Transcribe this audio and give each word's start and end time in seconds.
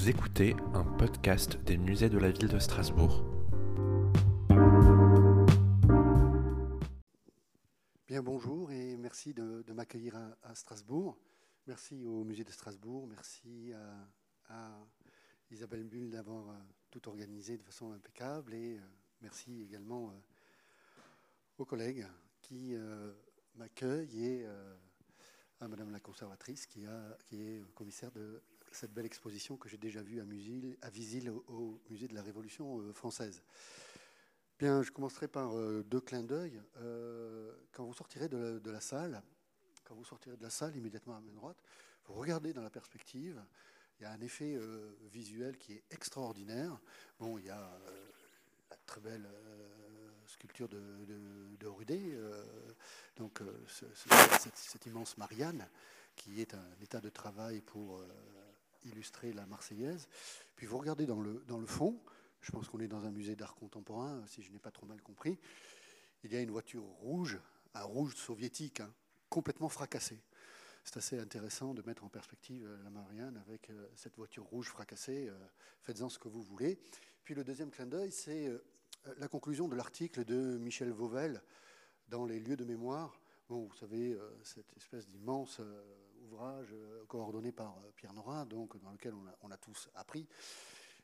Vous 0.00 0.08
écoutez 0.08 0.54
un 0.74 0.84
podcast 0.84 1.56
des 1.64 1.76
musées 1.76 2.08
de 2.08 2.18
la 2.18 2.30
ville 2.30 2.46
de 2.46 2.60
Strasbourg. 2.60 3.24
Bien 8.06 8.22
bonjour 8.22 8.70
et 8.70 8.96
merci 8.96 9.34
de, 9.34 9.64
m'accueillir 9.72 10.16
à, 10.44 10.54
Strasbourg. 10.54 11.18
Merci 11.66 12.06
au 12.06 12.22
musée 12.22 12.44
de 12.44 12.52
Strasbourg, 12.52 13.08
merci 13.08 13.72
à, 14.48 14.86
Isabelle 15.50 15.82
Bull 15.82 16.10
d'avoir 16.10 16.48
euh, 16.48 16.54
tout 16.92 17.08
organisé 17.08 17.58
de 17.58 17.64
façon 17.64 17.90
impeccable 17.90 18.54
et 18.54 18.78
euh, 18.78 18.82
merci 19.20 19.64
également 19.64 20.10
euh, 20.10 20.20
aux 21.58 21.64
collègues 21.64 22.06
qui 22.40 22.76
m'accueillent 23.56 24.24
et 24.24 24.46
à 25.60 25.66
Madame 25.66 25.90
la 25.90 25.98
conservatrice 25.98 26.66
qui, 26.66 26.86
qui 27.26 27.42
est 27.42 27.74
commissaire 27.74 28.12
de 28.12 28.40
cette 28.72 28.92
belle 28.92 29.06
exposition 29.06 29.56
que 29.56 29.68
j'ai 29.68 29.76
déjà 29.76 30.02
vue 30.02 30.20
à, 30.20 30.86
à 30.86 30.90
Visil 30.90 31.30
au, 31.30 31.80
musée 31.90 32.08
de 32.08 32.14
la 32.14 32.22
Révolution 32.22 32.80
euh, 32.80 32.92
française. 32.92 33.42
Bien, 34.58 34.82
je 34.82 34.90
commencerai 34.90 35.28
par 35.28 35.56
euh, 35.56 35.84
deux 35.84 36.00
clins 36.00 36.22
d'œil. 36.22 36.60
Euh, 36.78 37.52
quand 37.72 37.84
vous 37.84 37.94
sortirez 37.94 38.28
de 38.28 38.70
la, 38.70 38.80
salle, 38.80 39.22
quand 39.84 39.94
vous 39.94 40.04
sortirez 40.04 40.36
de 40.36 40.42
la 40.42 40.50
salle 40.50 40.76
immédiatement 40.76 41.16
à 41.16 41.20
main 41.20 41.32
droite, 41.32 41.62
vous 42.06 42.14
regardez 42.14 42.52
dans 42.52 42.62
la 42.62 42.70
perspective. 42.70 43.42
Il 43.98 44.04
y 44.04 44.06
a 44.06 44.12
un 44.12 44.20
effet 44.20 44.56
visuel 45.10 45.58
qui 45.58 45.72
est 45.72 45.82
extraordinaire. 45.90 46.78
Bon, 47.18 47.36
il 47.36 47.46
y 47.46 47.50
a 47.50 47.78
la 48.70 48.76
très 48.86 49.00
belle 49.00 49.28
sculpture 50.24 50.68
de, 50.68 50.80
de, 51.58 51.66
Rudé, 51.66 52.16
donc 53.16 53.40
cette, 53.66 54.56
cette, 54.56 54.86
immense 54.86 55.18
Marianne, 55.18 55.68
qui 56.14 56.40
est 56.40 56.54
un 56.54 56.70
état 56.80 57.00
de 57.00 57.08
travail 57.08 57.60
pour 57.60 58.00
illustrer 58.84 59.32
la 59.32 59.46
Marseillaise. 59.46 60.08
Puis 60.56 60.66
vous 60.66 60.78
regardez 60.78 61.06
dans 61.06 61.20
le, 61.20 61.44
dans 61.46 61.58
le 61.58 61.66
fond, 61.66 62.00
je 62.40 62.52
pense 62.52 62.68
qu'on 62.68 62.80
est 62.80 62.88
dans 62.88 63.04
un 63.04 63.10
musée 63.10 63.36
d'art 63.36 63.54
contemporain, 63.54 64.24
si 64.26 64.42
je 64.42 64.52
n'ai 64.52 64.58
pas 64.58 64.70
trop 64.70 64.86
mal 64.86 65.02
compris, 65.02 65.38
il 66.24 66.32
y 66.32 66.36
a 66.36 66.40
une 66.40 66.50
voiture 66.50 66.82
rouge, 66.82 67.38
un 67.74 67.82
rouge 67.82 68.14
soviétique, 68.16 68.80
hein, 68.80 68.92
complètement 69.28 69.68
fracassé. 69.68 70.20
C'est 70.84 70.96
assez 70.96 71.18
intéressant 71.18 71.74
de 71.74 71.82
mettre 71.82 72.04
en 72.04 72.08
perspective 72.08 72.64
euh, 72.66 72.82
la 72.82 72.90
Marianne 72.90 73.36
avec 73.46 73.68
euh, 73.68 73.88
cette 73.94 74.16
voiture 74.16 74.44
rouge 74.44 74.68
fracassée. 74.68 75.28
Euh, 75.28 75.36
faites-en 75.82 76.08
ce 76.08 76.18
que 76.18 76.28
vous 76.28 76.42
voulez. 76.42 76.78
Puis 77.24 77.34
le 77.34 77.44
deuxième 77.44 77.70
clin 77.70 77.86
d'œil, 77.86 78.10
c'est 78.10 78.50
la 79.18 79.28
conclusion 79.28 79.68
de 79.68 79.76
l'article 79.76 80.24
de 80.24 80.56
Michel 80.56 80.90
Vauvel 80.90 81.42
dans 82.08 82.24
Les 82.24 82.40
lieux 82.40 82.56
de 82.56 82.64
mémoire. 82.64 83.20
Bon, 83.50 83.66
vous 83.66 83.74
savez, 83.74 84.18
cette 84.42 84.74
espèce 84.78 85.06
d'immense 85.06 85.60
ouvrage 86.28 86.68
euh, 86.72 87.04
coordonné 87.06 87.52
par 87.52 87.78
euh, 87.78 87.90
Pierre 87.96 88.12
Nora, 88.12 88.44
donc, 88.44 88.80
dans 88.80 88.90
lequel 88.90 89.14
on 89.42 89.50
a, 89.50 89.56
tous 89.56 89.88
appris. 89.94 90.26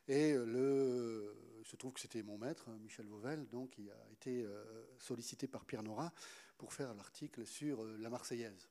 Et 0.07 0.31
il 0.31 1.65
se 1.65 1.75
trouve 1.77 1.93
que 1.93 1.99
c'était 1.99 2.21
mon 2.21 2.37
maître, 2.37 2.69
Michel 2.81 3.07
Vauvel, 3.07 3.47
donc, 3.49 3.71
qui 3.71 3.89
a 3.89 4.11
été 4.11 4.43
euh, 4.43 4.63
sollicité 4.99 5.47
par 5.47 5.65
Pierre 5.65 5.81
Nora 5.81 6.13
pour 6.57 6.73
faire 6.73 6.93
l'article 6.93 7.45
sur 7.45 7.83
la 7.83 8.09
Marseillaise. 8.09 8.69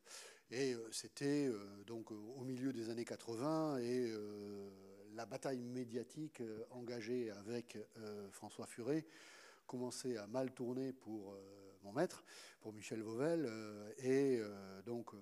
Et 0.50 0.77
c'était 0.92 1.50
donc 1.86 2.12
au 2.12 2.44
milieu 2.44 2.72
des 2.72 2.88
années 2.88 3.05
80 3.05 3.78
et 3.78 4.12
la 5.14 5.27
bataille 5.27 5.62
médiatique 5.62 6.42
engagée 6.70 7.30
avec 7.30 7.78
François 8.30 8.66
Furet 8.66 9.06
commençait 9.66 10.16
à 10.19 10.27
mal 10.27 10.52
tourner 10.52 10.92
pour 10.92 11.34
mon 11.82 11.92
maître, 11.92 12.25
pour 12.60 12.72
Michel 12.72 13.02
Vauvel. 13.02 13.50
et 13.98 14.41
donc 14.84 15.14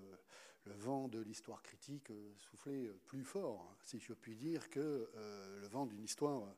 le 0.65 0.75
vent 0.75 1.09
de 1.09 1.21
l'histoire 1.21 1.63
critique 1.63 2.11
euh, 2.11 2.33
soufflait 2.39 2.87
euh, 2.87 2.99
plus 3.07 3.25
fort, 3.25 3.75
si 3.83 3.99
je 3.99 4.13
puis 4.13 4.37
dire, 4.37 4.71
que 4.71 5.11
euh, 5.17 5.61
le 5.61 5.67
vent 5.69 5.87
d'une 5.87 6.03
histoire 6.03 6.55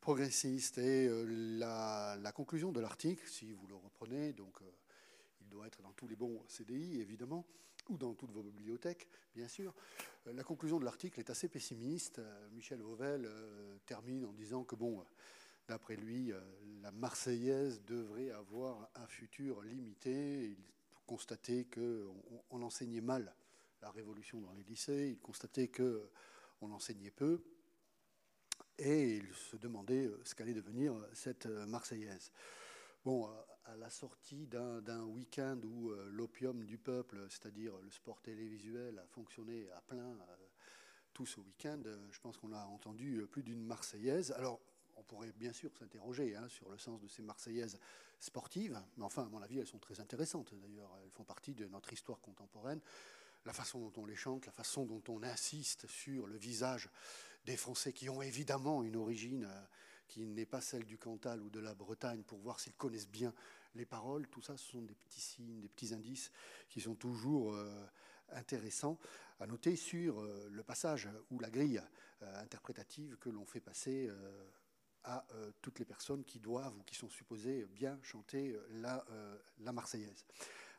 progressiste. 0.00 0.78
Et 0.78 1.08
la, 1.58 2.32
conclusion 2.34 2.72
de 2.72 2.80
l'article, 2.80 3.26
si 3.28 3.52
vous 3.52 3.66
le 3.66 3.74
reprenez, 3.74 4.32
donc 4.32 4.60
il 5.40 5.48
doit 5.48 5.66
être 5.66 5.82
dans 5.82 5.92
tous 5.92 6.06
les 6.06 6.14
bons 6.14 6.40
CDI, 6.46 7.00
évidemment, 7.00 7.44
ou 7.88 7.98
dans 7.98 8.14
toutes 8.14 8.30
vos 8.30 8.42
bibliothèques, 8.42 9.08
bien 9.34 9.48
sûr. 9.48 9.74
La 10.26 10.44
conclusion 10.44 10.78
de 10.78 10.84
l'article 10.84 11.18
est 11.18 11.30
assez 11.30 11.48
pessimiste. 11.48 12.20
Michel 12.52 12.80
Vauvel 12.80 13.28
termine 13.86 14.24
en 14.24 14.32
disant 14.32 14.62
que, 14.62 14.76
bon, 14.76 15.04
d'après 15.66 15.96
lui, 15.96 16.32
la 16.80 16.92
Marseillaise 16.92 17.82
devrait 17.84 18.30
avoir 18.30 18.88
un 18.94 19.06
futur 19.08 19.62
limité 19.62 20.56
constatait 21.08 21.64
qu'on 21.64 22.14
on 22.50 22.62
enseignait 22.62 23.00
mal 23.00 23.34
la 23.80 23.90
révolution 23.90 24.40
dans 24.40 24.52
les 24.52 24.62
lycées, 24.62 25.08
il 25.10 25.18
constatait 25.20 25.68
qu'on 25.68 26.70
enseignait 26.70 27.10
peu, 27.10 27.42
et 28.78 29.16
il 29.16 29.34
se 29.34 29.56
demandait 29.56 30.06
euh, 30.06 30.20
ce 30.24 30.34
qu'allait 30.34 30.52
devenir 30.52 30.94
euh, 30.94 31.08
cette 31.14 31.46
euh, 31.46 31.66
Marseillaise. 31.66 32.30
Bon, 33.04 33.26
à 33.64 33.76
la 33.76 33.88
sortie 33.88 34.46
d'un 34.46 35.04
week-end 35.04 35.58
où 35.62 35.92
l'opium 36.10 36.64
du 36.64 36.78
peuple, 36.78 37.24
c'est-à-dire 37.30 37.72
le 37.78 37.90
sport 37.90 38.20
télévisuel, 38.20 38.98
a 38.98 39.06
fonctionné 39.06 39.70
à 39.70 39.80
plein 39.82 40.16
tout 41.14 41.24
ce 41.24 41.40
week-end, 41.40 41.80
je 42.10 42.20
pense 42.20 42.36
qu'on 42.38 42.52
a 42.52 42.64
entendu 42.64 43.24
plus 43.30 43.42
d'une 43.42 43.62
Marseillaise. 43.62 44.32
Alors, 44.32 44.60
on 44.98 45.02
pourrait 45.04 45.32
bien 45.32 45.52
sûr 45.52 45.70
s'interroger 45.76 46.34
hein, 46.36 46.48
sur 46.48 46.68
le 46.68 46.78
sens 46.78 47.00
de 47.00 47.08
ces 47.08 47.22
Marseillaises 47.22 47.78
sportives, 48.20 48.80
mais 48.96 49.04
enfin, 49.04 49.22
à 49.22 49.28
mon 49.28 49.40
avis, 49.42 49.58
elles 49.58 49.66
sont 49.66 49.78
très 49.78 50.00
intéressantes 50.00 50.52
d'ailleurs. 50.54 50.90
Elles 51.02 51.10
font 51.10 51.24
partie 51.24 51.54
de 51.54 51.66
notre 51.66 51.92
histoire 51.92 52.20
contemporaine. 52.20 52.80
La 53.44 53.52
façon 53.52 53.78
dont 53.78 54.02
on 54.02 54.06
les 54.06 54.16
chante, 54.16 54.46
la 54.46 54.52
façon 54.52 54.84
dont 54.84 55.02
on 55.08 55.22
insiste 55.22 55.86
sur 55.86 56.26
le 56.26 56.36
visage 56.36 56.90
des 57.46 57.56
Français 57.56 57.92
qui 57.92 58.10
ont 58.10 58.20
évidemment 58.20 58.82
une 58.82 58.96
origine 58.96 59.44
euh, 59.44 59.62
qui 60.08 60.26
n'est 60.26 60.46
pas 60.46 60.60
celle 60.60 60.84
du 60.84 60.98
Cantal 60.98 61.40
ou 61.40 61.48
de 61.48 61.60
la 61.60 61.74
Bretagne, 61.74 62.22
pour 62.22 62.38
voir 62.38 62.60
s'ils 62.60 62.74
connaissent 62.74 63.08
bien 63.08 63.32
les 63.74 63.86
paroles. 63.86 64.26
Tout 64.28 64.42
ça, 64.42 64.56
ce 64.56 64.64
sont 64.72 64.82
des 64.82 64.94
petits 64.94 65.20
signes, 65.20 65.60
des 65.60 65.68
petits 65.68 65.94
indices 65.94 66.32
qui 66.68 66.80
sont 66.80 66.94
toujours 66.94 67.54
euh, 67.54 67.86
intéressants 68.30 68.98
à 69.38 69.46
noter 69.46 69.76
sur 69.76 70.20
euh, 70.20 70.48
le 70.50 70.62
passage 70.62 71.08
ou 71.30 71.38
la 71.38 71.50
grille 71.50 71.82
interprétative 72.20 73.16
que 73.20 73.28
l'on 73.28 73.44
fait 73.44 73.60
passer 73.60 74.10
à 75.04 75.24
euh, 75.34 75.50
toutes 75.62 75.78
les 75.78 75.84
personnes 75.84 76.24
qui 76.24 76.38
doivent 76.38 76.76
ou 76.78 76.82
qui 76.82 76.94
sont 76.94 77.08
supposées 77.08 77.66
bien 77.66 77.98
chanter 78.02 78.52
euh, 78.52 78.66
la, 78.70 79.04
euh, 79.10 79.38
la 79.60 79.72
Marseillaise. 79.72 80.24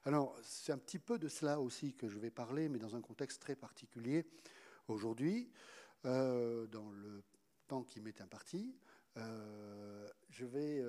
Alors, 0.05 0.35
c'est 0.43 0.71
un 0.71 0.77
petit 0.77 0.99
peu 0.99 1.19
de 1.19 1.27
cela 1.27 1.59
aussi 1.59 1.93
que 1.93 2.07
je 2.07 2.19
vais 2.19 2.31
parler, 2.31 2.69
mais 2.69 2.79
dans 2.79 2.95
un 2.95 3.01
contexte 3.01 3.41
très 3.41 3.55
particulier 3.55 4.25
aujourd'hui, 4.87 5.51
dans 6.03 6.89
le 6.91 7.21
temps 7.67 7.83
qui 7.83 7.99
m'est 7.99 8.21
imparti. 8.21 8.73
je 9.17 10.45
vais 10.45 10.81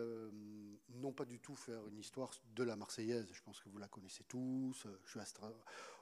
non 0.94 1.12
pas 1.12 1.24
du 1.24 1.40
tout 1.40 1.56
faire 1.56 1.84
une 1.88 1.98
histoire 1.98 2.30
de 2.54 2.62
la 2.62 2.76
Marseillaise, 2.76 3.26
je 3.32 3.42
pense 3.42 3.58
que 3.58 3.68
vous 3.68 3.78
la 3.78 3.88
connaissez 3.88 4.22
tous, 4.22 4.86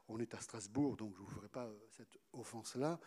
on 0.08 0.18
est 0.20 0.34
à 0.34 0.40
Strasbourg, 0.40 0.96
donc 0.98 1.14
je 1.16 1.22
ne 1.22 1.26
vous 1.26 1.32
ferai 1.34 1.48
pas 1.48 1.70
cette 1.96 2.18
offense-là. 2.34 3.00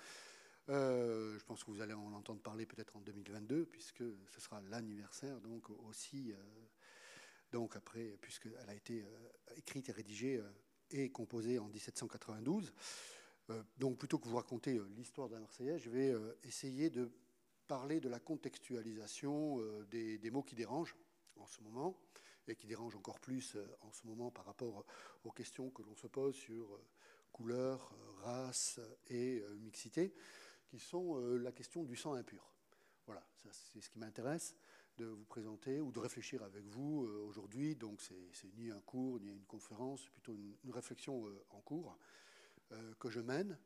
Euh, 0.69 1.37
je 1.37 1.43
pense 1.43 1.63
que 1.63 1.71
vous 1.71 1.81
allez 1.81 1.93
en 1.93 2.13
entendre 2.13 2.41
parler 2.41 2.65
peut-être 2.65 2.95
en 2.95 3.01
2022, 3.01 3.65
puisque 3.65 4.03
ce 4.29 4.39
sera 4.39 4.61
l'anniversaire, 4.61 5.39
donc 5.41 5.69
aussi, 5.87 6.31
euh, 6.31 6.35
donc 7.51 7.75
après, 7.75 8.17
puisqu'elle 8.21 8.69
a 8.69 8.75
été 8.75 9.03
euh, 9.03 9.55
écrite 9.57 9.89
et 9.89 9.91
rédigée 9.91 10.41
et 10.91 11.09
composée 11.09 11.57
en 11.57 11.67
1792. 11.67 12.73
donc 13.77 13.97
plutôt 13.97 14.19
que 14.19 14.27
vous 14.27 14.35
raconter 14.35 14.79
l'histoire 14.95 15.29
de 15.29 15.35
la 15.35 15.39
Marseillaise, 15.39 15.81
je 15.81 15.89
vais 15.89 16.13
essayer 16.43 16.89
de 16.89 17.09
parler 17.67 17.99
de 17.99 18.09
la 18.09 18.19
contextualisation 18.19 19.59
des, 19.89 20.17
des, 20.17 20.31
mots 20.31 20.43
qui 20.43 20.55
dérangent 20.55 20.95
en 21.37 21.47
ce 21.47 21.61
moment, 21.61 21.97
et 22.47 22.55
qui 22.55 22.67
dérangent 22.67 22.97
encore 22.97 23.21
plus 23.21 23.57
en 23.81 23.91
ce 23.93 24.05
moment 24.05 24.31
par 24.31 24.45
rapport 24.45 24.85
aux 25.23 25.31
questions 25.31 25.69
que 25.69 25.81
l'on 25.81 25.95
se 25.95 26.07
pose 26.07 26.35
sur 26.35 26.77
couleur, 27.31 27.95
race 28.23 28.81
et 29.09 29.41
mixité 29.59 30.13
qui 30.71 30.79
sont 30.79 31.19
euh, 31.19 31.37
la 31.37 31.51
question 31.51 31.83
du 31.83 31.97
sang 31.97 32.13
impur. 32.13 32.49
Voilà, 33.05 33.21
c'est 33.35 33.81
ce 33.81 33.89
qui 33.89 33.99
m'intéresse 33.99 34.55
de 34.97 35.05
vous 35.05 35.25
présenter 35.25 35.81
ou 35.81 35.91
de 35.91 35.99
réfléchir 35.99 36.41
avec 36.43 36.65
vous 36.65 37.05
euh, 37.05 37.25
aujourd'hui. 37.27 37.75
Donc, 37.75 37.99
c'est 38.01 38.55
ni 38.55 38.71
un 38.71 38.79
cours, 38.79 39.19
ni 39.19 39.31
une 39.31 39.43
conférence, 39.43 40.03
c'est 40.03 40.11
plutôt 40.11 40.33
une, 40.33 40.71
réflexion 40.71 41.27
euh, 41.27 41.45
en 41.49 41.59
cours 41.59 41.97
que 42.99 43.09
je 43.09 43.19
mène, 43.19 43.59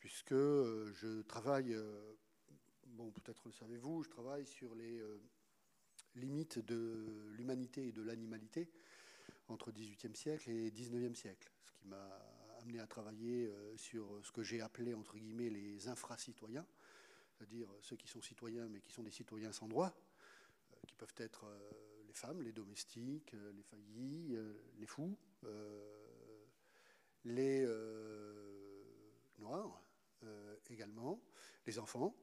puisque 0.00 0.34
je 0.34 1.22
travaille, 1.22 1.76
bon, 2.86 3.12
peut-être 3.12 3.46
le 3.46 3.52
savez-vous, 3.52 4.02
je 4.02 4.08
travaille 4.08 4.44
sur 4.46 4.74
les 4.74 5.00
limites 6.16 6.58
de 6.58 7.28
l'humanité 7.36 7.86
et 7.86 7.92
de 7.92 8.02
l'animalité 8.02 8.68
entre 9.46 9.70
18e 9.70 10.16
siècle 10.16 10.50
et 10.50 10.72
19e 10.72 11.14
siècle, 11.14 11.52
ce 11.62 11.70
qui 11.70 11.86
m'a 11.86 12.37
amené 12.68 12.80
à 12.80 12.86
travailler 12.86 13.46
euh, 13.46 13.76
sur 13.78 14.06
ce 14.22 14.30
que 14.30 14.42
j'ai 14.42 14.60
appelé, 14.60 14.92
entre 14.92 15.16
guillemets, 15.16 15.48
les 15.48 15.88
infracitoyens, 15.88 16.66
c'est-à-dire 17.32 17.66
ceux 17.80 17.96
qui 17.96 18.08
sont 18.08 18.20
citoyens 18.20 18.68
mais 18.68 18.80
qui 18.80 18.92
sont 18.92 19.02
des 19.02 19.10
citoyens 19.10 19.52
sans 19.52 19.68
droit, 19.68 19.88
euh, 19.88 20.76
qui 20.86 20.94
peuvent 20.94 21.14
être 21.16 21.46
euh, 21.46 21.58
les 22.06 22.12
femmes, 22.12 22.42
les 22.42 22.52
domestiques, 22.52 23.32
les 23.32 23.62
faillis, 23.62 24.36
les 24.78 24.86
fous, 24.86 25.16
les 27.24 27.66
noirs 29.38 29.82
également, 30.70 31.20
les 31.66 31.78
enfants. 31.78 32.14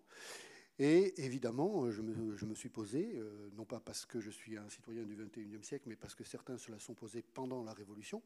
Et 0.80 1.24
évidemment, 1.24 1.90
je 1.92 2.02
me, 2.02 2.56
suis 2.56 2.70
posé, 2.70 3.22
non 3.54 3.64
pas 3.64 3.80
parce 3.80 4.06
que 4.06 4.20
je 4.20 4.32
suis 4.32 4.58
un 4.58 4.68
citoyen 4.70 5.04
du 5.04 5.16
XXIe 5.16 5.64
siècle, 5.64 5.86
mais 5.88 5.96
parce 5.96 6.16
que 6.16 6.24
certains 6.24 6.58
se 6.58 6.72
la 6.72 6.80
sont 6.80 6.96
posés 6.96 7.22
pendant 7.22 7.64
la 7.64 7.74
Révolution, 7.74 8.22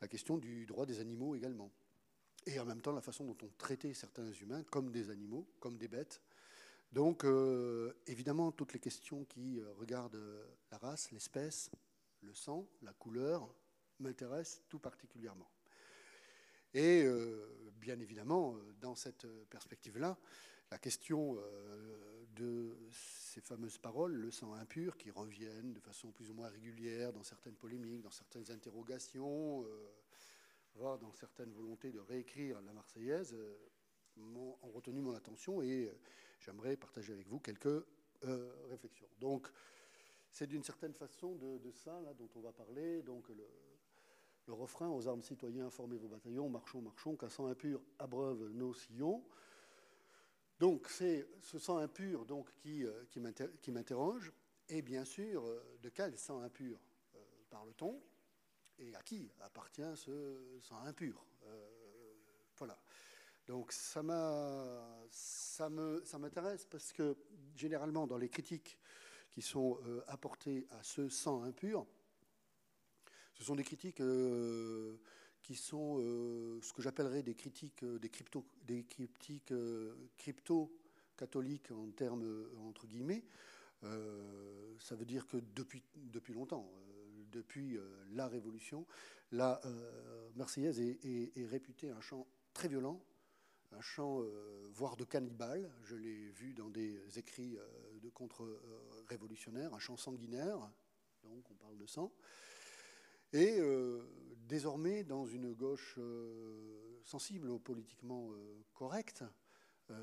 la 0.00 0.08
question 0.08 0.38
du 0.38 0.66
droit 0.66 0.86
des 0.86 1.00
animaux 1.00 1.34
également. 1.34 1.70
Et 2.46 2.58
en 2.58 2.64
même 2.64 2.80
temps, 2.80 2.92
la 2.92 3.02
façon 3.02 3.24
dont 3.24 3.36
on 3.42 3.50
traitait 3.58 3.94
certains 3.94 4.30
humains 4.32 4.62
comme 4.64 4.90
des 4.90 5.10
animaux, 5.10 5.46
comme 5.60 5.76
des 5.76 5.88
bêtes. 5.88 6.22
Donc, 6.92 7.24
évidemment, 8.06 8.50
toutes 8.50 8.72
les 8.72 8.80
questions 8.80 9.24
qui 9.26 9.60
regardent 9.78 10.20
la 10.70 10.78
race, 10.78 11.12
l'espèce, 11.12 11.70
le 12.22 12.34
sang, 12.34 12.66
la 12.82 12.92
couleur, 12.94 13.54
m'intéressent 14.00 14.62
tout 14.68 14.78
particulièrement. 14.78 15.50
Et 16.72 17.06
bien 17.74 18.00
évidemment, 18.00 18.56
dans 18.80 18.96
cette 18.96 19.26
perspective-là, 19.50 20.18
la 20.70 20.78
question 20.78 21.36
euh, 21.36 21.99
ces 23.40 23.46
fameuses 23.46 23.78
paroles, 23.78 24.12
le 24.12 24.30
sang 24.30 24.52
impur, 24.54 24.96
qui 24.96 25.10
reviennent 25.10 25.72
de 25.72 25.80
façon 25.80 26.10
plus 26.10 26.30
ou 26.30 26.34
moins 26.34 26.48
régulière 26.48 27.12
dans 27.12 27.22
certaines 27.22 27.54
polémiques, 27.54 28.02
dans 28.02 28.10
certaines 28.10 28.50
interrogations, 28.50 29.64
euh, 29.64 29.88
voire 30.74 30.98
dans 30.98 31.12
certaines 31.12 31.50
volontés 31.52 31.90
de 31.90 32.00
réécrire 32.00 32.60
la 32.62 32.72
Marseillaise, 32.72 33.34
euh, 33.34 33.56
ont 34.36 34.70
retenu 34.74 35.00
mon 35.00 35.14
attention 35.14 35.62
et 35.62 35.90
j'aimerais 36.40 36.76
partager 36.76 37.12
avec 37.12 37.26
vous 37.28 37.38
quelques 37.38 37.84
réflexions. 38.68 39.08
Donc, 39.18 39.50
c'est 40.30 40.46
d'une 40.46 40.62
certaine 40.62 40.92
façon 40.92 41.36
de, 41.36 41.70
ça 41.72 41.98
dont 42.18 42.28
on 42.34 42.40
va 42.40 42.52
parler. 42.52 43.00
Donc, 43.00 43.30
le, 43.30 43.48
le 44.46 44.52
refrain 44.52 44.90
aux 44.90 45.08
armes 45.08 45.22
citoyens, 45.22 45.70
formez 45.70 45.96
vos 45.96 46.08
bataillons, 46.08 46.50
marchons, 46.50 46.82
marchons, 46.82 47.16
qu'un 47.16 47.30
sang 47.30 47.46
impur 47.46 47.80
abreuve 47.98 48.50
nos 48.50 48.74
sillons. 48.74 49.24
Donc 50.60 50.88
c'est 50.90 51.26
ce 51.40 51.58
sang 51.58 51.78
impur 51.78 52.26
donc, 52.26 52.52
qui, 52.58 52.84
euh, 52.84 53.06
qui 53.62 53.70
m'interroge, 53.70 54.30
et 54.68 54.82
bien 54.82 55.06
sûr, 55.06 55.42
euh, 55.42 55.78
de 55.82 55.88
quel 55.88 56.18
sang 56.18 56.42
impur 56.42 56.78
euh, 57.14 57.18
parle-t-on? 57.48 57.98
Et 58.78 58.94
à 58.94 59.02
qui 59.02 59.32
appartient 59.40 59.96
ce 59.96 60.58
sang 60.60 60.80
impur? 60.84 61.24
Voilà. 62.56 62.78
Donc 63.46 63.72
ça 63.72 64.02
m'intéresse 66.18 66.66
parce 66.66 66.92
que 66.92 67.16
généralement 67.54 68.06
dans 68.06 68.18
les 68.18 68.28
critiques 68.28 68.78
qui 69.30 69.42
sont 69.42 69.78
apportées 70.06 70.66
à 70.70 70.82
ce 70.82 71.10
sang 71.10 71.42
impur, 71.42 71.86
ce 73.34 73.44
sont 73.44 73.54
des 73.54 73.64
critiques 73.64 74.00
qui 75.42 75.54
sont 75.54 75.98
euh, 75.98 76.60
ce 76.62 76.72
que 76.72 76.82
j'appellerais 76.82 77.22
des 77.22 77.34
critiques, 77.34 77.82
euh, 77.82 77.98
des, 77.98 78.08
crypto, 78.08 78.46
des 78.66 78.84
critiques 78.84 79.52
euh, 79.52 79.94
crypto-catholiques 80.16 81.70
en 81.70 81.90
termes 81.90 82.24
entre 82.68 82.86
guillemets. 82.86 83.24
ça 83.82 84.94
veut 84.94 85.06
dire 85.06 85.26
que 85.26 85.38
depuis, 85.54 85.82
depuis 85.94 86.34
longtemps, 86.34 86.70
depuis 87.32 87.78
la 88.12 88.28
Révolution, 88.28 88.86
la 89.32 89.60
Marseillaise 90.34 90.80
est, 90.80 90.98
est, 91.36 91.46
réputée 91.46 91.90
un 91.90 92.00
chant 92.00 92.26
très 92.52 92.68
violent, 92.68 93.00
un 93.72 93.80
chant 93.80 94.22
voire 94.72 94.96
de 94.96 95.04
cannibale. 95.04 95.70
Je 95.84 95.96
l'ai 95.96 96.30
vu 96.30 96.52
dans 96.52 96.68
des 96.68 97.18
écrits 97.18 97.56
de 98.02 98.08
contre-révolutionnaires, 98.10 99.72
un 99.72 99.78
chant 99.78 99.96
sanguinaire, 99.96 100.58
donc 101.22 101.50
on 101.50 101.54
parle 101.54 101.78
de 101.78 101.86
sang. 101.86 102.12
Et 103.32 103.60
désormais 104.50 105.04
dans 105.04 105.26
une 105.26 105.52
gauche 105.54 105.94
euh, 105.98 107.00
sensible 107.04 107.50
au 107.50 107.60
politiquement 107.60 108.32
euh, 108.32 108.64
correct. 108.74 109.22
Euh, 109.90 109.94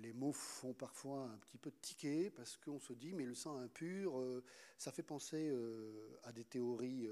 les 0.00 0.14
mots 0.14 0.32
font 0.32 0.72
parfois 0.72 1.24
un 1.24 1.38
petit 1.38 1.58
peu 1.58 1.70
tiquer 1.70 2.30
parce 2.30 2.56
qu'on 2.56 2.80
se 2.80 2.94
dit 2.94 3.12
mais 3.12 3.26
le 3.26 3.34
sang 3.34 3.58
impur, 3.58 4.20
ça 4.76 4.90
fait 4.90 5.02
penser 5.02 5.50
à 6.24 6.32
des 6.32 6.44
théories 6.44 7.08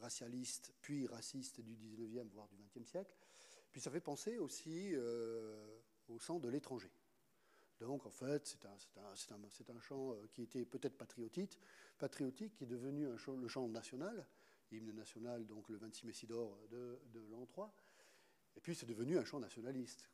racialistes 0.00 0.72
puis 0.80 1.06
racistes 1.06 1.60
du 1.60 1.74
19e 1.74 2.28
voire 2.28 2.48
du 2.48 2.56
20e 2.56 2.84
siècle. 2.84 3.16
Puis 3.72 3.80
ça 3.80 3.90
fait 3.90 4.00
penser 4.00 4.38
aussi 4.38 4.94
au 6.08 6.20
sang 6.20 6.38
de 6.38 6.48
l'étranger. 6.48 6.92
Donc 7.80 8.06
en 8.06 8.10
fait, 8.10 8.46
c'est 8.46 8.64
un, 8.64 9.76
un, 9.76 9.80
chant 9.80 10.14
qui 10.32 10.42
était 10.42 10.64
peut-être 10.64 10.96
patriotique, 10.96 11.58
qui 11.98 12.64
est 12.64 12.68
devenu 12.68 13.06
le 13.06 13.48
chant 13.48 13.68
national, 13.68 14.24
hymne 14.72 14.92
national, 14.92 15.46
donc 15.46 15.68
le 15.68 15.76
26 15.76 16.06
Messidor 16.06 16.58
de, 16.70 16.98
de 17.12 17.20
l'an 17.30 17.46
3. 17.46 17.74
Et 18.56 18.60
puis 18.60 18.74
c'est 18.74 18.86
devenu 18.86 19.18
un 19.18 19.24
chant 19.24 19.40
nationaliste. 19.40 20.08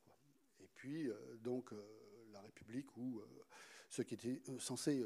Et 0.62 0.69
puis, 0.75 1.08
euh, 1.08 1.37
donc, 1.43 1.73
euh, 1.73 1.82
la 2.32 2.41
République, 2.41 2.97
où 2.97 3.19
euh, 3.19 3.26
ceux 3.88 4.05
qui 4.05 4.14
étaient 4.14 4.41
censés 4.58 5.05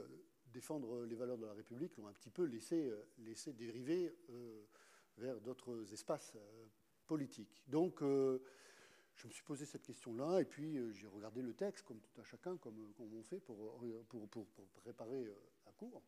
défendre 0.52 1.04
les 1.04 1.16
valeurs 1.16 1.38
de 1.38 1.46
la 1.46 1.52
République 1.52 1.96
l'ont 1.96 2.06
un 2.06 2.12
petit 2.12 2.30
peu 2.30 2.44
laissé, 2.44 2.92
laissé 3.18 3.52
dériver 3.52 4.14
vers 5.16 5.40
d'autres 5.40 5.92
espaces 5.92 6.36
politiques. 7.06 7.64
Donc, 7.66 8.02
je 8.02 9.26
me 9.26 9.32
suis 9.32 9.42
posé 9.42 9.64
cette 9.64 9.82
question-là, 9.82 10.40
et 10.40 10.44
puis 10.44 10.78
j'ai 10.92 11.08
regardé 11.08 11.42
le 11.42 11.54
texte, 11.54 11.86
comme 11.86 11.98
tout 11.98 12.20
à 12.20 12.24
chacun, 12.24 12.56
comme, 12.58 12.76
on 13.00 13.22
fait 13.24 13.40
pour, 13.40 13.80
pour, 14.08 14.28
pour, 14.28 14.46
pour 14.46 14.66
préparer 14.82 15.26
un 15.66 15.72
cours. 15.72 16.02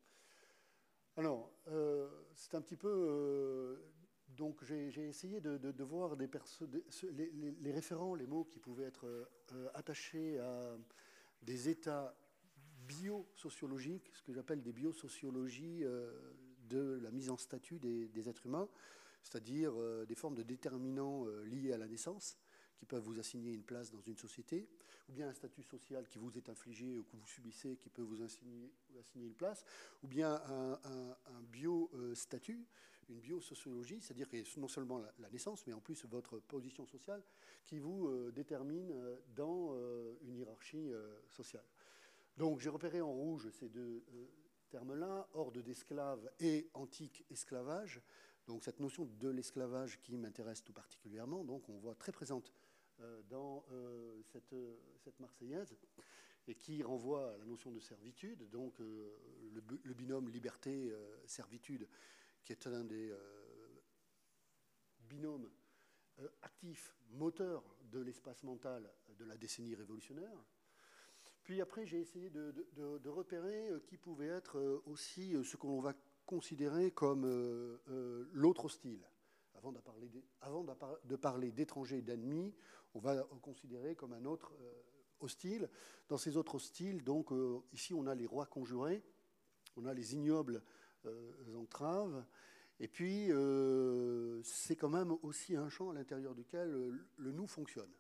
Alors, 1.19 1.51
euh, 1.69 2.09
c'est 2.35 2.55
un 2.55 2.61
petit 2.61 2.77
peu. 2.77 2.93
Euh, 2.93 3.77
donc, 4.37 4.63
j'ai 4.65 5.09
essayé 5.09 5.41
de, 5.41 5.83
voir 5.83 6.15
des 6.15 6.29
les, 7.11 7.73
référents, 7.73 8.15
les 8.15 8.27
mots 8.27 8.45
qui 8.45 8.59
pouvaient 8.59 8.85
être 8.85 9.07
euh, 9.07 9.69
attachés 9.73 10.39
à 10.39 10.77
des 11.41 11.71
états 11.71 12.15
biosociologiques, 12.87 14.11
ce 14.13 14.23
que 14.23 14.33
j'appelle 14.33 14.63
des 14.63 14.73
biosociologies 14.73 15.85
de 16.69 17.01
la 17.03 17.11
mise 17.11 17.31
en 17.31 17.37
statut 17.37 17.79
des, 17.79 18.09
des 18.09 18.29
êtres 18.29 18.47
humains, 18.47 18.69
c'est-à-dire 19.23 19.73
des 20.07 20.15
formes 20.15 20.35
de 20.35 20.43
déterminants 20.43 21.25
liés 21.45 21.73
à 21.73 21.79
la 21.79 21.89
naissance 21.89 22.37
qui 22.76 22.87
peuvent 22.87 23.02
vous 23.02 23.19
assigner 23.19 23.52
une 23.52 23.62
place 23.62 23.90
dans 23.90 24.00
une 24.00 24.17
société, 24.17 24.69
ou 25.08 25.12
bien 25.12 25.28
un 25.28 25.34
statut 25.34 25.62
social 25.62 26.06
qui 26.06 26.19
vous 26.19 26.37
est 26.37 26.49
infligé 26.49 26.99
ou 26.99 27.05
que 27.05 27.17
vous 27.17 27.26
subissez 27.26 27.76
qui 27.76 27.88
peut 27.88 28.02
vous 28.02 28.23
assigner, 28.23 28.73
une 29.14 29.34
place, 29.34 29.64
ou 30.02 30.08
bien 30.08 30.40
un, 30.49 31.43
bio-statut, 31.50 32.67
une 33.08 33.20
biosociologie, 33.20 34.00
c'est-à-dire 34.00 34.28
non 34.56 34.69
seulement 34.69 35.00
la, 35.19 35.31
naissance, 35.31 35.67
mais 35.67 35.73
en 35.73 35.81
plus 35.81 36.04
votre 36.06 36.38
position 36.40 36.87
sociale 36.87 37.23
qui 37.64 37.78
vous 37.78 38.09
euh, 38.09 38.33
détermine 38.33 38.90
euh, 38.92 39.16
dans 39.35 39.71
euh, 39.73 40.14
une 40.23 40.37
hiérarchie 40.37 40.90
sociale. 41.30 41.64
Donc 42.37 42.61
j'ai 42.61 42.68
repéré 42.68 43.00
en 43.00 43.12
rouge 43.12 43.49
ces 43.50 43.68
deux 43.68 44.04
termes-là, 44.71 45.28
horde 45.33 45.59
d'esclaves 45.59 46.30
et 46.40 46.68
antique 46.75 47.25
esclavage. 47.30 48.02
Donc 48.47 48.62
cette 48.62 48.78
notion 48.78 49.09
de 49.18 49.28
l'esclavage 49.28 50.00
qui 50.00 50.16
m'intéresse 50.16 50.62
tout 50.62 50.73
particulièrement, 50.73 51.45
donc 51.45 51.68
on 51.68 51.78
voit 51.78 51.95
très 51.95 52.12
présente 52.12 52.52
euh, 52.52 52.65
dans 53.29 53.65
euh, 53.73 54.23
cette, 54.25 54.55
cette, 54.99 55.19
Marseillaise 55.21 55.76
et 56.49 56.55
qui 56.55 56.83
renvoie 56.83 57.35
à 57.35 57.38
la 57.38 57.45
notion 57.45 57.73
de 57.73 57.81
servitude, 57.81 58.49
donc 58.50 58.81
euh, 58.81 59.17
le, 59.53 59.95
binôme 59.95 60.29
liberté-servitude, 60.29 61.88
qui 62.45 62.53
est 62.53 62.67
un 62.67 62.85
des 62.85 63.12
binômes 65.00 65.50
actifs, 66.43 66.95
moteurs 67.11 67.65
de 67.91 68.00
l'espace 68.00 68.43
mental 68.45 68.88
de 69.19 69.25
la 69.25 69.37
décennie 69.37 69.75
révolutionnaire. 69.75 70.45
Puis 71.43 71.61
après, 71.61 71.87
j'ai 71.87 72.00
essayé 72.00 72.31
de, 72.31 73.09
repérer 73.09 73.71
qui 73.87 73.97
pouvait 73.97 74.29
être 74.29 74.83
aussi 74.87 75.35
ce 75.45 75.57
qu'on 75.57 75.81
va 75.81 75.95
considérer 76.25 76.93
comme 76.93 77.26
l'autre 78.33 78.67
hostile. 78.67 79.05
Avant 80.41 80.65
de 81.05 81.17
parler 81.17 81.51
d'étrangers 81.51 81.99
et 81.99 82.03
d'ennemis, 82.03 82.55
on 82.97 82.99
va 82.99 83.23
considérer 83.43 83.95
comme 83.95 84.13
un 84.13 84.25
autre 84.25 84.53
euh, 84.61 84.73
hostile. 85.21 85.69
Dans 86.09 86.17
ces 86.17 86.37
autres 86.37 86.55
hostiles, 86.55 87.05
donc 87.05 87.33
euh, 87.33 87.61
ici 87.73 87.93
on 87.95 88.07
a 88.07 88.15
les 88.15 88.27
rois 88.27 88.47
conjurés, 88.47 89.03
on 89.77 89.85
a 89.87 89.93
les 89.93 90.15
ignobles 90.15 90.63
euh, 91.05 91.57
entraves, 91.57 92.25
et 92.81 92.89
puis 92.89 93.31
c'est 94.45 94.77
quand 94.77 94.91
même 94.91 95.17
aussi 95.23 95.57
un 95.57 95.71
champ 95.71 95.91
à 95.91 95.95
l'intérieur 95.95 96.35
duquel 96.35 96.71
le 97.17 97.33
nous 97.33 97.47
fonctionne. 97.47 97.91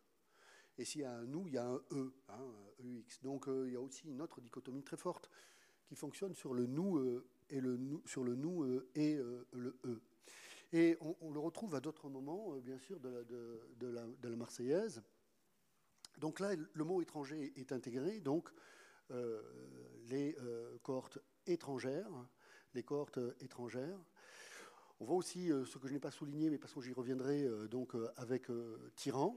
Et 0.76 0.84
s'il 0.84 1.00
y 1.00 1.04
a 1.04 1.12
un 1.12 1.24
nous, 1.24 1.46
il 1.46 1.54
y 1.54 1.58
a 1.58 1.66
un 1.66 1.80
E, 1.92 2.12
hein, 2.28 2.52
EX. 2.80 3.22
Donc 3.22 3.46
il 3.48 3.72
y 3.72 3.76
a 3.76 3.80
aussi 3.80 4.06
une 4.06 4.20
autre 4.20 4.42
dichotomie 4.42 4.82
très 4.82 4.98
forte 4.98 5.30
qui 5.86 5.94
fonctionne 5.94 6.34
sur 6.34 6.52
le 6.52 6.66
nous 6.66 7.22
et 7.48 7.58
le 7.58 7.78
nous, 7.78 8.02
sur 8.06 8.22
le 8.22 8.34
nous 8.34 8.82
et 8.94 9.16
le 9.52 9.78
E. 9.86 10.02
Et 10.72 10.96
on, 11.00 11.30
le 11.30 11.38
retrouve 11.38 11.74
à 11.74 11.80
d'autres 11.80 12.08
moments, 12.08 12.54
euh, 12.54 12.60
bien 12.60 12.78
sûr, 12.78 12.98
de 13.00 13.86
la, 14.22 14.36
Marseillaise. 14.36 15.02
Donc 16.18 16.40
là, 16.40 16.54
le 16.72 16.84
mot 16.84 17.00
étranger 17.02 17.52
est 17.56 17.72
intégré, 17.72 18.20
donc 18.20 18.50
euh, 19.10 19.42
les 20.08 20.36
euh, 20.40 20.76
cohortes 20.82 21.18
étrangères, 21.46 22.10
les 22.74 22.82
cohortes 22.82 23.20
étrangères. 23.40 23.98
On 24.98 25.04
voit 25.04 25.16
aussi 25.16 25.48
ce 25.48 25.78
que 25.78 25.88
je 25.88 25.92
n'ai 25.92 26.00
pas 26.00 26.10
souligné, 26.10 26.48
mais 26.48 26.58
parce 26.58 26.72
que 26.72 26.80
j'y 26.80 26.94
reviendrai 26.94 27.46
donc 27.68 27.92
avec 28.16 28.48
tyran. 28.96 29.36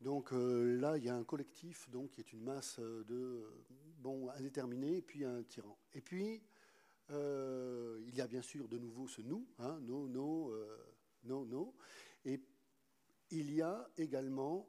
Donc 0.00 0.32
euh, 0.32 0.78
là, 0.78 0.96
il 0.98 1.04
y 1.04 1.08
a 1.08 1.14
un 1.14 1.24
collectif 1.24 1.88
donc, 1.90 2.10
qui 2.10 2.20
est 2.20 2.32
une 2.32 2.42
masse 2.42 2.78
de 2.78 3.44
bon 3.98 4.28
indéterminés, 4.30 4.98
et 4.98 5.02
puis 5.02 5.24
un 5.24 5.42
tyran. 5.42 5.78
Et 5.94 6.00
puis, 6.00 6.42
il 7.10 8.14
y 8.14 8.20
a 8.20 8.26
bien 8.26 8.42
sûr 8.42 8.68
de 8.68 8.78
nouveau 8.78 9.08
ce 9.08 9.22
nous, 9.22 9.46
hein, 9.58 9.78
no, 9.82 10.08
no, 10.08 10.52
no, 11.24 11.44
no. 11.44 11.74
Et 12.24 12.40
il 13.30 13.52
y 13.52 13.62
a 13.62 13.88
également 13.96 14.68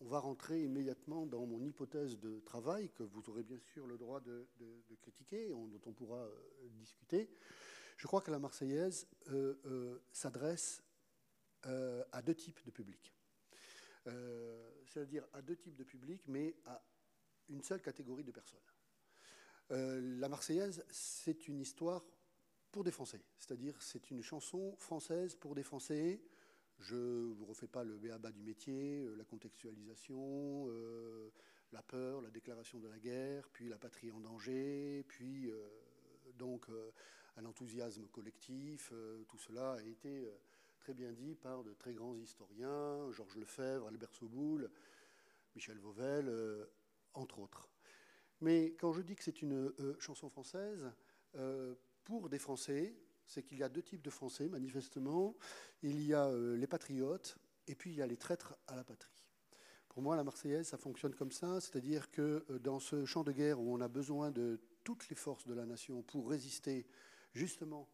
on 0.00 0.08
va 0.08 0.18
rentrer 0.20 0.62
immédiatement 0.62 1.26
dans 1.26 1.46
mon 1.46 1.62
hypothèse 1.64 2.18
de 2.18 2.40
travail, 2.40 2.90
que 2.90 3.02
vous 3.02 3.28
aurez 3.28 3.42
bien 3.42 3.58
sûr 3.58 3.86
le 3.86 3.96
droit 3.96 4.20
de, 4.20 4.46
critiquer, 5.00 5.48
dont 5.48 5.80
on 5.86 5.92
pourra 5.92 6.24
euh, 6.24 6.68
discuter. 6.70 7.30
Je 7.96 8.06
crois 8.06 8.20
que 8.20 8.30
la 8.30 8.38
Marseillaise 8.38 9.08
euh, 9.28 9.54
euh, 9.66 9.98
s'adresse 10.12 10.82
à 12.12 12.22
deux 12.22 12.34
types 12.36 12.64
de 12.64 12.70
publics. 12.70 13.12
C'est-à-dire 14.86 15.26
à 15.32 15.42
deux 15.42 15.56
types 15.56 15.74
de 15.74 15.82
publics, 15.82 16.22
mais 16.28 16.54
à 16.64 16.80
une 17.48 17.60
seule 17.60 17.82
catégorie 17.82 18.22
de 18.22 18.30
personnes. 18.30 18.60
La 19.70 20.28
Marseillaise, 20.28 20.84
c'est 20.90 21.48
une 21.48 21.60
histoire 21.60 22.04
pour 22.70 22.84
des 22.84 22.92
Français, 22.92 23.22
c'est-à-dire 23.38 23.80
c'est 23.80 24.10
une 24.10 24.22
chanson 24.22 24.74
française 24.76 25.34
pour 25.34 25.54
des 25.54 25.62
Français 25.62 26.20
je 26.78 26.94
ne 26.94 27.34
vous 27.34 27.46
refais 27.46 27.66
pas 27.66 27.84
le 27.84 27.96
béaba 27.96 28.30
du 28.30 28.42
métier, 28.42 29.02
euh, 29.04 29.14
la 29.16 29.24
contextualisation, 29.24 30.66
euh, 30.68 31.30
la 31.72 31.82
peur, 31.82 32.20
la 32.20 32.30
déclaration 32.30 32.78
de 32.78 32.88
la 32.88 32.98
guerre, 32.98 33.48
puis 33.52 33.68
la 33.68 33.78
patrie 33.78 34.10
en 34.10 34.20
danger, 34.20 35.04
puis 35.08 35.50
euh, 35.50 35.68
donc 36.34 36.66
un 37.36 37.44
enthousiasme 37.44 38.06
collectif. 38.08 38.92
tout 39.28 39.38
cela 39.38 39.72
a 39.72 39.82
été 39.82 40.30
très 40.78 40.94
bien 40.94 41.12
dit 41.12 41.34
par 41.34 41.64
de 41.64 41.72
très 41.72 41.94
grands 41.94 42.14
historiens, 42.14 43.10
Georges 43.10 43.36
Lefebvre, 43.36 43.88
Albert 43.88 44.14
Soboul, 44.14 44.70
Michel 45.54 45.78
Vauvel, 45.78 46.30
entre 47.14 47.38
autres. 47.38 47.68
Mais 48.40 48.74
quand 48.78 48.92
je 48.92 49.02
dis 49.02 49.16
que 49.16 49.24
c'est 49.24 49.42
une 49.42 49.72
chanson 49.98 50.28
française, 50.28 50.90
pour 52.04 52.28
des 52.28 52.38
Français, 52.38 52.94
c'est 53.26 53.42
qu'il 53.42 53.58
y 53.58 53.62
a 53.62 53.68
deux 53.68 53.82
types 53.82 54.02
de 54.02 54.10
Français, 54.10 54.48
manifestement. 54.48 55.34
Il 55.82 56.00
y 56.02 56.14
a 56.14 56.26
euh, 56.26 56.56
les 56.56 56.66
patriotes 56.66 57.36
et 57.66 57.74
puis 57.74 57.90
il 57.90 57.96
y 57.96 58.02
a 58.02 58.06
les 58.06 58.16
traîtres 58.16 58.56
à 58.66 58.76
la 58.76 58.84
patrie. 58.84 59.24
Pour 59.88 60.02
moi, 60.02 60.16
la 60.16 60.24
Marseillaise, 60.24 60.68
ça 60.68 60.76
fonctionne 60.76 61.14
comme 61.14 61.32
ça, 61.32 61.60
c'est-à-dire 61.60 62.10
que 62.10 62.44
euh, 62.50 62.58
dans 62.58 62.78
ce 62.78 63.04
champ 63.04 63.24
de 63.24 63.32
guerre 63.32 63.60
où 63.60 63.74
on 63.74 63.80
a 63.80 63.88
besoin 63.88 64.30
de 64.30 64.60
toutes 64.84 65.08
les 65.08 65.16
forces 65.16 65.46
de 65.46 65.54
la 65.54 65.66
nation 65.66 66.02
pour 66.02 66.30
résister 66.30 66.86
justement 67.32 67.88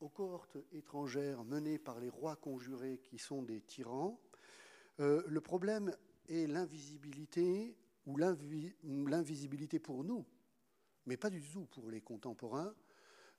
aux 0.00 0.08
cohortes 0.08 0.58
étrangères 0.72 1.44
menées 1.44 1.78
par 1.78 2.00
les 2.00 2.08
rois 2.08 2.36
conjurés 2.36 2.98
qui 2.98 3.18
sont 3.18 3.42
des 3.42 3.60
tyrans, 3.62 4.20
euh, 4.98 5.22
le 5.26 5.40
problème 5.40 5.94
est 6.28 6.46
l'invisibilité 6.46 7.76
ou 8.12 9.06
l'invisibilité 9.06 9.78
pour 9.78 10.04
nous, 10.04 10.26
mais 11.06 11.16
pas 11.16 11.30
du 11.30 11.42
tout 11.42 11.66
pour 11.66 11.90
les 11.90 12.00
contemporains, 12.00 12.74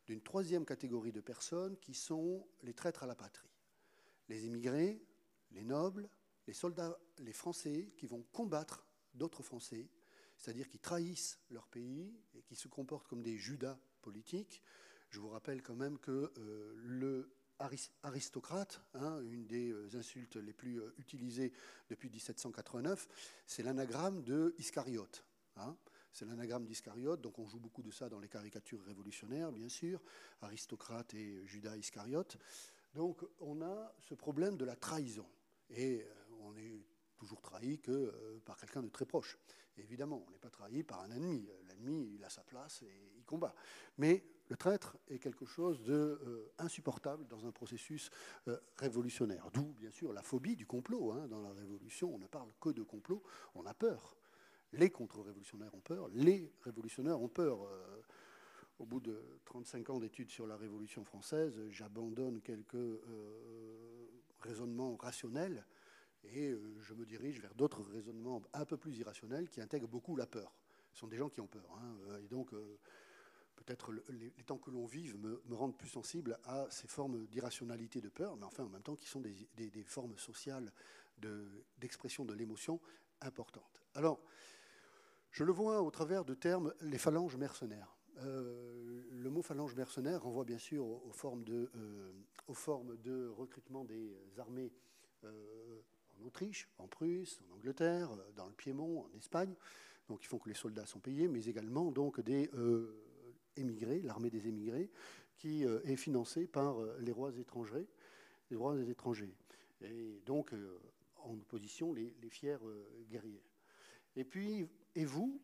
d'une 0.08 0.22
troisième 0.22 0.66
catégorie 0.66 1.12
de 1.12 1.22
personnes 1.22 1.78
qui 1.78 1.94
sont 1.94 2.48
les 2.63 2.74
traîtres 2.74 3.04
à 3.04 3.08
la 3.08 3.16
patrie. 3.16 3.50
Les 4.30 4.46
immigrés, 4.46 5.01
les 5.51 5.63
nobles, 5.63 6.10
les 6.48 6.54
soldats, 6.54 6.98
les 7.20 7.34
Français 7.34 7.94
qui 7.98 8.08
vont 8.08 8.24
combattre 8.32 8.88
d'autres 9.13 9.44
Français, 9.44 9.90
c'est-à-dire 10.38 10.68
qui 10.68 10.80
trahissent 10.80 11.40
leur 11.50 11.68
pays 11.68 12.20
et 12.34 12.42
qui 12.42 12.56
se 12.56 12.68
comportent 12.68 13.08
comme 13.08 13.22
des 13.22 13.38
Judas 13.38 13.80
politiques. 14.01 14.62
Je 15.10 15.20
vous 15.20 15.30
rappelle 15.30 15.62
quand 15.62 15.75
même 15.75 16.00
que 16.00 16.34
euh, 16.38 16.74
le 16.78 17.36
aristocrate, 18.03 18.82
hein, 18.94 19.22
une 19.22 19.46
des 19.46 19.72
euh, 19.72 19.89
insultes 19.96 20.36
les 20.36 20.53
plus 20.53 20.82
euh, 20.82 20.94
utilisées 20.98 21.51
depuis 21.89 22.10
1789, 22.10 23.08
c'est 23.46 23.63
l'anagramme 23.63 24.24
de 24.24 24.53
Iscariote. 24.58 25.25
Hein. 25.58 25.75
C'est 26.13 26.25
l'anagramme 26.25 26.65
d'Iscariote, 26.65 27.22
donc 27.22 27.39
on 27.39 27.48
joue 27.48 27.60
beaucoup 27.60 27.84
de 27.84 27.91
ça 27.91 28.10
dans 28.10 28.20
les 28.20 28.27
caricatures 28.27 28.84
révolutionnaires, 28.84 29.51
bien 29.51 29.70
sûr, 29.70 30.01
aristocrate 30.41 31.13
et 31.13 31.46
Judas 31.46 31.77
Iscariote. 31.77 32.38
Donc 32.94 33.24
on 33.39 33.62
a 33.62 33.94
ce 34.00 34.13
problème 34.13 34.58
de 34.58 34.65
la 34.65 34.75
trahison. 34.75 35.27
Et 35.70 36.01
euh, 36.01 36.13
on 36.41 36.58
est 36.58 36.86
toujours 37.18 37.41
trahi 37.41 37.80
que 37.80 38.41
par 38.44 38.58
quelqu'un 38.60 38.82
de 38.82 38.89
très 38.89 39.06
proche. 39.06 39.38
évidemment, 39.77 40.25
on 40.27 40.32
n'est 40.32 40.39
pas 40.39 40.50
trahi 40.50 40.84
par 40.84 41.01
un 41.01 41.12
ennemi. 41.12 41.48
L'ennemi, 41.68 42.15
il 42.15 42.24
a 42.24 42.30
sa 42.30 42.44
place 42.44 42.82
et 42.82 43.13
il 43.15 43.24
combat. 43.25 43.53
Mais 44.00 44.24
le 44.51 44.58
traître 44.58 44.98
est 45.08 45.17
quelque 45.17 45.46
chose 45.46 45.81
d'insupportable 45.81 47.24
euh, 47.24 47.27
dans 47.27 47.46
un 47.46 47.51
processus 47.53 48.12
révolutionnaire. 48.75 49.50
D'où, 49.53 49.74
bien 49.79 49.91
sûr, 49.91 50.12
la 50.12 50.22
phobie 50.22 50.58
du 50.58 50.65
complot. 50.65 51.13
Hein. 51.13 51.29
Dans 51.29 51.39
la 51.39 51.53
révolution, 51.53 52.13
on 52.13 52.20
ne 52.20 52.27
parle 52.27 52.50
que 52.60 52.70
de 52.70 52.84
complot, 52.84 53.24
on 53.55 53.65
a 53.65 53.74
peur. 53.74 54.17
Les 54.74 54.89
contre-révolutionnaires 54.89 55.74
ont 55.74 55.79
peur, 55.79 56.10
les 56.10 56.51
révolutionnaires 56.63 57.22
ont 57.22 57.29
peur. 57.29 57.63
Euh, 57.63 58.01
au 58.79 58.86
bout 58.86 59.00
de 59.00 59.39
35 59.46 59.89
ans 59.91 60.00
d'études 60.00 60.31
sur 60.31 60.48
la 60.48 60.58
Révolution 60.58 61.05
française, 61.05 61.62
j'abandonne 61.70 62.41
quelques 62.41 62.75
euh, 62.75 64.08
raisonnements 64.39 64.96
rationnels 64.96 65.65
et 66.24 66.50
euh, 66.50 66.75
je 66.81 66.93
me 66.96 67.05
dirige 67.05 67.39
vers 67.39 67.53
d'autres 67.53 67.84
raisonnements 67.84 68.41
un 68.53 68.65
peu 68.65 68.77
plus 68.77 68.98
irrationnels 68.98 69.50
qui 69.50 69.62
intègrent 69.62 69.88
beaucoup 69.88 70.15
la 70.15 70.25
peur. 70.25 70.55
Ce 70.93 71.00
sont 71.00 71.08
des 71.08 71.17
gens 71.17 71.29
qui 71.29 71.39
ont 71.39 71.48
peur. 71.48 71.70
Hein, 71.79 72.17
et 72.24 72.27
donc, 72.27 72.51
peut-être 73.62 73.91
les, 74.10 74.32
temps 74.44 74.58
que 74.58 74.72
l'on 74.72 74.86
vive 74.86 75.18
me, 75.18 75.41
rendent 75.56 75.77
plus 75.77 75.89
sensible 75.89 76.38
à 76.44 76.68
ces 76.70 76.88
formes 76.88 77.25
d'irrationalité 77.27 78.01
de 78.01 78.10
peur, 78.10 78.36
mais 78.38 78.46
enfin 78.46 78.63
en 78.63 78.70
même 78.70 78.82
temps 78.82 78.96
qui 78.96 79.08
sont 79.08 79.22
des, 79.22 79.84
formes 79.86 80.18
sociales 80.18 80.72
d'expression 81.77 82.25
de, 82.25 82.34
l'émotion 82.34 82.80
importantes. 83.22 83.84
Alors, 83.94 84.20
je 85.32 85.44
le 85.44 85.51
vois 85.51 85.82
au 85.82 85.91
travers 85.91 86.25
de 86.25 86.34
termes 86.34 86.74
les 86.82 86.98
phalanges 86.98 87.38
mercenaires. 87.38 87.96
Euh, 88.18 89.03
le 89.12 89.30
mot 89.30 89.41
phalange 89.41 89.75
mercenaire 89.75 90.24
renvoie 90.24 90.44
bien 90.44 90.58
sûr 90.58 90.86
aux, 90.86 91.12
formes, 91.12 91.44
de, 91.44 91.70
euh, 91.75 92.12
formes, 92.53 92.98
de, 92.98 93.27
recrutement 93.30 93.86
des 93.86 94.18
armées 94.38 94.72
euh, 95.24 95.82
en 96.20 96.25
Autriche, 96.25 96.68
en 96.77 96.88
Prusse, 96.88 97.39
en 97.48 97.56
Angleterre, 97.56 98.10
dans 98.36 98.48
le 98.48 98.53
Piémont, 98.53 99.06
en 99.06 99.18
Espagne. 99.18 99.53
Donc, 100.10 100.24
ils 100.24 100.27
font 100.27 100.39
que 100.39 100.50
les 100.50 100.56
soldats 100.56 100.86
sont 100.86 101.00
payés, 101.00 101.27
mais 101.27 101.46
également 101.46 101.91
donc 101.91 102.20
des 102.20 102.50
émigrés, 103.55 104.01
l'armée 104.01 104.29
des 104.29 104.48
émigrés, 104.48 104.89
qui 105.38 105.63
est 105.63 105.96
financée 105.96 106.46
par 106.46 106.79
les 107.00 107.12
rois 107.12 107.31
étrangers, 107.36 107.88
les 108.51 108.55
rois 108.55 108.79
étrangers. 108.79 109.34
Et 109.81 110.22
donc, 110.25 110.53
en 111.17 111.34
opposition, 111.34 111.93
les, 111.93 112.15
les 112.22 112.29
fiers 112.29 112.58
guerriers. 113.10 113.43
Et 114.15 114.24
puis, 114.24 114.67
et 114.96 115.05
vous, 115.05 115.41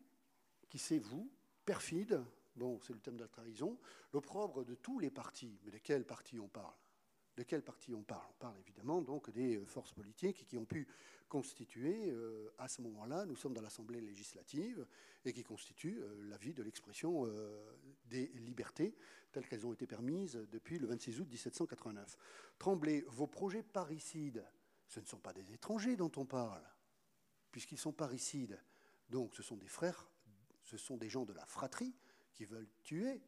qui 0.70 0.78
c'est 0.78 1.00
vous, 1.00 1.32
perfide, 1.66 2.24
bon, 2.56 2.80
c'est 2.82 2.94
le 2.94 3.00
thème 3.00 3.16
de 3.16 3.22
la 3.22 3.28
trahison, 3.28 3.78
l'opprobre 4.14 4.64
de 4.64 4.76
tous 4.76 5.00
les 5.00 5.10
partis. 5.10 5.58
Mais 5.64 5.72
de 5.72 5.78
quel 5.78 6.06
parti 6.06 6.40
on 6.40 6.48
parle? 6.48 6.76
De 7.38 7.44
quel 7.44 7.62
parti 7.62 7.94
on 7.94 8.02
parle 8.02 8.26
On 8.32 8.40
parle 8.40 8.58
évidemment 8.60 9.00
donc 9.00 9.30
des 9.30 9.64
forces 9.66 9.94
politiques 9.94 10.48
qui 10.48 10.58
ont 10.58 10.66
pu 10.66 10.88
constituer, 11.30 12.10
euh, 12.10 12.52
à 12.58 12.68
ce 12.68 12.82
moment-là, 12.82 13.26
nous 13.26 13.36
sommes 13.36 13.54
dans 13.54 13.62
l'Assemblée 13.62 14.02
législative, 14.02 14.88
et 15.24 15.34
qui 15.34 15.44
constituent 15.44 16.02
euh, 16.02 16.30
la 16.30 16.38
vie 16.38 16.56
de 16.56 16.64
l'expression 16.64 17.28
euh, 17.28 17.64
des 18.06 18.28
libertés 18.30 18.96
telles 19.32 19.48
qu'elles 19.48 19.68
ont 19.68 19.74
été 19.74 19.86
permises 19.86 20.36
depuis 20.52 20.80
le 20.80 20.88
26 20.88 21.20
août 21.20 21.28
1789. 21.30 22.18
Tremblay, 22.58 23.04
vos 23.08 23.28
projets 23.28 23.62
parricides, 23.62 24.44
ce 24.88 25.00
ne 25.00 25.06
sont 25.06 25.20
pas 25.20 25.34
des 25.34 25.54
étrangers 25.54 25.96
dont 25.96 26.12
on 26.16 26.26
parle, 26.26 26.64
puisqu'ils 27.52 27.78
sont 27.78 27.94
parricides. 27.94 28.60
Donc 29.10 29.36
ce 29.36 29.44
sont 29.44 29.58
des 29.58 29.68
frères, 29.68 30.10
ce 30.64 30.78
sont 30.78 30.98
des 30.98 31.10
gens 31.10 31.26
de 31.26 31.34
la 31.34 31.46
fratrie 31.46 31.94
qui 32.34 32.46
veulent 32.46 32.70
tuer 32.84 33.22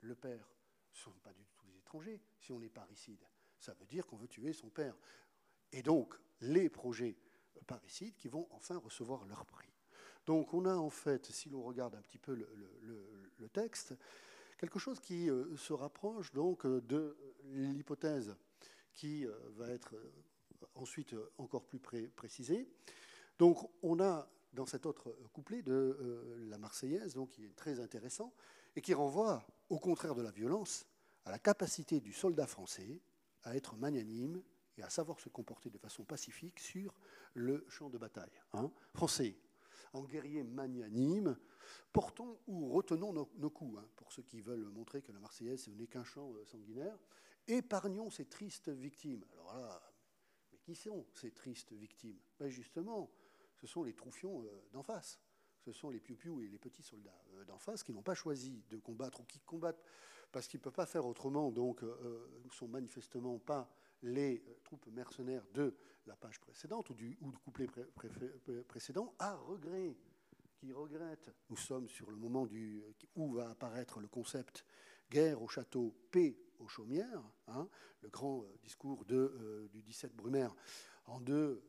le 0.00 0.14
père. 0.14 0.52
Ce 0.92 1.08
ne 1.08 1.14
sont 1.14 1.20
pas 1.20 1.32
du 1.32 1.46
tout 1.46 1.64
des 1.64 1.78
étrangers 1.78 2.20
si 2.40 2.52
on 2.52 2.60
est 2.60 2.68
parricide. 2.68 3.24
Ça 3.64 3.72
veut 3.80 3.86
dire 3.86 4.06
qu'on 4.06 4.16
veut 4.16 4.28
tuer 4.28 4.52
son 4.52 4.68
père. 4.68 4.94
Et 5.72 5.82
donc 5.82 6.14
les 6.42 6.68
projets 6.68 7.16
parricides 7.66 8.14
qui 8.14 8.28
vont 8.28 8.46
enfin 8.50 8.76
recevoir 8.76 9.24
leur 9.24 9.46
prix. 9.46 9.72
Donc 10.26 10.52
on 10.52 10.66
a 10.66 10.74
en 10.74 10.90
fait, 10.90 11.24
si 11.32 11.48
l'on 11.48 11.62
regarde 11.62 11.94
un 11.94 12.02
petit 12.02 12.18
peu 12.18 12.34
le, 12.34 13.48
texte, 13.54 13.94
quelque 14.58 14.78
chose 14.78 15.00
qui 15.00 15.30
euh, 15.30 15.56
se 15.56 15.72
rapproche 15.72 16.32
donc 16.32 16.66
de 16.66 17.16
l'hypothèse 17.44 18.36
qui 18.92 19.26
euh, 19.26 19.32
va 19.56 19.68
être 19.68 19.94
euh, 19.94 20.12
ensuite 20.74 21.14
encore 21.38 21.64
plus 21.64 21.78
précisée. 21.78 22.68
Donc 23.38 23.70
on 23.82 23.98
a 23.98 24.28
dans 24.52 24.66
cet 24.66 24.84
autre 24.84 25.16
couplet 25.32 25.62
de 25.62 26.46
la 26.48 26.58
Marseillaise, 26.58 27.14
donc, 27.14 27.30
qui 27.30 27.44
est 27.44 27.56
très 27.56 27.80
intéressant, 27.80 28.32
et 28.76 28.80
qui 28.80 28.94
renvoie, 28.94 29.44
au 29.68 29.80
contraire 29.80 30.14
de 30.14 30.22
la 30.22 30.30
violence, 30.30 30.86
à 31.24 31.32
la 31.32 31.40
capacité 31.40 31.98
du 31.98 32.12
soldat 32.12 32.46
français 32.46 33.00
à 33.44 33.56
être 33.56 33.76
magnanime 33.76 34.42
et 34.76 34.82
à 34.82 34.90
savoir 34.90 35.20
se 35.20 35.28
comporter 35.28 35.70
de 35.70 35.78
façon 35.78 36.04
pacifique 36.04 36.58
sur 36.58 36.94
le 37.34 37.64
champ 37.68 37.90
de 37.90 37.98
bataille. 37.98 38.32
Hein. 38.52 38.70
Français, 38.92 39.36
en 39.92 40.02
guerrier 40.02 40.42
magnanime, 40.42 41.36
portons 41.92 42.38
ou 42.46 42.68
retenons 42.68 43.12
nos, 43.12 43.50
coups, 43.50 43.78
hein, 43.78 43.88
pour 43.96 44.12
ceux 44.12 44.22
qui 44.22 44.40
veulent 44.40 44.68
montrer 44.70 45.02
que 45.02 45.12
la 45.12 45.20
Marseillaise 45.20 45.68
n'est 45.68 45.86
qu'un 45.86 46.04
champ 46.04 46.32
euh, 46.34 46.44
sanguinaire, 46.44 46.98
épargnons 47.46 48.10
ces 48.10 48.26
tristes 48.26 48.68
victimes. 48.68 49.24
Alors 49.32 49.54
là, 49.54 49.92
mais 50.52 50.58
Qui 50.58 50.74
sont 50.74 51.06
ces 51.14 51.30
tristes 51.30 51.72
victimes? 51.72 52.18
Ben 52.38 52.48
Justement, 52.48 53.10
ce 53.56 53.66
sont 53.66 53.84
les 53.84 53.94
troufions 53.94 54.44
d'en 54.72 54.82
face. 54.82 55.20
Ce 55.64 55.72
sont 55.72 55.88
les 55.88 56.00
piou 56.00 56.42
et 56.42 56.48
les 56.48 56.58
petits 56.58 56.82
soldats 56.82 57.24
d'en 57.46 57.58
face 57.58 57.82
qui 57.82 57.92
n'ont 57.92 58.02
pas 58.02 58.14
choisi 58.14 58.62
de 58.68 58.76
combattre 58.76 59.20
ou 59.20 59.24
qui 59.24 59.40
combattent 59.40 59.82
parce 60.34 60.48
qu'ils 60.48 60.58
ne 60.58 60.64
peuvent 60.64 60.72
pas 60.72 60.84
faire 60.84 61.06
autrement, 61.06 61.52
donc 61.52 61.82
ne 61.82 62.50
sont 62.50 62.66
manifestement 62.66 63.38
pas 63.38 63.70
les 64.02 64.44
troupes 64.64 64.86
mercenaires 64.88 65.46
de 65.54 65.76
la 66.08 66.16
page 66.16 66.40
précédente 66.40 66.90
ou 66.90 66.94
du, 66.94 67.16
ou 67.20 67.30
du 67.30 67.38
couplet 67.38 67.68
précédent, 68.66 69.14
à 69.20 69.36
regret 69.36 69.96
qui 70.56 70.72
regrette. 70.72 71.30
Nous 71.50 71.56
sommes 71.56 71.88
sur 71.88 72.10
le 72.10 72.16
moment 72.16 72.46
du, 72.46 72.82
où 73.14 73.32
va 73.32 73.50
apparaître 73.50 74.00
le 74.00 74.08
concept 74.08 74.64
guerre 75.08 75.40
au 75.40 75.46
château, 75.46 75.94
paix 76.10 76.36
aux 76.58 76.66
chaumières, 76.66 77.22
hein, 77.46 77.68
le 78.02 78.08
grand 78.08 78.42
euh, 78.42 78.56
discours 78.60 79.04
euh, 79.12 79.68
du 79.68 79.82
17 79.82 80.16
Brumaire 80.16 80.54
en 81.06 81.20
2 81.20 81.34
euh, 81.34 81.60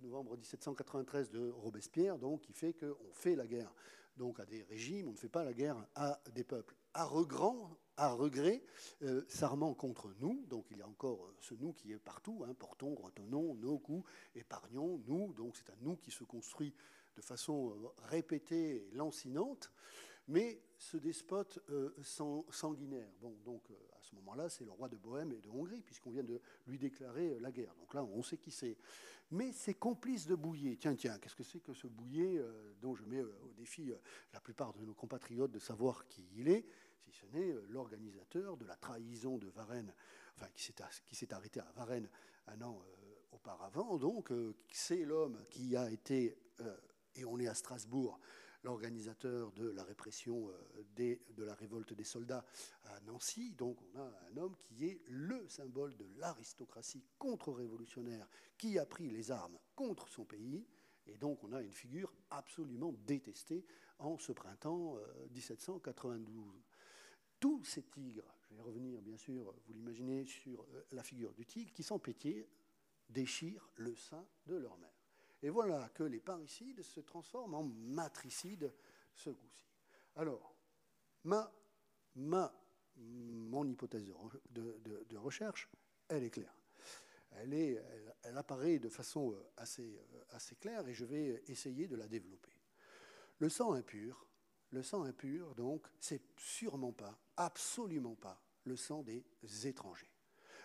novembre 0.00 0.36
1793 0.36 1.30
de 1.30 1.50
Robespierre, 1.50 2.18
donc 2.18 2.42
qui 2.42 2.54
fait 2.54 2.72
qu'on 2.72 3.12
fait 3.12 3.36
la 3.36 3.46
guerre 3.46 3.74
donc 4.16 4.40
à 4.40 4.46
des 4.46 4.62
régimes, 4.64 5.08
on 5.08 5.12
ne 5.12 5.16
fait 5.16 5.28
pas 5.28 5.44
la 5.44 5.52
guerre 5.52 5.76
à 5.94 6.20
des 6.34 6.44
peuples. 6.44 6.74
À 6.98 7.04
regret, 7.04 7.46
regret 7.96 8.60
s'armant 9.28 9.72
contre 9.72 10.12
nous, 10.18 10.44
donc 10.48 10.66
il 10.72 10.78
y 10.78 10.82
a 10.82 10.88
encore 10.88 11.32
ce 11.38 11.54
nous 11.54 11.72
qui 11.72 11.92
est 11.92 11.98
partout, 12.00 12.44
hein, 12.44 12.52
portons, 12.58 12.96
retenons, 12.96 13.54
nos 13.54 13.78
coups, 13.78 14.04
épargnons, 14.34 15.00
nous, 15.06 15.32
donc 15.34 15.56
c'est 15.56 15.70
un 15.70 15.76
nous 15.80 15.94
qui 15.94 16.10
se 16.10 16.24
construit 16.24 16.74
de 17.14 17.22
façon 17.22 17.92
répétée 18.10 18.88
et 18.88 18.90
lancinante, 18.94 19.70
mais 20.28 20.60
ce 20.76 20.96
despote 20.96 21.58
euh, 21.70 21.94
sanguinaire. 22.50 23.08
Bon, 23.20 23.34
donc 23.44 23.70
euh, 23.70 23.74
à 23.98 24.02
ce 24.02 24.14
moment-là, 24.16 24.48
c'est 24.48 24.64
le 24.64 24.70
roi 24.70 24.88
de 24.88 24.96
Bohême 24.96 25.32
et 25.32 25.40
de 25.40 25.48
Hongrie, 25.48 25.82
puisqu'on 25.82 26.10
vient 26.10 26.22
de 26.22 26.40
lui 26.66 26.78
déclarer 26.78 27.30
euh, 27.30 27.40
la 27.40 27.50
guerre. 27.50 27.74
Donc 27.76 27.94
là, 27.94 28.04
on 28.04 28.22
sait 28.22 28.36
qui 28.36 28.50
c'est. 28.50 28.76
Mais 29.30 29.52
c'est 29.52 29.74
complice 29.74 30.26
de 30.26 30.34
Bouillet. 30.34 30.76
Tiens, 30.76 30.94
tiens, 30.94 31.18
qu'est-ce 31.18 31.34
que 31.34 31.42
c'est 31.42 31.60
que 31.60 31.74
ce 31.74 31.86
Bouillet 31.86 32.42
dont 32.80 32.94
je 32.94 33.04
mets 33.04 33.20
au 33.20 33.52
défi 33.58 33.92
la 34.32 34.40
plupart 34.40 34.72
de 34.72 34.80
nos 34.86 34.94
compatriotes 34.94 35.50
de 35.50 35.58
savoir 35.58 36.08
qui 36.08 36.26
il 36.34 36.48
est, 36.48 36.64
si 36.98 37.12
ce 37.12 37.26
n'est 37.26 37.54
l'organisateur 37.68 38.56
de 38.56 38.66
la 38.66 38.76
trahison 38.76 39.38
de 39.38 39.48
Varennes, 39.48 39.94
enfin 40.36 40.48
qui 40.54 41.14
s'est 41.16 41.32
arrêté 41.32 41.60
à 41.60 41.72
Varennes 41.76 42.08
un 42.46 42.62
an 42.62 42.82
auparavant. 43.32 43.98
Donc, 43.98 44.32
c'est 44.72 45.04
l'homme 45.04 45.44
qui 45.50 45.76
a 45.76 45.90
été, 45.90 46.36
et 47.14 47.24
on 47.24 47.38
est 47.38 47.48
à 47.48 47.54
Strasbourg, 47.54 48.18
l'organisateur 48.64 49.52
de 49.52 49.70
la 49.70 49.84
répression 49.84 50.50
euh, 50.50 51.18
de 51.36 51.44
la 51.44 51.54
révolte 51.54 51.92
des 51.92 52.04
soldats 52.04 52.44
à 52.84 53.00
Nancy. 53.00 53.52
Donc 53.52 53.78
on 53.82 53.98
a 53.98 54.12
un 54.30 54.36
homme 54.36 54.56
qui 54.56 54.86
est 54.86 55.00
le 55.08 55.48
symbole 55.48 55.96
de 55.96 56.06
l'aristocratie 56.18 57.04
contre-révolutionnaire 57.18 58.28
qui 58.56 58.78
a 58.78 58.86
pris 58.86 59.10
les 59.10 59.30
armes 59.30 59.58
contre 59.74 60.08
son 60.08 60.24
pays. 60.24 60.66
Et 61.06 61.16
donc 61.16 61.42
on 61.44 61.52
a 61.52 61.62
une 61.62 61.72
figure 61.72 62.12
absolument 62.30 62.92
détestée 63.06 63.64
en 63.98 64.18
ce 64.18 64.32
printemps 64.32 64.96
1792. 65.30 66.67
Tous 67.40 67.62
ces 67.64 67.84
tigres, 67.84 68.34
je 68.48 68.54
vais 68.54 68.62
revenir 68.62 69.00
bien 69.00 69.16
sûr, 69.16 69.54
vous 69.66 69.72
l'imaginez, 69.72 70.24
sur 70.24 70.62
euh, 70.62 70.86
la 70.92 71.02
figure 71.02 71.32
du 71.32 71.46
tigre, 71.46 71.72
qui 71.72 71.82
sans 71.82 71.98
pitié 71.98 72.48
déchirent 73.08 73.70
le 73.76 73.94
sein 73.94 74.26
de 74.46 74.56
leur 74.56 74.76
mère. 74.78 74.98
Et 75.42 75.50
voilà 75.50 75.88
que 75.90 76.02
les 76.02 76.20
parricides 76.20 76.82
se 76.82 77.00
transforment 77.00 77.54
en 77.54 77.62
matricides 77.62 78.72
ce 79.14 79.30
coup-ci. 79.30 79.66
Alors, 80.16 80.54
ma, 81.24 81.52
ma, 82.16 82.52
mon 82.96 83.64
hypothèse 83.68 84.12
de, 84.50 85.16
recherche, 85.16 85.70
elle 86.08 86.24
est 86.24 86.30
claire. 86.30 86.54
Elle, 87.36 88.36
apparaît 88.36 88.78
de 88.78 88.88
façon 88.88 89.32
euh, 89.32 89.50
assez, 89.56 89.96
euh, 89.96 90.24
assez 90.30 90.56
claire 90.56 90.86
et 90.88 90.94
je 90.94 91.04
vais 91.04 91.42
essayer 91.46 91.86
de 91.86 91.94
la 91.94 92.08
développer. 92.08 92.50
Le 93.38 93.48
sang 93.48 93.74
impur, 93.74 94.26
le 94.70 94.82
sang 94.82 95.04
impur, 95.04 95.54
donc, 95.54 95.86
c'est 96.00 96.22
sûrement 96.36 96.92
pas, 96.92 97.18
absolument 97.38 98.16
pas, 98.16 98.40
le 98.64 98.76
sang 98.76 99.02
des 99.02 99.24
étrangers. 99.66 100.12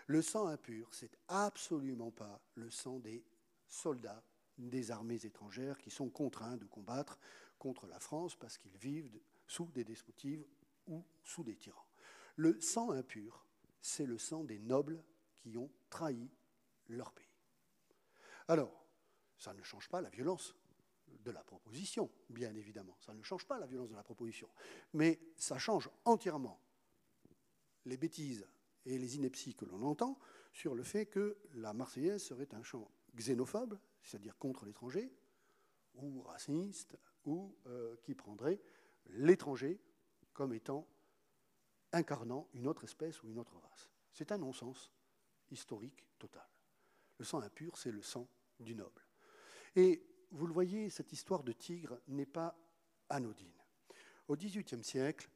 Le 0.08 0.22
sang 0.22 0.48
impur, 0.48 0.90
c'est 0.92 1.18
absolument 1.30 2.12
pas 2.12 2.42
le 2.56 2.70
sang 2.70 3.00
des 3.00 3.24
soldats 3.68 4.24
des 4.58 4.92
armées 4.92 5.26
étrangères 5.26 5.78
qui 5.78 5.90
sont 5.90 6.10
contraints 6.10 6.58
de 6.58 6.66
combattre 6.66 7.18
contre 7.58 7.88
la 7.88 8.00
France 8.00 8.36
parce 8.36 8.58
qu'ils 8.58 8.78
vivent 8.78 9.10
sous 9.48 9.66
des 9.68 9.84
despotives 9.84 10.46
ou 10.88 11.04
sous 11.24 11.44
des 11.44 11.56
tyrans. 11.56 11.88
Le 12.36 12.60
sang 12.60 12.92
impur, 12.92 13.46
c'est 13.82 14.06
le 14.06 14.18
sang 14.18 14.44
des 14.44 14.60
nobles 14.60 15.04
qui 15.36 15.58
ont 15.58 15.72
trahi 15.90 16.30
leur 16.90 17.12
pays. 17.14 17.26
Alors, 18.48 18.86
ça 19.38 19.54
ne 19.54 19.64
change 19.64 19.90
pas 19.90 20.02
la 20.02 20.10
violence 20.10 20.56
de 21.08 21.32
la 21.32 21.44
proposition, 21.44 22.10
bien 22.30 22.54
évidemment. 22.56 22.98
Ça 23.00 23.14
ne 23.14 23.24
change 23.24 23.46
pas 23.46 23.60
la 23.60 23.66
violence 23.66 23.90
de 23.90 23.96
la 23.96 24.04
proposition. 24.04 24.50
Mais 24.94 25.20
ça 25.38 25.58
change 25.58 25.90
entièrement 26.06 26.60
les 27.86 27.98
bêtises 27.98 28.46
et 28.86 28.98
les 28.98 29.16
inepties 29.16 29.56
que 29.56 29.66
l'on 29.66 29.84
entend 29.84 30.20
sur 30.52 30.76
le 30.76 30.84
fait 30.84 31.06
que 31.06 31.38
la 31.56 31.74
Marseillaise 31.74 32.24
serait 32.24 32.54
un 32.54 32.64
chant 32.64 32.90
xénophobe, 33.16 33.78
c'est-à-dire 34.02 34.38
contre 34.38 34.66
l'étranger, 34.66 35.12
ou 35.96 36.22
raciste, 36.22 36.98
ou 37.26 37.56
euh, 37.68 37.96
qui 38.04 38.16
prendrait 38.16 38.62
l'étranger 39.08 39.80
comme 40.34 40.54
étant 40.54 40.88
incarnant 41.92 42.48
une 42.54 42.68
autre 42.68 42.84
espèce 42.84 43.22
ou 43.24 43.30
une 43.30 43.40
autre 43.40 43.58
race. 43.58 43.90
C'est 44.12 44.32
un 44.32 44.38
non-sens 44.38 44.92
historique 45.52 46.06
total. 46.20 46.48
Le 47.20 47.26
sang 47.26 47.42
impur, 47.42 47.78
c'est 47.78 47.92
le 47.92 48.02
sang 48.02 48.28
du 48.60 48.76
noble. 48.76 49.06
Et 49.76 50.04
vous 50.32 50.48
le 50.48 50.54
voyez, 50.54 50.90
cette 50.90 51.14
histoire 51.14 51.44
de 51.44 51.52
tigre 51.52 52.00
n'est 52.08 52.26
pas 52.26 52.58
anodine. 53.10 53.54
Au 54.28 54.36
XVIIIe 54.36 54.84
siècle, 54.84 55.30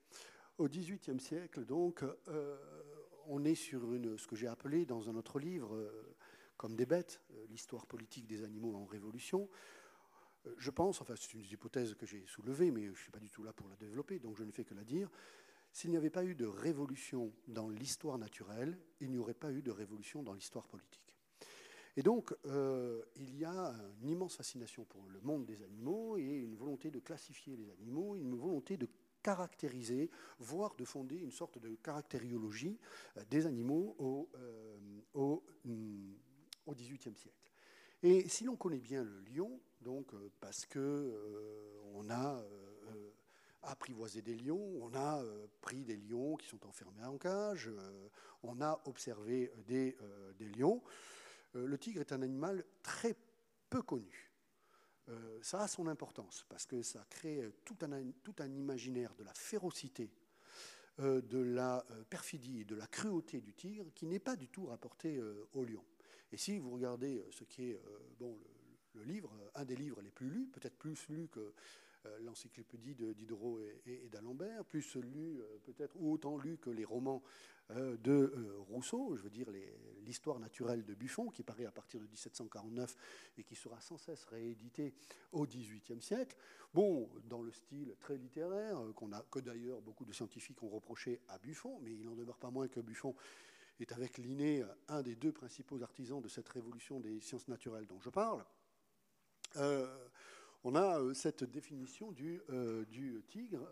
au 0.58 0.68
XVIIIe 0.68 1.20
siècle, 1.20 1.66
donc, 1.66 2.04
euh, 2.28 2.58
on 3.28 3.44
est 3.46 3.56
sur 3.56 3.94
une, 3.94 4.18
ce 4.18 4.28
que 4.28 4.36
j'ai 4.36 4.48
appelé 4.48 4.86
dans 4.86 5.10
un 5.10 5.16
autre 5.16 5.40
livre, 5.40 5.76
euh, 5.76 6.16
comme 6.56 6.76
des 6.76 6.86
bêtes, 6.86 7.22
euh, 7.32 7.46
l'histoire 7.50 7.86
politique 7.86 8.26
des 8.26 8.44
animaux 8.44 8.76
en 8.76 8.86
révolution. 8.86 9.50
Je 10.58 10.72
pense, 10.72 11.02
enfin 11.02 11.16
c'est 11.18 11.34
une 11.34 11.42
hypothèse 11.42 11.94
que 11.96 12.06
j'ai 12.06 12.26
soulevée, 12.26 12.72
mais 12.72 12.86
je 12.86 12.92
ne 12.92 12.96
suis 12.96 13.12
pas 13.12 13.20
du 13.20 13.30
tout 13.30 13.44
là 13.44 13.52
pour 13.52 13.68
la 13.68 13.76
développer, 13.76 14.18
donc 14.18 14.38
je 14.38 14.46
ne 14.46 14.52
fais 14.52 14.64
que 14.64 14.74
la 14.74 14.86
dire. 14.86 15.10
S'il 15.74 15.90
n'y 15.90 15.98
avait 15.98 16.10
pas 16.10 16.24
eu 16.24 16.36
de 16.36 16.46
révolution 16.46 17.34
dans 17.50 17.68
l'histoire 17.68 18.18
naturelle, 18.18 18.80
il 19.02 19.12
n'y 19.12 19.18
aurait 19.18 19.34
pas 19.34 19.52
eu 19.52 19.62
de 19.62 19.72
révolution 19.72 20.24
dans 20.24 20.34
l'histoire 20.34 20.66
politique. 20.68 21.14
Et 21.98 22.02
donc, 22.02 22.34
il 22.46 23.36
y 23.36 23.44
a 23.44 23.76
une 24.02 24.10
immense 24.10 24.38
fascination 24.38 24.86
pour 24.86 25.10
le 25.10 25.20
monde 25.20 25.46
des 25.46 25.62
animaux 25.64 26.16
et 26.16 26.24
une 26.24 26.56
volonté 26.56 26.92
de 26.92 27.00
classifier 27.00 27.58
les 27.58 27.70
animaux, 27.70 28.16
une 28.16 28.36
volonté 28.36 28.78
de 28.78 28.88
caractériser, 29.28 30.10
voire 30.40 30.74
de 30.76 30.86
fonder 30.86 31.18
une 31.18 31.32
sorte 31.32 31.60
de 31.60 31.76
caractériologie 31.76 32.80
des 33.30 33.46
animaux 33.46 33.96
au, 34.00 34.30
au 35.14 35.44
au 36.68 36.76
XVIIIe 36.76 37.16
siècle. 37.16 37.52
Et 38.04 38.30
si 38.30 38.44
l'on 38.44 38.56
connaît 38.56 38.80
bien 38.80 39.04
le 39.04 39.20
lion, 39.22 39.60
donc 39.82 40.14
euh, 40.14 40.30
parce 40.40 40.66
que 40.66 40.80
euh, 40.80 41.82
on 41.96 42.10
a 42.10 42.36
euh, 42.36 43.10
apprivoisé 43.64 44.22
des 44.22 44.36
lions, 44.36 44.72
on 44.82 44.94
a 44.94 45.24
pris 45.62 45.84
des 45.84 45.98
lions 45.98 46.36
qui 46.36 46.48
sont 46.48 46.66
enfermés 46.68 47.04
en 47.04 47.18
cage, 47.18 47.72
on 48.44 48.62
a 48.62 48.80
observé 48.86 49.52
des 49.68 49.98
lions, 50.56 50.82
le 51.54 51.78
tigre 51.78 52.00
est 52.00 52.14
un 52.14 52.22
animal 52.22 52.64
très 52.82 53.16
peu 53.70 53.82
connu. 53.82 54.27
Ça 55.42 55.62
a 55.62 55.68
son 55.68 55.88
importance 55.88 56.46
parce 56.50 56.66
que 56.66 56.82
ça 56.82 57.06
crée 57.10 57.42
tout 57.64 57.78
un, 57.82 58.12
tout 58.24 58.36
un 58.40 58.52
imaginaire 58.52 59.14
de 59.16 59.24
la 59.24 59.34
férocité 59.34 60.12
de 61.00 61.40
la 61.40 61.86
perfidie 62.10 62.66
de 62.66 62.76
la 62.76 62.88
cruauté 62.88 63.40
du 63.40 63.54
tigre 63.54 63.86
qui 63.94 64.06
n'est 64.08 64.20
pas 64.20 64.36
du 64.36 64.48
tout 64.48 64.66
rapporté 64.66 65.22
au 65.54 65.64
lion. 65.64 65.84
Et 66.32 66.38
si 66.38 66.58
vous 66.58 66.72
regardez 66.72 67.18
euh, 67.18 67.28
ce 67.32 67.44
qui 67.44 67.72
est 67.72 67.76
euh, 67.76 68.00
bon, 68.20 68.38
le, 68.94 69.04
livre, 69.04 69.32
un 69.56 69.66
des 69.66 69.76
livres 69.76 70.02
les 70.02 70.12
plus 70.12 70.30
lus, 70.30 70.48
peut-être 70.48 70.78
plus 70.78 71.08
lu 71.10 71.28
que 71.30 71.40
euh, 71.40 71.54
l'encyclopédie 72.22 72.96
de 72.96 73.14
Diderot 73.14 73.60
et, 73.86 74.10
d'Alembert, 74.10 74.66
plus 74.66 74.96
lu 74.96 75.40
peut-être 75.64 75.96
ou 76.00 76.14
autant 76.14 76.38
lu 76.38 76.58
que 76.58 76.70
les 76.70 76.86
romans 76.86 77.22
de 77.70 78.34
Rousseau, 78.70 79.16
je 79.16 79.24
veux 79.24 79.30
dire 79.30 79.48
l'histoire 80.06 80.40
naturelle 80.40 80.86
de 80.86 80.94
Buffon, 80.94 81.30
qui 81.30 81.44
paraît 81.44 81.66
à 81.66 81.72
partir 81.72 82.00
de 82.00 82.08
1749 82.08 82.96
et 83.38 83.44
qui 83.44 83.56
sera 83.56 83.82
sans 83.82 83.98
cesse 83.98 84.24
réédité 84.26 84.94
au 85.34 85.46
XVIIIe 85.46 86.02
siècle. 86.02 86.38
Bon, 86.74 87.10
dans 87.26 87.42
le 87.42 87.52
style 87.52 87.96
très 88.00 88.18
littéraire, 88.18 88.80
qu'on 88.96 89.12
a, 89.12 89.22
que 89.30 89.40
d'ailleurs 89.40 89.82
beaucoup 89.82 90.06
de 90.06 90.14
scientifiques 90.14 90.62
ont 90.64 90.70
reproché 90.70 91.22
à 91.28 91.40
Buffon, 91.40 91.80
mais 91.82 91.92
il 91.94 92.06
n'en 92.06 92.16
demeure 92.16 92.38
pas 92.38 92.52
moins 92.52 92.68
que 92.68 92.80
Buffon 92.80 93.16
est 93.80 93.92
avec 93.92 94.18
Linné 94.18 94.64
un 94.88 95.02
des 95.02 95.16
deux 95.16 95.32
principaux 95.32 95.82
artisans 95.84 96.22
de 96.22 96.28
cette 96.28 96.50
révolution 96.50 97.00
des 97.00 97.20
sciences 97.22 97.48
naturelles 97.48 97.88
dont 97.88 98.00
je 98.00 98.10
parle. 98.10 98.44
Euh, 99.58 100.08
on 100.68 100.76
a 100.76 101.00
euh, 101.00 101.14
cette 101.14 101.46
définition 101.46 102.12
du, 102.12 102.42
euh, 102.50 102.84
tigre 103.30 103.66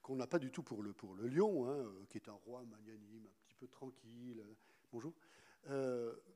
qu'on 0.00 0.14
n'a 0.14 0.28
pas 0.28 0.38
du 0.38 0.52
tout 0.52 0.62
pour 0.62 0.80
le, 0.80 0.94
lion, 1.26 1.68
hein, 1.68 1.92
qui 2.08 2.18
est 2.18 2.28
un 2.28 2.38
roi 2.46 2.62
magnanime, 2.62 3.26
un 3.26 3.44
petit 3.48 3.56
peu 3.56 3.66
tranquille. 3.66 4.44
Bonjour. 4.92 5.12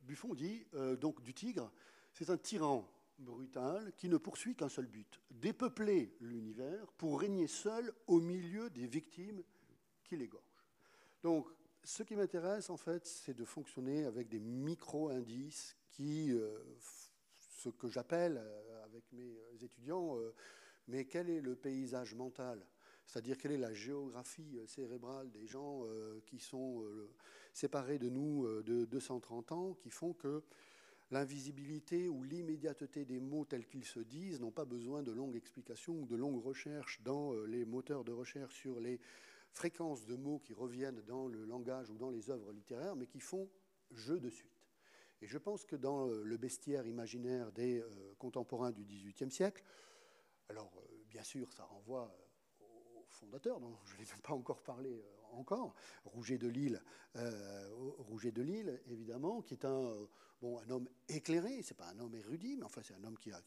Buffon 0.02 0.34
dit 0.34 0.66
donc 1.00 1.22
du 1.22 1.32
tigre, 1.32 1.70
c'est 2.12 2.30
un 2.30 2.36
tyran 2.36 2.90
brutal 3.20 3.92
qui 3.96 4.08
ne 4.08 4.16
poursuit 4.16 4.56
qu'un 4.56 4.68
seul 4.68 4.86
but, 4.86 5.20
dépeupler 5.30 6.16
l'univers 6.20 6.90
pour 6.98 7.20
régner 7.20 7.46
seul 7.46 7.92
au 8.08 8.18
milieu 8.18 8.68
des 8.70 8.88
victimes 8.88 9.44
qu'il 10.02 10.20
égorge. 10.22 10.42
Donc, 11.22 11.46
ce 11.84 12.02
qui 12.02 12.16
m'intéresse, 12.16 12.68
en 12.70 12.76
fait, 12.76 13.06
c'est 13.06 13.34
de 13.34 13.44
fonctionner 13.44 14.04
avec 14.04 14.28
des 14.28 14.40
micro-indices 14.40 15.76
qui, 15.90 16.32
euh, 16.32 16.58
ce 17.62 17.68
que 17.68 17.88
j'appelle 17.88 18.38
euh, 18.38 18.84
avec 18.84 19.04
mes 19.12 19.36
étudiants, 19.62 20.18
euh, 20.18 20.34
mais 20.88 21.04
quel 21.04 21.30
est 21.30 21.40
le 21.40 21.56
paysage 21.56 22.14
mental? 22.14 22.66
C'est-à-dire 23.06 23.38
quelle 23.38 23.52
est 23.52 23.58
la 23.58 23.74
géographie 23.74 24.58
cérébrale 24.66 25.32
des 25.32 25.44
gens 25.44 25.82
qui 26.26 26.38
sont 26.38 26.84
séparés 27.52 27.98
de 27.98 28.08
nous 28.08 28.46
de 28.62 28.84
230 28.84 29.50
ans, 29.50 29.74
qui 29.74 29.90
font 29.90 30.12
que 30.12 30.44
L'invisibilité 31.12 32.08
ou 32.08 32.22
l'immédiateté 32.22 33.04
des 33.04 33.18
mots 33.18 33.44
tels 33.44 33.66
qu'ils 33.66 33.84
se 33.84 33.98
disent 33.98 34.40
n'ont 34.40 34.52
pas 34.52 34.64
besoin 34.64 35.02
de 35.02 35.10
longues 35.10 35.34
explications 35.34 35.94
ou 35.94 36.06
de 36.06 36.14
longues 36.14 36.42
recherches 36.44 37.02
dans 37.02 37.34
euh, 37.34 37.46
les 37.46 37.64
moteurs 37.64 38.04
de 38.04 38.12
recherche 38.12 38.54
sur 38.54 38.78
les 38.78 39.00
fréquences 39.50 40.06
de 40.06 40.14
mots 40.14 40.38
qui 40.38 40.54
reviennent 40.54 41.02
dans 41.08 41.26
le 41.26 41.44
langage 41.44 41.90
ou 41.90 41.98
dans 41.98 42.10
les 42.10 42.30
œuvres 42.30 42.52
littéraires, 42.52 42.94
mais 42.94 43.08
qui 43.08 43.18
font 43.18 43.50
jeu 43.90 44.20
de 44.20 44.30
suite. 44.30 44.49
Et 45.22 45.26
je 45.26 45.38
pense 45.38 45.64
que 45.64 45.76
dans 45.76 46.08
euh, 46.08 46.22
le 46.22 46.36
bestiaire 46.36 46.86
imaginaire 46.86 47.52
des 47.52 47.80
euh, 47.80 48.14
contemporains 48.18 48.72
du 48.72 48.84
XVIIIe 48.84 49.30
siècle, 49.30 49.62
alors 50.48 50.72
bien 51.08 51.22
sûr, 51.22 51.52
ça 51.52 51.64
renvoie 51.64 52.16
au 52.60 53.04
fondateur, 53.08 53.60
dont 53.60 53.76
je 53.84 53.96
n'ai 53.96 54.04
même 54.04 54.20
pas 54.22 54.34
encore 54.34 54.62
parlé 54.62 55.02
encore, 55.32 55.74
Rouget 56.04 56.38
de 56.38 56.48
Lille, 56.48 56.82
Rouget 57.98 58.32
de 58.32 58.42
évidemment, 58.88 59.42
qui 59.42 59.54
est 59.54 59.64
un 59.64 59.94
bon, 60.40 60.58
un 60.58 60.70
homme 60.70 60.88
éclairé, 61.08 61.62
c'est 61.62 61.76
pas 61.76 61.88
un 61.88 61.98
homme 62.00 62.14
érudit, 62.14 62.56
mais 62.56 62.64
enfin 62.64 62.82
c'est 62.82 62.94
un 62.94 63.04
homme 63.04 63.16
qui 63.18 63.30
a, 63.30 63.40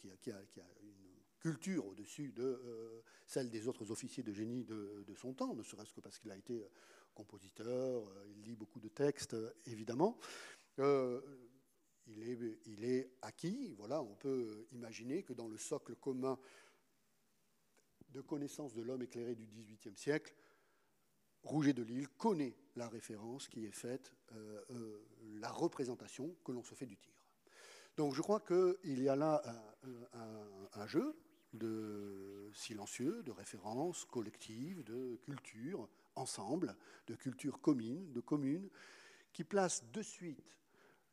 une 0.82 1.14
culture 1.40 1.86
au-dessus 1.86 2.32
de 2.32 2.44
euh, 2.44 3.02
celle 3.28 3.50
des 3.50 3.68
autres 3.68 3.92
officiers 3.92 4.24
de 4.24 4.32
génie 4.32 4.64
de, 4.64 5.14
son 5.16 5.34
temps, 5.34 5.54
ne 5.54 5.64
serait-ce 5.64 5.94
que 5.94 6.02
parce 6.02 6.18
qu'il 6.18 6.32
a 6.32 6.38
été 6.38 6.62
euh, 6.62 6.70
compositeur, 7.14 8.08
euh, 8.08 8.26
il 8.30 8.44
lit 8.44 8.56
beaucoup 8.56 8.80
de 8.80 8.88
textes, 8.88 9.36
évidemment. 9.66 10.18
Il, 12.08 12.84
est, 12.84 13.12
acquis, 13.22 13.74
voilà, 13.78 14.02
on 14.02 14.16
peut 14.16 14.68
imaginer 14.72 15.24
que 15.24 15.34
dans 15.34 15.48
le 15.48 15.58
socle 15.58 15.96
commun 15.96 16.38
de 18.10 18.22
connaissance 18.22 18.74
de 18.74 18.82
l'homme 18.82 19.02
éclairé 19.02 19.36
du 19.36 19.48
XVIIIe 19.48 19.98
siècle, 19.98 20.36
Rouget 21.44 21.74
de 21.74 21.84
Lille 21.84 22.08
connaît 22.08 22.56
la 22.76 22.88
référence 22.88 23.48
qui 23.48 23.66
est 23.66 23.72
faite, 23.72 24.14
euh, 24.34 24.62
euh, 24.72 25.06
la 25.40 25.52
représentation 25.52 26.36
que 26.46 26.52
l'on 26.52 26.64
se 26.64 26.74
fait 26.74 26.86
du 26.86 26.98
tigre. 26.98 27.14
Donc 27.98 28.14
je 28.14 28.22
crois 28.22 28.40
qu'il 28.40 29.02
y 29.02 29.10
a 29.10 29.16
là 29.16 29.42
un, 30.74 30.88
jeu 30.88 31.16
silencieux, 32.54 33.22
de 33.24 33.32
référence 33.32 34.06
collective, 34.06 34.84
de 34.84 35.20
culture 35.26 35.88
ensemble, 36.16 36.76
de 37.08 37.16
culture 37.16 37.62
commune, 37.62 38.12
de 38.12 38.20
commune, 38.20 38.70
qui 39.32 39.44
place 39.44 39.84
de 39.92 40.02
suite 40.02 40.56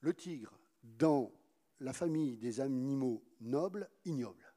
le 0.00 0.14
tigre 0.14 0.59
dans 0.82 1.32
la 1.80 1.92
famille 1.92 2.36
des 2.36 2.60
animaux 2.60 3.24
nobles, 3.40 3.88
ignobles. 4.04 4.52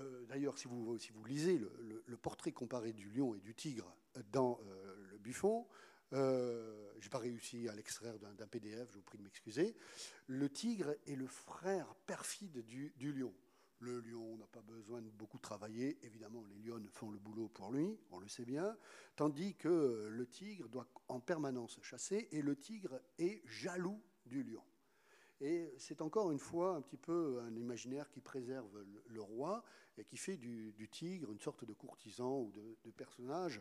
Euh, 0.00 0.24
d'ailleurs, 0.26 0.58
si 0.58 0.68
vous, 0.68 0.98
lisez 1.26 1.58
le, 1.58 2.16
portrait 2.16 2.52
comparé 2.52 2.92
du 2.92 3.10
lion 3.10 3.34
et 3.34 3.40
du 3.40 3.54
tigre 3.54 3.94
dans 4.30 4.60
euh, 4.62 4.94
le 5.10 5.18
Buffon, 5.18 5.66
euh, 6.12 6.92
je 6.98 7.06
n'ai 7.06 7.10
pas 7.10 7.18
réussi 7.18 7.68
à 7.68 7.74
l'extraire 7.74 8.18
d'un 8.18 8.46
PDF, 8.46 8.88
je 8.90 8.96
vous 8.96 9.02
prie 9.02 9.18
de 9.18 9.22
m'excuser. 9.22 9.74
Le 10.26 10.48
tigre 10.48 10.94
est 11.06 11.16
le 11.16 11.26
frère 11.26 11.94
perfide 12.06 12.64
du, 12.64 12.92
lion. 12.98 13.34
Le 13.80 14.00
lion 14.00 14.36
n'a 14.36 14.46
pas 14.46 14.62
besoin 14.62 15.02
de 15.02 15.10
beaucoup 15.10 15.38
travailler, 15.38 15.98
évidemment 16.02 16.44
les 16.44 16.56
lions 16.56 16.80
font 16.92 17.10
le 17.10 17.18
boulot 17.18 17.48
pour 17.48 17.72
lui, 17.72 17.98
on 18.10 18.20
le 18.20 18.28
sait 18.28 18.44
bien, 18.44 18.76
tandis 19.16 19.56
que 19.56 20.06
le 20.08 20.26
tigre 20.26 20.68
doit 20.68 20.86
en 21.08 21.18
permanence 21.18 21.80
chasser 21.82 22.28
et 22.30 22.42
le 22.42 22.54
tigre 22.54 23.00
est 23.18 23.42
jaloux 23.44 24.00
du 24.26 24.44
lion. 24.44 24.62
Et 25.42 25.74
c'est 25.76 26.00
encore 26.02 26.30
une 26.30 26.38
fois 26.38 26.76
un 26.76 26.80
petit 26.80 26.96
peu 26.96 27.40
un 27.44 27.56
imaginaire 27.56 28.08
qui 28.10 28.20
préserve 28.20 28.84
le, 29.08 29.20
roi 29.20 29.64
et 29.98 30.04
qui 30.04 30.16
fait 30.16 30.36
du, 30.36 30.88
tigre 30.88 31.32
une 31.32 31.40
sorte 31.40 31.64
de 31.64 31.72
courtisan 31.72 32.42
ou 32.42 32.52
de, 32.52 32.90
personnage 32.92 33.60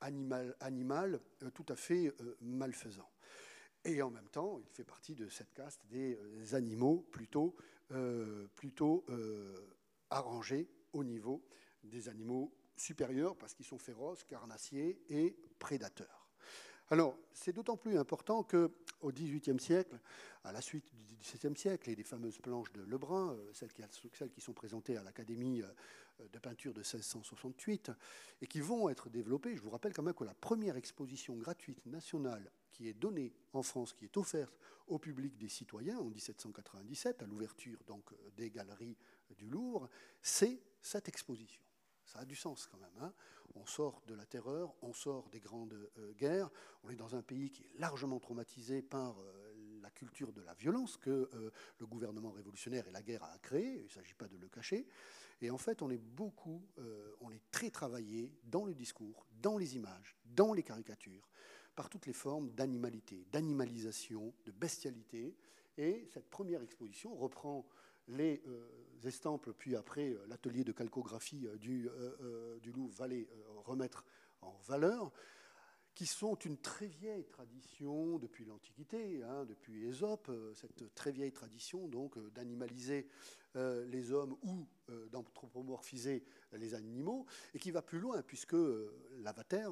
animal, 0.00 1.20
euh, 1.42 1.50
tout 1.50 1.66
à 1.68 1.74
fait 1.74 2.14
euh, 2.20 2.36
malfaisant. 2.42 3.10
Et 3.84 4.02
en 4.02 4.10
même 4.10 4.28
temps, 4.28 4.60
il 4.60 4.68
fait 4.68 4.84
partie 4.84 5.16
de 5.16 5.28
cette 5.28 5.52
caste 5.52 5.84
des 5.86 6.16
euh, 6.16 6.54
animaux 6.54 7.04
plutôt 7.10 7.56
arrangés 10.10 10.68
au 10.92 11.02
niveau 11.02 11.44
des 11.82 12.08
animaux 12.08 12.52
supérieurs 12.76 13.36
parce 13.36 13.52
qu'ils 13.54 13.66
sont 13.66 13.78
féroces, 13.78 14.22
carnassiers 14.22 15.02
et 15.08 15.36
prédateurs. 15.58 16.15
Alors, 16.90 17.18
c'est 17.32 17.52
d'autant 17.52 17.76
plus 17.76 17.98
important 17.98 18.44
qu'au 18.44 19.10
XVIIIe 19.10 19.58
siècle, 19.58 19.98
à 20.44 20.52
la 20.52 20.60
suite 20.60 20.84
du 21.04 21.16
XVIIe 21.16 21.56
siècle 21.56 21.90
et 21.90 21.96
des 21.96 22.04
fameuses 22.04 22.38
planches 22.38 22.72
de 22.72 22.82
Lebrun, 22.82 23.32
euh, 23.32 23.50
celles 23.52 23.72
qui, 23.72 24.40
sont 24.40 24.52
présentées 24.52 24.96
à 24.96 25.02
l'Académie 25.02 25.62
euh, 25.62 26.28
de 26.32 26.38
peinture 26.38 26.72
de 26.72 26.80
1668, 26.80 27.90
et 28.40 28.46
qui 28.46 28.60
vont 28.60 28.88
être 28.88 29.10
développées, 29.10 29.56
je 29.56 29.62
vous 29.62 29.70
rappelle 29.70 29.92
quand 29.92 30.04
même 30.04 30.14
que 30.14 30.22
la 30.22 30.34
première 30.34 30.76
exposition 30.76 31.34
gratuite 31.34 31.84
nationale 31.86 32.52
qui 32.70 32.88
est 32.88 32.94
donnée 32.94 33.32
en 33.52 33.62
France, 33.64 33.92
qui 33.92 34.04
est 34.04 34.16
offerte 34.16 34.54
au 34.86 35.00
public 35.00 35.36
des 35.36 35.48
citoyens 35.48 35.98
en 35.98 36.04
1797, 36.04 37.22
à 37.22 37.26
l'ouverture 37.26 37.78
donc 37.86 38.14
des 38.36 38.50
galeries 38.50 38.96
du 39.36 39.48
Louvre, 39.48 39.88
c'est 40.22 40.60
cette 40.80 41.08
exposition. 41.08 41.65
Ça 42.06 42.20
a 42.20 42.24
du 42.24 42.36
sens 42.36 42.68
quand 42.70 42.78
même. 42.78 42.88
Hein. 43.00 43.12
on 43.56 43.66
sort 43.66 44.00
de 44.06 44.14
la 44.14 44.24
terreur, 44.24 44.74
on 44.82 44.92
sort 44.92 45.28
des 45.30 45.40
grandes 45.40 45.74
euh, 45.98 46.12
guerres, 46.12 46.50
on 46.84 46.90
est 46.90 46.96
dans 46.96 47.16
un 47.16 47.22
pays 47.22 47.50
qui 47.50 47.64
est 47.64 47.78
largement 47.78 48.20
traumatisé 48.20 48.80
par 48.80 49.18
euh, 49.18 49.80
la 49.82 49.90
culture 49.90 50.32
de 50.32 50.40
la 50.42 50.54
violence 50.54 50.96
que 50.96 51.28
euh, 51.34 51.50
le 51.78 51.86
gouvernement 51.86 52.30
révolutionnaire 52.30 52.86
et 52.86 52.92
la 52.92 53.02
guerre 53.02 53.24
a 53.24 53.38
créée, 53.38 53.78
il 53.80 53.84
ne 53.84 53.90
s'agit 53.90 54.14
pas 54.14 54.28
de 54.28 54.36
le 54.36 54.48
cacher. 54.48 54.86
Et 55.42 55.50
en 55.50 55.58
fait, 55.58 55.82
on 55.82 55.90
est 55.90 55.98
beaucoup, 55.98 56.66
on 57.20 57.30
est 57.30 57.42
très 57.50 57.68
travaillé 57.68 58.32
dans 58.44 58.64
le 58.64 58.72
discours, 58.72 59.26
dans 59.42 59.58
les 59.58 59.76
images, 59.76 60.16
dans 60.24 60.54
les 60.54 60.62
caricatures, 60.62 61.28
par 61.74 61.90
toutes 61.90 62.06
les 62.06 62.14
formes 62.14 62.50
d'animalité, 62.52 63.26
d'animalisation, 63.30 64.32
de 64.46 64.50
bestialité. 64.50 65.36
Et 65.76 66.08
cette 66.10 66.30
première 66.30 66.62
exposition 66.62 67.14
reprend 67.14 67.66
les 68.08 68.42
estampes, 69.04 69.50
puis 69.58 69.76
après 69.76 70.10
euh, 70.10 70.24
l'atelier 70.28 70.64
de 70.64 70.72
calcographie 70.72 71.46
euh, 71.46 71.56
du, 71.56 71.88
euh, 71.88 72.58
du 72.60 72.72
Louvre 72.72 72.94
va 72.94 73.06
les 73.06 73.28
remettre 73.64 74.04
en 74.40 74.56
valeur, 74.66 75.12
qui 75.94 76.06
sont 76.06 76.34
une 76.34 76.58
très 76.58 76.86
vieille 76.86 77.24
tradition 77.24 78.18
depuis 78.18 78.44
l'Antiquité, 78.44 79.22
hein, 79.22 79.44
depuis 79.46 79.86
Ésope, 79.86 80.30
cette 80.54 80.94
très 80.94 81.10
vieille 81.10 81.32
tradition 81.32 81.88
donc 81.88 82.18
d'animaliser 82.34 83.08
les 83.54 84.12
hommes 84.12 84.36
ou 84.42 84.68
d'anthropomorphiser 85.10 86.22
les 86.52 86.74
animaux, 86.74 87.24
et 87.54 87.58
qui 87.58 87.70
va 87.70 87.80
plus 87.80 87.98
loin, 87.98 88.20
puisque 88.22 88.56
Lavater, 89.22 89.70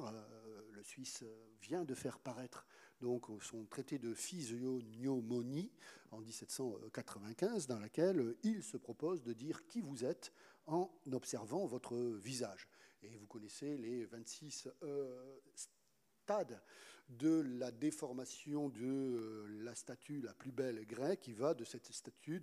le 0.71 0.81
Suisse, 0.81 1.23
vient 1.61 1.85
de 1.85 1.93
faire 1.93 2.17
paraître 2.17 2.65
donc 3.01 3.25
son 3.41 3.65
traité 3.65 3.99
de 3.99 4.13
physiognomonie 4.13 5.71
en 6.11 6.19
1795, 6.19 7.67
dans 7.67 7.79
laquelle 7.79 8.35
il 8.43 8.63
se 8.63 8.77
propose 8.77 9.21
de 9.23 9.33
dire 9.33 9.65
qui 9.67 9.81
vous 9.81 10.05
êtes 10.05 10.31
en 10.67 10.89
observant 11.11 11.65
votre 11.65 11.95
visage. 11.95 12.67
Et 13.03 13.17
vous 13.17 13.27
connaissez 13.27 13.77
les 13.77 14.05
26 14.05 14.69
euh, 14.83 15.39
stades 15.55 16.61
de 17.09 17.41
la 17.59 17.71
déformation 17.71 18.69
de 18.69 18.83
euh, 18.83 19.63
la 19.63 19.75
statue 19.75 20.21
la 20.21 20.33
plus 20.33 20.51
belle 20.51 20.85
grecque, 20.87 21.21
qui 21.21 21.33
va 21.33 21.53
de 21.53 21.63
cette 21.63 21.91
statue 21.91 22.41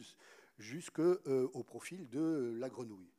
jusqu'au 0.58 1.18
euh, 1.26 1.48
profil 1.64 2.08
de 2.08 2.54
la 2.58 2.68
grenouille 2.68 3.12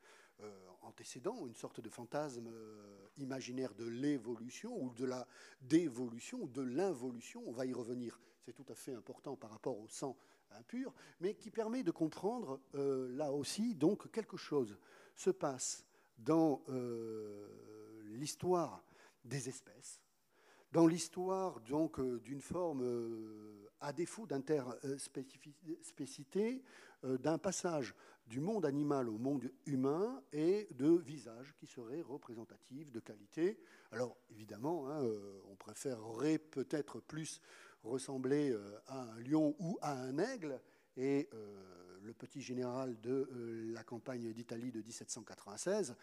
antécédent, 0.84 1.48
une 1.48 1.56
sorte 1.56 1.82
de 1.82 1.90
fantasme 1.90 2.48
euh, 2.48 3.08
imaginaire 3.18 3.74
de 3.74 3.86
l'évolution 3.86 4.80
ou 4.82 4.94
de 4.94 5.06
la 5.06 5.28
dévolution 5.62 6.42
ou 6.42 6.48
de 6.48 6.62
l'involution. 6.62 7.44
On 7.46 7.52
va 7.52 7.66
y 7.66 7.74
revenir. 7.74 8.20
C'est 8.42 8.54
tout 8.54 8.66
à 8.70 8.76
fait 8.76 8.94
important 8.94 9.36
par 9.36 9.50
rapport 9.52 9.80
au 9.80 9.88
sang 9.88 10.16
impur, 10.52 10.94
mais 11.20 11.34
qui 11.34 11.50
permet 11.50 11.82
de 11.84 11.92
comprendre 11.92 12.60
euh, 12.76 13.08
là 13.16 13.32
aussi 13.32 13.74
donc 13.74 14.12
quelque 14.12 14.38
chose 14.38 14.78
se 15.16 15.32
passe 15.32 15.88
dans 16.20 16.62
euh, 16.70 17.48
l'histoire 18.06 18.84
des 19.26 19.50
espèces, 19.50 20.00
dans 20.72 20.86
l'histoire 20.86 21.60
donc 21.62 22.00
d'une 22.22 22.42
forme 22.42 22.84
à 23.80 23.94
défaut 23.94 24.28
d'interspécité, 24.28 26.62
d'un 27.04 27.38
passage 27.38 27.96
du 28.28 28.40
monde 28.40 28.66
animal 28.66 29.10
au 29.10 29.18
monde 29.18 29.52
humain 29.66 30.22
et 30.32 30.68
de 30.72 30.98
visages 30.98 31.54
qui 31.58 31.68
seraient 31.68 32.02
représentatifs 32.02 32.92
de 32.92 33.00
qualité. 33.00 33.60
Alors 33.92 34.18
évidemment, 34.32 34.90
hein, 34.90 35.04
euh, 35.04 35.40
on 35.52 35.56
préférerait 35.56 36.38
peut-être 36.38 37.00
plus 37.00 37.42
ressembler 37.84 38.56
à 38.88 39.02
un 39.02 39.20
lion 39.20 39.56
ou 39.60 39.78
à 39.82 39.92
un 39.92 40.18
aigle. 40.18 40.62
Et 40.96 41.28
le 42.04 42.14
petit 42.14 42.42
général 42.42 43.00
de 43.02 43.72
la 43.74 43.84
campagne 43.84 44.32
d'Italie 44.34 44.72
de 44.72 44.82
1796, 44.82 45.96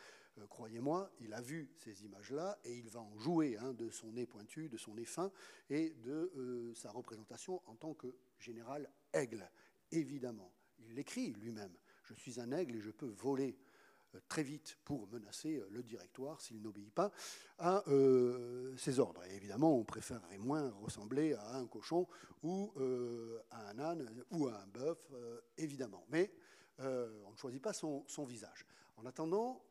croyez-moi, 0.49 1.11
il 1.21 1.35
a 1.35 1.41
vu 1.41 1.71
ces 1.79 2.05
images-là 2.05 2.59
et 2.65 2.77
il 2.77 2.89
va 2.89 3.01
en 3.01 3.19
jouer 3.19 3.57
hein, 3.59 3.73
de 3.75 3.91
son 3.91 4.13
nez 4.13 4.27
pointu, 4.27 4.69
de 4.69 4.77
son 4.77 4.95
nez 4.95 5.05
fin 5.05 5.31
et 5.69 5.91
de 6.05 6.73
sa 6.75 6.91
représentation 6.91 7.61
en 7.67 7.75
tant 7.75 7.95
que 7.95 8.15
général 8.39 8.91
aigle, 9.13 9.49
évidemment. 9.93 10.53
Il 10.79 10.95
l'écrit 10.95 11.33
lui-même. 11.35 11.75
Je 12.11 12.15
suis 12.21 12.41
un 12.41 12.51
aigle 12.53 12.77
et 12.77 12.81
je 12.81 12.91
peux 12.91 13.13
voler 13.19 13.57
euh, 14.15 14.19
très 14.29 14.43
vite 14.43 14.77
pour 14.85 15.07
menacer 15.09 15.57
euh, 15.57 15.69
le 15.71 15.83
directoire 15.83 16.41
s'il 16.41 16.61
n'obéit 16.61 16.93
pas 16.93 17.13
à 17.59 17.85
euh, 17.89 18.77
ses 18.77 18.99
ordres. 18.99 19.23
Et 19.31 19.37
évidemment, 19.37 19.77
on 19.77 19.85
préférerait 19.85 20.39
moins 20.39 20.71
ressembler 20.83 21.35
à 21.35 21.57
un 21.57 21.67
cochon 21.67 22.09
ou 22.43 22.73
à 23.51 23.69
un 23.69 23.79
âne 23.79 24.25
ou 24.31 24.49
à 24.49 24.55
un 24.55 24.67
bœuf, 24.67 24.99
évidemment. 25.59 26.07
Mais 26.09 26.33
on 26.79 27.31
ne 27.31 27.37
choisit 27.37 27.61
pas 27.61 27.75
son, 27.75 28.05
visage. 28.27 28.67
En 28.97 29.05
attendant, 29.05 29.63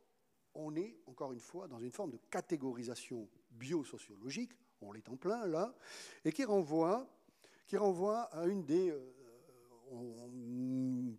on 0.53 0.75
est, 0.75 0.99
encore 1.07 1.33
une 1.33 1.39
fois, 1.39 1.67
dans 1.67 1.79
une 1.79 1.91
forme 1.91 2.11
de 2.11 2.19
catégorisation 2.29 3.27
biosociologique, 3.49 4.51
on 4.81 4.91
l'est 4.91 5.09
en 5.09 5.17
plein 5.17 5.47
là, 5.47 5.73
et 6.23 6.31
qui 6.31 6.45
renvoie 6.45 7.07
à 8.31 8.45
une 8.45 8.63
des 8.65 8.93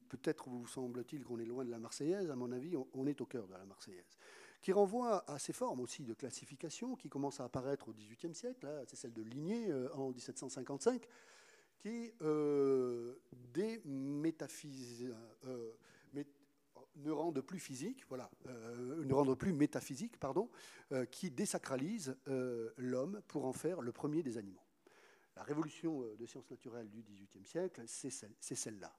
peut-être 0.08 0.48
vous 0.48 0.66
semble-t-il 0.66 1.24
qu'on 1.24 1.38
est 1.38 1.44
loin 1.44 1.64
de 1.64 1.70
la 1.70 1.78
Marseillaise, 1.78 2.30
à 2.30 2.36
mon 2.36 2.52
avis, 2.52 2.76
on, 2.94 3.06
est 3.06 3.20
au 3.20 3.26
cœur 3.26 3.46
de 3.46 3.52
la 3.52 3.64
Marseillaise, 3.64 4.18
qui 4.60 4.72
renvoie 4.72 5.24
à 5.30 5.38
ces 5.38 5.52
formes 5.52 5.80
aussi 5.80 6.04
de 6.04 6.14
classification 6.14 6.96
qui 6.96 7.08
commencent 7.08 7.40
à 7.40 7.44
apparaître 7.44 7.88
au 7.88 7.92
XVIIIe 7.92 8.34
siècle, 8.34 8.68
c'est 8.86 8.96
celle 8.96 9.12
de 9.12 9.22
Ligné 9.22 9.70
euh, 9.70 9.92
en 9.94 10.10
1755, 10.10 11.06
qui 11.78 12.12
euh, 12.22 13.14
euh, 15.46 15.74
ne 16.96 17.10
rendent 17.10 17.40
plus 17.40 17.60
physique, 17.60 18.04
voilà, 18.08 18.30
ne 18.46 19.14
rendent 19.14 19.38
plus 19.38 19.52
métaphysique, 19.52 20.18
pardon, 20.18 20.50
qui 21.10 21.30
désacralise 21.30 22.14
l'homme 22.76 23.22
pour 23.26 23.46
en 23.46 23.52
faire 23.52 23.80
le 23.80 23.92
premier 23.92 24.22
des 24.22 24.36
animaux. 24.36 24.60
La 25.36 25.42
révolution 25.42 26.02
euh, 26.02 26.16
de 26.16 26.26
sciences 26.26 26.50
naturelles 26.50 26.88
du 26.90 27.02
XVIIIe 27.02 27.44
siècle, 27.44 27.82
c'est 27.86 28.54
celle-là. 28.54 28.94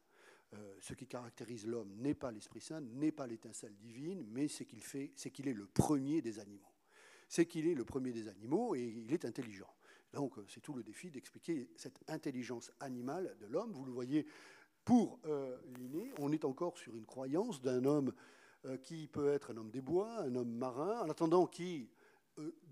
Euh, 0.54 0.76
ce 0.82 0.94
qui 0.94 1.08
caractérise 1.08 1.66
l'homme 1.66 1.94
n'est 1.96 2.14
pas 2.14 2.32
l'Esprit 2.32 2.62
Saint, 2.62 2.82
n'est 2.82 3.12
pas 3.12 3.26
l'étincelle 3.26 3.76
divine, 3.78 4.26
mais 4.28 4.48
c'est 4.48 4.66
qu'il 4.66 5.48
est 5.48 5.54
le 5.54 5.68
premier 5.68 6.22
des 6.22 6.40
animaux. 6.40 6.72
C'est 7.30 7.46
qu'il 7.46 7.68
est 7.68 7.74
le 7.74 7.86
premier 7.86 8.12
des 8.12 8.28
animaux 8.28 8.76
et 8.76 8.84
il 8.84 9.14
est 9.14 9.24
intelligent. 9.24 9.74
Donc 10.12 10.38
euh, 10.38 10.46
c'est 10.50 10.60
tout 10.60 10.74
le 10.74 10.84
défi 10.84 11.10
d'expliquer 11.10 11.70
cette 11.78 12.00
intelligence 12.10 12.72
animale 12.82 13.38
de 13.40 13.46
l'homme. 13.48 13.72
Vous 13.72 13.86
le 13.86 13.94
voyez, 13.94 14.26
pour 14.84 15.20
Linné, 15.78 16.12
on 16.18 16.32
est 16.32 16.44
encore 16.44 16.78
sur 16.80 16.98
une 16.98 17.06
croyance 17.06 17.62
d'un 17.62 17.86
homme 17.86 18.12
qui 18.82 19.08
peut 19.08 19.32
être 19.32 19.52
un 19.52 19.58
homme 19.58 19.70
des 19.70 19.82
bois, 19.82 20.22
un 20.22 20.34
homme 20.34 20.52
marin, 20.52 21.02
en 21.02 21.10
attendant 21.10 21.46
qui 21.46 21.88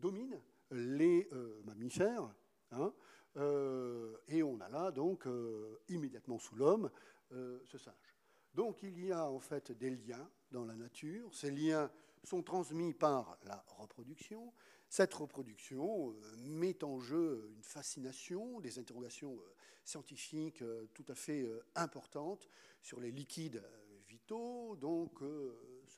domine 0.02 0.42
les 0.72 1.30
mammifères. 1.66 2.34
Hein, 2.72 2.92
et 3.36 4.44
on 4.44 4.60
a 4.60 4.70
là, 4.70 4.92
donc, 4.92 5.28
euh, 5.28 5.80
immédiatement 5.90 6.40
sous 6.40 6.56
l'homme, 6.56 6.90
euh, 7.32 7.60
ce 7.66 7.78
singe. 7.78 8.18
Donc 8.54 8.82
il 8.84 9.06
y 9.06 9.12
a 9.12 9.30
en 9.30 9.40
fait 9.40 9.72
des 9.72 9.92
liens 9.92 10.30
dans 10.52 10.66
la 10.66 10.76
nature. 10.76 11.34
Ces 11.34 11.52
liens 11.52 11.92
sont 12.24 12.42
transmis 12.42 12.94
par 12.94 13.38
la 13.44 13.64
reproduction. 13.78 14.54
Cette 14.90 15.14
reproduction 15.14 16.16
met 16.38 16.84
en 16.84 17.00
jeu 17.00 17.52
une 17.56 17.64
fascination, 17.64 18.60
des 18.60 18.80
interrogations 18.80 19.38
scientifiques 19.86 20.64
tout 20.96 21.06
à 21.08 21.16
fait 21.16 21.48
importantes 21.76 22.50
sur 22.82 23.00
les 23.00 23.12
liquides 23.12 23.64
vitaux, 24.08 24.76
donc 24.78 25.22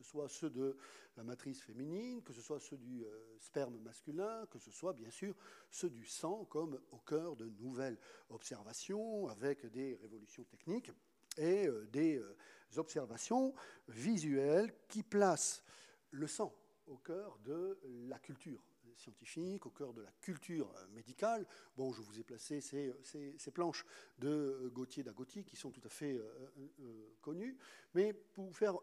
ce 0.01 0.09
soit 0.09 0.27
ceux 0.29 0.49
de 0.49 0.75
la 1.15 1.23
matrice 1.23 1.61
féminine, 1.61 2.21
que 2.23 2.33
ce 2.33 2.41
soit 2.41 2.59
ceux 2.59 2.77
du 2.77 3.03
euh, 3.03 3.37
sperme 3.39 3.77
masculin, 3.79 4.45
que 4.49 4.57
ce 4.57 4.71
soit 4.71 4.93
bien 4.93 5.09
sûr 5.09 5.35
ceux 5.69 5.89
du 5.89 6.05
sang, 6.05 6.45
comme 6.45 6.79
au 6.91 6.97
cœur 6.97 7.35
de 7.35 7.49
nouvelles 7.59 7.99
observations 8.29 9.27
avec 9.27 9.65
des 9.67 9.95
révolutions 10.01 10.43
techniques 10.45 10.91
et 11.37 11.67
euh, 11.67 11.87
des 11.91 12.17
euh, 12.17 12.35
observations 12.77 13.53
visuelles 13.87 14.73
qui 14.87 15.03
placent 15.03 15.63
le 16.09 16.27
sang 16.27 16.53
au 16.87 16.97
cœur 16.97 17.37
de 17.45 17.79
la 18.07 18.17
culture 18.19 18.63
scientifique, 18.95 19.65
au 19.65 19.69
cœur 19.69 19.93
de 19.93 20.01
la 20.01 20.11
culture 20.21 20.71
euh, 20.75 20.87
médicale. 20.93 21.45
Bon, 21.75 21.91
je 21.93 22.01
vous 22.01 22.19
ai 22.19 22.23
placé 22.23 22.61
ces, 22.61 22.93
ces, 23.03 23.51
planches 23.51 23.85
de 24.19 24.29
euh, 24.29 24.69
Gauthier 24.69 25.03
d'Agoti 25.03 25.43
qui 25.43 25.55
sont 25.55 25.71
tout 25.71 25.81
à 25.85 25.89
fait 25.89 26.17
euh, 26.17 27.15
connues, 27.21 27.57
mais 27.93 28.13
pour 28.13 28.45
vous, 28.45 28.53
faire, 28.53 28.77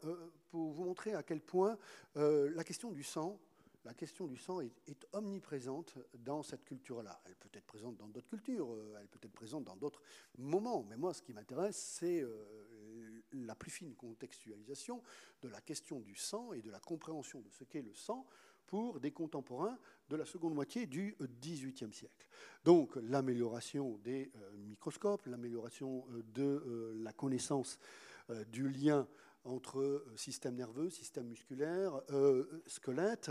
pour 0.50 0.70
vous 0.72 0.84
montrer 0.84 1.14
à 1.14 1.22
quel 1.22 1.40
point 1.40 1.78
la 2.14 2.64
question 2.64 2.90
du 2.92 3.02
sang 3.02 3.38
la 3.84 3.94
question 3.94 4.26
du 4.26 4.36
sang 4.36 4.60
est 4.60 5.06
omniprésente 5.12 5.96
dans 6.12 6.42
cette 6.42 6.64
culture-là. 6.64 7.22
Elle 7.24 7.36
peut 7.36 7.48
être 7.54 7.64
présente 7.64 7.96
dans 7.96 8.08
d'autres 8.08 8.28
cultures, 8.28 8.76
elle 9.00 9.08
peut 9.08 9.20
être 9.22 9.32
présente 9.32 9.64
dans 9.64 9.76
d'autres 9.76 10.02
moments, 10.36 10.84
mais 10.90 10.96
moi, 10.96 11.14
ce 11.14 11.22
qui 11.22 11.32
m'intéresse, 11.32 11.76
c'est 11.76 12.22
la 13.32 13.54
plus 13.54 13.70
fine 13.70 13.94
contextualisation 13.94 15.02
de 15.42 15.48
la 15.48 15.60
question 15.60 16.00
du 16.00 16.14
sang 16.14 16.52
et 16.52 16.62
de 16.62 16.70
la 16.70 16.80
compréhension 16.80 17.40
de 17.40 17.50
ce 17.50 17.64
qu'est 17.64 17.82
le 17.82 17.94
sang 17.94 18.26
pour 18.68 19.00
des 19.00 19.10
contemporains 19.10 19.78
de 20.08 20.16
la 20.16 20.24
seconde 20.24 20.54
moitié 20.54 20.86
du 20.86 21.16
XVIIIe 21.20 21.92
siècle. 21.92 22.28
Donc 22.64 22.96
l'amélioration 22.96 23.98
des 24.04 24.30
euh, 24.36 24.56
microscopes, 24.58 25.26
l'amélioration 25.26 26.04
euh, 26.10 26.22
de 26.34 26.42
euh, 26.42 26.94
la 27.02 27.12
connaissance 27.12 27.78
du 28.52 28.68
lien 28.68 29.08
entre 29.44 30.04
système 30.14 30.54
nerveux, 30.54 30.90
système 30.90 31.28
musculaire, 31.28 31.98
squelette. 32.66 33.30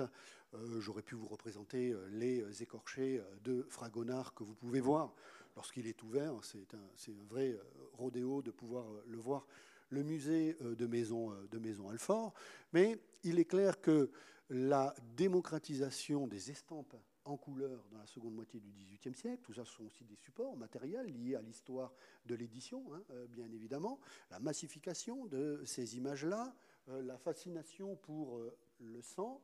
J'aurais 0.80 1.04
pu 1.04 1.14
vous 1.14 1.28
représenter 1.28 1.96
les 2.10 2.64
écorchés 2.64 3.22
de 3.44 3.64
Fragonard 3.70 4.34
que 4.34 4.44
vous 4.44 4.56
pouvez 4.56 4.80
voir 4.80 5.14
lorsqu'il 5.56 5.86
est 5.86 6.02
ouvert. 6.02 6.34
C'est 6.42 6.74
un, 6.74 7.24
vrai 7.30 7.56
rodéo 7.94 8.42
de 8.42 8.50
pouvoir 8.50 8.88
le 9.06 9.20
voir. 9.20 9.46
Le 9.92 10.02
musée 10.02 10.58
de 10.62 10.88
Maison, 10.88 11.32
de 11.52 11.60
Maison 11.60 11.90
Alfort. 11.90 12.34
Mais 12.74 12.98
il 13.24 13.38
est 13.38 13.46
clair 13.46 13.80
que 13.80 14.10
la 14.50 14.96
démocratisation 15.16 16.28
des 16.28 16.52
estampes 16.52 16.96
en 17.26 17.38
couleur 17.38 17.84
dans 17.92 17.98
la 17.98 18.08
seconde 18.08 18.36
moitié 18.36 18.60
du 18.60 18.72
XVIIIe 18.72 19.16
siècle. 19.16 19.44
Tout 19.44 19.54
ça 19.54 19.66
sont 19.66 19.84
aussi 19.86 20.06
des 20.06 20.16
supports 20.16 20.56
matériels 20.56 21.08
liés 21.08 21.36
à 21.36 21.42
l'histoire 21.42 21.94
de 22.26 22.36
l'édition, 22.36 22.84
hein, 22.94 23.04
euh, 23.12 23.28
bien 23.28 23.52
évidemment. 23.52 24.00
La 24.32 24.40
massification 24.40 25.26
de 25.26 25.62
ces 25.66 25.98
images-là, 25.98 26.56
euh, 26.88 27.02
la 27.02 27.18
fascination 27.18 27.96
pour 27.98 28.38
euh, 28.38 28.58
le 28.80 29.02
sang, 29.02 29.42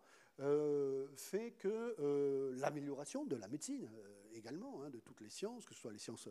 fait 1.16 1.52
que 1.60 2.56
l'amélioration 2.58 3.24
de 3.24 3.36
la 3.36 3.48
médecine 3.48 3.88
également, 4.34 4.82
hein, 4.82 4.89
de 4.89 5.00
toutes 5.00 5.22
les 5.22 5.30
sciences, 5.30 5.63
que 5.63 5.76
ce 5.76 5.82
soit 5.82 5.92
les 5.92 6.00
sciences 6.00 6.28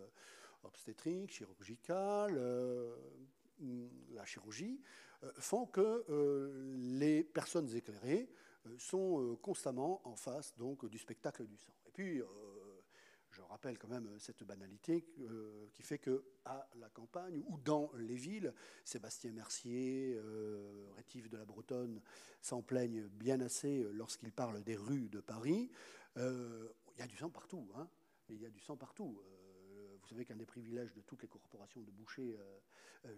obstétriques, 0.65 1.31
chirurgicales, 1.31 2.35
la 4.11 4.25
chirurgie, 4.25 4.81
font 5.35 5.67
que 5.67 6.05
les 6.75 7.23
personnes 7.23 7.73
éclairées 7.77 8.29
sont 8.79 9.21
euh, 9.21 9.37
constamment 9.37 10.01
en 10.07 10.17
face 10.17 10.57
donc, 10.57 10.87
du 10.89 10.99
spectacle 10.99 11.47
du 11.47 11.57
sang. 11.57 11.73
Et 11.87 11.91
puis, 11.91 12.21
euh, 12.21 12.27
je 13.31 13.43
rappelle 13.43 13.79
quand 13.79 13.89
même 13.89 14.11
cette 14.19 14.45
banalité 14.45 15.07
qui 15.73 15.83
fait 15.83 15.99
que 15.99 16.23
à 16.45 16.69
la 16.75 16.91
campagne 16.91 17.43
ou 17.47 17.59
dans 17.59 17.91
les 17.97 18.17
villes, 18.17 18.53
Sébastien 18.85 19.33
Mercier, 19.33 20.21
Rétif 20.97 21.31
de 21.31 21.39
la 21.39 21.47
Bretonne 21.47 22.03
s'en 22.43 22.61
plaignent 22.61 23.09
bien 23.09 23.41
assez 23.41 23.89
lorsqu'il 23.95 24.33
parle 24.33 24.63
des 24.63 24.77
rues 24.77 25.09
de 25.09 25.21
Paris. 25.21 25.71
il 26.17 26.99
y 26.99 27.01
a 27.01 27.07
du 27.07 27.17
sang 27.17 27.31
partout. 27.31 27.67
Hein, 27.75 27.89
il 28.29 28.43
y 28.43 28.45
a 28.45 28.51
du 28.51 28.61
sang 28.61 28.77
partout. 28.77 29.19
Savez 30.13 30.25
qu'un 30.25 30.37
des 30.37 30.47
privilèges 30.47 30.93
de 30.93 31.01
toutes 31.01 31.23
les 31.23 31.29
corporations 31.29 31.81
de 31.81 31.91
bouchers 31.91 32.37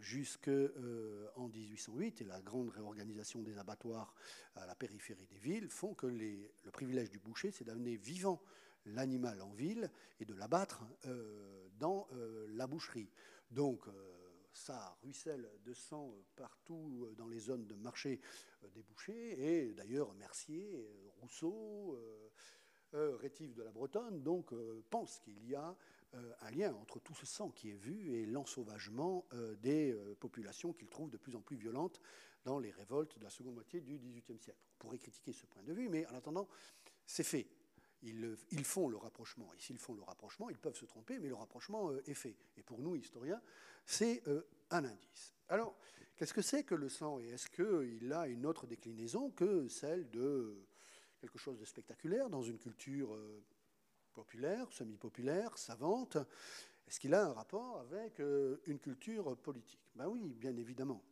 jusqu'en 0.00 1.48
1808 1.48 2.22
et 2.22 2.24
la 2.24 2.40
grande 2.40 2.70
réorganisation 2.70 3.42
des 3.42 3.58
abattoirs 3.58 4.14
à 4.54 4.66
la 4.66 4.74
périphérie 4.74 5.26
des 5.26 5.38
villes 5.38 5.68
font 5.68 5.94
que 5.94 6.06
le 6.06 6.70
privilège 6.72 7.10
du 7.10 7.18
boucher, 7.18 7.50
c'est 7.50 7.64
d'amener 7.64 7.96
vivant 7.96 8.40
l'animal 8.86 9.40
en 9.42 9.50
ville 9.50 9.90
et 10.20 10.24
de 10.24 10.34
l'abattre 10.34 10.84
euh, 11.06 11.68
dans 11.78 12.06
euh, 12.12 12.46
la 12.50 12.66
boucherie. 12.66 13.10
Donc, 13.50 13.86
euh, 13.88 13.92
ça 14.52 14.96
ruisselle 15.02 15.50
de 15.64 15.74
sang 15.74 16.14
partout 16.36 17.08
dans 17.16 17.26
les 17.26 17.40
zones 17.40 17.66
de 17.66 17.74
marché 17.74 18.20
des 18.72 18.82
bouchers, 18.82 19.32
et 19.38 19.74
d'ailleurs 19.74 20.14
Mercier, 20.14 20.80
Rousseau, 21.20 21.98
Rétif 22.92 23.52
de 23.52 23.64
la 23.64 23.72
Bretonne, 23.72 24.22
donc 24.22 24.54
pensent 24.90 25.18
qu'il 25.18 25.44
y 25.48 25.56
a 25.56 25.70
euh, 25.70 25.74
un 26.40 26.50
lien 26.50 26.74
entre 26.74 26.98
tout 27.00 27.14
ce 27.14 27.26
sang 27.26 27.50
qui 27.50 27.70
est 27.70 27.76
vu 27.76 28.12
et 28.12 28.26
l'ensauvagement 28.26 29.24
euh, 29.32 29.54
des 29.56 29.92
euh, 29.92 30.14
populations 30.14 30.72
qu'il 30.72 30.88
trouve 30.88 31.10
de 31.10 31.16
plus 31.16 31.34
en 31.36 31.40
plus 31.40 31.56
violentes 31.56 32.00
dans 32.44 32.58
les 32.58 32.70
révoltes 32.70 33.18
de 33.18 33.24
la 33.24 33.30
seconde 33.30 33.54
moitié 33.54 33.80
du 33.80 33.98
XVIIIe 33.98 34.38
siècle. 34.38 34.60
On 34.74 34.78
pourrait 34.78 34.98
critiquer 34.98 35.32
ce 35.32 35.46
point 35.46 35.62
de 35.62 35.72
vue, 35.72 35.88
mais 35.88 36.06
en 36.06 36.14
attendant, 36.14 36.48
c'est 37.06 37.24
fait. 37.24 37.48
ils, 38.02 38.64
font 38.64 38.88
le 38.88 38.96
rapprochement. 38.96 39.52
Et 39.54 39.60
s'ils 39.60 39.78
font 39.78 39.94
le 39.94 40.02
rapprochement, 40.02 40.50
ils 40.50 40.58
peuvent 40.58 40.76
se 40.76 40.84
tromper, 40.84 41.18
mais 41.18 41.28
le 41.28 41.34
rapprochement 41.34 41.90
euh, 41.90 42.02
est 42.06 42.14
fait. 42.14 42.36
Et 42.56 42.62
pour 42.62 42.80
nous, 42.80 42.96
historiens, 42.96 43.40
c'est 43.86 44.22
euh, 44.28 44.42
un 44.70 44.84
indice. 44.84 45.34
Alors, 45.48 45.76
qu'est-ce 46.16 46.34
que 46.34 46.42
c'est 46.42 46.64
que 46.64 46.74
le 46.74 46.88
sang 46.88 47.18
Et 47.20 47.28
est-ce 47.28 47.48
qu'il 47.48 48.12
a 48.12 48.28
une 48.28 48.46
autre 48.46 48.66
déclinaison 48.66 49.30
que 49.30 49.68
celle 49.68 50.10
de 50.10 50.66
quelque 51.18 51.38
chose 51.38 51.58
de 51.58 51.64
spectaculaire 51.64 52.28
dans 52.28 52.42
une 52.42 52.58
culture 52.58 53.14
euh, 53.14 53.42
populaire, 54.14 54.72
semi-populaire, 54.72 55.58
savante 55.58 56.16
Est-ce 56.88 56.98
qu'il 57.00 57.14
a 57.14 57.26
un 57.26 57.32
rapport 57.32 57.80
avec 57.80 58.20
une 58.66 58.78
culture 58.78 59.36
politique? 59.36 59.80
Ben 59.94 60.06
oui, 60.08 60.34
bien 60.34 60.56
évidemment. 60.56 61.02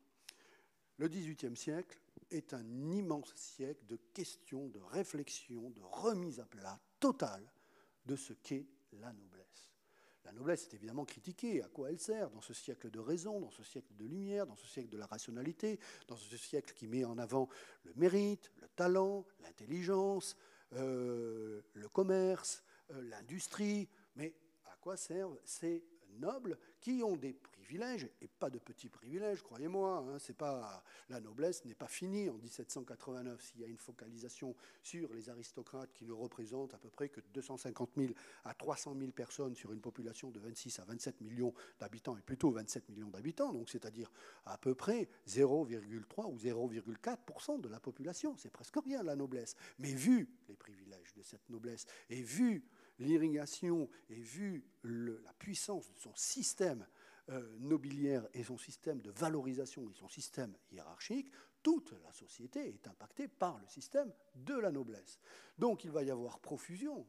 Le 0.98 1.08
XVIIIe 1.08 1.56
siècle 1.56 1.98
est 2.30 2.54
un 2.54 2.66
immense 2.92 3.34
siècle 3.34 3.84
de 3.86 3.96
questions, 4.14 4.68
de 4.68 4.80
réflexions, 4.80 5.70
de 5.70 5.82
remise 5.82 6.40
à 6.40 6.44
plat 6.44 6.78
totale 7.00 7.52
de 8.06 8.16
ce 8.16 8.32
qu'est 8.32 8.66
la 8.92 9.12
noblesse. 9.12 9.42
La 10.24 10.32
noblesse 10.32 10.64
est 10.64 10.74
évidemment 10.74 11.04
critiquée. 11.04 11.62
À 11.62 11.68
quoi 11.68 11.90
elle 11.90 11.98
sert 11.98 12.30
dans 12.30 12.40
ce 12.40 12.54
siècle 12.54 12.90
de 12.90 13.00
raison, 13.00 13.40
dans 13.40 13.50
ce 13.50 13.62
siècle 13.64 13.94
de 13.96 14.04
lumière, 14.04 14.46
dans 14.46 14.56
ce 14.56 14.66
siècle 14.66 14.88
de 14.88 14.96
la 14.96 15.06
rationalité, 15.06 15.80
dans 16.06 16.16
ce 16.16 16.36
siècle 16.36 16.72
qui 16.74 16.86
met 16.86 17.04
en 17.04 17.18
avant 17.18 17.48
le 17.84 17.92
mérite, 17.96 18.52
le 18.60 18.68
talent, 18.68 19.26
l'intelligence, 19.40 20.36
euh, 20.74 21.62
le 21.74 21.88
commerce, 21.88 22.62
euh, 22.62 22.71
l'industrie. 23.00 23.88
Mais 24.16 24.34
à 24.66 24.76
quoi 24.80 24.96
servent 24.96 25.38
ces 25.44 25.84
nobles 26.18 26.58
qui 26.80 27.02
ont 27.02 27.16
des 27.16 27.32
privilèges, 27.32 28.08
et 28.20 28.28
pas 28.28 28.50
de 28.50 28.58
petits 28.58 28.88
privilèges, 28.88 29.42
croyez-moi. 29.42 30.04
Hein, 30.06 30.18
c'est 30.18 30.36
pas, 30.36 30.82
la 31.08 31.20
noblesse 31.20 31.64
n'est 31.64 31.74
pas 31.74 31.86
finie 31.86 32.28
en 32.28 32.34
1789 32.34 33.40
s'il 33.40 33.60
y 33.60 33.64
a 33.64 33.66
une 33.66 33.78
focalisation 33.78 34.54
sur 34.82 35.12
les 35.14 35.30
aristocrates 35.30 35.92
qui 35.92 36.04
ne 36.04 36.12
représentent 36.12 36.74
à 36.74 36.78
peu 36.78 36.90
près 36.90 37.08
que 37.08 37.20
250 37.32 37.90
000 37.96 38.12
à 38.44 38.54
300 38.54 38.96
000 38.98 39.12
personnes 39.12 39.54
sur 39.54 39.72
une 39.72 39.80
population 39.80 40.30
de 40.30 40.40
26 40.40 40.80
à 40.80 40.84
27 40.84 41.20
millions 41.20 41.54
d'habitants, 41.78 42.16
et 42.16 42.22
plutôt 42.22 42.50
27 42.50 42.88
millions 42.90 43.10
d'habitants, 43.10 43.52
donc 43.52 43.70
c'est-à-dire 43.70 44.10
à 44.44 44.58
peu 44.58 44.74
près 44.74 45.08
0,3 45.28 46.26
ou 46.26 46.36
0,4% 46.36 47.60
de 47.60 47.68
la 47.68 47.80
population. 47.80 48.36
C'est 48.36 48.50
presque 48.50 48.76
rien 48.84 49.02
la 49.02 49.16
noblesse. 49.16 49.54
Mais 49.78 49.92
vu 49.92 50.28
les 50.48 50.56
privilèges 50.56 51.14
de 51.14 51.22
cette 51.22 51.48
noblesse 51.48 51.86
et 52.10 52.20
vu 52.20 52.64
l'irrigation 52.98 53.88
et 54.08 54.20
vu 54.20 54.64
la 54.84 55.32
puissance 55.34 55.90
de 55.90 55.98
son 55.98 56.14
système 56.14 56.86
euh, 57.30 57.56
nobiliaire 57.60 58.26
et 58.34 58.42
son 58.42 58.58
système 58.58 59.00
de 59.00 59.10
valorisation 59.10 59.88
et 59.88 59.94
son 59.94 60.08
système 60.08 60.56
hiérarchique, 60.72 61.30
toute 61.62 61.92
la 62.04 62.12
société 62.12 62.68
est 62.68 62.88
impactée 62.88 63.28
par 63.28 63.58
le 63.58 63.68
système 63.68 64.12
de 64.34 64.54
la 64.54 64.72
noblesse. 64.72 65.20
Donc 65.56 65.84
il 65.84 65.90
va 65.90 66.02
y 66.02 66.10
avoir 66.10 66.40
profusion 66.40 67.06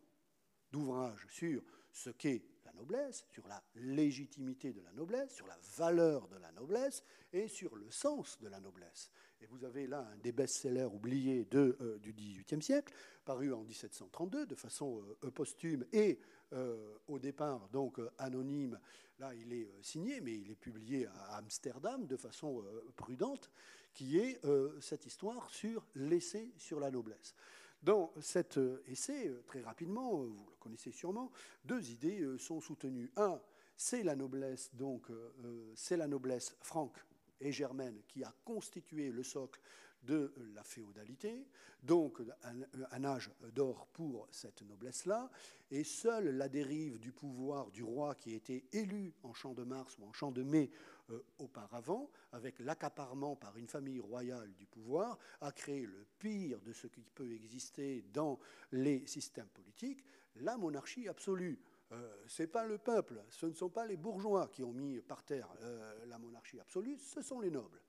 d'ouvrages 0.71 1.25
sur 1.29 1.63
ce 1.91 2.09
qu'est 2.11 2.43
la 2.65 2.73
noblesse, 2.73 3.25
sur 3.31 3.47
la 3.47 3.63
légitimité 3.75 4.71
de 4.71 4.81
la 4.81 4.91
noblesse, 4.91 5.33
sur 5.33 5.47
la 5.47 5.57
valeur 5.77 6.27
de 6.27 6.37
la 6.37 6.51
noblesse 6.51 7.03
et 7.31 7.47
sur 7.47 7.75
le 7.75 7.89
sens 7.89 8.39
de 8.39 8.47
la 8.47 8.59
noblesse. 8.59 9.11
Et 9.43 9.47
vous 9.47 9.65
avez 9.65 9.87
là 9.87 10.07
un 10.09 10.17
des 10.19 10.31
best-sellers 10.31 10.85
oubliés 10.85 11.45
euh, 11.53 11.97
du 11.99 12.13
XVIIIe 12.13 12.61
siècle, 12.61 12.93
paru 13.25 13.51
en 13.51 13.61
1732 13.63 14.45
de 14.45 14.55
façon 14.55 15.03
euh, 15.21 15.31
posthume 15.31 15.85
et 15.91 16.17
euh, 16.53 16.95
au 17.09 17.19
départ 17.19 17.67
donc 17.67 17.99
anonyme. 18.19 18.79
Là, 19.19 19.33
il 19.35 19.51
est 19.51 19.69
signé, 19.81 20.21
mais 20.21 20.33
il 20.33 20.49
est 20.49 20.55
publié 20.55 21.07
à 21.07 21.37
Amsterdam 21.37 22.07
de 22.07 22.15
façon 22.15 22.63
prudente, 22.95 23.51
qui 23.93 24.17
est 24.17 24.39
cette 24.81 25.05
histoire 25.05 25.49
sur 25.51 25.85
l'essai 25.93 26.51
sur 26.57 26.79
la 26.79 26.89
noblesse. 26.89 27.35
Dans 27.81 28.11
cet 28.21 28.59
essai, 28.87 29.31
très 29.45 29.61
rapidement, 29.61 30.23
vous 30.23 30.45
le 30.49 30.55
connaissez 30.59 30.91
sûrement, 30.91 31.31
deux 31.63 31.91
idées 31.91 32.25
sont 32.39 32.59
soutenues. 32.59 33.11
Un, 33.17 33.39
c'est 33.77 34.01
la 34.01 34.15
noblesse, 34.15 34.73
donc 34.73 35.07
c'est 35.75 35.95
la 35.95 36.07
noblesse 36.07 36.55
franque 36.61 36.97
et 37.43 37.51
germaine 37.51 38.01
qui 38.07 38.23
a 38.23 38.33
constitué 38.43 39.11
le 39.11 39.23
socle 39.23 39.59
de 40.03 40.33
la 40.53 40.63
féodalité, 40.63 41.47
donc 41.81 42.21
un, 42.91 43.03
âge 43.03 43.31
d'or 43.53 43.87
pour 43.93 44.27
cette 44.31 44.61
noblesse-là, 44.61 45.29
et 45.71 45.83
seule 45.83 46.35
la 46.35 46.49
dérive 46.49 46.99
du 46.99 47.11
pouvoir 47.11 47.71
du 47.71 47.83
roi 47.83 48.15
qui 48.15 48.33
était 48.33 48.65
élu 48.73 49.13
en 49.23 49.33
champ 49.33 49.53
de 49.53 49.63
Mars 49.63 49.97
ou 49.99 50.05
en 50.05 50.13
champ 50.13 50.31
de 50.31 50.43
Mai 50.43 50.69
euh, 51.09 51.23
auparavant, 51.39 52.09
avec 52.31 52.59
l'accaparement 52.59 53.35
par 53.35 53.57
une 53.57 53.67
famille 53.67 53.99
royale 53.99 54.53
du 54.55 54.65
pouvoir, 54.65 55.17
a 55.41 55.51
créé 55.51 55.85
le 55.85 56.05
pire 56.19 56.59
de 56.61 56.73
ce 56.73 56.87
qui 56.87 57.03
peut 57.15 57.31
exister 57.31 58.03
dans 58.13 58.39
les 58.71 59.05
systèmes 59.07 59.49
politiques, 59.53 60.03
la 60.35 60.57
monarchie 60.57 61.07
absolue. 61.07 61.59
Euh, 61.93 62.15
ce 62.27 62.43
n'est 62.43 62.47
pas 62.47 62.65
le 62.65 62.77
peuple, 62.77 63.23
ce 63.29 63.45
ne 63.45 63.53
sont 63.53 63.69
pas 63.69 63.85
les 63.85 63.97
bourgeois 63.97 64.47
qui 64.47 64.63
ont 64.63 64.73
mis 64.73 64.99
par 65.01 65.23
terre 65.23 65.47
euh, 65.61 66.05
la 66.07 66.17
monarchie 66.17 66.59
absolue, 66.59 66.97
ce 66.97 67.21
sont 67.21 67.39
les 67.39 67.51
nobles. 67.51 67.81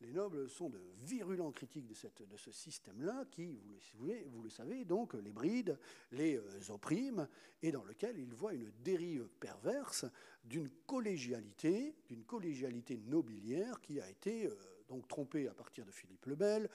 Les 0.00 0.12
nobles 0.12 0.48
sont 0.48 0.70
de 0.70 0.80
virulents 1.00 1.50
critiques 1.50 1.88
de, 1.88 2.36
ce 2.36 2.52
système-là 2.52 3.24
qui, 3.32 3.58
vous 3.58 4.06
le, 4.06 4.14
vous 4.28 4.42
le, 4.42 4.50
savez, 4.50 4.84
donc 4.84 5.14
les 5.14 5.32
bride, 5.32 5.76
les 6.12 6.36
euh, 6.36 6.72
opprime, 6.72 7.26
et 7.62 7.72
dans 7.72 7.82
lequel 7.82 8.16
ils 8.16 8.32
voient 8.32 8.54
une 8.54 8.70
dérive 8.78 9.28
perverse 9.40 10.06
d'une 10.44 10.70
collégialité, 10.86 11.96
d'une 12.06 12.24
collégialité 12.24 12.96
nobiliaire 13.06 13.80
qui 13.80 14.00
a 14.00 14.08
été 14.08 14.48
donc 14.88 15.08
trompée 15.08 15.48
à 15.48 15.54
partir 15.54 15.84
de 15.84 15.90
Philippe 15.90 16.26
le 16.26 16.36
Bel, 16.36 16.70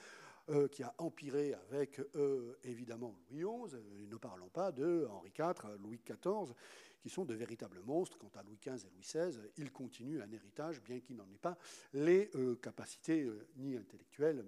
euh, 0.50 0.68
qui 0.68 0.82
a 0.82 0.94
empiré 0.98 1.54
avec 1.54 2.00
euh, 2.16 2.58
évidemment 2.64 3.14
Louis 3.30 3.44
XI, 3.44 3.76
ne 4.08 4.16
parlons 4.16 4.50
pas 4.50 4.72
de 4.72 5.06
Henri 5.10 5.32
IV, 5.38 5.78
Louis 5.80 6.00
XIV, 6.04 6.54
qui 7.00 7.08
sont 7.08 7.24
de 7.24 7.34
véritables 7.34 7.80
monstres. 7.80 8.18
Quant 8.18 8.30
à 8.34 8.42
Louis 8.42 8.58
XV 8.58 8.86
et 8.86 8.90
Louis 8.90 9.02
XVI, 9.02 9.38
ils 9.56 9.72
continuent 9.72 10.20
un 10.20 10.30
héritage, 10.30 10.82
bien 10.82 11.00
qu'ils 11.00 11.16
n'en 11.16 11.30
aient 11.30 11.38
pas 11.38 11.56
les 11.94 12.30
euh, 12.34 12.56
capacités 12.56 13.26
ni 13.56 13.74
intellectuelles 13.74 14.44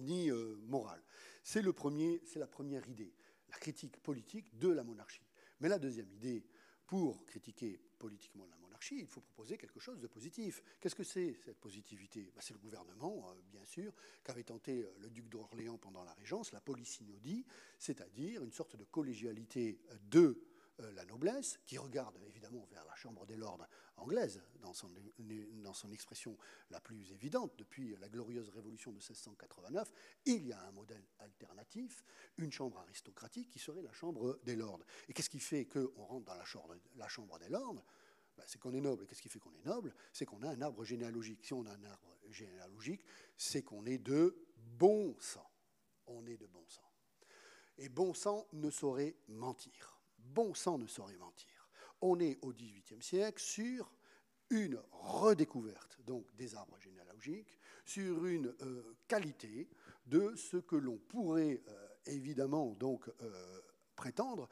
ni 0.00 0.30
morales. 0.66 1.02
C'est 1.42 1.62
la 1.62 1.72
première 1.72 2.88
idée, 2.88 3.14
la 3.50 3.56
critique 3.56 4.00
politique 4.00 4.58
de 4.58 4.68
la 4.68 4.84
monarchie. 4.84 5.26
Mais 5.60 5.68
la 5.68 5.78
deuxième 5.78 6.10
idée, 6.12 6.44
pour 6.86 7.24
critiquer 7.24 7.80
politiquement 7.98 8.46
la 8.46 8.57
il 8.90 9.06
faut 9.06 9.20
proposer 9.20 9.56
quelque 9.58 9.80
chose 9.80 10.00
de 10.00 10.06
positif. 10.06 10.62
Qu'est-ce 10.80 10.94
que 10.94 11.04
c'est 11.04 11.38
cette 11.44 11.58
positivité? 11.58 12.30
Ben, 12.34 12.40
C'est 12.40 12.54
le 12.54 12.58
gouvernement, 12.58 13.28
euh, 13.30 13.34
bien 13.50 13.64
sûr, 13.64 13.92
qu'avait 14.24 14.44
tenté 14.44 14.82
euh, 14.82 14.94
le 14.98 15.10
duc 15.10 15.28
d'Orléans 15.28 15.78
pendant 15.78 16.04
la 16.04 16.12
Régence, 16.14 16.52
la 16.52 16.60
polysynodie, 16.60 17.44
c'est-à-dire 17.78 18.42
une 18.42 18.52
sorte 18.52 18.76
de 18.76 18.84
collégialité 18.84 19.80
de 20.10 20.42
euh, 20.80 20.92
la 20.92 21.04
noblesse, 21.04 21.58
qui 21.66 21.76
regarde 21.78 22.16
évidemment 22.28 22.64
vers 22.70 22.84
la 22.84 22.94
Chambre 22.94 23.26
des 23.26 23.36
Lords 23.36 23.66
anglaise, 23.96 24.40
dans 24.60 24.72
son, 24.72 25.90
expression 25.92 26.36
la 26.70 26.80
plus 26.80 27.12
évidente, 27.12 27.52
depuis 27.58 27.96
la 27.96 28.08
glorieuse 28.08 28.48
révolution 28.50 28.92
de 28.92 28.96
1689, 28.98 29.90
il 30.26 30.46
y 30.46 30.52
a 30.52 30.60
un 30.62 30.70
modèle 30.70 31.02
alternatif, 31.18 32.04
une 32.36 32.52
chambre 32.52 32.78
aristocratique 32.78 33.50
qui 33.50 33.58
serait 33.58 33.82
la 33.82 33.92
Chambre 33.92 34.38
des 34.44 34.54
Lords. 34.54 34.84
Et 35.08 35.12
qu'est-ce 35.12 35.30
qui 35.30 35.40
fait 35.40 35.66
qu'on 35.66 36.04
rentre 36.04 36.26
dans 36.26 36.36
la 36.96 37.08
chambre 37.08 37.38
des 37.38 37.48
Lords? 37.48 37.82
Bah, 38.38 38.44
c'est 38.46 38.60
qu'on 38.60 38.72
est 38.72 38.80
noble. 38.80 39.04
Qu'est-ce 39.06 39.20
qui 39.20 39.28
fait 39.28 39.40
qu'on 39.40 39.52
est 39.52 39.66
noble? 39.66 39.92
C'est 40.12 40.24
qu'on 40.24 40.42
a 40.42 40.48
un 40.48 40.62
arbre 40.62 40.84
généalogique. 40.84 41.44
Si 41.44 41.52
on 41.52 41.66
a 41.66 41.72
un 41.72 41.84
arbre 41.84 42.16
généalogique, 42.30 43.04
c'est 43.36 43.62
qu'on 43.62 43.84
est 43.84 43.98
de 43.98 44.46
bon 44.56 45.16
sang. 45.18 45.50
On 46.06 46.24
est 46.26 46.36
de 46.36 46.46
bon 46.46 46.64
sang. 46.68 46.88
Et 47.78 47.88
bon 47.88 48.14
sang 48.14 48.46
ne 48.52 48.70
saurait 48.70 49.16
mentir. 49.26 50.00
Bon 50.18 50.54
sang 50.54 50.78
ne 50.78 50.86
saurait 50.86 51.16
mentir. 51.16 51.68
On 52.00 52.20
est 52.20 52.38
au 52.42 52.52
XVIIIe 52.52 53.02
siècle 53.02 53.42
sur 53.42 53.92
une 54.50 54.80
redécouverte 54.92 55.98
donc 56.06 56.32
des 56.36 56.54
arbres 56.54 56.78
généalogiques, 56.78 57.58
sur 57.84 58.24
une 58.24 58.54
euh, 58.62 58.96
qualité 59.08 59.68
de 60.06 60.34
ce 60.36 60.56
que 60.56 60.76
l'on 60.76 60.96
pourrait 60.96 61.60
euh, 61.68 61.88
évidemment 62.06 62.74
donc 62.78 63.10
euh, 63.20 63.60
prétendre 63.96 64.48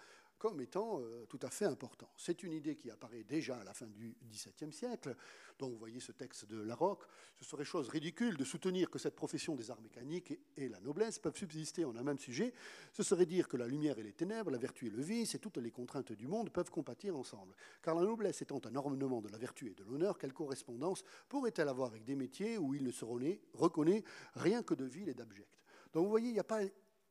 comme 0.47 0.61
étant 0.61 1.01
euh, 1.01 1.27
tout 1.29 1.41
à 1.43 1.51
fait 1.51 1.65
important. 1.65 2.09
C'est 2.17 2.45
une 2.45 2.53
idée 2.53 2.77
qui 2.77 2.89
apparaît 2.89 3.25
déjà 3.25 3.57
à 3.57 3.65
la 3.65 3.75
fin 3.75 3.87
du 3.87 4.17
XVIIe 4.31 4.73
siècle. 4.73 5.17
Donc 5.59 5.73
vous 5.73 5.79
voyez 5.79 5.99
ce 5.99 6.13
texte 6.13 6.45
de 6.45 6.61
Larocque. 6.61 7.03
Ce 7.35 7.45
serait 7.45 7.65
chose 7.65 7.89
ridicule 7.89 8.37
de 8.37 8.45
soutenir 8.45 8.89
que 8.89 9.01
cette 9.01 9.17
profession 9.17 9.57
des 9.57 9.73
arts 9.73 9.81
mécaniques 9.81 10.39
et, 10.57 10.69
la 10.69 10.79
noblesse 10.79 11.19
peuvent 11.19 11.37
subsister 11.37 11.85
en 11.85 11.97
un 11.97 12.05
même 12.05 12.21
sujet. 12.21 12.55
Ce 12.93 13.03
serait 13.03 13.27
dire 13.27 13.49
que 13.49 13.57
la 13.57 13.67
lumière 13.67 13.99
et 13.99 14.05
les 14.05 14.13
ténèbres, 14.13 14.53
la 14.53 14.59
vertu 14.59 14.87
et 14.87 14.91
le 14.91 15.03
vice 15.03 15.35
et 15.35 15.41
toutes 15.41 15.57
les 15.57 15.73
contraintes 15.73 16.13
du 16.13 16.29
monde 16.29 16.51
peuvent 16.51 16.71
compatir 16.71 17.17
ensemble. 17.17 17.53
Car 17.83 17.97
la 17.97 18.03
noblesse 18.03 18.41
étant 18.41 18.61
un 18.67 18.77
ornement 18.77 19.21
de 19.21 19.29
la 19.29 19.39
vertu 19.39 19.73
et 19.73 19.75
de 19.75 19.83
l'honneur, 19.83 20.17
quelle 20.17 20.33
correspondance 20.33 21.03
pourrait-elle 21.29 21.69
avoir 21.69 21.89
avec 21.89 22.05
des 22.05 22.15
métiers 22.15 22.57
où 22.57 22.73
il 22.73 22.85
ne 22.85 22.93
se 22.93 23.05
reconnaît 23.05 24.05
rien 24.37 24.63
que 24.63 24.75
de 24.75 24.85
vil 24.85 25.09
et 25.09 25.15
d'abject? 25.15 25.59
Donc 25.93 26.05
vous 26.05 26.11
voyez, 26.11 26.29
il 26.29 26.35
n'y 26.35 26.39
a 26.39 26.45
pas 26.45 26.61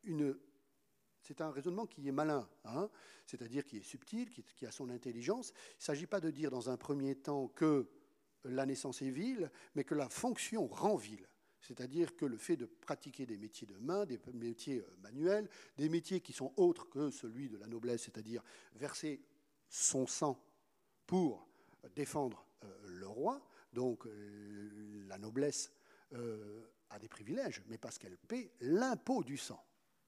une 0.06 0.38
c'est 1.26 1.42
un 1.42 1.50
raisonnement 1.50 1.88
qui 1.88 2.08
est 2.08 2.12
malin, 2.12 2.48
hein, 2.66 2.88
c'est-à-dire 3.26 3.66
qui 3.66 3.78
est 3.78 3.84
subtil, 3.84 4.30
qui, 4.30 4.66
a 4.66 4.72
son 4.72 4.90
intelligence. 4.92 5.54
Il 5.72 5.80
ne 5.80 5.84
s'agit 5.84 6.06
pas 6.06 6.20
de 6.20 6.30
dire 6.30 6.52
dans 6.52 6.70
un 6.70 6.78
premier 6.78 7.16
temps 7.16 7.48
que 7.48 7.90
la 8.44 8.68
naissance 8.68 9.02
est 9.02 9.10
vile, 9.10 9.50
mais 9.74 9.84
que 9.84 9.96
la 9.96 10.08
fonction 10.08 10.68
rend 10.68 10.96
vile. 10.96 11.28
C'est-à-dire 11.62 12.16
que 12.16 12.26
le 12.26 12.38
fait 12.38 12.58
de 12.58 12.66
pratiquer 12.66 13.26
des 13.26 13.38
métiers 13.38 13.66
de 13.66 13.76
main, 13.78 14.06
des 14.06 14.20
métiers 14.36 14.82
euh, 14.82 14.96
manuels, 15.02 15.50
des 15.78 15.90
métiers 15.90 16.22
qui 16.22 16.32
sont 16.32 16.54
autres 16.58 16.88
que 16.90 17.10
celui 17.10 17.50
de 17.50 17.58
la 17.58 17.66
noblesse, 17.66 18.04
c'est-à-dire 18.04 18.44
verser 18.76 19.20
son 19.68 20.06
sang 20.06 20.40
pour 21.08 21.48
défendre 21.96 22.46
le 22.86 23.08
roi, 23.08 23.42
donc 23.74 24.08
la 25.08 25.20
noblesse 25.20 25.72
a 26.90 27.00
des 27.00 27.08
privilèges, 27.08 27.62
mais 27.68 27.78
parce 27.78 28.00
qu'elle 28.00 28.18
paie 28.18 28.52
l'impôt 28.62 29.24
du 29.24 29.38
sang. 29.38 29.64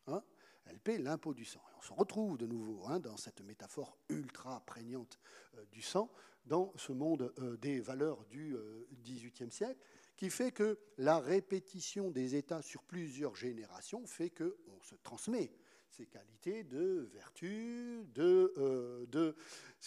Hein 0.08 0.24
elle 0.70 0.80
paie 0.80 0.98
l'impôt 0.98 1.34
du 1.34 1.46
sang. 1.46 1.62
on 1.78 1.82
se 1.82 1.94
retrouve 1.94 2.38
de 2.38 2.48
nouveau 2.48 2.84
hein, 2.88 3.00
dans 3.00 3.18
cette 3.18 3.42
métaphore 3.42 3.98
ultra 4.10 4.62
prégnante 4.66 5.20
euh, 5.56 5.66
du 5.72 5.82
sang, 5.82 6.12
dans 6.46 6.72
ce 6.76 6.92
monde 6.92 7.34
euh, 7.40 7.58
des 7.58 7.80
valeurs 7.80 8.24
du 8.26 8.56
XVIIIe 9.04 9.48
euh, 9.48 9.50
siècle, 9.50 9.80
qui 10.16 10.30
fait 10.30 10.52
que 10.52 10.80
la 10.98 11.20
répétition 11.20 12.10
des 12.10 12.36
États 12.36 12.62
sur 12.62 12.84
plusieurs 12.84 13.36
générations 13.36 14.06
fait 14.08 14.32
qu'on 14.32 14.82
se 14.82 14.96
transmet 15.04 15.52
ses 15.90 16.06
qualités 16.06 16.64
de 16.64 17.10
vertu, 17.14 18.06
de, 18.14 18.54
euh, 18.58 19.34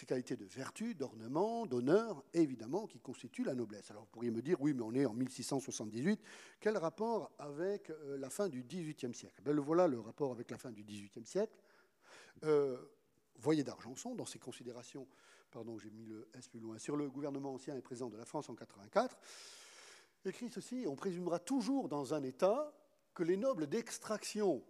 qualités 0.07 0.37
de 0.37 0.45
vertu, 0.45 0.95
d'ornement, 0.95 1.67
d'honneur, 1.67 2.25
évidemment, 2.33 2.87
qui 2.87 3.01
constituent 3.01 3.45
la 3.45 3.55
noblesse. 3.55 3.91
Alors 3.91 4.05
vous 4.05 4.11
pourriez 4.11 4.31
me 4.31 4.43
dire, 4.43 4.61
oui, 4.61 4.73
mais 4.73 4.83
on 4.83 4.95
est 4.95 5.07
en 5.07 5.13
1678, 5.13 6.21
quel 6.59 6.77
rapport 6.77 7.31
avec 7.39 7.91
euh, 7.91 8.17
la 8.19 8.31
fin 8.31 8.49
du 8.49 8.63
XVIIIe 8.65 9.15
siècle? 9.15 9.41
Ben, 9.43 9.59
Voilà 9.61 9.87
le 9.87 10.01
rapport 10.01 10.33
avec 10.33 10.51
la 10.51 10.59
fin 10.59 10.73
du 10.73 10.83
XVIIIe 10.83 11.27
siècle. 11.27 11.55
Euh, 12.45 12.79
voyez 13.37 13.65
d'Argenson, 13.65 14.15
dans 14.15 14.27
ses 14.27 14.39
considérations, 14.39 15.07
pardon, 15.51 15.79
j'ai 15.79 15.91
mis 15.91 16.07
le 16.07 16.29
S 16.35 16.49
plus 16.49 16.61
loin, 16.61 16.79
sur 16.79 16.97
le 16.97 17.09
gouvernement 17.11 17.55
ancien 17.55 17.77
et 17.77 17.83
présent 17.83 18.09
de 18.09 18.17
la 18.17 18.25
France 18.25 18.49
en 18.49 18.55
84, 18.55 19.17
écrit 20.25 20.51
ceci, 20.51 20.85
on 20.87 20.97
présumera 20.97 21.39
toujours 21.39 21.89
dans 21.89 22.15
un 22.15 22.23
État 22.23 22.73
que 23.15 23.23
les 23.23 23.37
nobles 23.37 23.67
d'extraction 23.67 24.63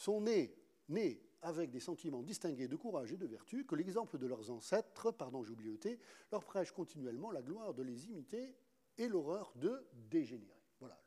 sont 0.00 0.20
nés, 0.20 1.22
avec 1.42 1.70
des 1.70 1.80
sentiments 1.80 2.22
distingués 2.22 2.68
de 2.68 2.76
courage 2.76 3.12
et 3.12 3.16
de 3.16 3.26
vertu, 3.26 3.64
que 3.64 3.74
l'exemple 3.74 4.18
de 4.18 4.26
leurs 4.26 4.50
ancêtres, 4.50 5.10
pardon, 5.12 5.44
j'ai 5.44 5.52
oublié 5.52 5.72
le 5.72 5.98
leur 6.32 6.44
prêche 6.44 6.72
continuellement 6.72 7.30
la 7.30 7.42
gloire 7.42 7.74
de 7.74 7.82
les 7.82 8.06
imiter 8.06 8.56
et 8.98 9.08
l'horreur 9.08 9.52
de 9.56 9.86
dégénérer. 10.10 10.62
Voilà, 10.78 10.98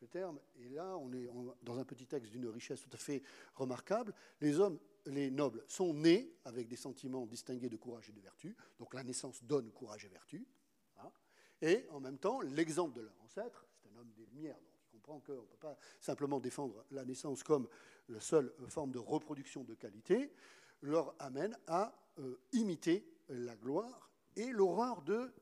le, 0.00 0.06
terme 0.06 0.40
est 0.60 0.68
là, 0.68 0.96
on 0.96 1.12
est 1.12 1.28
dans 1.62 1.78
un 1.78 1.84
petit 1.84 2.06
texte 2.06 2.30
d'une 2.30 2.46
richesse 2.46 2.80
tout 2.80 2.90
à 2.92 2.96
fait 2.96 3.22
remarquable. 3.54 4.14
Les 4.40 4.60
hommes, 4.60 4.78
les 5.06 5.30
nobles, 5.30 5.64
sont 5.66 5.92
nés 5.92 6.36
avec 6.44 6.68
des 6.68 6.76
sentiments 6.76 7.26
distingués 7.26 7.68
de 7.68 7.76
courage 7.76 8.08
et 8.08 8.12
de 8.12 8.20
vertu, 8.20 8.56
donc 8.78 8.94
la 8.94 9.02
naissance 9.02 9.42
donne 9.42 9.70
courage 9.72 10.04
et 10.04 10.08
vertu. 10.08 10.46
Hein. 10.98 11.10
et 11.62 11.86
en 11.90 11.98
même 11.98 12.18
temps, 12.18 12.40
l'exemple 12.40 12.94
de 12.94 13.00
leur 13.02 13.20
ancêtre, 13.22 13.66
c'est 13.74 13.88
un 13.88 13.96
homme 13.96 14.12
des 14.12 14.26
Lumières, 14.26 14.60
comprend 15.10 15.34
qu'on 15.34 15.42
ne 15.42 15.46
peut 15.46 15.56
pas 15.60 15.76
simplement 16.00 16.38
défendre 16.38 16.84
la 16.92 17.04
naissance 17.04 17.42
comme 17.42 17.68
la 18.08 18.20
seule 18.20 18.52
forme 18.68 18.92
de 18.92 18.98
reproduction 18.98 19.64
de 19.64 19.74
qualité, 19.74 20.32
leur 20.82 21.14
amène 21.18 21.56
à 21.66 21.92
euh, 22.18 22.38
imiter 22.52 23.06
la 23.28 23.56
gloire 23.56 24.10
et 24.36 24.50
l'horreur 24.50 25.02
de 25.02 25.32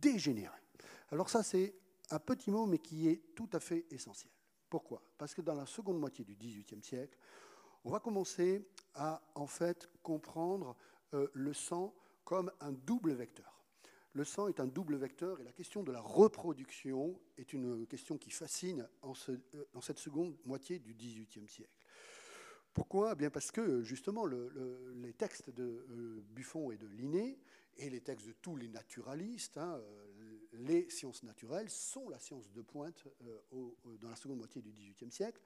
dégénérer. 0.00 0.60
Alors 1.10 1.28
ça, 1.28 1.42
c'est 1.42 1.74
un 2.10 2.18
petit 2.18 2.50
mot, 2.50 2.66
mais 2.66 2.78
qui 2.78 3.08
est 3.08 3.34
tout 3.34 3.48
à 3.52 3.60
fait 3.60 3.86
essentiel. 3.90 4.32
Pourquoi? 4.68 5.02
Parce 5.18 5.34
que 5.34 5.40
dans 5.40 5.54
la 5.54 5.66
seconde 5.66 5.98
moitié 5.98 6.24
du 6.24 6.34
XVIIIe 6.34 6.82
siècle, 6.82 7.16
on 7.84 7.90
va 7.90 8.00
commencer 8.00 8.68
à 8.94 9.22
en 9.34 9.46
fait 9.46 9.88
comprendre 10.02 10.76
euh, 11.14 11.28
le 11.32 11.52
sang 11.52 11.94
comme 12.24 12.52
un 12.60 12.72
double 12.72 13.12
vecteur. 13.12 13.59
Le 14.12 14.24
sang 14.24 14.48
est 14.48 14.58
un 14.58 14.66
double 14.66 14.96
vecteur 14.96 15.40
et 15.40 15.44
la 15.44 15.52
question 15.52 15.84
de 15.84 15.92
la 15.92 16.00
reproduction 16.00 17.20
est 17.38 17.52
une 17.52 17.86
question 17.86 18.18
qui 18.18 18.30
fascine 18.30 18.88
en, 19.02 19.12
euh, 19.28 19.64
cette 19.80 20.00
seconde 20.00 20.36
moitié 20.44 20.80
du 20.80 20.94
XVIIIe 20.94 21.48
siècle. 21.48 21.70
Pourquoi? 22.74 23.12
Eh 23.12 23.14
Bien 23.14 23.30
Parce 23.30 23.52
que 23.52 23.82
justement, 23.82 24.26
les 24.26 25.12
textes 25.12 25.50
de 25.50 25.86
euh, 25.90 26.24
Buffon 26.30 26.72
et 26.72 26.76
de 26.76 26.88
Linné, 26.88 27.38
et 27.76 27.88
les 27.88 28.00
textes 28.00 28.26
de 28.26 28.32
tous 28.32 28.56
les 28.56 28.68
naturalistes, 28.68 29.56
hein, 29.58 29.78
euh, 29.78 30.38
les 30.54 30.90
sciences 30.90 31.22
naturelles 31.22 31.70
sont 31.70 32.08
la 32.08 32.18
science 32.18 32.50
de 32.50 32.62
pointe 32.62 33.04
dans 34.00 34.08
la 34.08 34.16
seconde 34.16 34.38
moitié 34.38 34.60
du 34.60 34.72
XVIIIe 34.72 35.12
siècle, 35.12 35.40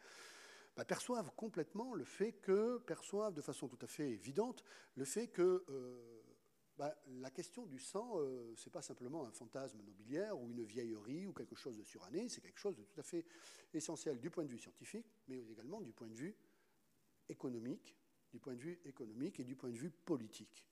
bah, 0.75 0.87
perçoivent 0.87 1.31
complètement 1.37 1.95
le 1.95 2.05
fait 2.05 2.33
que, 2.33 2.79
perçoivent 2.79 3.35
de 3.35 3.43
façon 3.43 3.69
tout 3.69 3.79
à 3.83 3.87
fait 3.87 4.11
évidente, 4.11 4.65
le 4.97 5.05
fait 5.05 5.29
que 5.29 5.65
bah, 6.77 6.95
la 7.21 7.31
question 7.31 7.67
du 7.67 7.79
sang, 7.79 8.17
ce 8.57 8.67
n'est 8.67 8.73
pas 8.73 8.83
simplement 8.83 9.25
un 9.25 9.31
fantasme 9.31 9.79
nobiliaire 9.83 10.39
ou 10.39 10.51
une 10.51 10.65
vieillerie 10.65 11.27
ou 11.27 11.33
quelque 11.33 11.55
chose 11.55 11.77
de 11.77 11.85
suranné, 11.85 12.29
c'est 12.29 12.41
quelque 12.41 12.59
chose 12.59 12.77
de 12.77 12.83
tout 12.83 12.99
à 12.99 13.03
fait 13.03 13.25
essentiel 13.73 14.19
du 14.19 14.31
point 14.31 14.45
de 14.45 14.51
vue 14.51 14.59
scientifique, 14.59 15.07
mais 15.29 15.39
également 15.51 15.81
du 15.81 15.93
point 15.93 16.09
de 16.09 16.15
vue 16.15 16.37
économique, 17.29 17.97
du 18.33 18.39
point 18.41 18.55
de 18.55 18.61
vue 18.61 18.81
économique 18.85 19.41
et 19.41 19.45
du 19.45 19.55
point 19.55 19.71
de 19.71 19.77
vue 19.77 19.91
politique. 19.91 20.67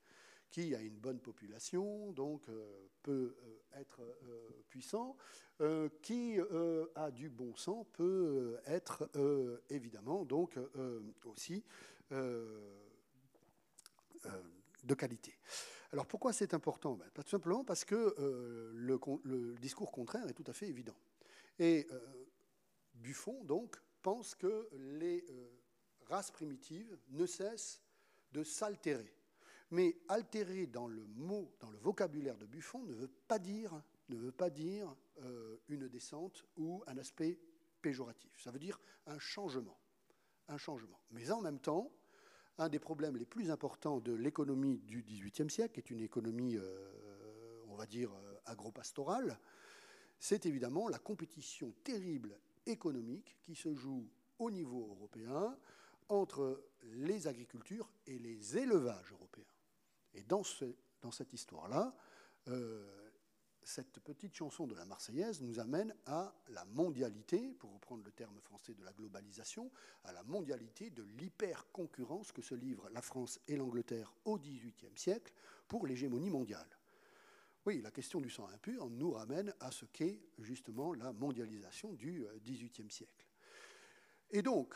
Qui 0.49 0.75
a 0.75 0.81
une 0.81 0.99
bonne 0.99 1.19
population, 1.19 2.11
donc 2.11 2.47
euh, 2.47 2.87
peut 3.01 3.35
euh, 3.41 3.79
être 3.79 4.01
euh, 4.01 4.63
puissant, 4.69 5.17
qui 6.01 6.37
a 6.95 7.11
du 7.11 7.29
bon 7.29 7.55
sang 7.55 7.85
peut 7.93 8.59
être 8.65 9.09
évidemment 9.69 10.25
donc 10.25 10.59
aussi 11.23 11.63
de 14.83 14.93
qualité. 14.93 15.33
Alors 15.93 16.07
pourquoi 16.07 16.33
c'est 16.33 16.53
important? 16.53 16.95
Ben, 16.95 17.09
Tout 17.13 17.21
simplement 17.27 17.63
parce 17.63 17.85
que 17.85 18.15
le, 18.73 18.99
le, 19.23 19.55
discours 19.55 19.91
contraire 19.91 20.27
est 20.27 20.33
tout 20.33 20.43
à 20.47 20.53
fait 20.53 20.67
évident. 20.67 20.95
Et 21.59 21.87
Buffon, 22.95 23.43
donc, 23.43 23.77
pense 24.01 24.33
que 24.33 24.67
les 24.73 25.23
race 26.09 26.31
primitive 26.31 26.97
ne 27.09 27.25
cesse 27.25 27.81
de 28.31 28.43
s'altérer. 28.43 29.13
Mais 29.71 29.97
altérer 30.07 30.67
dans 30.67 30.87
le 30.87 31.05
mot, 31.07 31.51
dans 31.59 31.71
le 31.71 31.77
vocabulaire 31.79 32.37
de 32.37 32.45
Buffon, 32.45 32.83
ne 32.83 32.93
veut 32.93 33.11
pas 33.27 33.39
dire, 33.39 33.81
ne 34.09 34.17
veut 34.17 34.31
pas 34.31 34.49
dire 34.49 34.95
euh, 35.21 35.57
une 35.67 35.87
descente 35.87 36.45
ou 36.57 36.83
un 36.85 36.97
aspect 36.97 37.39
péjoratif. 37.81 38.39
Ça 38.39 38.51
veut 38.51 38.59
dire 38.59 38.79
un 39.07 39.17
changement. 39.17 39.79
Un 40.47 40.57
changement. 40.57 40.99
Mais 41.11 41.31
en 41.31 41.41
même 41.41 41.59
temps, 41.59 41.91
un 42.57 42.69
des 42.69 42.79
problèmes 42.79 43.17
les 43.17 43.25
plus 43.25 43.49
importants 43.49 43.99
de 43.99 44.13
l'économie 44.13 44.79
du 44.79 45.03
XVIIIe 45.03 45.49
siècle, 45.49 45.73
qui 45.73 45.79
est 45.79 45.95
une 45.95 46.01
économie, 46.01 46.55
euh, 46.57 47.61
on 47.67 47.75
va 47.75 47.85
dire, 47.85 48.11
euh, 48.13 48.35
agro-pastorale, 48.45 49.39
c'est 50.19 50.45
évidemment 50.45 50.87
la 50.87 50.99
compétition 50.99 51.73
terrible 51.83 52.37
économique 52.65 53.35
qui 53.41 53.55
se 53.55 53.73
joue 53.73 54.07
au 54.39 54.51
niveau 54.51 54.87
européen 54.91 55.57
entre 56.09 56.63
les 56.83 57.27
agricultures 57.27 57.89
et 58.07 58.19
les 58.19 58.57
élevages 58.57 59.11
européens. 59.11 59.43
Et 60.13 60.23
dans, 60.23 60.43
cette 60.43 61.33
histoire-là, 61.33 61.95
euh, 62.47 63.02
cette 63.65 63.99
petite 63.99 64.35
chanson 64.35 64.67
de 64.67 64.75
la 64.75 64.85
Marseillaise 64.85 65.41
nous 65.41 65.59
amène 65.59 65.95
à 66.05 66.33
la 66.49 66.65
mondialité, 66.65 67.53
pour 67.59 67.73
reprendre 67.73 68.03
le 68.03 68.11
terme 68.11 68.39
français 68.41 68.73
de 68.73 68.83
la 68.83 68.93
globalisation, 68.93 69.71
à 70.03 70.13
la 70.13 70.23
mondialité 70.23 70.89
de 70.89 71.03
l'hyper-concurrence 71.17 72.31
que 72.31 72.41
se 72.41 72.55
livrent 72.55 72.89
la 72.89 73.01
France 73.01 73.39
et 73.47 73.55
l'Angleterre 73.55 74.13
au 74.25 74.37
XVIIIe 74.37 74.95
siècle 74.95 75.33
pour 75.67 75.87
l'hégémonie 75.87 76.29
mondiale. 76.29 76.67
Oui, 77.65 77.81
la 77.81 77.91
question 77.91 78.19
du 78.19 78.29
sang 78.29 78.47
impur 78.47 78.89
nous 78.89 79.11
ramène 79.11 79.53
à 79.59 79.71
ce 79.71 79.85
qu'est 79.85 80.19
justement 80.39 80.93
la 80.93 81.13
mondialisation 81.13 81.93
du 81.93 82.25
XVIIIe 82.43 82.91
siècle. 82.91 83.25
Et 84.31 84.41
donc, 84.41 84.75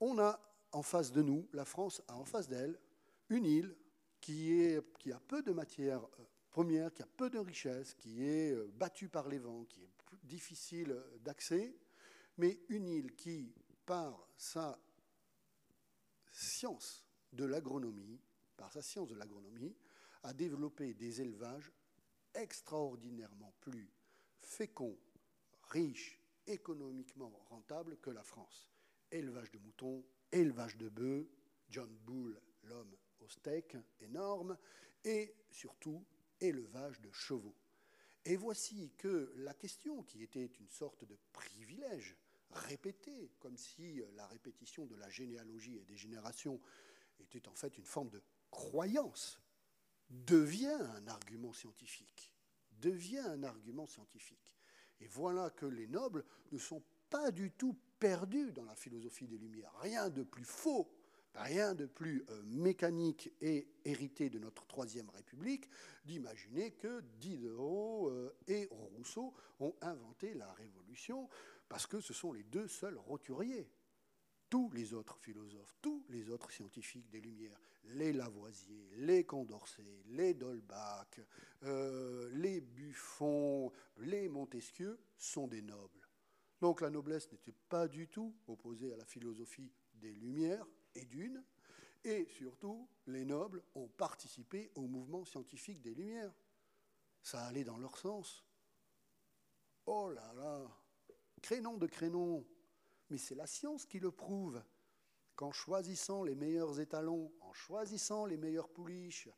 on 0.00 0.18
a 0.18 0.38
en 0.72 0.82
face 0.82 1.12
de 1.12 1.22
nous, 1.22 1.48
la 1.52 1.64
France 1.64 2.02
a 2.08 2.16
en 2.16 2.24
face 2.24 2.48
d'elle 2.48 2.78
une 3.28 3.46
île 3.46 3.74
qui, 4.20 4.76
qui, 4.98 5.12
a 5.12 5.20
peu 5.20 5.42
de 5.42 5.52
matières 5.52 6.06
euh, 6.50 6.52
premières, 6.52 6.92
qui 6.92 7.02
a 7.02 7.06
peu 7.06 7.30
de 7.30 7.38
richesses, 7.38 7.94
qui 7.94 8.24
est 8.24 8.52
euh, 8.52 8.70
battue 8.74 9.08
par 9.08 9.28
les 9.28 9.38
vents, 9.38 9.64
qui 9.64 9.82
est 9.82 9.90
difficile 10.24 10.96
d'accès, 11.20 11.74
mais 12.38 12.60
une 12.68 12.86
île 12.86 13.14
qui, 13.14 13.52
par 13.86 14.28
sa 14.36 14.78
science 16.32 17.04
de 17.32 17.44
l'agronomie, 17.44 18.20
par 18.56 18.72
sa 18.72 18.82
science 18.82 19.08
de 19.08 19.14
l'agronomie, 19.14 19.76
a 20.22 20.32
développé 20.32 20.94
des 20.94 21.20
élevages 21.20 21.72
extraordinairement 22.34 23.54
plus 23.60 23.90
féconds, 24.38 24.98
riches, 25.70 26.20
économiquement 26.46 27.32
rentables 27.48 27.96
que 27.98 28.10
la 28.10 28.22
France. 28.22 28.70
Élevage 29.10 29.50
de 29.50 29.58
moutons, 29.58 30.04
élevage 30.30 30.76
de 30.76 30.88
bœufs, 30.88 31.28
John 31.68 31.90
Bull, 32.04 32.40
l'homme 32.64 32.96
au 33.20 33.28
steak 33.28 33.76
énorme, 34.00 34.56
et 35.04 35.34
surtout 35.50 36.04
élevage 36.40 37.00
de 37.00 37.10
chevaux. 37.10 37.56
Et 38.24 38.36
voici 38.36 38.92
que 38.98 39.32
la 39.36 39.54
question, 39.54 40.02
qui 40.02 40.22
était 40.22 40.46
une 40.46 40.68
sorte 40.68 41.04
de 41.04 41.16
privilège 41.32 42.16
répété, 42.50 43.32
comme 43.38 43.56
si 43.56 44.02
la 44.14 44.26
répétition 44.26 44.86
de 44.86 44.96
la 44.96 45.08
généalogie 45.08 45.78
et 45.78 45.84
des 45.84 45.96
générations 45.96 46.60
était 47.18 47.48
en 47.48 47.54
fait 47.54 47.78
une 47.78 47.84
forme 47.84 48.10
de 48.10 48.22
croyance, 48.50 49.40
devient 50.10 50.66
un 50.96 51.06
argument 51.06 51.52
scientifique. 51.52 52.34
Devient 52.72 53.18
un 53.18 53.42
argument 53.42 53.86
scientifique. 53.86 54.56
Et 55.00 55.06
voilà 55.06 55.50
que 55.50 55.66
les 55.66 55.86
nobles 55.86 56.24
ne 56.52 56.58
sont 56.58 56.82
pas 57.08 57.30
du 57.30 57.52
tout 57.52 57.76
perdus 57.98 58.52
dans 58.52 58.64
la 58.64 58.74
philosophie 58.74 59.26
des 59.26 59.38
Lumières. 59.38 59.72
Rien 59.78 60.10
de 60.10 60.22
plus 60.22 60.44
faux, 60.44 60.90
rien 61.34 61.74
de 61.74 61.86
plus 61.86 62.24
euh, 62.30 62.42
mécanique 62.44 63.32
et 63.40 63.68
hérité 63.84 64.30
de 64.30 64.38
notre 64.38 64.66
Troisième 64.66 65.10
République 65.10 65.68
d'imaginer 66.04 66.72
que 66.72 67.00
Diderot 67.18 68.08
euh, 68.10 68.34
et 68.48 68.68
Rousseau 68.70 69.34
ont 69.58 69.74
inventé 69.80 70.34
la 70.34 70.52
Révolution 70.52 71.28
parce 71.68 71.86
que 71.86 72.00
ce 72.00 72.12
sont 72.12 72.32
les 72.32 72.42
deux 72.42 72.68
seuls 72.68 72.98
roturiers 72.98 73.70
tous 74.50 74.68
les 74.72 74.92
autres 74.92 75.16
philosophes, 75.18 75.76
tous 75.80 76.04
les 76.08 76.28
autres 76.28 76.50
scientifiques 76.50 77.08
des 77.08 77.20
Lumières, 77.20 77.60
les 77.84 78.12
Lavoisier, 78.12 78.90
les 78.96 79.24
Condorcet, 79.24 80.02
les 80.08 80.34
Dolbach, 80.34 81.20
euh, 81.62 82.28
les 82.32 82.60
Buffon, 82.60 83.72
les 83.98 84.28
Montesquieu, 84.28 84.98
sont 85.16 85.46
des 85.46 85.62
nobles. 85.62 86.08
Donc 86.60 86.80
la 86.80 86.90
noblesse 86.90 87.30
n'était 87.30 87.54
pas 87.68 87.86
du 87.86 88.08
tout 88.08 88.34
opposée 88.48 88.92
à 88.92 88.96
la 88.96 89.04
philosophie 89.04 89.72
des 89.94 90.12
Lumières 90.12 90.66
et 90.94 91.04
d'une, 91.04 91.44
et 92.04 92.26
surtout, 92.26 92.88
les 93.06 93.24
nobles 93.24 93.62
ont 93.74 93.88
participé 93.88 94.70
au 94.74 94.82
mouvement 94.82 95.24
scientifique 95.24 95.82
des 95.82 95.94
Lumières. 95.94 96.34
Ça 97.22 97.44
allait 97.44 97.64
dans 97.64 97.76
leur 97.76 97.98
sens. 97.98 98.44
Oh 99.86 100.10
là 100.10 100.32
là, 100.34 100.66
crénon 101.42 101.76
de 101.76 101.86
crénon, 101.86 102.46
mais 103.10 103.18
c'est 103.18 103.34
la 103.34 103.46
science 103.46 103.84
qui 103.84 103.98
le 103.98 104.10
prouve, 104.10 104.62
qu'en 105.36 105.52
choisissant 105.52 106.22
les 106.22 106.34
meilleurs 106.34 106.80
étalons, 106.80 107.32
en 107.40 107.52
choisissant 107.52 108.26
les 108.26 108.36
meilleures 108.36 108.68
pouliches, 108.70 109.28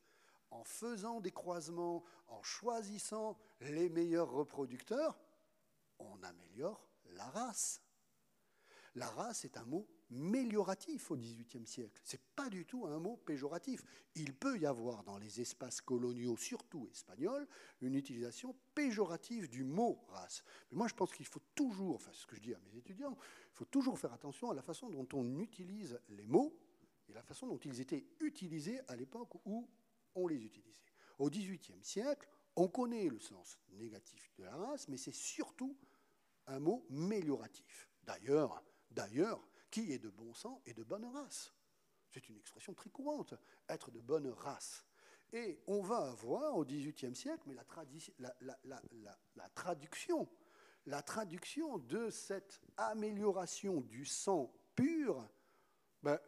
en 0.50 0.64
faisant 0.64 1.20
des 1.20 1.32
croisements, 1.32 2.04
en 2.28 2.42
choisissant 2.42 3.38
les 3.60 3.88
meilleurs 3.88 4.30
reproducteurs, 4.30 5.18
on 5.98 6.22
améliore 6.22 6.86
la 7.06 7.28
race. 7.30 7.82
La 8.94 9.08
race 9.08 9.44
est 9.44 9.56
un 9.56 9.64
mot 9.64 9.88
mélioratif 10.12 11.10
au 11.10 11.16
XVIIIe 11.16 11.66
siècle. 11.66 12.00
Ce 12.04 12.16
n'est 12.16 12.22
pas 12.36 12.48
du 12.48 12.64
tout 12.64 12.86
un 12.86 12.98
mot 12.98 13.16
péjoratif. 13.16 13.82
Il 14.14 14.34
peut 14.34 14.58
y 14.58 14.66
avoir 14.66 15.02
dans 15.04 15.18
les 15.18 15.40
espaces 15.40 15.80
coloniaux, 15.80 16.36
surtout 16.36 16.88
espagnols, 16.90 17.48
une 17.80 17.94
utilisation 17.94 18.54
péjorative 18.74 19.48
du 19.48 19.64
mot 19.64 20.04
race. 20.08 20.44
Mais 20.70 20.78
moi, 20.78 20.88
je 20.88 20.94
pense 20.94 21.12
qu'il 21.14 21.26
faut 21.26 21.42
toujours, 21.54 21.96
enfin, 21.96 22.12
ce 22.12 22.26
que 22.26 22.36
je 22.36 22.42
dis 22.42 22.54
à 22.54 22.58
mes 22.60 22.76
étudiants, 22.76 23.16
il 23.18 23.54
faut 23.54 23.64
toujours 23.64 23.98
faire 23.98 24.12
attention 24.12 24.50
à 24.50 24.54
la 24.54 24.62
façon 24.62 24.90
dont 24.90 25.08
on 25.14 25.38
utilise 25.38 25.98
les 26.10 26.26
mots 26.26 26.56
et 27.08 27.12
la 27.12 27.22
façon 27.22 27.46
dont 27.46 27.58
ils 27.58 27.80
étaient 27.80 28.06
utilisés 28.20 28.80
à 28.88 28.96
l'époque 28.96 29.34
où 29.46 29.68
on 30.14 30.26
les 30.28 30.44
utilisait. 30.44 30.78
Au 31.18 31.30
XVIIIe 31.30 31.82
siècle, 31.82 32.28
on 32.56 32.68
connaît 32.68 33.08
le 33.08 33.18
sens 33.18 33.58
négatif 33.70 34.30
de 34.36 34.44
la 34.44 34.56
race, 34.56 34.88
mais 34.88 34.96
c'est 34.96 35.14
surtout 35.14 35.76
un 36.46 36.58
mot 36.58 36.84
mélioratif. 36.90 37.88
D'ailleurs, 38.04 38.62
d'ailleurs, 38.90 39.46
qui 39.72 39.90
est 39.90 39.98
de 39.98 40.10
bon 40.10 40.32
sang 40.34 40.62
et 40.66 40.74
de 40.74 40.84
bonne 40.84 41.06
race. 41.06 41.52
C'est 42.10 42.28
une 42.28 42.36
expression 42.36 42.74
très 42.74 42.90
courante, 42.90 43.34
être 43.68 43.90
de 43.90 44.00
bonne 44.00 44.28
race. 44.28 44.86
Et 45.32 45.58
on 45.66 45.80
va 45.80 46.10
avoir 46.10 46.56
au 46.56 46.64
XVIIIe 46.64 47.16
siècle, 47.16 47.42
mais 47.46 47.54
la, 47.54 47.64
traduction, 49.54 50.28
la 50.84 51.02
traduction 51.02 51.78
de 51.78 52.10
cette 52.10 52.60
amélioration 52.76 53.80
du 53.80 54.04
sang 54.04 54.54
pur, 54.76 55.26
ben, 56.02 56.20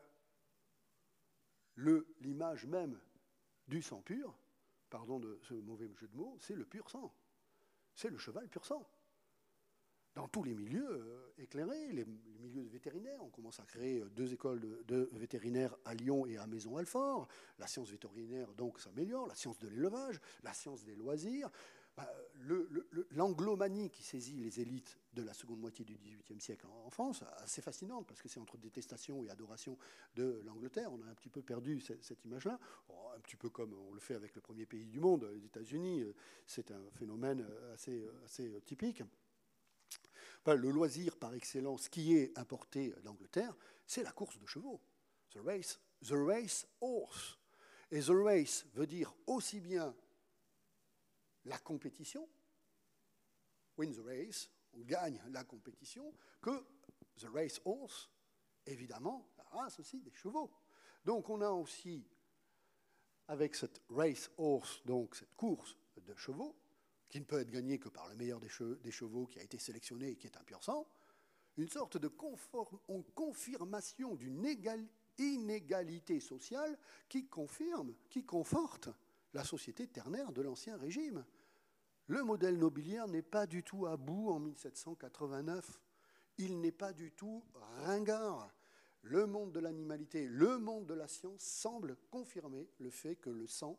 l'image 1.77 2.65
même 2.65 2.99
du 3.69 3.83
sang 3.83 4.01
pur, 4.01 4.39
pardon 4.89 5.21
de 5.21 5.39
ce 5.43 5.53
mauvais 5.53 5.93
jeu 5.95 6.09
de 6.09 6.17
mots, 6.17 6.39
c'est 6.41 6.55
le 6.55 6.65
pur 6.65 6.89
sang. 6.89 7.15
C'est 7.95 8.09
le 8.09 8.17
cheval 8.17 8.49
pur 8.49 8.65
sang 8.65 8.89
dans 10.15 10.29
tous 10.29 10.45
les 10.45 10.55
milieux 10.55 10.89
euh, 10.89 11.43
éclairés, 11.43 11.93
les, 11.93 12.05
milieux 12.41 12.63
vétérinaires. 12.63 13.23
On 13.23 13.31
commence 13.31 13.59
à 13.61 13.65
créer 13.65 14.01
euh, 14.01 14.09
deux 14.11 14.33
écoles 14.33 14.61
de, 14.87 15.09
vétérinaires 15.13 15.77
à 15.85 15.95
Lyon 15.95 16.27
et 16.27 16.37
à 16.37 16.47
Maison-Alfort. 16.47 17.27
La 17.59 17.67
science 17.67 17.91
vétérinaire, 17.91 18.53
donc, 18.55 18.81
s'améliore. 18.81 19.27
La 19.27 19.35
science 19.35 19.59
de 19.59 19.69
l'élevage, 19.69 20.21
la 20.43 20.53
science 20.53 20.85
des 20.85 20.95
loisirs. 20.95 21.51
Bah, 21.97 22.13
l'anglomanie 23.13 23.89
qui 23.89 24.03
saisit 24.03 24.35
les 24.35 24.61
élites 24.61 24.99
de 25.13 25.23
la 25.23 25.33
seconde 25.33 25.61
moitié 25.61 25.85
du 25.85 25.95
XVIIIe 25.95 26.41
siècle 26.41 26.67
en, 26.67 26.91
France, 26.91 27.23
assez 27.39 27.63
fascinante, 27.63 28.05
parce 28.09 28.21
que 28.21 28.29
c'est 28.29 28.41
entre 28.41 28.59
détestation 28.59 29.23
et 29.23 29.31
adoration 29.31 29.79
de 30.17 30.43
l'Angleterre. 30.45 30.93
On 30.93 31.01
a 31.03 31.07
un 31.07 31.15
petit 31.15 31.29
peu 31.29 31.41
perdu 31.41 31.81
cette, 31.81 32.25
image-là, 32.25 32.59
oh, 32.89 32.95
un 33.17 33.21
petit 33.21 33.37
peu 33.37 33.49
comme 33.49 33.73
on 33.75 33.93
le 33.93 34.01
fait 34.01 34.17
avec 34.17 34.35
le 34.35 34.41
premier 34.41 34.67
pays 34.67 34.87
du 34.87 34.99
monde, 34.99 35.31
les 35.33 35.45
États-Unis. 35.45 36.03
Euh, 36.03 36.17
c'est 36.47 36.73
un 36.73 36.91
phénomène 36.91 37.47
assez, 37.73 38.05
assez 38.25 38.61
typique 38.63 39.05
le 40.53 40.71
loisir 40.71 41.17
par 41.17 41.35
excellence 41.35 41.89
qui 41.89 42.17
est 42.17 42.37
importé 42.39 42.95
d'Angleterre, 43.03 43.57
c'est 43.87 44.03
la 44.03 44.13
course 44.13 44.39
de 44.39 44.47
chevaux. 44.47 44.81
The 45.31 45.39
race, 45.45 45.81
the 46.07 46.13
race 46.13 46.67
horse. 46.81 47.39
Et 47.91 48.01
the 48.01 48.11
race 48.11 48.67
veut 48.75 48.87
dire 48.87 49.15
aussi 49.27 49.61
bien 49.61 49.95
la 51.45 51.59
compétition, 51.59 52.29
win 53.77 53.93
the 53.93 54.05
race, 54.05 54.51
on 54.73 54.81
gagne 54.81 55.21
la 55.31 55.45
compétition, 55.45 56.13
que 56.41 56.65
the 57.19 57.29
race 57.33 57.61
horse, 57.65 58.11
évidemment, 58.67 59.31
la 59.37 59.45
race 59.45 59.79
aussi 59.79 60.01
des 60.01 60.15
chevaux. 60.15 60.51
Donc 61.05 61.29
on 61.29 61.41
a 61.41 61.51
aussi, 61.51 62.07
avec 63.29 63.55
cette 63.55 63.83
race 63.91 64.31
horse, 64.39 64.83
donc 64.85 65.15
cette 65.15 65.35
course 65.35 65.77
de 65.97 66.15
chevaux, 66.15 66.57
qui 67.09 67.21
ne 67.21 67.25
peut 67.25 67.41
être 67.41 67.51
gagné 67.51 67.79
que 67.79 67.89
par 67.89 68.09
le 68.09 68.17
meilleur 68.17 68.41
des, 68.41 68.49
chevaux 68.49 69.27
qui 69.27 69.39
a 69.39 69.43
été 69.43 69.59
sélectionné 69.59 70.11
et 70.11 70.17
qui 70.17 70.27
est 70.27 70.37
un 70.37 70.45
pur 70.45 70.63
sang, 70.63 70.87
une 71.57 71.69
sorte 71.69 71.97
de 71.97 72.09
confirmation 73.15 74.15
d'une 74.17 74.45
inégalité 75.19 76.21
sociale 76.21 76.77
qui 77.09 77.27
confirme, 77.27 77.95
qui 78.11 78.25
conforte 78.25 78.89
la 79.33 79.45
société 79.45 79.87
ternaire 79.87 80.33
de 80.33 80.43
l'Ancien 80.43 80.77
Régime. 80.77 81.25
Le 82.07 82.23
modèle 82.23 82.59
nobiliaire 82.59 83.09
n'est 83.09 83.23
pas 83.23 83.47
du 83.47 83.63
tout 83.63 83.87
à 83.87 83.97
bout 83.97 84.31
en 84.31 84.39
1789. 84.39 85.81
Il 86.39 86.61
n'est 86.61 86.73
pas 86.73 86.93
du 86.93 87.13
tout 87.13 87.45
ringard. 87.85 88.53
Le 89.03 89.27
monde 89.27 89.53
de 89.53 89.61
l'animalité, 89.61 90.27
le 90.27 90.59
monde 90.59 90.87
de 90.87 90.95
la 90.95 91.09
science 91.09 91.43
semble 91.43 91.97
confirmer 92.11 92.69
le 92.79 92.91
fait 92.91 93.17
que 93.17 93.31
le 93.31 93.47
sang 93.47 93.79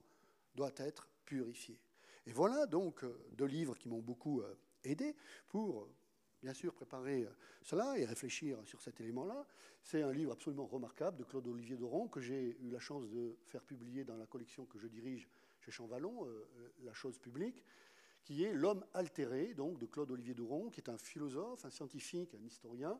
doit 0.55 0.73
être 0.77 1.09
purifié. 1.25 1.79
Et 2.27 2.31
voilà 2.31 2.65
donc 2.65 3.03
euh, 3.03 3.15
deux 3.33 3.45
livres 3.45 3.77
qui 3.77 3.87
m'ont 3.87 4.01
beaucoup 4.01 4.41
euh, 4.41 4.55
aidé 4.83 5.15
pour, 5.47 5.83
euh, 5.83 5.89
bien 6.41 6.53
sûr, 6.53 6.73
préparer 6.73 7.27
cela 7.61 7.97
et 7.97 8.05
réfléchir 8.05 8.57
sur 8.65 8.81
cet 8.81 8.99
élément-là. 8.99 9.45
C'est 9.83 10.01
un 10.01 10.11
livre 10.11 10.31
absolument 10.31 10.65
remarquable 10.65 11.17
de 11.17 11.23
Claude-Olivier 11.23 11.77
Doron 11.77 12.07
que 12.07 12.19
j'ai 12.19 12.57
eu 12.61 12.69
la 12.69 12.79
chance 12.79 13.07
de 13.09 13.37
faire 13.45 13.63
publier 13.63 14.03
dans 14.03 14.17
la 14.17 14.25
collection 14.25 14.65
que 14.65 14.79
je 14.79 14.87
dirige 14.87 15.29
chez 15.59 15.71
Champvallon, 15.71 16.27
La 16.83 16.93
chose 16.93 17.17
publique, 17.17 17.63
qui 18.23 18.43
est 18.43 18.53
L'homme 18.53 18.83
altéré, 18.93 19.53
donc 19.53 19.77
de 19.79 19.85
Claude-Olivier 19.85 20.33
Doron, 20.33 20.69
qui 20.69 20.81
est 20.81 20.89
un 20.89 20.97
philosophe, 20.97 21.65
un 21.65 21.69
scientifique, 21.69 22.33
un 22.33 22.43
historien, 22.43 22.99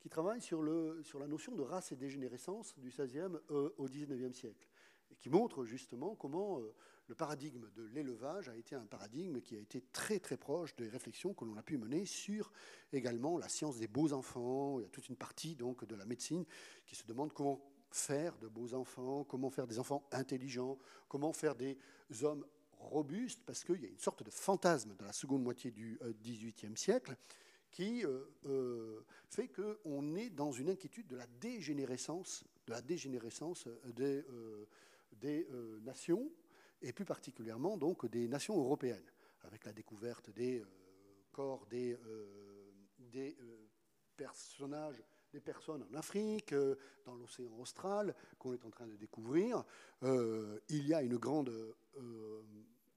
qui 0.00 0.08
travaille 0.08 0.40
sur, 0.40 0.62
le, 0.62 1.00
sur 1.02 1.18
la 1.18 1.26
notion 1.28 1.54
de 1.54 1.62
race 1.62 1.92
et 1.92 1.96
dégénérescence 1.96 2.76
du 2.78 2.90
XVIe 2.90 3.38
au 3.48 3.88
XIXe 3.88 4.36
siècle, 4.36 4.68
et 5.10 5.16
qui 5.16 5.30
montre 5.30 5.64
justement 5.64 6.16
comment 6.16 6.60
le 7.08 7.14
paradigme 7.14 7.70
de 7.76 7.84
l'élevage 7.84 8.48
a 8.48 8.56
été 8.56 8.74
un 8.74 8.86
paradigme 8.86 9.40
qui 9.40 9.56
a 9.56 9.58
été 9.58 9.82
très 9.92 10.18
très 10.18 10.36
proche 10.36 10.74
des 10.76 10.88
réflexions 10.88 11.34
que 11.34 11.44
l'on 11.44 11.56
a 11.56 11.62
pu 11.62 11.76
mener 11.76 12.06
sur 12.06 12.52
également 12.92 13.38
la 13.38 13.48
science 13.48 13.78
des 13.78 13.88
beaux 13.88 14.12
enfants. 14.12 14.80
Il 14.80 14.84
y 14.84 14.86
a 14.86 14.88
toute 14.88 15.08
une 15.08 15.16
partie 15.16 15.54
donc 15.54 15.84
de 15.84 15.94
la 15.94 16.06
médecine 16.06 16.44
qui 16.86 16.96
se 16.96 17.06
demande 17.06 17.32
comment 17.32 17.60
faire 17.90 18.36
de 18.38 18.48
beaux 18.48 18.74
enfants, 18.74 19.24
comment 19.24 19.50
faire 19.50 19.66
des 19.66 19.78
enfants 19.78 20.06
intelligents, 20.10 20.78
comment 21.08 21.32
faire 21.32 21.54
des 21.54 21.78
hommes 22.22 22.44
robustes, 22.78 23.42
parce 23.44 23.64
qu'il 23.64 23.80
y 23.82 23.86
a 23.86 23.88
une 23.88 23.98
sorte 23.98 24.22
de 24.22 24.30
fantasme 24.30 24.94
dans 24.98 25.06
la 25.06 25.12
seconde 25.12 25.42
moitié 25.42 25.70
du 25.70 25.98
XVIIIe 26.22 26.72
euh, 26.72 26.76
siècle 26.76 27.16
qui 27.70 28.04
euh, 28.04 28.24
euh, 28.46 29.00
fait 29.28 29.48
qu'on 29.48 30.14
est 30.14 30.30
dans 30.30 30.52
une 30.52 30.70
inquiétude 30.70 31.08
de 31.08 31.16
la 31.16 31.26
dégénérescence, 31.40 32.44
de 32.66 32.72
la 32.72 32.82
dégénérescence 32.82 33.68
des, 33.94 34.24
des 35.12 35.48
nations, 35.82 36.30
et 36.84 36.92
plus 36.92 37.04
particulièrement 37.04 37.76
donc 37.76 38.06
des 38.06 38.28
nations 38.28 38.58
européennes, 38.58 39.10
avec 39.42 39.64
la 39.64 39.72
découverte 39.72 40.30
des 40.30 40.60
euh, 40.60 40.66
corps 41.32 41.66
des, 41.66 41.94
euh, 41.94 42.70
euh, 43.16 43.68
personnages, 44.16 45.02
des 45.32 45.40
personnes 45.40 45.84
en 45.90 45.94
Afrique, 45.94 46.54
dans 47.04 47.16
l'océan 47.16 47.52
austral, 47.58 48.14
qu'on 48.38 48.52
est 48.52 48.64
en 48.64 48.70
train 48.70 48.86
de 48.86 48.94
découvrir. 48.94 49.64
il 50.02 50.86
y 50.86 50.94
a 50.94 51.02
une 51.02 51.16
grande 51.16 51.52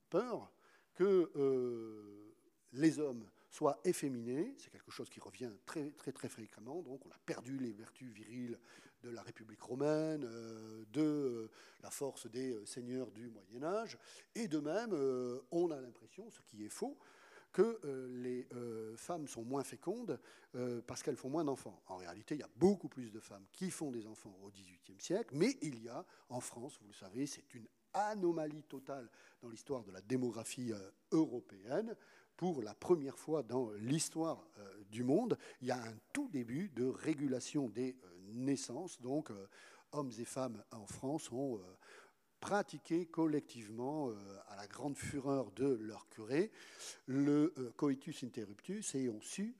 peur 0.07 0.51
que 0.93 1.31
les 2.73 2.99
hommes 2.99 3.27
soient 3.49 3.79
efféminés, 3.83 4.53
c'est 4.59 4.69
quelque 4.69 4.91
chose 4.91 5.09
qui 5.09 5.19
revient 5.19 5.51
très 5.65 5.89
très 5.91 6.11
très 6.11 6.29
fréquemment, 6.29 6.83
donc 6.83 7.03
on 7.07 7.09
a 7.09 7.17
perdu 7.25 7.57
les 7.57 7.73
vertus 7.73 8.11
viriles 8.11 8.59
de 9.03 9.09
la 9.09 9.21
République 9.21 9.61
romaine, 9.61 10.23
euh, 10.25 10.85
de 10.91 11.01
euh, 11.01 11.51
la 11.81 11.91
force 11.91 12.27
des 12.27 12.53
euh, 12.53 12.65
seigneurs 12.65 13.11
du 13.11 13.29
Moyen 13.29 13.63
Âge, 13.63 13.97
et 14.35 14.47
de 14.47 14.59
même, 14.59 14.93
on 15.51 15.71
a 15.71 15.79
l'impression, 15.79 16.29
ce 16.29 16.41
qui 16.41 16.65
est 16.65 16.69
faux, 16.69 16.97
que 17.53 17.79
les 18.11 18.47
femmes 18.97 19.27
sont 19.27 19.43
moins 19.43 19.63
fécondes 19.63 20.19
parce 20.85 21.01
qu'elles 21.01 21.15
font 21.15 21.29
moins 21.29 21.43
d'enfants. 21.43 21.81
En 21.87 21.95
réalité, 21.95 22.35
il 22.35 22.41
y 22.41 22.43
a 22.43 22.49
beaucoup 22.55 22.87
plus 22.87 23.09
de 23.09 23.19
femmes 23.19 23.45
qui 23.51 23.71
font 23.71 23.89
des 23.89 24.05
enfants 24.05 24.37
au 24.43 24.51
XVIIIe 24.51 24.99
siècle, 24.99 25.33
mais 25.33 25.57
il 25.63 25.81
y 25.81 25.89
a 25.89 26.05
en 26.29 26.39
France, 26.39 26.77
vous 26.81 26.87
le 26.87 26.93
savez, 26.93 27.25
c'est 27.25 27.55
une 27.55 27.67
anomalie 27.93 28.63
totale 28.63 29.09
dans 29.41 29.49
l'histoire 29.49 29.83
de 29.83 29.91
la 29.91 30.01
démographie 30.01 30.71
européenne 31.11 31.95
pour 32.38 32.61
la 32.61 32.75
première 32.75 33.17
fois 33.17 33.43
dans 33.43 33.71
l'histoire 33.79 34.47
euh, 34.59 34.83
du 34.91 35.03
monde, 35.03 35.38
il 35.61 35.67
y 35.67 35.71
a 35.71 35.81
un 35.81 35.95
tout 36.13 36.29
début 36.29 36.69
de 36.69 36.85
régulation 36.85 37.67
des 37.67 37.97
euh, 38.03 38.33
naissances. 38.33 39.01
Donc, 39.01 39.31
euh, 39.31 39.47
hommes 39.91 40.11
et 40.19 40.25
femmes 40.25 40.63
en 40.71 40.85
France 40.85 41.31
ont 41.31 41.59
pratiqué 42.39 43.07
collectivement, 43.07 44.11
à 44.49 44.57
la 44.57 44.67
grande 44.67 44.95
fureur 44.97 45.49
de 45.51 45.79
leur 45.81 46.07
curé, 46.09 46.51
le 47.07 47.53
coitus 47.77 48.23
interruptus 48.23 48.93
et 48.95 49.09
ont 49.09 49.21
su 49.21 49.55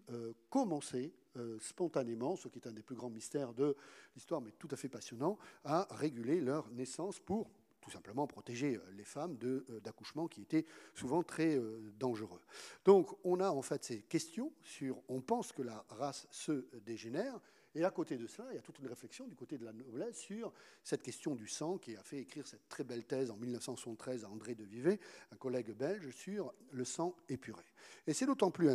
commencer 0.50 1.16
spontanément, 1.60 2.36
ce 2.36 2.50
qui 2.50 2.60
est 2.60 2.68
un 2.68 2.74
des 2.74 2.84
plus 2.84 2.96
grands 2.96 3.10
mystères 3.10 3.54
de 3.54 3.76
l'histoire, 4.16 4.42
mais 4.42 4.52
tout 4.52 4.68
à 4.70 4.76
fait 4.76 4.90
passionnant, 4.90 5.40
à 5.64 5.88
réguler 5.92 6.42
leur 6.42 6.70
naissance 6.72 7.20
pour 7.20 7.50
tout 7.88 7.94
simplement 7.94 8.28
protéger 8.28 8.76
euh, 8.76 8.82
les 8.98 9.06
femmes 9.06 9.38
euh, 9.44 9.80
d'accouchements 9.80 10.28
qui 10.28 10.42
étaient 10.42 10.66
souvent 10.94 11.24
très 11.24 11.56
euh, 11.56 11.94
dangereux. 11.98 12.42
Donc 12.84 13.16
on 13.24 13.40
a 13.40 13.50
en 13.50 13.62
fait 13.62 13.82
ces 13.86 14.02
questions 14.02 14.52
sur, 14.62 15.02
on 15.08 15.22
pense 15.22 15.54
que 15.54 15.62
la 15.62 15.86
race 15.90 16.28
se 16.30 16.66
dégénère, 16.86 17.40
et 17.76 17.86
à 17.86 17.92
côté 17.92 18.18
de 18.18 18.28
cela, 18.28 18.50
il 18.52 18.56
y 18.56 18.58
a 18.58 18.62
toute 18.62 18.80
une 18.80 18.88
réflexion 18.88 19.26
du 19.26 19.36
côté 19.36 19.58
de 19.58 19.64
la 19.64 19.72
noblesse 19.72 20.18
sur 20.18 20.52
cette 20.84 21.02
question 21.02 21.34
du 21.34 21.48
sang 21.48 21.78
qui 21.78 21.96
a 21.96 22.04
fait 22.04 22.18
écrire 22.18 22.46
cette 22.46 22.68
très 22.68 22.84
belle 22.84 23.06
thèse 23.06 23.32
en 23.32 23.38
1973 23.38 24.26
à 24.26 24.30
André 24.30 24.56
de 24.56 24.66
Vivet, 24.66 25.00
un 25.32 25.36
collègue 25.38 25.72
belge, 25.72 26.10
sur 26.10 26.54
le 26.72 26.84
sang 26.84 27.16
épuré. 27.30 27.64
Et 28.06 28.14
c'est 28.14 28.26
d'autant 28.26 28.52
plus 28.52 28.70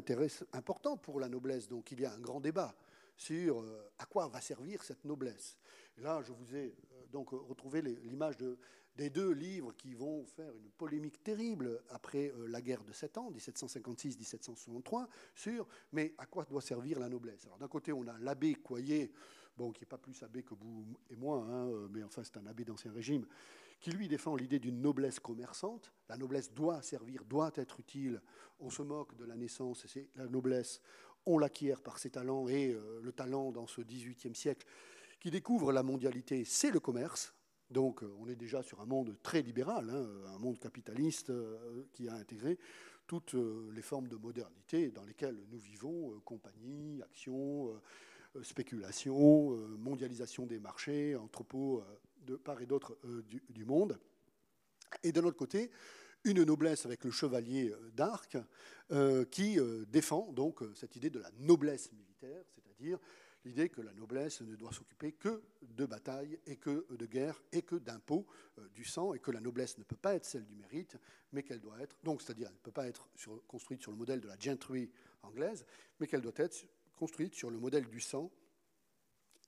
important 0.52 0.96
pour 0.96 1.20
la 1.20 1.28
noblesse, 1.28 1.68
donc 1.68 1.90
il 1.90 2.00
y 2.00 2.06
a 2.06 2.12
un 2.12 2.20
grand 2.20 2.40
débat 2.40 2.74
sur 3.16 3.64
à 3.98 4.06
quoi 4.06 4.28
va 4.28 4.40
servir 4.40 4.82
cette 4.84 5.04
noblesse. 5.04 5.58
là, 5.98 6.22
je 6.22 6.32
vous 6.32 6.56
ai 6.56 6.74
donc 7.12 7.30
retrouvé 7.30 7.82
l'image 7.82 8.36
de 8.38 8.58
des 8.96 9.10
deux 9.10 9.32
livres 9.32 9.72
qui 9.72 9.94
vont 9.94 10.24
faire 10.26 10.52
une 10.54 10.70
polémique 10.70 11.22
terrible 11.22 11.82
après 11.90 12.32
euh, 12.36 12.46
la 12.48 12.60
guerre 12.60 12.84
de 12.84 12.92
Sept 12.92 13.16
ans, 13.18 13.30
1756-1763, 13.32 15.06
sur 15.34 15.66
mais 15.92 16.14
à 16.18 16.26
quoi 16.26 16.44
doit 16.44 16.60
servir 16.60 16.98
la 16.98 17.08
noblesse? 17.08 17.46
Alors 17.46 17.58
d'un 17.58 17.68
côté, 17.68 17.92
on 17.92 18.06
a 18.06 18.18
l'abbé 18.18 18.54
Coyer, 18.54 19.12
bon, 19.56 19.72
qui 19.72 19.82
n'est 19.82 19.86
pas 19.86 19.98
plus 19.98 20.22
abbé 20.22 20.42
que 20.42 20.54
vous 20.54 20.84
et 21.10 21.16
moi, 21.16 21.44
hein, 21.48 21.68
euh, 21.68 21.88
mais 21.90 22.02
enfin 22.02 22.22
c'est 22.24 22.36
un 22.36 22.46
abbé 22.46 22.64
d'Ancien 22.64 22.92
Régime, 22.92 23.26
qui 23.80 23.90
lui 23.90 24.08
défend 24.08 24.36
l'idée 24.36 24.58
d'une 24.58 24.80
noblesse 24.80 25.18
commerçante. 25.18 25.92
La 26.08 26.16
noblesse 26.16 26.52
doit 26.52 26.82
servir, 26.82 27.24
doit 27.24 27.50
être 27.56 27.80
utile. 27.80 28.20
On 28.60 28.70
se 28.70 28.82
moque 28.82 29.16
de 29.16 29.24
la 29.24 29.36
naissance, 29.36 29.86
c'est 29.86 30.08
la 30.16 30.28
noblesse, 30.28 30.80
on 31.26 31.38
l'acquiert 31.38 31.80
par 31.80 31.98
ses 31.98 32.10
talents, 32.10 32.46
et 32.48 32.72
euh, 32.72 33.00
le 33.02 33.12
talent 33.12 33.52
dans 33.52 33.66
ce 33.66 33.80
XVIIIe 33.80 34.34
siècle 34.34 34.66
qui 35.18 35.30
découvre 35.30 35.72
la 35.72 35.82
mondialité, 35.82 36.44
c'est 36.44 36.70
le 36.70 36.80
commerce. 36.80 37.32
Donc 37.72 38.02
euh, 38.02 38.14
on 38.20 38.28
est 38.28 38.36
déjà 38.36 38.62
sur 38.62 38.80
un 38.80 38.86
monde 38.86 39.16
très 39.22 39.42
libéral, 39.42 39.88
hein, 39.90 40.06
un 40.34 40.38
monde 40.38 40.58
capitaliste 40.58 41.30
euh, 41.30 41.84
qui 41.92 42.08
a 42.08 42.14
intégré 42.14 42.58
toutes 43.06 43.34
euh, 43.34 43.70
les 43.74 43.82
formes 43.82 44.08
de 44.08 44.16
modernité 44.16 44.90
dans 44.90 45.04
lesquelles 45.04 45.38
nous 45.50 45.58
vivons, 45.58 46.20
compagnie, 46.24 47.02
action, 47.02 47.74
spéculation, 48.42 49.56
mondialisation 49.78 50.46
des 50.46 50.58
marchés, 50.58 51.16
entrepôts 51.16 51.82
de 52.24 52.36
part 52.36 52.60
et 52.62 52.66
d'autre 52.66 52.96
du, 53.50 53.64
monde. 53.64 53.98
Et 55.02 55.12
de 55.12 55.20
l'autre 55.20 55.36
côté, 55.36 55.70
une 56.24 56.44
noblesse 56.44 56.86
avec 56.86 57.04
le 57.04 57.10
chevalier 57.10 57.74
d'Arc 57.94 58.38
qui 59.30 59.58
défend 59.88 60.32
donc 60.32 60.62
cette 60.74 60.96
idée 60.96 61.10
de 61.10 61.18
la 61.18 61.30
noblesse 61.40 61.92
militaire, 61.92 62.44
c'est-à-dire 62.54 62.98
l'idée 63.44 63.68
que 63.68 63.80
la 63.80 63.92
noblesse 63.92 64.40
ne 64.40 64.54
doit 64.56 64.72
s'occuper 64.72 65.12
que 65.12 65.42
de 65.62 65.86
batailles 65.86 66.38
et 66.46 66.56
que 66.56 66.86
de 66.90 67.06
guerres 67.06 67.42
et 67.52 67.62
que 67.62 67.76
d'impôts 67.76 68.26
euh, 68.58 68.68
du 68.70 68.84
sang 68.84 69.14
et 69.14 69.18
que 69.18 69.30
la 69.30 69.40
noblesse 69.40 69.78
ne 69.78 69.84
peut 69.84 69.96
pas 69.96 70.14
être 70.14 70.24
celle 70.24 70.44
du 70.44 70.54
mérite, 70.54 70.96
mais 71.32 71.42
qu'elle 71.42 71.60
doit 71.60 71.80
être, 71.80 71.96
donc 72.02 72.22
c'est-à-dire 72.22 72.48
elle 72.48 72.54
ne 72.54 72.60
peut 72.60 72.72
pas 72.72 72.86
être 72.86 73.08
construite 73.48 73.82
sur 73.82 73.90
le 73.90 73.96
modèle 73.96 74.20
de 74.20 74.28
la 74.28 74.38
gentry 74.38 74.90
anglaise, 75.22 75.64
mais 75.98 76.06
qu'elle 76.06 76.20
doit 76.20 76.32
être 76.36 76.66
construite 76.96 77.34
sur 77.34 77.50
le 77.50 77.58
modèle 77.58 77.88
du 77.88 78.00
sang 78.00 78.30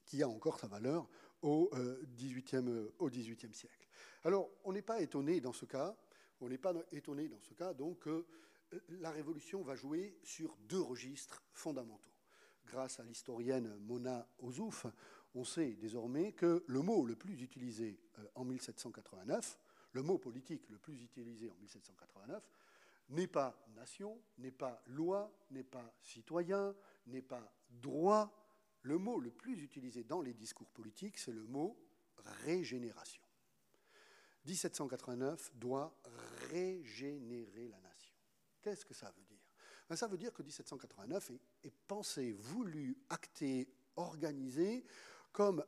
qui 0.04 0.22
a 0.22 0.28
encore 0.28 0.58
sa 0.58 0.66
valeur 0.66 1.08
au 1.42 1.70
XVIIIe 2.16 2.68
euh, 2.68 3.52
siècle. 3.52 3.88
Alors 4.24 4.50
on 4.64 4.72
n'est 4.72 4.82
pas 4.82 5.00
étonné 5.00 5.40
dans 5.40 5.52
ce 5.52 5.66
cas, 5.66 5.96
on 6.40 6.48
n'est 6.48 6.58
pas 6.58 6.74
étonné 6.92 7.28
dans 7.28 7.40
ce 7.40 7.54
cas 7.54 7.74
donc 7.74 8.00
que 8.00 8.26
euh, 8.72 8.80
la 8.88 9.10
Révolution 9.10 9.62
va 9.62 9.76
jouer 9.76 10.18
sur 10.22 10.56
deux 10.68 10.80
registres 10.80 11.42
fondamentaux 11.52 12.13
grâce 12.66 13.00
à 13.00 13.04
l'historienne 13.04 13.76
Mona 13.80 14.26
Ozouf, 14.38 14.86
on 15.34 15.44
sait 15.44 15.74
désormais 15.74 16.32
que 16.32 16.64
le 16.66 16.80
mot 16.80 17.04
le 17.04 17.16
plus 17.16 17.40
utilisé 17.42 17.98
euh, 18.18 18.26
en 18.34 18.44
1789, 18.44 19.58
le 19.92 20.02
mot 20.02 20.18
politique 20.18 20.68
le 20.70 20.78
plus 20.78 21.02
utilisé 21.02 21.50
en 21.50 21.54
1789, 21.56 22.42
n'est 23.10 23.26
pas 23.26 23.56
nation, 23.76 24.18
n'est 24.38 24.50
pas 24.50 24.82
loi, 24.86 25.30
n'est 25.50 25.64
pas 25.64 25.94
citoyen, 26.02 26.74
n'est 27.06 27.22
pas 27.22 27.52
droit. 27.70 28.32
Le 28.82 28.98
mot 28.98 29.18
le 29.20 29.30
plus 29.30 29.62
utilisé 29.62 30.04
dans 30.04 30.20
les 30.20 30.34
discours 30.34 30.68
politiques, 30.70 31.18
c'est 31.18 31.32
le 31.32 31.44
mot 31.44 31.76
régénération. 32.44 33.22
1789 34.46 35.52
doit 35.54 35.96
régénérer 36.50 37.68
la 37.68 37.80
nation. 37.80 38.14
Qu'est-ce 38.60 38.84
que 38.84 38.94
ça 38.94 39.10
veut 39.10 39.23
ça 39.90 40.06
veut 40.06 40.16
dire 40.16 40.32
que 40.32 40.42
1789 40.42 41.30
est, 41.64 41.72
pensé, 41.86 42.32
voulu, 42.32 42.96
acté, 43.10 43.68
organisé 43.96 44.84
comme 45.32 45.64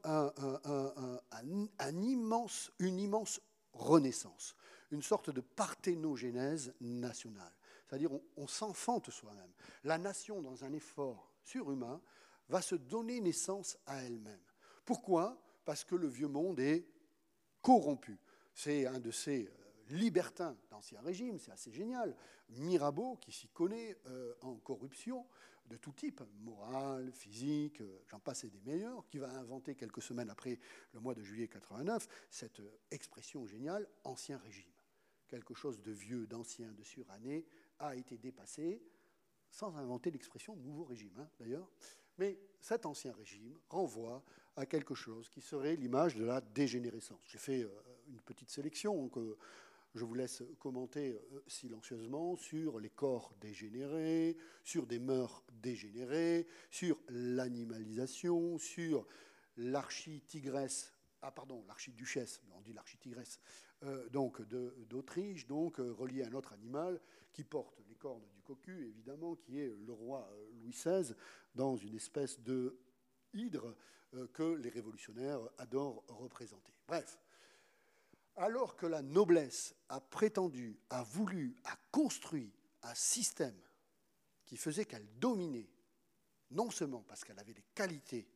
une 1.44 2.98
immense 2.98 3.40
renaissance, 3.72 4.56
une 4.90 5.02
sorte 5.02 5.30
de 5.30 5.40
parthénogénèse 5.40 6.72
nationale. 6.80 7.52
C'est-à-dire 7.86 8.12
on, 8.12 8.22
on 8.36 8.46
s'enfante 8.46 9.10
soi-même. 9.10 9.52
La 9.84 9.98
nation, 9.98 10.40
dans 10.40 10.64
un 10.64 10.72
effort 10.72 11.32
surhumain, 11.42 12.00
va 12.48 12.62
se 12.62 12.74
donner 12.74 13.20
naissance 13.20 13.76
à 13.86 14.02
elle-même. 14.04 14.40
Pourquoi? 14.84 15.40
Parce 15.64 15.84
que 15.84 15.96
le 15.96 16.06
vieux 16.06 16.28
monde 16.28 16.60
est 16.60 16.86
corrompu. 17.60 18.18
C'est 18.54 18.86
un 18.86 19.00
de 19.00 19.10
ces 19.10 19.50
libertin 19.90 20.56
d'Ancien 20.70 21.00
Régime, 21.00 21.38
c'est 21.38 21.52
assez 21.52 21.72
génial. 21.72 22.16
Mirabeau, 22.50 23.16
qui 23.16 23.32
s'y 23.32 23.48
connaît 23.48 23.96
euh, 24.06 24.34
en 24.42 24.56
corruption 24.56 25.26
de 25.66 25.76
tout 25.76 25.92
type, 25.92 26.22
morale, 26.40 27.10
physique, 27.12 27.80
euh, 27.80 28.02
j'en 28.08 28.20
passe 28.20 28.44
et 28.44 28.50
des 28.50 28.60
meilleurs, 28.60 29.06
qui 29.08 29.18
va 29.18 29.30
inventer 29.30 29.74
quelques 29.74 30.02
semaines 30.02 30.30
après 30.30 30.58
le 30.92 31.00
mois 31.00 31.14
de 31.14 31.22
juillet 31.22 31.48
89 31.48 32.06
cette 32.30 32.60
euh, 32.60 32.78
expression 32.90 33.46
géniale, 33.46 33.88
Ancien 34.04 34.38
Régime. 34.38 34.70
Quelque 35.26 35.54
chose 35.54 35.82
de 35.82 35.90
vieux, 35.90 36.26
d'ancien, 36.26 36.72
de 36.72 36.84
suranné 36.84 37.46
a 37.80 37.96
été 37.96 38.16
dépassé, 38.16 38.80
sans 39.50 39.76
inventer 39.76 40.10
l'expression 40.10 40.54
Nouveau 40.56 40.84
Régime, 40.84 41.18
hein, 41.18 41.28
d'ailleurs. 41.40 41.68
Mais 42.18 42.38
cet 42.60 42.86
Ancien 42.86 43.12
Régime 43.12 43.58
renvoie 43.68 44.24
à 44.54 44.66
quelque 44.66 44.94
chose 44.94 45.28
qui 45.28 45.40
serait 45.40 45.76
l'image 45.76 46.14
de 46.14 46.24
la 46.24 46.40
dégénérescence. 46.40 47.20
J'ai 47.26 47.38
fait 47.38 47.68
une 48.08 48.20
petite 48.20 48.50
sélection 48.50 49.08
que 49.08 49.36
je 49.96 50.04
vous 50.04 50.14
laisse 50.14 50.42
commenter 50.58 51.12
euh, 51.32 51.42
silencieusement 51.46 52.36
sur 52.36 52.78
les 52.78 52.90
corps 52.90 53.34
dégénérés, 53.40 54.36
sur 54.62 54.86
des 54.86 54.98
mœurs 54.98 55.42
dégénérées, 55.50 56.46
sur 56.70 56.98
l'animalisation, 57.08 58.58
sur 58.58 59.06
l'archi-tigresse, 59.56 60.92
ah 61.22 61.30
pardon, 61.30 61.64
l'archiduchesse, 61.66 62.42
on 62.54 62.60
dit 62.60 62.74
l'archi-tigresse, 62.74 63.40
euh, 63.84 64.08
donc 64.10 64.42
d'Autriche, 64.88 65.46
donc 65.46 65.80
euh, 65.80 65.92
relié 65.92 66.22
à 66.22 66.28
un 66.28 66.34
autre 66.34 66.52
animal 66.52 67.00
qui 67.32 67.44
porte 67.44 67.80
les 67.88 67.94
cornes 67.94 68.28
du 68.34 68.42
cocu, 68.42 68.88
évidemment, 68.88 69.34
qui 69.36 69.60
est 69.60 69.74
le 69.86 69.92
roi 69.92 70.30
Louis 70.52 70.72
XVI, 70.72 71.14
dans 71.54 71.76
une 71.76 71.94
espèce 71.94 72.40
de 72.40 72.78
hydre 73.32 73.76
que 74.32 74.54
les 74.54 74.70
révolutionnaires 74.70 75.40
adorent 75.58 76.02
représenter. 76.08 76.72
Bref, 76.88 77.18
alors 78.36 78.76
que 78.76 78.86
la 78.86 79.02
noblesse 79.02 79.74
a 79.88 80.00
prétendu, 80.00 80.78
a 80.90 81.02
voulu, 81.02 81.56
a 81.64 81.76
construit 81.90 82.52
un 82.82 82.94
système 82.94 83.58
qui 84.44 84.56
faisait 84.56 84.84
qu'elle 84.84 85.08
dominait, 85.18 85.70
non 86.50 86.70
seulement 86.70 87.02
parce 87.02 87.24
qu'elle 87.24 87.38
avait 87.38 87.54
des 87.54 87.64
qualités, 87.74 88.28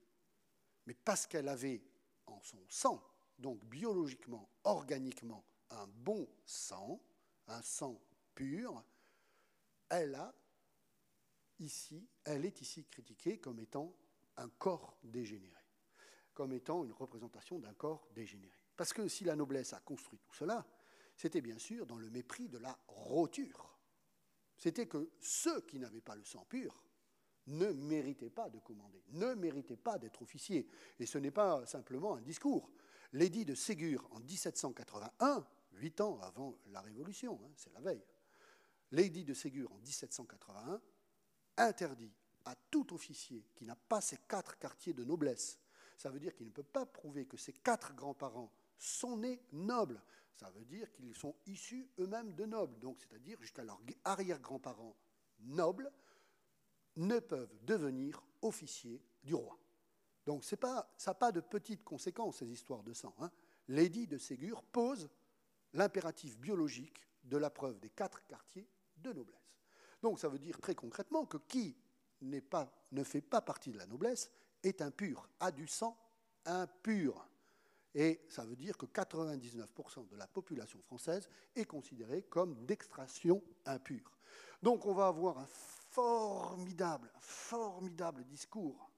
mais 0.86 0.94
parce 0.94 1.26
qu'elle 1.26 1.48
avait 1.48 1.82
en 2.26 2.40
son 2.42 2.64
sang, 2.68 3.02
donc 3.38 3.64
biologiquement, 3.66 4.50
organiquement, 4.64 5.44
un 5.70 5.86
bon 5.86 6.28
sang, 6.44 7.00
un 7.46 7.62
sang 7.62 8.00
pur, 8.34 8.82
elle 9.88 10.18
elle 12.24 12.44
est 12.44 12.60
ici 12.60 12.86
critiquée 12.86 13.38
comme 13.38 13.60
étant 13.60 13.94
un 14.36 14.48
corps 14.48 14.96
dégénéré, 15.02 15.62
comme 16.32 16.52
étant 16.52 16.84
une 16.84 16.92
représentation 16.92 17.58
d'un 17.58 17.74
corps 17.74 18.08
dégénéré. 18.14 18.59
Parce 18.80 18.94
que 18.94 19.08
si 19.08 19.24
la 19.24 19.36
noblesse 19.36 19.74
a 19.74 19.80
construit 19.80 20.18
tout 20.20 20.32
cela, 20.32 20.66
c'était 21.14 21.42
bien 21.42 21.58
sûr 21.58 21.84
dans 21.84 21.98
le 21.98 22.08
mépris 22.08 22.48
de 22.48 22.56
la 22.56 22.78
roture. 22.88 23.78
C'était 24.56 24.86
que 24.86 25.10
ceux 25.20 25.60
qui 25.66 25.78
n'avaient 25.78 26.00
pas 26.00 26.16
le 26.16 26.24
sang 26.24 26.46
pur 26.48 26.82
ne 27.48 27.72
méritaient 27.72 28.30
pas 28.30 28.48
de 28.48 28.58
commander, 28.58 29.04
ne 29.10 29.34
méritaient 29.34 29.76
pas 29.76 29.98
d'être 29.98 30.22
officiers. 30.22 30.66
Et 30.98 31.04
ce 31.04 31.18
n'est 31.18 31.30
pas 31.30 31.66
simplement 31.66 32.14
un 32.14 32.22
discours. 32.22 32.70
L'édit 33.12 33.44
de 33.44 33.54
Ségur 33.54 34.08
en 34.12 34.20
1781, 34.20 35.46
huit 35.72 36.00
ans 36.00 36.18
avant 36.22 36.56
la 36.68 36.80
Révolution, 36.80 37.38
hein, 37.44 37.52
c'est 37.56 37.74
la 37.74 37.80
veille, 37.82 38.06
l'édit 38.92 39.26
de 39.26 39.34
Ségur 39.34 39.70
en 39.74 39.78
1781 39.80 40.80
interdit 41.58 42.14
à 42.46 42.54
tout 42.70 42.94
officier 42.94 43.44
qui 43.54 43.66
n'a 43.66 43.76
pas 43.76 44.00
ces 44.00 44.16
quatre 44.26 44.58
quartiers 44.58 44.94
de 44.94 45.04
noblesse, 45.04 45.58
ça 45.98 46.08
veut 46.08 46.18
dire 46.18 46.34
qu'il 46.34 46.46
ne 46.46 46.52
peut 46.52 46.62
pas 46.62 46.86
prouver 46.86 47.26
que 47.26 47.36
ses 47.36 47.52
quatre 47.52 47.92
grands-parents 47.92 48.50
sont 48.80 49.16
nés 49.16 49.42
nobles, 49.52 50.02
ça 50.34 50.50
veut 50.50 50.64
dire 50.64 50.90
qu'ils 50.92 51.14
sont 51.14 51.34
issus 51.46 51.88
eux-mêmes 51.98 52.34
de 52.34 52.46
nobles, 52.46 52.78
donc 52.78 52.98
c'est-à-dire 53.00 53.40
jusqu'à 53.40 53.62
leurs 53.62 53.80
arrière-grands-parents 54.04 54.96
nobles, 55.40 55.90
ne 56.96 57.18
peuvent 57.18 57.54
devenir 57.62 58.22
officiers 58.42 59.02
du 59.22 59.34
roi. 59.34 59.58
Donc 60.26 60.44
pas, 60.56 60.92
ça 60.96 61.10
n'a 61.10 61.14
pas 61.14 61.32
de 61.32 61.40
petites 61.40 61.84
conséquences, 61.84 62.38
ces 62.38 62.50
histoires 62.50 62.82
de 62.82 62.92
sang. 62.92 63.14
Hein. 63.18 63.30
L'édit 63.68 64.06
de 64.06 64.18
Ségur 64.18 64.62
pose 64.62 65.08
l'impératif 65.72 66.38
biologique 66.38 67.00
de 67.24 67.36
la 67.36 67.50
preuve 67.50 67.78
des 67.80 67.90
quatre 67.90 68.26
quartiers 68.26 68.68
de 68.96 69.12
noblesse. 69.12 69.54
Donc 70.02 70.18
ça 70.18 70.28
veut 70.28 70.38
dire 70.38 70.58
très 70.58 70.74
concrètement 70.74 71.26
que 71.26 71.36
qui 71.36 71.76
pas, 72.48 72.72
ne 72.92 73.04
fait 73.04 73.20
pas 73.20 73.40
partie 73.40 73.72
de 73.72 73.78
la 73.78 73.86
noblesse 73.86 74.30
est 74.62 74.82
impur, 74.82 75.28
a 75.38 75.50
du 75.50 75.66
sang 75.66 75.96
impur. 76.44 77.29
Et 77.94 78.20
ça 78.28 78.44
veut 78.44 78.56
dire 78.56 78.76
que 78.76 78.86
99% 78.86 80.08
de 80.08 80.16
la 80.16 80.26
population 80.26 80.80
française 80.82 81.28
est 81.56 81.64
considérée 81.64 82.22
comme 82.22 82.64
d'extraction 82.64 83.42
impure. 83.66 84.16
Donc 84.62 84.86
on 84.86 84.94
va 84.94 85.08
avoir 85.08 85.38
un 85.38 85.48
formidable, 85.48 87.10
formidable 87.18 88.24
discours, 88.24 88.90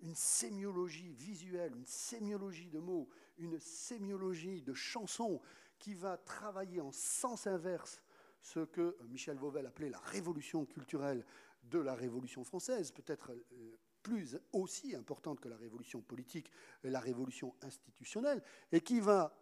une 0.00 0.14
sémiologie 0.14 1.12
visuelle, 1.12 1.74
une 1.76 1.86
sémiologie 1.86 2.70
de 2.70 2.80
mots, 2.80 3.08
une 3.38 3.60
sémiologie 3.60 4.62
de 4.62 4.74
chansons 4.74 5.40
qui 5.78 5.94
va 5.94 6.16
travailler 6.16 6.80
en 6.80 6.92
sens 6.92 7.46
inverse 7.46 8.02
ce 8.40 8.60
que 8.60 8.96
Michel 9.08 9.36
Vauvel 9.36 9.66
appelait 9.66 9.90
la 9.90 9.98
révolution 9.98 10.64
culturelle 10.64 11.24
de 11.64 11.78
la 11.78 11.94
Révolution 11.94 12.42
française, 12.42 12.90
peut-être 12.90 13.32
euh, 13.32 13.78
plus 14.02 14.38
aussi 14.52 14.94
importante 14.94 15.40
que 15.40 15.48
la 15.48 15.56
révolution 15.56 16.00
politique, 16.00 16.50
la 16.82 17.00
révolution 17.00 17.54
institutionnelle, 17.62 18.42
et 18.72 18.80
qui 18.80 19.00
va 19.00 19.36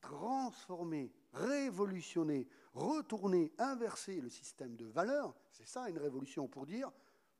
transformer, 0.00 1.12
révolutionner, 1.32 2.46
retourner, 2.74 3.52
inverser 3.58 4.20
le 4.20 4.28
système 4.28 4.76
de 4.76 4.84
valeurs. 4.84 5.34
C'est 5.50 5.66
ça 5.66 5.88
une 5.88 5.98
révolution 5.98 6.46
pour 6.46 6.66
dire, 6.66 6.92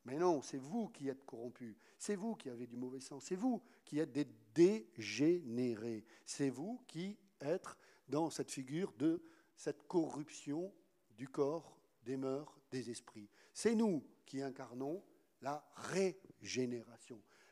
mais 0.05 0.17
non, 0.17 0.41
c'est 0.41 0.57
vous 0.57 0.89
qui 0.89 1.09
êtes 1.09 1.25
corrompus, 1.25 1.75
c'est 1.97 2.15
vous 2.15 2.35
qui 2.35 2.49
avez 2.49 2.67
du 2.67 2.75
mauvais 2.75 2.99
sens, 2.99 3.25
c'est 3.25 3.35
vous 3.35 3.61
qui 3.83 3.99
êtes 3.99 4.11
des 4.11 4.27
dégénérés, 4.53 6.05
c'est 6.25 6.49
vous 6.49 6.81
qui 6.87 7.17
êtes 7.39 7.67
dans 8.07 8.29
cette 8.29 8.51
figure 8.51 8.93
de 8.93 9.23
cette 9.55 9.87
corruption 9.87 10.73
du 11.17 11.27
corps, 11.27 11.77
des 12.03 12.17
mœurs, 12.17 12.59
des 12.71 12.89
esprits. 12.89 13.29
C'est 13.53 13.75
nous 13.75 14.03
qui 14.25 14.41
incarnons 14.41 15.03
la 15.41 15.67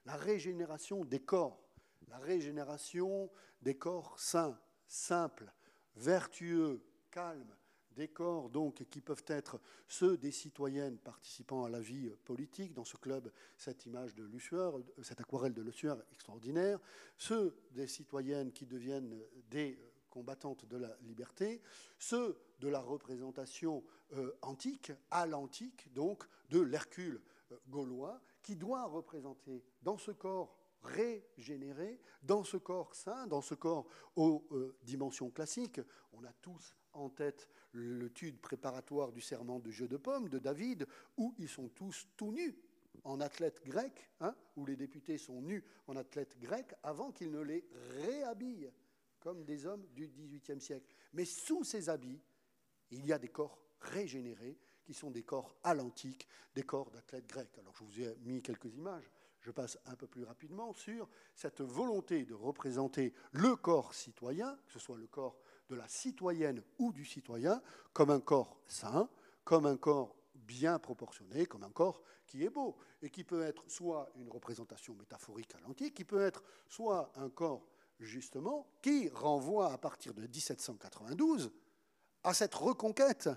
la 0.06 0.16
régénération 0.16 1.06
des 1.06 1.20
corps, 1.22 1.64
la 2.08 2.18
régénération 2.18 3.30
des 3.62 3.76
corps 3.76 4.20
sains, 4.20 4.60
simples, 4.88 5.52
vertueux, 5.96 6.84
calmes, 7.12 7.56
des 7.96 8.08
corps 8.08 8.50
donc 8.50 8.84
qui 8.90 9.02
peuvent 9.02 9.24
être 9.28 9.60
ceux 9.88 10.18
des 10.18 10.32
citoyennes 10.32 10.98
participant 10.98 11.64
à 11.64 11.70
la 11.70 11.80
vie 11.80 12.10
politique, 12.26 12.74
dans 12.74 12.86
ce 12.86 12.98
club, 12.98 13.32
cette 13.58 13.86
image 13.86 14.16
de 14.16 14.24
Lussueur, 14.24 14.80
cette 15.02 15.22
aquarelle 15.22 15.54
de 15.54 15.62
Lussueur 15.62 16.04
extraordinaire, 16.12 16.80
ceux 17.18 17.56
des 17.72 17.88
citoyennes 17.88 18.52
qui 18.52 18.66
deviennent 18.66 19.16
des 19.50 19.80
combattantes 20.10 20.66
de 20.66 20.78
la 20.78 20.96
liberté, 21.02 21.62
ceux 21.98 22.38
de 22.60 22.68
la 22.68 22.80
représentation 22.80 23.84
euh, 24.14 24.32
antique, 24.42 24.92
à 25.10 25.26
l'antique, 25.26 25.92
donc 25.94 26.24
de 26.50 26.60
l'Hercule 26.60 27.22
euh, 27.52 27.58
gaulois, 27.68 28.22
qui 28.44 28.56
doit 28.56 28.86
représenter 28.86 29.64
dans 29.82 29.98
ce 29.98 30.12
corps 30.12 30.60
régénéré, 30.84 32.00
dans 32.22 32.44
ce 32.44 32.58
corps 32.58 32.94
saint, 32.94 33.26
dans 33.28 33.42
ce 33.42 33.56
corps 33.56 33.88
aux 34.16 34.46
euh, 34.52 34.78
dimensions 34.84 35.32
classiques. 35.32 35.82
On 36.12 36.24
a 36.26 36.34
tous 36.42 36.76
en 36.92 37.10
tête 37.10 37.50
l'étude 37.74 38.40
préparatoire 38.40 39.12
du 39.12 39.22
serment 39.22 39.60
de 39.60 39.72
jeu 39.72 39.88
de 39.88 39.98
pommes 39.98 40.30
de 40.30 40.40
David, 40.40 40.86
où 41.18 41.34
ils 41.38 41.50
sont 41.50 41.70
tous 41.70 42.08
tout 42.16 42.32
nus 42.32 42.56
en 43.04 43.20
athlètes 43.20 43.64
grecs, 43.66 44.12
hein, 44.20 44.36
où 44.56 44.66
les 44.66 44.76
députés 44.76 45.18
sont 45.18 45.42
nus 45.42 45.64
en 45.88 45.96
athlètes 45.96 46.38
grecs 46.40 46.74
avant 46.84 47.12
qu'ils 47.12 47.32
ne 47.32 47.42
les 47.42 47.66
réhabillent 48.02 48.72
comme 49.20 49.44
des 49.46 49.66
hommes 49.66 49.86
du 49.96 50.08
XVIIIe 50.08 50.62
siècle. 50.62 50.94
Mais 51.14 51.26
sous 51.26 51.64
ces 51.64 51.90
habits, 51.90 52.22
il 52.92 53.06
y 53.06 53.14
a 53.14 53.18
des 53.18 53.30
corps 53.30 53.58
régénérés 53.80 54.58
qui 54.84 54.94
sont 54.94 55.12
des 55.12 55.24
corps 55.24 55.56
à 55.64 55.74
l'antique, 55.74 56.28
des 56.56 56.64
corps 56.64 56.92
d'athlètes 56.92 57.28
grecs. 57.28 57.58
Alors 57.58 57.74
je 57.76 57.84
vous 57.84 58.02
ai 58.02 58.16
mis 58.22 58.42
quelques 58.42 58.74
images. 58.76 59.10
Je 59.42 59.52
passe 59.52 59.78
un 59.86 59.96
peu 59.96 60.08
plus 60.08 60.24
rapidement 60.24 60.74
sur 60.74 61.10
cette 61.36 61.62
volonté 61.62 62.24
de 62.26 62.34
représenter 62.34 63.14
le 63.32 63.56
corps 63.56 63.94
citoyen, 63.94 64.58
que 64.66 64.72
ce 64.72 64.80
soit 64.80 64.98
le 64.98 65.08
corps 65.08 65.38
de 65.70 65.76
la 65.76 65.88
citoyenne 65.88 66.64
ou 66.80 66.94
du 66.94 67.04
citoyen, 67.04 67.62
comme 67.92 68.10
un 68.10 68.22
corps 68.22 68.62
sain, 68.68 69.10
comme 69.44 69.66
un 69.66 69.76
corps 69.76 70.16
bien 70.34 70.80
proportionné, 70.80 71.46
comme 71.46 71.64
un 71.64 71.72
corps 71.72 72.02
qui 72.26 72.44
est 72.44 72.50
beau, 72.50 72.78
et 73.02 73.10
qui 73.10 73.24
peut 73.24 73.44
être 73.44 73.70
soit 73.70 74.10
une 74.16 74.30
représentation 74.30 74.96
métaphorique 74.96 75.54
à 75.56 75.60
l'antique, 75.60 75.94
qui 75.94 76.06
peut 76.06 76.22
être 76.22 76.44
soit 76.68 77.12
un 77.16 77.30
corps 77.30 77.68
justement, 78.00 78.68
qui 78.82 79.10
renvoie 79.10 79.72
à 79.72 79.78
partir 79.78 80.14
de 80.14 80.22
1792 80.22 81.52
à 82.24 82.34
cette 82.34 82.56
reconquête 82.56 83.30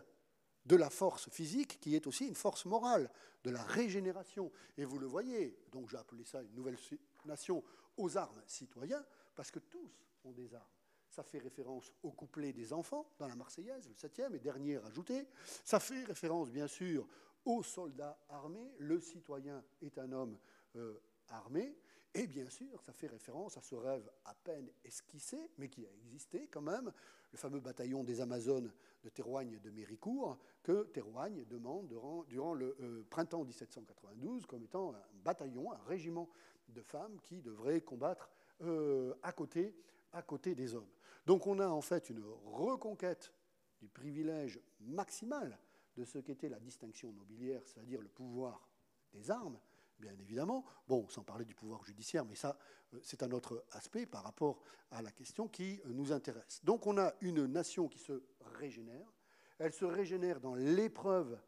de 0.66 0.76
la 0.76 0.90
force 0.90 1.30
physique 1.30 1.80
qui 1.80 1.94
est 1.94 2.06
aussi 2.06 2.26
une 2.26 2.34
force 2.34 2.64
morale, 2.64 3.10
de 3.44 3.50
la 3.50 3.62
régénération. 3.62 4.50
Et 4.76 4.84
vous 4.84 4.98
le 4.98 5.06
voyez, 5.06 5.56
donc 5.70 5.88
j'ai 5.88 5.96
appelé 5.96 6.24
ça 6.24 6.42
une 6.42 6.54
nouvelle 6.54 6.76
nation 7.24 7.62
aux 7.96 8.16
armes 8.16 8.42
citoyens, 8.46 9.04
parce 9.34 9.50
que 9.50 9.60
tous 9.60 9.90
ont 10.24 10.32
des 10.32 10.54
armes. 10.54 10.64
Ça 11.08 11.22
fait 11.22 11.38
référence 11.38 11.92
au 12.02 12.10
couplet 12.10 12.52
des 12.52 12.72
enfants 12.72 13.08
dans 13.18 13.28
la 13.28 13.36
Marseillaise, 13.36 13.88
le 13.88 13.94
septième 13.94 14.34
et 14.34 14.38
dernier 14.38 14.76
ajouté. 14.84 15.26
Ça 15.64 15.80
fait 15.80 16.04
référence, 16.04 16.50
bien 16.50 16.66
sûr, 16.66 17.06
aux 17.44 17.62
soldats 17.62 18.18
armés. 18.28 18.74
Le 18.78 19.00
citoyen 19.00 19.64
est 19.80 19.96
un 19.98 20.12
homme 20.12 20.36
euh, 20.74 21.00
armé. 21.28 21.78
Et 22.12 22.26
bien 22.26 22.48
sûr, 22.50 22.82
ça 22.82 22.92
fait 22.92 23.06
référence 23.06 23.56
à 23.56 23.62
ce 23.62 23.74
rêve 23.74 24.10
à 24.24 24.34
peine 24.34 24.70
esquissé, 24.84 25.50
mais 25.58 25.68
qui 25.68 25.86
a 25.86 25.92
existé 25.92 26.48
quand 26.48 26.62
même, 26.62 26.92
le 27.36 27.38
fameux 27.38 27.60
bataillon 27.60 28.02
des 28.02 28.22
Amazones 28.22 28.72
de 29.04 29.10
Théroigne 29.10 29.58
de 29.58 29.68
Méricourt, 29.68 30.38
que 30.62 30.84
Théroigne 30.84 31.44
demande 31.44 31.86
durant, 32.28 32.54
le 32.54 32.74
euh, 32.80 33.06
printemps 33.10 33.44
1792 33.44 34.46
comme 34.46 34.62
étant 34.62 34.94
un 34.94 35.02
bataillon, 35.22 35.70
un 35.70 35.82
régiment 35.86 36.30
de 36.68 36.80
femmes 36.80 37.20
qui 37.20 37.42
devraient 37.42 37.82
combattre 37.82 38.30
euh, 38.62 39.14
à, 39.22 39.32
côté, 39.32 39.76
à 40.14 40.22
côté 40.22 40.54
des 40.54 40.74
hommes. 40.74 40.88
Donc 41.26 41.46
on 41.46 41.58
a 41.58 41.68
en 41.68 41.82
fait 41.82 42.08
une 42.08 42.24
reconquête 42.46 43.34
du 43.82 43.88
privilège 43.90 44.58
maximal 44.80 45.58
de 45.94 46.04
ce 46.04 46.18
qu'était 46.18 46.48
la 46.48 46.58
distinction 46.58 47.12
nobiliaire, 47.12 47.60
c'est-à-dire 47.66 48.00
le 48.00 48.08
pouvoir 48.08 48.66
des 49.12 49.30
armes, 49.30 49.58
bien 49.98 50.16
évidemment. 50.18 50.64
Bon, 50.88 51.08
sans 51.08 51.22
parler 51.22 51.44
du 51.44 51.54
pouvoir 51.54 51.84
judiciaire, 51.84 52.24
mais 52.24 52.34
ça, 52.34 52.58
euh, 52.94 52.98
c'est 53.02 53.22
un 53.22 53.30
autre 53.32 53.64
aspect 53.72 54.06
par 54.06 54.24
rapport 54.24 54.62
à 54.90 55.02
la 55.02 55.10
question 55.10 55.48
qui 55.48 55.80
euh, 55.84 55.92
nous 55.92 56.12
intéresse. 56.12 56.60
Donc 56.64 56.86
on 56.86 56.98
a 56.98 57.14
une 57.20 57.46
nation 57.46 57.88
qui 57.88 57.98
se 57.98 58.22
régénère. 58.58 59.12
Elle 59.58 59.72
se 59.72 59.84
régénère 59.84 60.40
dans 60.40 60.54
l'épreuve 60.54 61.38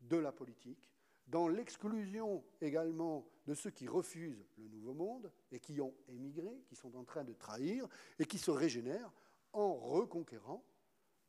de 0.00 0.16
la 0.16 0.32
politique, 0.32 0.90
dans 1.26 1.48
l'exclusion 1.48 2.44
également 2.60 3.26
de 3.46 3.54
ceux 3.54 3.70
qui 3.70 3.88
refusent 3.88 4.44
le 4.56 4.68
nouveau 4.68 4.94
monde 4.94 5.32
et 5.50 5.60
qui 5.60 5.80
ont 5.80 5.94
émigré, 6.08 6.62
qui 6.66 6.76
sont 6.76 6.94
en 6.96 7.04
train 7.04 7.24
de 7.24 7.32
trahir, 7.32 7.86
et 8.18 8.26
qui 8.26 8.38
se 8.38 8.50
régénère 8.50 9.10
en 9.52 9.74
reconquérant 9.74 10.64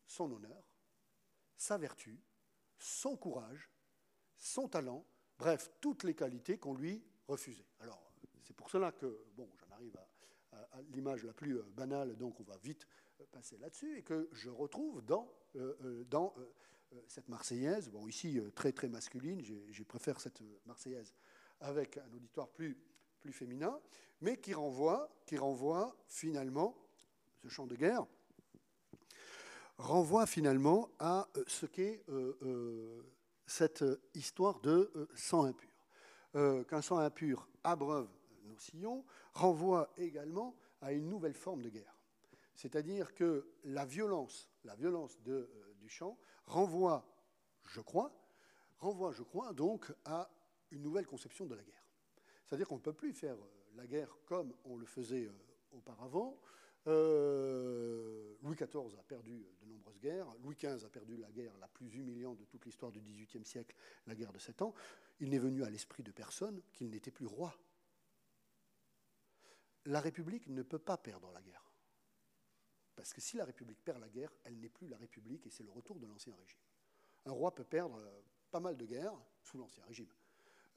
son 0.06 0.32
honneur, 0.32 0.64
sa 1.56 1.78
vertu, 1.78 2.20
son 2.78 3.16
courage, 3.16 3.70
son 4.38 4.68
talent, 4.68 5.06
Bref, 5.42 5.72
toutes 5.82 6.04
les 6.04 6.14
qualités 6.14 6.60
qu'on 6.60 6.76
lui 6.76 7.02
refusait. 7.28 7.66
Alors, 7.80 8.00
c'est 8.44 8.56
pour 8.56 8.70
cela 8.70 8.92
que, 8.92 9.26
bon, 9.36 9.50
j'en 9.58 9.74
arrive 9.74 9.98
à, 10.52 10.82
l'image 10.94 11.24
la 11.24 11.34
plus 11.34 11.58
euh, 11.58 11.64
banale, 11.76 12.16
donc 12.16 12.40
on 12.40 12.44
va 12.44 12.56
vite 12.58 12.86
euh, 13.20 13.24
passer 13.32 13.58
là-dessus, 13.58 13.98
et 13.98 14.04
que 14.04 14.30
je 14.34 14.52
retrouve 14.52 15.04
dans, 15.04 15.34
euh, 15.56 16.04
dans 16.12 16.36
cette 17.08 17.28
Marseillaise, 17.28 17.90
bon, 17.90 18.08
ici 18.08 18.40
très 18.54 18.72
très 18.72 18.88
masculine, 18.88 19.42
j'ai 19.42 19.84
préféré 19.84 20.20
cette 20.20 20.44
Marseillaise 20.68 21.16
avec 21.60 21.98
un 21.98 22.14
auditoire 22.14 22.50
plus, 22.50 22.78
plus 23.20 23.34
féminin, 23.34 23.80
mais 24.20 24.38
qui 24.38 24.54
renvoie, 24.54 25.10
qui 25.26 25.38
renvoie 25.38 25.98
finalement, 26.08 26.78
ce 27.42 27.48
chant 27.48 27.66
de 27.66 27.76
guerre, 27.76 28.06
renvoie 29.80 30.28
finalement 30.28 30.92
à 31.00 31.28
ce 31.48 31.66
qu'est 31.66 32.04
cette 33.52 33.84
histoire 34.14 34.62
de 34.62 35.10
sang 35.14 35.44
impur. 35.44 35.70
Qu'un 36.34 36.82
sang 36.82 37.00
impur 37.00 37.50
abreuve 37.64 38.10
nos 38.46 38.58
sillons 38.58 39.06
renvoie 39.34 39.92
également 39.98 40.56
à 40.82 40.94
une 40.94 41.10
nouvelle 41.10 41.34
forme 41.34 41.62
de 41.62 41.70
guerre. 41.70 42.00
C'est-à-dire 42.56 43.14
que 43.14 43.52
la 43.66 43.86
violence, 43.86 44.50
la 44.64 44.76
violence 44.76 45.20
du 45.22 45.90
chant 45.90 46.18
renvoie, 46.46 47.06
je 47.66 47.82
crois, 47.82 48.14
renvoie, 48.78 49.12
je 49.12 49.24
crois, 49.24 49.54
donc 49.54 49.92
à 50.06 50.30
une 50.72 50.82
nouvelle 50.82 51.06
conception 51.06 51.46
de 51.46 51.56
la 51.56 51.64
guerre. 51.64 51.84
C'est-à-dire 52.46 52.68
qu'on 52.68 52.78
ne 52.78 52.82
peut 52.82 52.94
plus 52.94 53.14
faire 53.14 53.38
la 53.76 53.86
guerre 53.86 54.16
comme 54.26 54.54
on 54.64 54.78
le 54.78 54.86
faisait 54.86 55.30
auparavant. 55.72 56.40
Euh, 56.88 58.36
Louis 58.42 58.56
XIV 58.56 58.98
a 59.00 59.04
perdu 59.04 59.46
de 59.62 59.66
nombreuses 59.66 60.00
guerres. 60.00 60.28
Louis 60.40 60.56
XV 60.56 60.84
a 60.86 60.90
perdu 60.90 61.18
la 61.18 61.32
guerre 61.32 61.56
la 61.60 61.68
plus 61.68 61.94
humiliante 61.96 62.38
de 62.40 62.46
toute 62.46 62.66
l'histoire 62.66 62.92
du 62.92 63.00
XVIIIe 63.00 63.46
siècle, 63.46 63.76
la 64.08 64.16
guerre 64.16 64.34
de 64.34 64.40
Sept 64.40 64.62
Ans. 64.62 64.74
Il 65.20 65.30
n'est 65.30 65.40
venu 65.40 65.64
à 65.64 65.70
l'esprit 65.70 66.04
de 66.04 66.12
personne 66.12 66.62
qu'il 66.74 66.90
n'était 66.90 67.12
plus 67.12 67.28
roi. 67.28 67.56
La 69.86 70.00
République 70.00 70.48
ne 70.48 70.64
peut 70.64 70.80
pas 70.80 70.98
perdre 70.98 71.32
la 71.32 71.42
guerre. 71.42 71.72
Parce 72.96 73.14
que 73.14 73.22
si 73.22 73.38
la 73.38 73.46
République 73.46 73.84
perd 73.84 74.00
la 74.00 74.10
guerre, 74.10 74.32
elle 74.44 74.60
n'est 74.60 74.70
plus 74.70 74.88
la 74.88 74.98
République 74.98 75.46
et 75.48 75.50
c'est 75.50 75.64
le 75.64 75.72
retour 75.72 76.00
de 76.00 76.08
l'Ancien 76.08 76.36
Régime. 76.36 76.60
Un 77.26 77.32
roi 77.32 77.54
peut 77.54 77.64
perdre 77.64 77.98
euh, 77.98 78.22
pas 78.50 78.60
mal 78.60 78.78
de 78.78 78.86
guerres 78.86 79.20
sous 79.42 79.58
l'Ancien 79.58 79.84
Régime. 79.86 80.12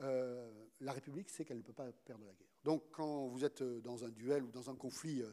Euh, 0.01 0.67
la 0.81 0.93
République 0.93 1.31
sait 1.31 1.45
qu'elle 1.45 1.59
ne 1.59 1.63
peut 1.63 1.73
pas 1.73 1.91
perdre 1.93 2.27
la 2.27 2.35
guerre. 2.35 2.54
Donc 2.65 2.83
quand 2.91 3.27
vous 3.27 3.45
êtes 3.45 3.61
euh, 3.61 3.81
dans 3.81 4.05
un 4.05 4.09
duel 4.09 4.43
ou 4.43 4.51
dans 4.51 4.71
un 4.71 4.75
conflit 4.75 5.23
euh, 5.23 5.31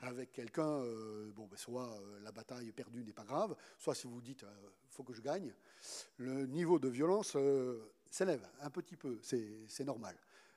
avec 0.00 0.32
quelqu'un, 0.32 0.82
bon, 1.34 1.46
ben, 1.46 1.56
soit 1.56 1.98
la 2.22 2.30
bataille 2.30 2.70
perdue 2.72 3.02
n'est 3.02 3.12
pas 3.12 3.24
grave, 3.24 3.56
soit 3.78 3.94
si 3.94 4.06
vous 4.06 4.20
dites 4.20 4.42
il 4.42 4.90
faut 4.90 5.02
que 5.02 5.14
je 5.14 5.22
gagne, 5.22 5.54
le 6.18 6.46
niveau 6.46 6.78
de 6.78 6.88
violence 6.88 7.36
s'élève 8.10 8.46
un 8.60 8.70
petit 8.70 8.96
peu, 8.96 9.18
c'est 9.22 9.84
normal. 9.84 10.14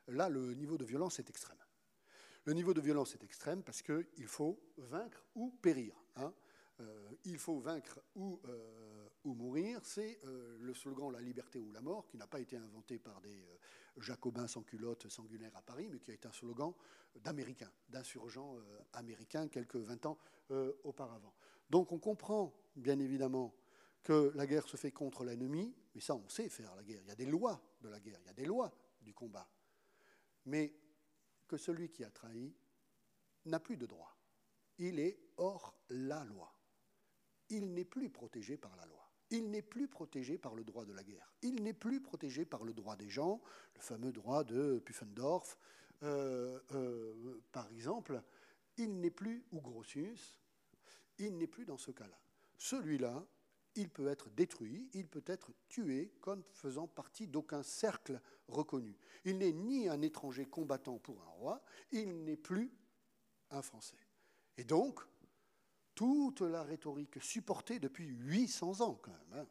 Là, 0.09 0.28
le 0.28 0.53
niveau 0.53 0.78
de 0.78 0.84
violence 0.84 1.19
est 1.19 1.30
extrême. 1.30 1.57
Le 2.43 2.53
niveau 2.53 2.73
de 2.73 2.82
violence 2.82 3.13
est 3.15 3.23
extrême 3.23 3.63
parce 3.63 3.82
qu'il 3.82 4.28
faut 4.28 4.59
vaincre 4.78 5.23
ou 5.36 5.51
périr. 5.61 5.95
Hein. 6.17 6.34
il 7.23 7.38
faut 7.38 7.59
vaincre 7.59 8.01
ou 8.15 8.39
ou 9.28 9.34
mourir, 9.34 9.80
c'est 9.84 10.19
euh, 10.25 10.57
le 10.59 10.73
slogan 10.73 11.11
La 11.11 11.19
liberté 11.19 11.59
ou 11.59 11.71
la 11.71 11.82
mort, 11.82 12.07
qui 12.07 12.17
n'a 12.17 12.28
pas 12.28 12.39
été 12.39 12.55
inventé 12.55 12.97
par 12.97 13.19
des 13.21 13.45
euh, 13.97 14.01
jacobins 14.01 14.47
sans 14.47 14.63
culottes 14.63 15.09
sanguinaires 15.09 15.55
à 15.55 15.61
Paris, 15.61 15.87
mais 15.91 15.99
qui 15.99 16.11
a 16.11 16.13
été 16.13 16.27
un 16.27 16.33
slogan 16.33 16.73
d'Américains, 17.15 17.71
d'insurgents 17.89 18.57
euh, 18.57 18.79
américains 18.93 19.47
quelques 19.47 19.77
20 19.77 20.05
ans 20.05 20.17
auparavant. 20.85 21.33
Donc 21.69 21.91
on 21.91 21.99
comprend 21.99 22.53
bien 22.77 22.97
évidemment 22.99 23.53
que 24.01 24.31
la 24.33 24.47
guerre 24.47 24.65
se 24.65 24.77
fait 24.77 24.91
contre 24.91 25.25
l'ennemi, 25.25 25.75
mais 25.93 25.99
ça 25.99 26.15
on 26.15 26.29
sait 26.29 26.47
faire 26.47 26.73
la 26.73 26.83
guerre, 26.83 27.01
il 27.01 27.07
y 27.09 27.11
a 27.11 27.15
des 27.15 27.25
lois 27.25 27.61
de 27.81 27.89
la 27.89 27.99
guerre, 27.99 28.17
il 28.21 28.27
y 28.27 28.29
a 28.29 28.33
des 28.33 28.45
lois 28.45 28.71
du 29.01 29.13
combat, 29.13 29.49
mais 30.45 30.73
que 31.47 31.57
celui 31.57 31.89
qui 31.89 32.05
a 32.05 32.09
trahi 32.09 32.55
n'a 33.45 33.59
plus 33.59 33.75
de 33.75 33.85
droit. 33.85 34.15
Il 34.77 34.99
est 34.99 35.19
hors 35.37 35.75
la 35.89 36.23
loi. 36.23 36.53
Il 37.49 37.73
n'est 37.73 37.85
plus 37.85 38.09
protégé 38.09 38.57
par 38.57 38.75
la 38.75 38.85
loi 38.85 39.06
il 39.30 39.49
n'est 39.49 39.61
plus 39.61 39.88
protégé 39.88 40.38
par 40.38 40.55
le 40.55 40.63
droit 40.63 40.86
de 40.86 40.93
la 40.93 41.03
guerre. 41.03 41.34
Il 41.41 41.63
n'est 41.63 41.73
plus 41.73 42.01
protégé 42.01 42.45
par 42.45 42.63
le 42.63 42.73
droit 42.73 42.95
des 42.95 43.09
gens, 43.09 43.41
le 43.75 43.82
fameux 43.82 44.11
droit 44.11 44.43
de 44.43 44.80
Pufendorf, 44.80 45.57
euh, 46.03 46.59
euh, 46.73 47.41
par 47.51 47.67
exemple. 47.69 48.21
Il 48.78 48.99
n'est 48.99 49.11
plus, 49.11 49.43
ou 49.51 49.59
Grotius, 49.59 50.39
il 51.17 51.38
n'est 51.38 51.47
plus 51.47 51.65
dans 51.65 51.78
ce 51.78 51.91
cas-là. 51.91 52.19
Celui-là, 52.57 53.25
il 53.75 53.89
peut 53.89 54.07
être 54.07 54.30
détruit, 54.32 54.89
il 54.93 55.07
peut 55.07 55.23
être 55.28 55.51
tué 55.69 56.11
comme 56.21 56.43
faisant 56.51 56.88
partie 56.88 57.28
d'aucun 57.28 57.63
cercle 57.63 58.19
reconnu. 58.47 58.97
Il 59.25 59.38
n'est 59.38 59.51
ni 59.51 59.88
un 59.88 60.01
étranger 60.01 60.45
combattant 60.45 60.97
pour 60.97 61.21
un 61.21 61.30
roi, 61.30 61.63
il 61.91 62.23
n'est 62.23 62.38
plus 62.38 62.71
un 63.51 63.61
Français. 63.61 63.97
Et 64.57 64.63
donc, 64.63 65.01
toute 65.97 66.41
la 66.41 66.61
rhétorique 66.61 67.17
supportée 67.23 67.79
depuis 67.79 68.05
800 68.05 68.81
ans 68.81 68.99
quand 69.01 69.11
même. 69.11 69.33
Hein. 69.33 69.47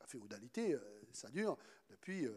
La 0.00 0.06
féodalité, 0.06 0.74
euh, 0.74 1.00
ça 1.14 1.30
dure 1.30 1.56
depuis 1.88 2.28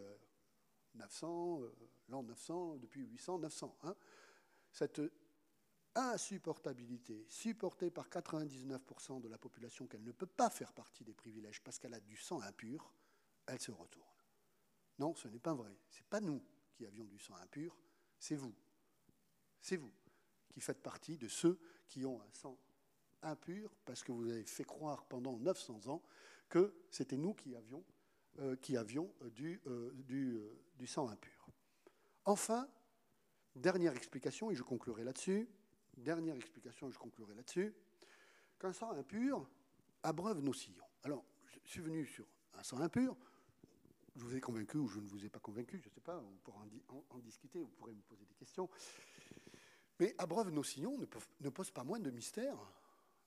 900, 0.93 1.59
euh, 1.59 1.65
euh, 1.65 1.87
l'an 2.07 2.23
900, 2.23 2.77
depuis 2.77 3.01
800, 3.01 3.39
900. 3.39 3.77
Hein. 3.83 3.95
Cette 4.71 5.01
insupportabilité, 5.95 7.25
supportée 7.27 7.91
par 7.91 8.07
99% 8.07 9.19
de 9.19 9.27
la 9.27 9.37
population 9.37 9.85
qu'elle 9.85 10.03
ne 10.03 10.13
peut 10.13 10.25
pas 10.25 10.49
faire 10.49 10.71
partie 10.71 11.03
des 11.03 11.13
privilèges 11.13 11.61
parce 11.61 11.77
qu'elle 11.77 11.93
a 11.93 11.99
du 11.99 12.15
sang 12.15 12.39
impur, 12.39 12.93
elle 13.47 13.59
se 13.59 13.71
retourne. 13.71 14.05
Non, 14.97 15.13
ce 15.13 15.27
n'est 15.27 15.39
pas 15.39 15.53
vrai. 15.53 15.77
Ce 15.89 15.99
n'est 15.99 16.07
pas 16.09 16.21
nous 16.21 16.41
qui 16.73 16.85
avions 16.85 17.05
du 17.05 17.19
sang 17.19 17.35
impur, 17.35 17.77
c'est 18.17 18.35
vous. 18.35 18.55
C'est 19.59 19.75
vous 19.75 19.93
qui 20.53 20.61
faites 20.61 20.81
partie 20.81 21.17
de 21.17 21.27
ceux 21.27 21.59
qui 21.89 22.05
ont 22.05 22.21
un 22.21 22.31
sang 22.31 22.57
impur 23.25 23.75
parce 23.85 24.03
que 24.03 24.11
vous 24.11 24.29
avez 24.29 24.43
fait 24.43 24.63
croire 24.63 25.05
pendant 25.05 25.37
900 25.37 25.87
ans 25.87 26.01
que 26.49 26.73
c'était 26.89 27.17
nous 27.17 27.33
qui 27.33 27.55
avions, 27.55 27.83
euh, 28.39 28.55
qui 28.55 28.77
avions 28.77 29.11
euh, 29.21 29.29
du, 29.31 29.61
euh, 29.67 29.91
du, 30.77 30.87
sang 30.87 31.09
impur. 31.09 31.47
Enfin, 32.25 32.67
dernière 33.55 33.95
explication, 33.95 34.51
et 34.51 34.55
je 34.55 34.63
conclurai 34.63 35.03
là-dessus, 35.03 35.49
dernière 35.97 36.35
explication, 36.35 36.89
et 36.89 36.91
je 36.91 36.97
conclurai 36.97 37.33
là-dessus, 37.33 37.73
qu'un 38.59 38.73
sang 38.73 38.91
impur 38.91 39.47
abreuve 40.03 40.41
nos 40.41 40.53
sillons. 40.53 40.85
Alors, 41.03 41.25
je 41.45 41.71
suis 41.71 41.81
venu 41.81 42.05
sur 42.05 42.27
un 42.53 42.63
sang 42.63 42.79
impur, 42.79 43.15
je 44.15 44.23
vous 44.23 44.35
ai 44.35 44.39
convaincu 44.39 44.77
ou 44.77 44.87
je 44.87 44.99
ne 44.99 45.07
vous 45.07 45.25
ai 45.25 45.29
pas 45.29 45.39
convaincu, 45.39 45.77
je 45.77 45.89
ne 45.89 45.93
sais 45.93 46.01
pas, 46.01 46.19
on 46.19 46.37
pourra 46.43 46.63
en, 46.89 47.03
en, 47.09 47.19
discuter, 47.19 47.59
vous 47.59 47.71
pourrez 47.71 47.93
me 47.93 48.01
poser 48.01 48.25
des 48.25 48.35
questions. 48.35 48.69
Mais 49.99 50.13
abreuve 50.17 50.51
nos 50.51 50.63
sillons 50.63 50.97
ne, 50.97 51.05
ne 51.41 51.49
pose 51.49 51.71
pas 51.71 51.83
moins 51.83 51.99
de 51.99 52.11
mystère 52.11 52.57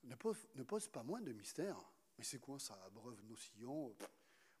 ne 0.03 0.15
pose, 0.63 0.87
pas 0.87 1.03
moins 1.03 1.21
de 1.21 1.31
mystère. 1.31 1.77
Mais 2.17 2.23
c'est 2.23 2.39
quoi 2.39 2.59
ça, 2.59 2.79
abreuve 2.85 3.23
nos 3.25 3.35
sillons 3.35 3.95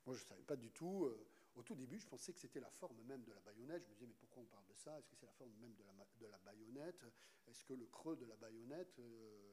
Moi, 0.05 0.15
je 0.15 0.21
ne 0.21 0.27
savais 0.27 0.43
pas 0.43 0.55
du 0.55 0.71
tout. 0.71 1.05
Euh, 1.05 1.27
au 1.55 1.63
tout 1.63 1.75
début, 1.75 1.99
je 1.99 2.07
pensais 2.07 2.31
que 2.31 2.39
c'était 2.39 2.59
la 2.59 2.69
forme 2.69 3.01
même 3.03 3.23
de 3.23 3.33
la 3.33 3.41
baïonnette. 3.41 3.83
Je 3.83 3.89
me 3.89 3.93
disais, 3.93 4.05
mais 4.05 4.13
pourquoi 4.13 4.43
on 4.43 4.45
parle 4.45 4.65
de 4.67 4.75
ça? 4.75 4.97
Est-ce 4.97 5.09
que 5.09 5.15
c'est 5.15 5.25
la 5.25 5.33
forme 5.33 5.51
même 5.59 5.73
de 5.73 5.83
la, 5.83 5.91
de 6.19 6.31
la 6.31 6.37
baïonnette? 6.39 7.05
Est-ce 7.47 7.65
que 7.65 7.73
le 7.73 7.87
creux 7.87 8.15
de 8.15 8.25
la 8.25 8.35
baïonnette 8.37 8.99
euh, 8.99 9.51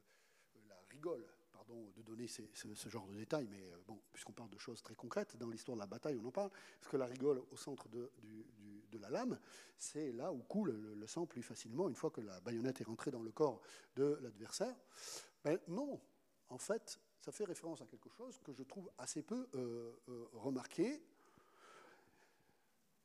la 0.69 0.79
rigole? 0.89 1.25
Pardon 1.51 1.91
de 1.95 2.01
donner 2.03 2.27
ce, 2.27 2.43
genre 2.89 3.07
de 3.07 3.15
détails, 3.15 3.47
mais 3.47 3.63
euh, 3.71 3.77
bon, 3.87 3.99
puisqu'on 4.13 4.33
parle 4.33 4.49
de 4.49 4.57
choses 4.57 4.81
très 4.81 4.95
concrètes, 4.95 5.35
dans 5.37 5.49
l'histoire 5.49 5.75
de 5.75 5.81
la 5.81 5.87
bataille, 5.87 6.17
on 6.21 6.25
en 6.25 6.31
parle. 6.31 6.51
Est-ce 6.81 6.89
que 6.89 6.97
la 6.97 7.07
rigole 7.07 7.41
au 7.51 7.57
centre 7.57 7.89
de 7.89 8.11
la 8.99 9.09
lame, 9.09 9.39
c'est 9.77 10.11
là 10.11 10.31
où 10.31 10.39
coule 10.43 10.71
le, 10.71 11.07
sang 11.07 11.25
plus 11.25 11.43
facilement 11.43 11.87
une 11.87 11.95
fois 11.95 12.09
que 12.09 12.21
la 12.21 12.39
baïonnette 12.41 12.81
est 12.81 12.83
rentrée 12.83 13.11
dans 13.11 13.21
le 13.21 13.31
corps 13.31 13.61
de 13.95 14.17
l'adversaire? 14.21 14.75
Ben 15.43 15.59
non, 15.67 15.99
en 16.49 16.57
fait, 16.57 16.99
ça 17.21 17.31
fait 17.31 17.45
référence 17.45 17.81
à 17.81 17.85
quelque 17.85 18.09
chose 18.09 18.39
que 18.43 18.53
je 18.53 18.63
trouve 18.63 18.89
assez 18.97 19.21
peu 19.21 19.49
euh, 19.55 19.93
euh, 20.07 20.29
remarqué. 20.33 21.03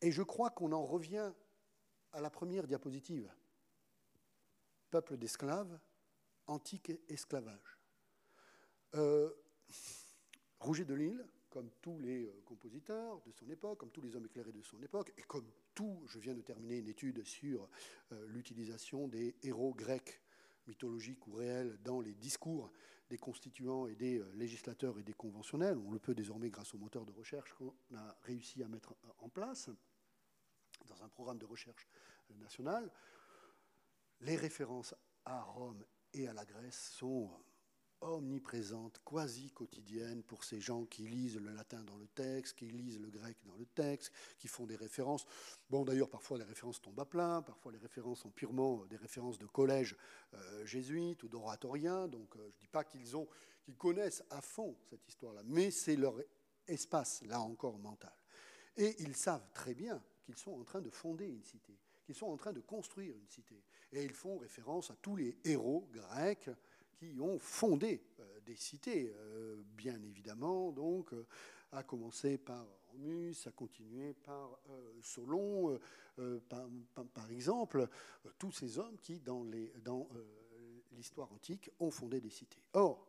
Et 0.00 0.12
je 0.12 0.22
crois 0.22 0.50
qu'on 0.50 0.72
en 0.72 0.84
revient 0.84 1.32
à 2.12 2.20
la 2.20 2.30
première 2.30 2.66
diapositive. 2.66 3.32
Peuple 4.90 5.16
d'esclaves, 5.16 5.78
antique 6.46 6.92
esclavage. 7.08 7.78
Euh, 8.94 9.30
Rouget 10.60 10.84
de 10.84 10.94
Lille, 10.94 11.26
comme 11.50 11.70
tous 11.80 11.98
les 11.98 12.32
compositeurs 12.44 13.20
de 13.26 13.32
son 13.32 13.48
époque, 13.50 13.78
comme 13.78 13.90
tous 13.90 14.02
les 14.02 14.14
hommes 14.14 14.26
éclairés 14.26 14.52
de 14.52 14.62
son 14.62 14.80
époque, 14.82 15.12
et 15.16 15.22
comme 15.22 15.50
tout, 15.74 16.02
je 16.06 16.20
viens 16.20 16.34
de 16.34 16.42
terminer 16.42 16.78
une 16.78 16.88
étude 16.88 17.24
sur 17.24 17.68
l'utilisation 18.28 19.08
des 19.08 19.34
héros 19.42 19.74
grecs 19.74 20.21
mythologique 20.66 21.26
ou 21.26 21.34
réel 21.34 21.78
dans 21.82 22.00
les 22.00 22.14
discours 22.14 22.70
des 23.08 23.18
constituants 23.18 23.86
et 23.86 23.94
des 23.94 24.18
euh, 24.18 24.32
législateurs 24.34 24.98
et 24.98 25.02
des 25.02 25.12
conventionnels. 25.12 25.78
On 25.78 25.90
le 25.90 25.98
peut 25.98 26.14
désormais 26.14 26.50
grâce 26.50 26.74
au 26.74 26.78
moteur 26.78 27.04
de 27.04 27.12
recherche 27.12 27.52
qu'on 27.54 27.74
a 27.94 28.16
réussi 28.22 28.62
à 28.62 28.68
mettre 28.68 28.94
en 29.18 29.28
place 29.28 29.70
dans 30.86 31.02
un 31.02 31.08
programme 31.08 31.38
de 31.38 31.46
recherche 31.46 31.86
national. 32.36 32.90
Les 34.20 34.36
références 34.36 34.94
à 35.24 35.42
Rome 35.42 35.84
et 36.14 36.26
à 36.28 36.32
la 36.32 36.44
Grèce 36.44 36.90
sont 36.92 37.30
omniprésente, 38.02 39.00
quasi 39.04 39.50
quotidienne 39.50 40.22
pour 40.22 40.44
ces 40.44 40.60
gens 40.60 40.84
qui 40.84 41.02
lisent 41.02 41.38
le 41.38 41.52
latin 41.52 41.82
dans 41.84 41.96
le 41.96 42.06
texte, 42.08 42.56
qui 42.58 42.66
lisent 42.66 43.00
le 43.00 43.10
grec 43.10 43.36
dans 43.44 43.56
le 43.56 43.66
texte, 43.66 44.12
qui 44.38 44.48
font 44.48 44.66
des 44.66 44.76
références. 44.76 45.24
Bon, 45.70 45.84
d'ailleurs, 45.84 46.10
parfois 46.10 46.38
les 46.38 46.44
références 46.44 46.80
tombent 46.80 47.00
à 47.00 47.04
plein, 47.04 47.42
parfois 47.42 47.72
les 47.72 47.78
références 47.78 48.20
sont 48.20 48.30
purement 48.30 48.84
des 48.86 48.96
références 48.96 49.38
de 49.38 49.46
collèges 49.46 49.96
euh, 50.34 50.66
jésuites 50.66 51.22
ou 51.22 51.28
d'oratoriens. 51.28 52.08
Donc, 52.08 52.36
euh, 52.36 52.40
je 52.40 52.46
ne 52.46 52.60
dis 52.60 52.68
pas 52.68 52.84
qu'ils 52.84 53.16
ont, 53.16 53.28
qu'ils 53.62 53.76
connaissent 53.76 54.24
à 54.30 54.40
fond 54.40 54.76
cette 54.90 55.06
histoire-là, 55.08 55.42
mais 55.44 55.70
c'est 55.70 55.96
leur 55.96 56.14
espace, 56.66 57.22
là 57.26 57.40
encore, 57.40 57.78
mental. 57.78 58.12
Et 58.76 58.96
ils 59.02 59.16
savent 59.16 59.46
très 59.52 59.74
bien 59.74 60.02
qu'ils 60.24 60.36
sont 60.36 60.52
en 60.52 60.64
train 60.64 60.80
de 60.80 60.90
fonder 60.90 61.26
une 61.26 61.44
cité, 61.44 61.78
qu'ils 62.04 62.14
sont 62.14 62.26
en 62.26 62.36
train 62.36 62.52
de 62.52 62.60
construire 62.60 63.16
une 63.16 63.28
cité. 63.28 63.62
Et 63.92 64.04
ils 64.04 64.12
font 64.12 64.38
référence 64.38 64.90
à 64.90 64.96
tous 64.96 65.16
les 65.16 65.38
héros 65.44 65.88
grecs 65.92 66.50
qui 67.02 67.20
ont 67.20 67.38
fondé 67.38 68.00
euh, 68.20 68.40
des 68.46 68.54
cités, 68.54 69.12
euh, 69.16 69.62
bien 69.76 70.00
évidemment, 70.02 70.70
donc, 70.70 71.12
euh, 71.12 71.26
à 71.72 71.82
commencer 71.82 72.38
par 72.38 72.66
Romulus, 72.88 73.34
ça 73.34 73.50
continuait 73.50 74.12
par 74.12 74.58
Solon, 75.00 75.78
par, 77.14 77.30
exemple, 77.30 77.88
tous 78.38 78.52
ces 78.52 78.78
hommes 78.78 78.98
qui, 79.00 79.20
dans 79.20 79.42
l'histoire 80.92 81.32
antique, 81.32 81.70
ont 81.80 81.90
fondé 81.90 82.20
des 82.20 82.28
cités. 82.28 82.60
Or, 82.74 83.08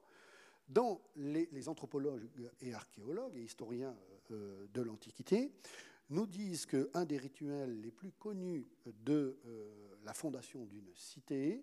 dans 0.70 1.02
les, 1.18 1.68
anthropologues 1.68 2.30
et 2.62 2.74
archéologues 2.74 3.36
et 3.36 3.42
historiens 3.42 3.94
de 4.30 4.82
l'Antiquité, 4.82 5.52
nous 6.12 6.28
disent 6.28 6.66
qu'un 6.66 7.04
des 7.04 7.18
rituels 7.18 7.82
les 7.82 7.92
plus 7.92 8.14
connus 8.14 8.66
de 8.86 9.38
la 10.06 10.14
fondation 10.14 10.64
d'une 10.64 10.96
cité, 10.96 11.62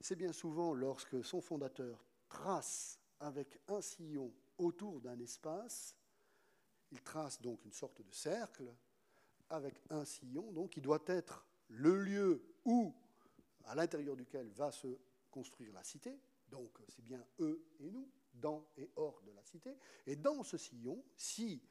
c'est 0.00 0.16
bien 0.16 0.32
souvent 0.32 0.74
lorsque 0.74 1.24
son 1.24 1.40
fondateur 1.40 2.04
trace 2.28 2.98
avec 3.20 3.60
un 3.68 3.80
sillon 3.80 4.32
autour 4.58 5.00
d'un 5.00 5.18
espace, 5.20 5.94
il 6.90 7.02
trace 7.02 7.40
donc 7.40 7.64
une 7.64 7.72
sorte 7.72 8.02
de 8.02 8.12
cercle 8.12 8.74
avec 9.50 9.82
un 9.90 10.04
sillon, 10.04 10.52
donc 10.52 10.70
qui 10.70 10.80
doit 10.80 11.02
être 11.06 11.46
le 11.68 12.02
lieu 12.02 12.42
où, 12.64 12.94
à 13.64 13.74
l'intérieur 13.74 14.16
duquel 14.16 14.48
va 14.50 14.72
se 14.72 14.98
construire 15.30 15.72
la 15.72 15.84
cité, 15.84 16.18
donc 16.48 16.78
c'est 16.88 17.04
bien 17.04 17.24
eux 17.40 17.64
et 17.78 17.90
nous, 17.90 18.08
dans 18.34 18.66
et 18.76 18.90
hors 18.96 19.22
de 19.22 19.32
la 19.32 19.44
cité, 19.44 19.76
et 20.06 20.16
dans 20.16 20.42
ce 20.42 20.56
sillon, 20.56 21.04
si 21.16 21.62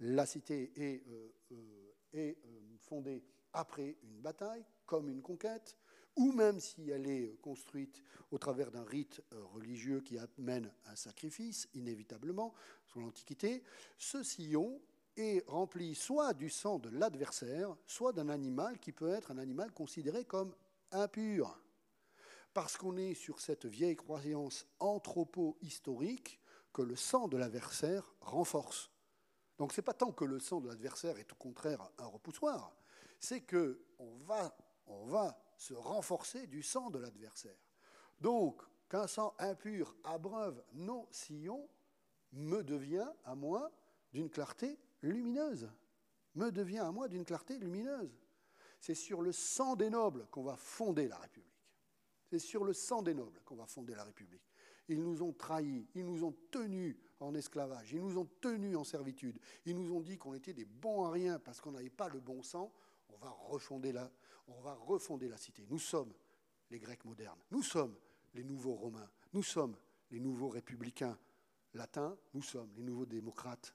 la 0.00 0.26
cité 0.26 0.72
est, 0.76 1.06
euh, 1.08 1.32
euh, 1.52 1.92
euh, 2.14 2.34
fondée 2.80 3.24
après 3.52 3.96
une 4.02 4.20
bataille, 4.20 4.64
comme 4.84 5.08
une 5.08 5.22
conquête, 5.22 5.76
ou 6.16 6.32
même 6.32 6.60
si 6.60 6.90
elle 6.90 7.06
est 7.06 7.36
construite 7.40 8.02
au 8.30 8.38
travers 8.38 8.70
d'un 8.70 8.84
rite 8.84 9.22
euh, 9.32 9.44
religieux 9.44 10.00
qui 10.00 10.18
amène 10.18 10.72
un 10.86 10.96
sacrifice, 10.96 11.68
inévitablement, 11.74 12.54
sous 12.86 13.00
l'Antiquité, 13.00 13.62
ce 13.98 14.22
sillon 14.22 14.80
est 15.16 15.46
rempli 15.46 15.94
soit 15.94 16.34
du 16.34 16.50
sang 16.50 16.78
de 16.78 16.88
l'adversaire, 16.90 17.76
soit 17.86 18.12
d'un 18.12 18.28
animal 18.28 18.78
qui 18.78 18.92
peut 18.92 19.12
être 19.12 19.30
un 19.30 19.38
animal 19.38 19.72
considéré 19.72 20.24
comme 20.24 20.54
impur. 20.90 21.60
Parce 22.52 22.76
qu'on 22.76 22.96
est 22.96 23.14
sur 23.14 23.40
cette 23.40 23.66
vieille 23.66 23.96
croyance 23.96 24.66
anthropo-historique 24.78 26.40
que 26.72 26.82
le 26.82 26.96
sang 26.96 27.28
de 27.28 27.36
l'adversaire 27.36 28.14
renforce. 28.20 28.90
Donc 29.58 29.72
ce 29.72 29.80
n'est 29.80 29.84
pas 29.84 29.94
tant 29.94 30.12
que 30.12 30.24
le 30.24 30.38
sang 30.38 30.60
de 30.60 30.68
l'adversaire 30.68 31.18
est 31.18 31.32
au 31.32 31.36
contraire 31.36 31.90
un 31.98 32.06
repoussoir, 32.06 32.76
c'est 33.18 33.40
qu'on 33.40 34.16
va, 34.24 34.56
on 34.86 35.06
va 35.06 35.38
se 35.56 35.74
renforcer 35.74 36.46
du 36.46 36.62
sang 36.62 36.90
de 36.90 36.98
l'adversaire. 36.98 37.58
Donc, 38.20 38.62
qu'un 38.88 39.06
sang 39.06 39.34
impur 39.38 39.94
abreuve 40.04 40.62
nos 40.72 41.06
sillons 41.10 41.68
me 42.32 42.62
devient 42.62 43.08
à 43.24 43.34
moi 43.34 43.70
d'une 44.12 44.30
clarté 44.30 44.78
lumineuse. 45.02 45.70
Me 46.34 46.50
devient 46.50 46.78
à 46.78 46.92
moi 46.92 47.08
d'une 47.08 47.24
clarté 47.24 47.58
lumineuse. 47.58 48.16
C'est 48.80 48.94
sur 48.94 49.22
le 49.22 49.32
sang 49.32 49.74
des 49.74 49.90
nobles 49.90 50.26
qu'on 50.30 50.42
va 50.42 50.56
fonder 50.56 51.08
la 51.08 51.16
République. 51.18 51.52
C'est 52.26 52.38
sur 52.38 52.64
le 52.64 52.72
sang 52.72 53.02
des 53.02 53.14
nobles 53.14 53.40
qu'on 53.44 53.56
va 53.56 53.66
fonder 53.66 53.94
la 53.94 54.04
République. 54.04 54.42
Ils 54.88 55.02
nous 55.02 55.22
ont 55.22 55.32
trahis, 55.32 55.88
ils 55.94 56.04
nous 56.04 56.24
ont 56.24 56.34
tenus 56.50 56.96
en 57.18 57.34
esclavage, 57.34 57.92
ils 57.92 58.02
nous 58.02 58.18
ont 58.18 58.28
tenus 58.40 58.76
en 58.76 58.84
servitude, 58.84 59.38
ils 59.64 59.74
nous 59.74 59.92
ont 59.92 60.00
dit 60.00 60.18
qu'on 60.18 60.34
était 60.34 60.52
des 60.52 60.64
bons 60.64 61.04
à 61.04 61.10
rien 61.10 61.38
parce 61.38 61.60
qu'on 61.60 61.72
n'avait 61.72 61.90
pas 61.90 62.08
le 62.08 62.20
bon 62.20 62.42
sang. 62.42 62.72
On 63.08 63.16
va 63.16 63.30
refonder 63.30 63.92
la, 63.92 64.10
on 64.48 64.60
va 64.60 64.74
refonder 64.74 65.28
la 65.28 65.36
cité. 65.36 65.66
Nous 65.68 65.78
sommes 65.78 66.12
les 66.70 66.78
Grecs 66.78 67.04
modernes, 67.04 67.40
nous 67.50 67.62
sommes 67.62 67.96
les 68.34 68.44
nouveaux 68.44 68.74
Romains, 68.74 69.10
nous 69.32 69.42
sommes 69.42 69.76
les 70.10 70.20
nouveaux 70.20 70.48
républicains 70.48 71.18
latins, 71.74 72.16
nous 72.34 72.42
sommes 72.42 72.72
les 72.76 72.82
nouveaux 72.82 73.06
démocrates 73.06 73.74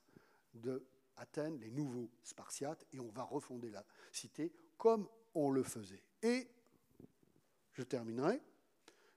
de 0.54 0.86
Athènes, 1.18 1.60
les 1.60 1.72
nouveaux 1.72 2.10
Spartiates, 2.24 2.86
et 2.94 3.00
on 3.00 3.10
va 3.10 3.24
refonder 3.24 3.70
la 3.70 3.86
cité 4.12 4.52
comme 4.78 5.08
on 5.36 5.52
le 5.52 5.64
faisait. 5.64 6.04
Et 6.22 6.48
je 7.74 7.84
terminerai, 7.84 8.42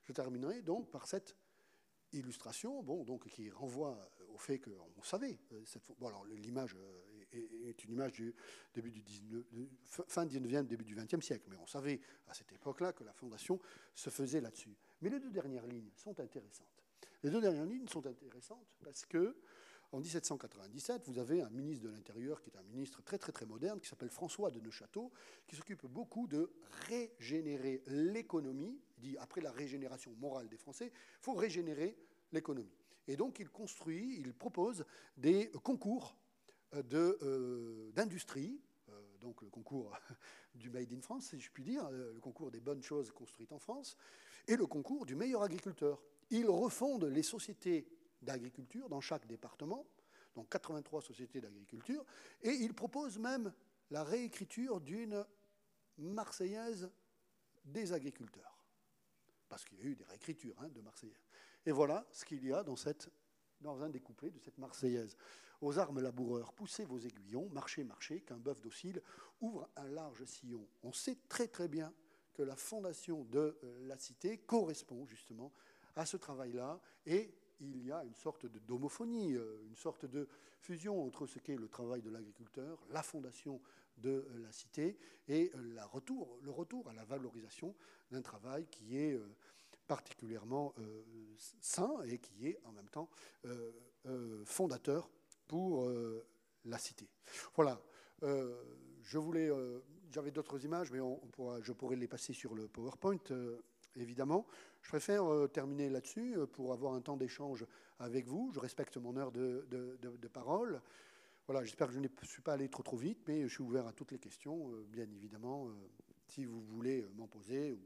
je 0.03 0.13
terminerai 0.13 0.63
donc 0.63 0.91
par 0.91 1.07
cette 1.07 1.37
illustration, 2.13 2.83
bon, 2.83 3.05
donc 3.05 3.29
qui 3.29 3.51
renvoie 3.51 4.11
au 4.29 4.39
fait 4.39 4.59
qu'on 4.59 5.03
savait. 5.03 5.39
Euh, 5.53 5.63
cette, 5.65 5.91
bon, 5.99 6.11
l'image 6.25 6.77
euh, 6.77 7.14
est 7.37 7.85
une 7.85 7.93
image 7.93 8.13
du 8.13 8.35
début 8.75 8.91
du 8.91 9.03
19, 9.03 9.45
fin 10.09 10.27
19e, 10.27 10.67
début 10.67 10.85
du 10.85 10.97
20e 10.97 11.21
siècle. 11.21 11.47
Mais 11.51 11.57
on 11.57 11.67
savait 11.67 12.01
à 12.29 12.35
cette 12.35 12.53
époque-là 12.53 12.93
que 12.93 13.05
la 13.05 13.13
fondation 13.13 13.59
se 13.95 14.11
faisait 14.11 14.41
là-dessus. 14.41 14.77
Mais 15.03 15.11
les 15.11 15.21
deux 15.21 15.31
dernières 15.31 15.67
lignes 15.67 15.91
sont 15.97 16.19
intéressantes. 16.21 16.85
Les 17.23 17.31
deux 17.31 17.41
dernières 17.41 17.67
lignes 17.67 17.89
sont 17.89 18.07
intéressantes 18.07 18.67
parce 18.83 19.07
que 19.07 19.37
en 19.93 20.01
1797, 20.01 21.03
vous 21.07 21.19
avez 21.21 21.41
un 21.41 21.51
ministre 21.51 21.85
de 21.85 21.91
l'Intérieur 21.91 22.43
qui 22.43 22.51
est 22.51 22.57
un 22.57 22.63
ministre 22.65 23.01
très 23.03 23.17
très 23.17 23.31
très 23.31 23.47
moderne, 23.47 23.79
qui 23.79 23.89
s'appelle 23.89 24.11
François 24.11 24.51
de 24.51 24.59
Neuchâteau, 24.59 25.13
qui 25.47 25.55
s'occupe 25.55 25.87
beaucoup 25.87 26.27
de 26.27 26.53
régénérer 26.89 27.81
l'économie. 27.87 28.81
Il 28.99 29.03
dit, 29.03 29.17
après 29.19 29.41
la 29.41 29.53
régénération 29.53 30.13
morale 30.19 30.49
des 30.49 30.57
Français, 30.57 30.91
il 30.93 31.23
faut 31.23 31.35
régénérer 31.35 31.97
l'économie. 32.33 32.75
Et 33.07 33.17
donc 33.17 33.39
il 33.39 33.49
construit, 33.51 34.17
il 34.19 34.35
propose 34.35 34.85
des 35.17 35.51
concours 35.63 36.17
d'industrie, 36.83 38.61
euh, 38.89 39.19
donc 39.21 39.43
le 39.43 39.49
concours 39.49 39.97
du 40.55 40.71
Made 40.71 40.93
in 40.93 41.01
France, 41.01 41.27
si 41.27 41.41
je 41.41 41.51
puis 41.51 41.63
dire, 41.63 41.87
euh, 41.87 42.13
le 42.13 42.21
concours 42.21 42.51
des 42.51 42.61
bonnes 42.61 42.83
choses 42.83 43.11
construites 43.13 43.53
en 43.53 43.59
France, 43.59 43.97
et 44.47 44.57
le 44.57 44.67
concours 44.67 45.07
du 45.07 45.15
meilleur 45.15 45.43
agriculteur. 45.43 46.03
Il 46.31 46.49
refonde 46.49 47.05
les 47.05 47.23
sociétés 47.23 47.87
d'agriculture 48.23 48.89
dans 48.89 49.01
chaque 49.01 49.27
département, 49.27 49.87
donc 50.35 50.49
83 50.51 51.03
sociétés 51.03 51.41
d'agriculture, 51.41 52.05
et 52.43 52.51
il 52.51 52.75
propose 52.75 53.19
même 53.19 53.53
la 53.91 54.03
réécriture 54.03 54.81
d'une 54.81 55.25
Marseillaise 55.99 56.91
des 57.65 57.93
agriculteurs. 57.93 58.59
Parce 59.49 59.65
qu'il 59.65 59.79
y 59.79 59.83
a 59.83 59.85
eu 59.85 59.95
des 59.95 60.05
réécritures 60.05 60.57
hein, 60.61 60.69
de 60.69 60.81
Marseillaise. 60.81 61.25
Et 61.65 61.73
voilà 61.73 62.07
ce 62.11 62.25
qu'il 62.25 62.45
y 62.45 62.53
a 62.53 62.63
dans, 62.63 62.75
dans 63.61 63.83
un 63.83 63.89
des 63.89 64.01
couplets 64.01 64.31
de 64.31 64.39
cette 64.39 64.59
Marseillaise. 64.59 65.17
Aux 65.65 65.79
armes 65.79 66.03
laboureurs, 66.03 66.53
poussez 66.53 66.85
vos 66.85 66.99
aiguillons, 66.99 67.49
marchez, 67.49 67.85
marchez, 67.85 68.21
qu'un 68.21 68.37
bœuf 68.37 68.61
docile 68.61 69.01
ouvre 69.41 69.67
un 69.77 69.89
large 69.89 70.23
sillon. 70.27 70.69
On 70.83 70.93
sait 70.93 71.17
très 71.27 71.49
très 71.49 71.69
bien 71.69 71.91
que 72.35 72.43
la 72.43 72.55
fondation 72.55 73.25
de 73.25 73.57
euh, 73.65 73.89
la 73.89 73.97
cité 73.97 74.37
correspond 74.37 75.07
justement 75.07 75.51
à 75.97 76.05
ce 76.05 76.19
travail-là 76.19 76.79
et 77.07 77.35
il 77.61 77.83
y 77.83 77.91
a 77.91 78.05
une 78.05 78.15
sorte 78.15 78.45
de 78.45 78.61
euh, 78.61 79.65
une 79.67 79.77
sorte 79.77 80.05
de 80.05 80.29
fusion 80.61 81.03
entre 81.03 81.27
ce 81.27 81.39
qu'est 81.39 81.57
le 81.57 81.69
travail 81.69 82.03
de 82.03 82.11
l'agriculteur, 82.11 82.85
la 82.91 83.03
fondation 83.03 83.63
de 83.97 84.11
euh, 84.11 84.43
la 84.43 84.53
cité 84.53 84.99
et 85.29 85.51
le 85.55 85.81
retour 86.51 86.91
à 86.91 86.93
la 86.93 87.07
valorisation 87.07 87.75
d'un 88.11 88.21
travail 88.21 88.67
qui 88.67 88.99
est 88.99 89.19
particulièrement 89.87 90.75
sain 91.59 92.03
et 92.03 92.19
qui 92.19 92.49
est 92.49 92.61
en 92.65 92.73
même 92.73 92.91
temps 92.91 93.09
fondateur 94.45 95.09
pour 95.47 95.85
euh, 95.85 96.27
la 96.65 96.79
cité. 96.79 97.09
Voilà. 97.57 97.81
Euh, 98.23 98.63
je 99.03 99.19
voulais, 99.19 99.51
euh, 99.51 99.81
j'avais 100.11 100.31
d'autres 100.31 100.65
images, 100.65 100.91
mais 100.91 101.01
on, 101.01 101.21
je 101.61 101.73
pourrais 101.73 101.97
les 101.97 102.09
passer 102.09 102.33
sur 102.33 102.55
le 102.55 102.69
PowerPoint, 102.69 103.19
évidemment. 103.97 104.47
Je 104.83 104.89
préfère 104.89 105.25
terminer 105.53 105.91
là-dessus 105.91 106.37
pour 106.53 106.73
avoir 106.73 106.95
un 106.95 107.01
temps 107.01 107.17
d'échange 107.17 107.67
avec 107.99 108.27
vous. 108.27 108.51
Je 108.55 108.61
respecte 108.61 108.97
mon 108.97 109.17
heure 109.17 109.33
de, 109.33 109.67
de 109.71 110.29
parole. 110.29 110.81
Voilà, 111.47 111.63
j'espère 111.65 111.89
que 111.89 111.95
je 111.95 112.01
ne 112.01 112.09
suis 112.23 112.43
pas 112.43 112.55
allé 112.55 112.69
trop 112.69 112.83
trop 112.83 112.97
vite, 112.97 113.19
mais 113.27 113.43
je 113.43 113.49
suis 113.49 113.63
ouvert 113.63 113.87
à 113.87 113.93
toutes 113.93 114.13
les 114.13 114.19
questions, 114.19 114.71
bien 114.89 115.07
évidemment, 115.11 115.69
si 116.29 116.45
vous 116.45 116.63
voulez 116.63 117.07
m'en 117.17 117.27
poser 117.27 117.73
ou 117.73 117.81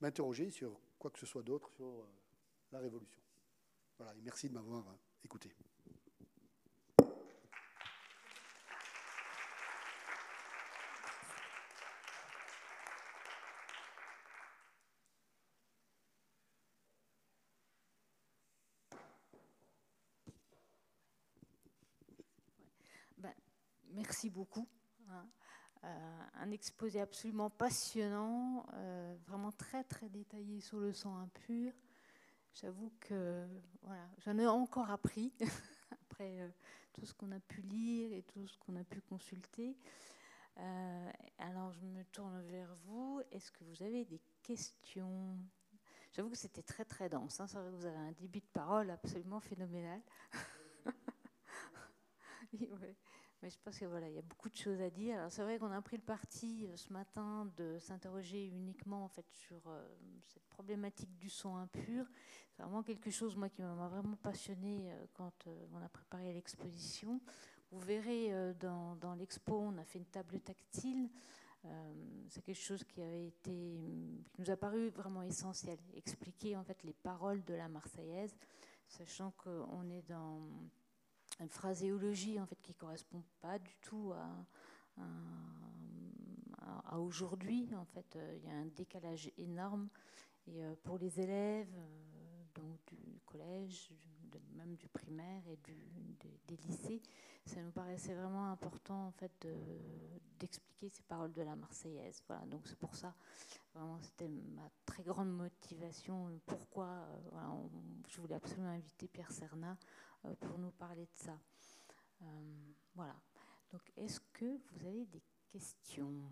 m'interroger 0.00 0.50
sur 0.50 0.78
quoi 0.98 1.10
que 1.10 1.18
ce 1.18 1.26
soit 1.26 1.42
d'autre 1.42 1.70
sur 1.70 2.06
la 2.72 2.78
Révolution. 2.78 3.22
Voilà, 3.96 4.14
et 4.16 4.20
merci 4.22 4.48
de 4.48 4.54
m'avoir 4.54 4.84
écouté. 5.24 5.50
Merci 24.20 24.28
beaucoup. 24.28 24.68
Hein. 25.08 25.26
Euh, 25.84 26.20
un 26.34 26.50
exposé 26.50 27.00
absolument 27.00 27.48
passionnant, 27.48 28.66
euh, 28.74 29.16
vraiment 29.26 29.50
très 29.50 29.82
très 29.82 30.10
détaillé 30.10 30.60
sur 30.60 30.78
le 30.78 30.92
sang 30.92 31.16
impur. 31.16 31.72
J'avoue 32.52 32.92
que 33.00 33.46
voilà, 33.80 34.06
j'en 34.18 34.36
ai 34.36 34.46
encore 34.46 34.90
appris 34.90 35.32
après 35.90 36.38
euh, 36.40 36.48
tout 36.92 37.06
ce 37.06 37.14
qu'on 37.14 37.32
a 37.32 37.40
pu 37.40 37.62
lire 37.62 38.12
et 38.12 38.22
tout 38.24 38.46
ce 38.46 38.58
qu'on 38.58 38.76
a 38.76 38.84
pu 38.84 39.00
consulter. 39.00 39.74
alors 41.38 41.72
je 41.72 41.80
me 41.80 42.04
tourne 42.12 42.42
vers 42.42 42.76
vous. 42.84 43.22
Est-ce 43.32 43.50
que 43.50 43.64
vous 43.64 43.82
avez 43.82 44.04
des 44.04 44.20
questions? 44.42 45.38
J'avoue 46.12 46.28
que 46.28 46.36
c'était 46.36 46.62
très 46.62 46.84
très 46.84 47.08
dense. 47.08 47.40
Hein. 47.40 47.46
Vous 47.72 47.86
avez 47.86 47.96
un 47.96 48.12
début 48.12 48.40
de 48.40 48.52
parole 48.52 48.90
absolument 48.90 49.40
phénoménal. 49.40 50.02
Mais 53.42 53.48
je 53.48 53.58
pense 53.58 53.78
qu'il 53.78 53.86
voilà, 53.86 54.08
y 54.10 54.18
a 54.18 54.22
beaucoup 54.22 54.50
de 54.50 54.56
choses 54.56 54.80
à 54.82 54.90
dire. 54.90 55.26
C'est 55.30 55.42
vrai 55.42 55.58
qu'on 55.58 55.70
a 55.70 55.80
pris 55.80 55.96
le 55.96 56.02
parti 56.02 56.66
euh, 56.66 56.76
ce 56.76 56.92
matin 56.92 57.50
de 57.56 57.78
s'interroger 57.78 58.46
uniquement 58.46 59.04
en 59.04 59.08
fait 59.08 59.24
sur 59.30 59.56
euh, 59.66 59.82
cette 60.26 60.46
problématique 60.48 61.16
du 61.16 61.30
son 61.30 61.56
impur. 61.56 62.04
C'est 62.52 62.62
vraiment 62.62 62.82
quelque 62.82 63.10
chose 63.10 63.36
moi 63.36 63.48
qui 63.48 63.62
m'a 63.62 63.88
vraiment 63.88 64.16
passionné 64.16 64.92
euh, 64.92 65.06
quand 65.14 65.48
on 65.72 65.82
a 65.82 65.88
préparé 65.88 66.34
l'exposition. 66.34 67.20
Vous 67.70 67.80
verrez 67.80 68.32
dans, 68.58 68.96
dans 68.96 69.14
l'expo, 69.14 69.60
on 69.60 69.78
a 69.78 69.84
fait 69.84 70.00
une 70.00 70.06
table 70.06 70.40
tactile. 70.40 71.08
c'est 72.28 72.42
quelque 72.42 72.60
chose 72.60 72.82
qui 72.82 73.00
avait 73.00 73.28
été, 73.28 73.78
qui 74.32 74.40
nous 74.40 74.50
a 74.50 74.56
paru 74.56 74.88
vraiment 74.88 75.22
essentiel. 75.22 75.78
Expliquer 75.94 76.56
en 76.56 76.64
fait 76.64 76.82
les 76.82 76.94
paroles 76.94 77.44
de 77.44 77.54
la 77.54 77.68
Marseillaise, 77.68 78.34
sachant 78.88 79.30
qu'on 79.38 79.88
est 79.88 80.02
dans 80.08 80.48
une 81.40 81.48
phraséologie 81.48 82.40
en 82.40 82.46
fait 82.46 82.60
qui 82.62 82.74
correspond 82.74 83.22
pas 83.40 83.58
du 83.58 83.74
tout 83.80 84.12
à, 84.12 84.30
aujourd'hui. 86.98 87.68
En 87.74 87.84
fait, 87.84 88.16
euh, 88.16 88.36
il 88.36 88.48
y 88.48 88.50
a 88.50 88.56
un 88.56 88.66
décalage 88.66 89.30
énorme. 89.38 89.88
Et 90.46 90.64
euh, 90.64 90.74
pour 90.82 90.98
les 90.98 91.20
élèves, 91.20 91.72
euh, 91.76 92.44
donc 92.54 92.80
du 92.92 93.20
collège, 93.20 93.92
même 94.54 94.74
du 94.76 94.88
primaire 94.88 95.42
et 95.48 95.56
des, 95.56 96.56
lycées, 96.66 97.00
ça 97.46 97.62
nous 97.62 97.70
paraissait 97.70 98.14
vraiment 98.14 98.50
important 98.50 99.06
en 99.06 99.12
fait 99.12 99.46
d'expliquer 100.38 100.88
ces 100.88 101.02
paroles 101.04 101.32
de 101.32 101.42
la 101.42 101.54
Marseillaise. 101.54 102.22
Voilà, 102.26 102.44
donc 102.46 102.66
c'est 102.66 102.78
pour 102.78 102.96
ça, 102.96 103.14
vraiment, 103.72 104.00
c'était 104.02 104.28
ma 104.28 104.68
très 104.84 105.04
grande 105.04 105.32
motivation. 105.32 106.28
Pourquoi 106.44 107.06
je 108.08 108.20
voulais 108.20 108.34
absolument 108.34 108.70
inviter 108.70 109.06
Pierre 109.06 109.30
Serna 109.30 109.76
pour 110.40 110.58
nous 110.58 110.70
parler 110.72 111.06
de 111.06 111.16
ça. 111.16 111.38
Euh, 112.22 112.72
voilà. 112.94 113.16
Donc, 113.72 113.82
est-ce 113.96 114.20
que 114.32 114.44
vous 114.44 114.86
avez 114.86 115.06
des 115.06 115.22
questions 115.48 116.30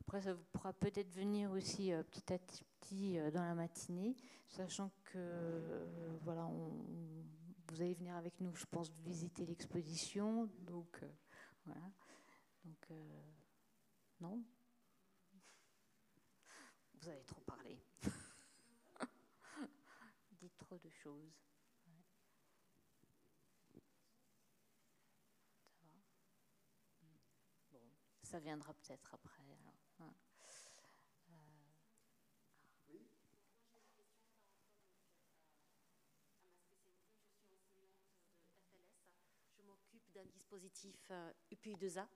Après, 0.00 0.22
ça 0.22 0.34
pourra 0.52 0.72
peut-être 0.72 1.12
venir 1.12 1.50
aussi 1.50 1.92
euh, 1.92 2.02
petit 2.02 2.32
à 2.32 2.38
petit 2.38 3.18
dans 3.32 3.42
la 3.42 3.54
matinée, 3.54 4.16
sachant 4.46 4.90
que 5.04 6.18
voilà, 6.22 6.48
vous 7.68 7.82
allez 7.82 7.94
venir 7.94 8.14
avec 8.16 8.40
nous, 8.40 8.54
je 8.54 8.64
pense, 8.66 8.90
visiter 8.90 9.44
l'exposition. 9.44 10.48
Donc, 10.60 11.04
voilà. 11.66 11.90
Donc, 12.64 12.88
non? 14.20 14.42
Vous 16.94 17.08
avez 17.08 17.22
trop 17.24 17.40
parlé 17.42 17.78
de 21.08 21.30
choses. 21.30 21.32
Ça 21.80 21.90
va 25.86 25.98
hmm. 27.02 27.18
Bon, 27.70 27.82
ça 28.22 28.38
viendra 28.40 28.74
peut-être 28.74 29.14
après. 29.14 29.42
Hein. 29.52 29.74
Euh... 30.00 30.04
Je 39.56 39.62
m'occupe 39.62 40.12
d'un 40.12 40.24
dispositif 40.24 40.96
euh, 41.10 41.32
UPI2A. 41.52 42.06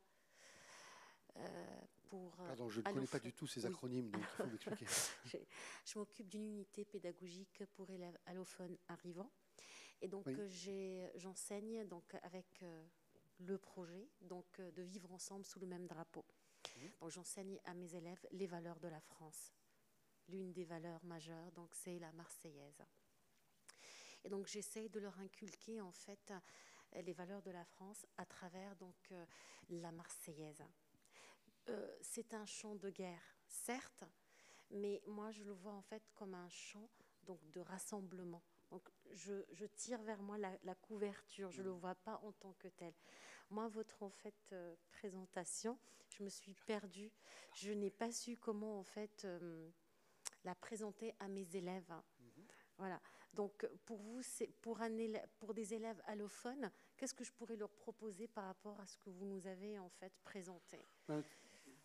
Euh, 1.39 1.80
pour, 2.09 2.41
euh, 2.41 2.47
Pardon, 2.47 2.68
je 2.68 2.80
ne 2.80 2.85
connais 2.85 3.07
pas 3.07 3.18
du 3.18 3.33
tout 3.33 3.47
ces 3.47 3.64
acronymes, 3.64 4.11
donc 4.11 4.22
il 4.22 4.26
faut 4.26 4.47
m'expliquer. 4.47 4.87
je, 5.85 5.99
m'occupe 5.99 6.28
d'une 6.28 6.45
unité 6.45 6.85
pédagogique 6.85 7.64
pour 7.74 7.91
élèves 7.91 8.18
allophones 8.26 8.76
arrivants. 8.89 9.33
Et 10.03 10.09
donc, 10.09 10.26
euh, 10.28 11.09
j'enseigne 11.14 11.87
donc 11.87 12.14
avec 12.22 12.64
le 13.39 13.57
projet 13.57 14.09
donc, 14.20 14.61
de 14.61 14.83
vivre 14.83 15.12
ensemble 15.12 15.45
sous 15.45 15.61
le 15.61 15.66
même 15.66 15.87
drapeau. 15.87 16.24
Donc, 17.01 17.11
j'enseigne 17.11 17.59
à 17.64 17.74
mes 17.74 17.95
élèves 17.95 18.26
les 18.33 18.47
valeurs 18.47 18.80
de 18.80 18.89
la 18.89 19.01
France. 19.01 19.53
L'une 20.28 20.53
des 20.53 20.64
valeurs 20.64 21.05
majeures, 21.05 21.51
donc, 21.53 21.74
c'est 21.74 21.99
la 21.99 22.12
Marseillaise. 22.12 22.83
Et 24.24 24.28
donc, 24.28 24.47
j'essaye 24.47 24.89
de 24.89 25.01
leur 25.01 25.18
inculquer, 25.18 25.80
en 25.80 25.93
fait, 25.93 26.33
les 26.95 27.12
valeurs 27.12 27.43
de 27.43 27.51
la 27.51 27.64
France 27.64 28.07
à 28.16 28.26
travers 28.26 28.74
donc, 28.76 29.12
la 29.68 29.93
Marseillaise. 29.93 30.62
Euh, 31.68 31.96
c'est 32.00 32.34
un 32.34 32.44
chant 32.46 32.74
de 32.74 32.90
guerre, 32.90 33.36
certes, 33.46 34.04
mais 34.70 35.00
moi 35.06 35.30
je 35.30 35.44
le 35.44 35.52
vois 35.52 35.72
en 35.72 35.82
fait 35.82 36.02
comme 36.14 36.34
un 36.34 36.48
chant 36.48 36.88
donc 37.24 37.38
de 37.52 37.60
rassemblement. 37.60 38.42
Donc 38.70 38.88
je, 39.12 39.66
tire 39.76 40.02
vers 40.02 40.22
moi 40.22 40.38
la, 40.38 40.74
couverture, 40.74 41.50
je 41.50 41.60
ne 41.60 41.66
le 41.66 41.72
vois 41.72 41.94
pas 41.94 42.20
en 42.24 42.32
tant 42.32 42.54
que 42.54 42.68
tel. 42.68 42.94
Moi, 43.50 43.68
votre 43.68 44.02
en 44.02 44.08
fait 44.08 44.34
euh, 44.52 44.74
présentation, 44.88 45.78
je 46.08 46.22
me 46.22 46.30
suis 46.30 46.54
perdue. 46.54 47.12
Je 47.54 47.70
n'ai 47.70 47.90
pas 47.90 48.10
su 48.10 48.36
comment 48.38 48.78
en 48.78 48.82
fait 48.82 49.26
euh, 49.26 49.68
la 50.44 50.54
présenter 50.54 51.14
à 51.20 51.28
mes 51.28 51.54
élèves. 51.54 51.92
Mhm. 52.20 52.46
Voilà. 52.78 53.00
Donc 53.34 53.66
pour 53.84 53.98
vous, 53.98 54.22
c'est 54.22 54.46
pour, 54.62 54.80
pour 55.38 55.54
des 55.54 55.74
élèves 55.74 56.02
allophones, 56.06 56.70
qu'est-ce 56.96 57.14
que 57.14 57.24
je 57.24 57.32
pourrais 57.32 57.56
leur 57.56 57.70
proposer 57.70 58.26
par 58.26 58.44
rapport 58.44 58.80
à 58.80 58.86
ce 58.86 58.96
que 58.96 59.10
vous 59.10 59.26
nous 59.26 59.46
avez 59.46 59.78
en 59.78 59.88
fait 59.88 60.12
présenté? 60.24 60.86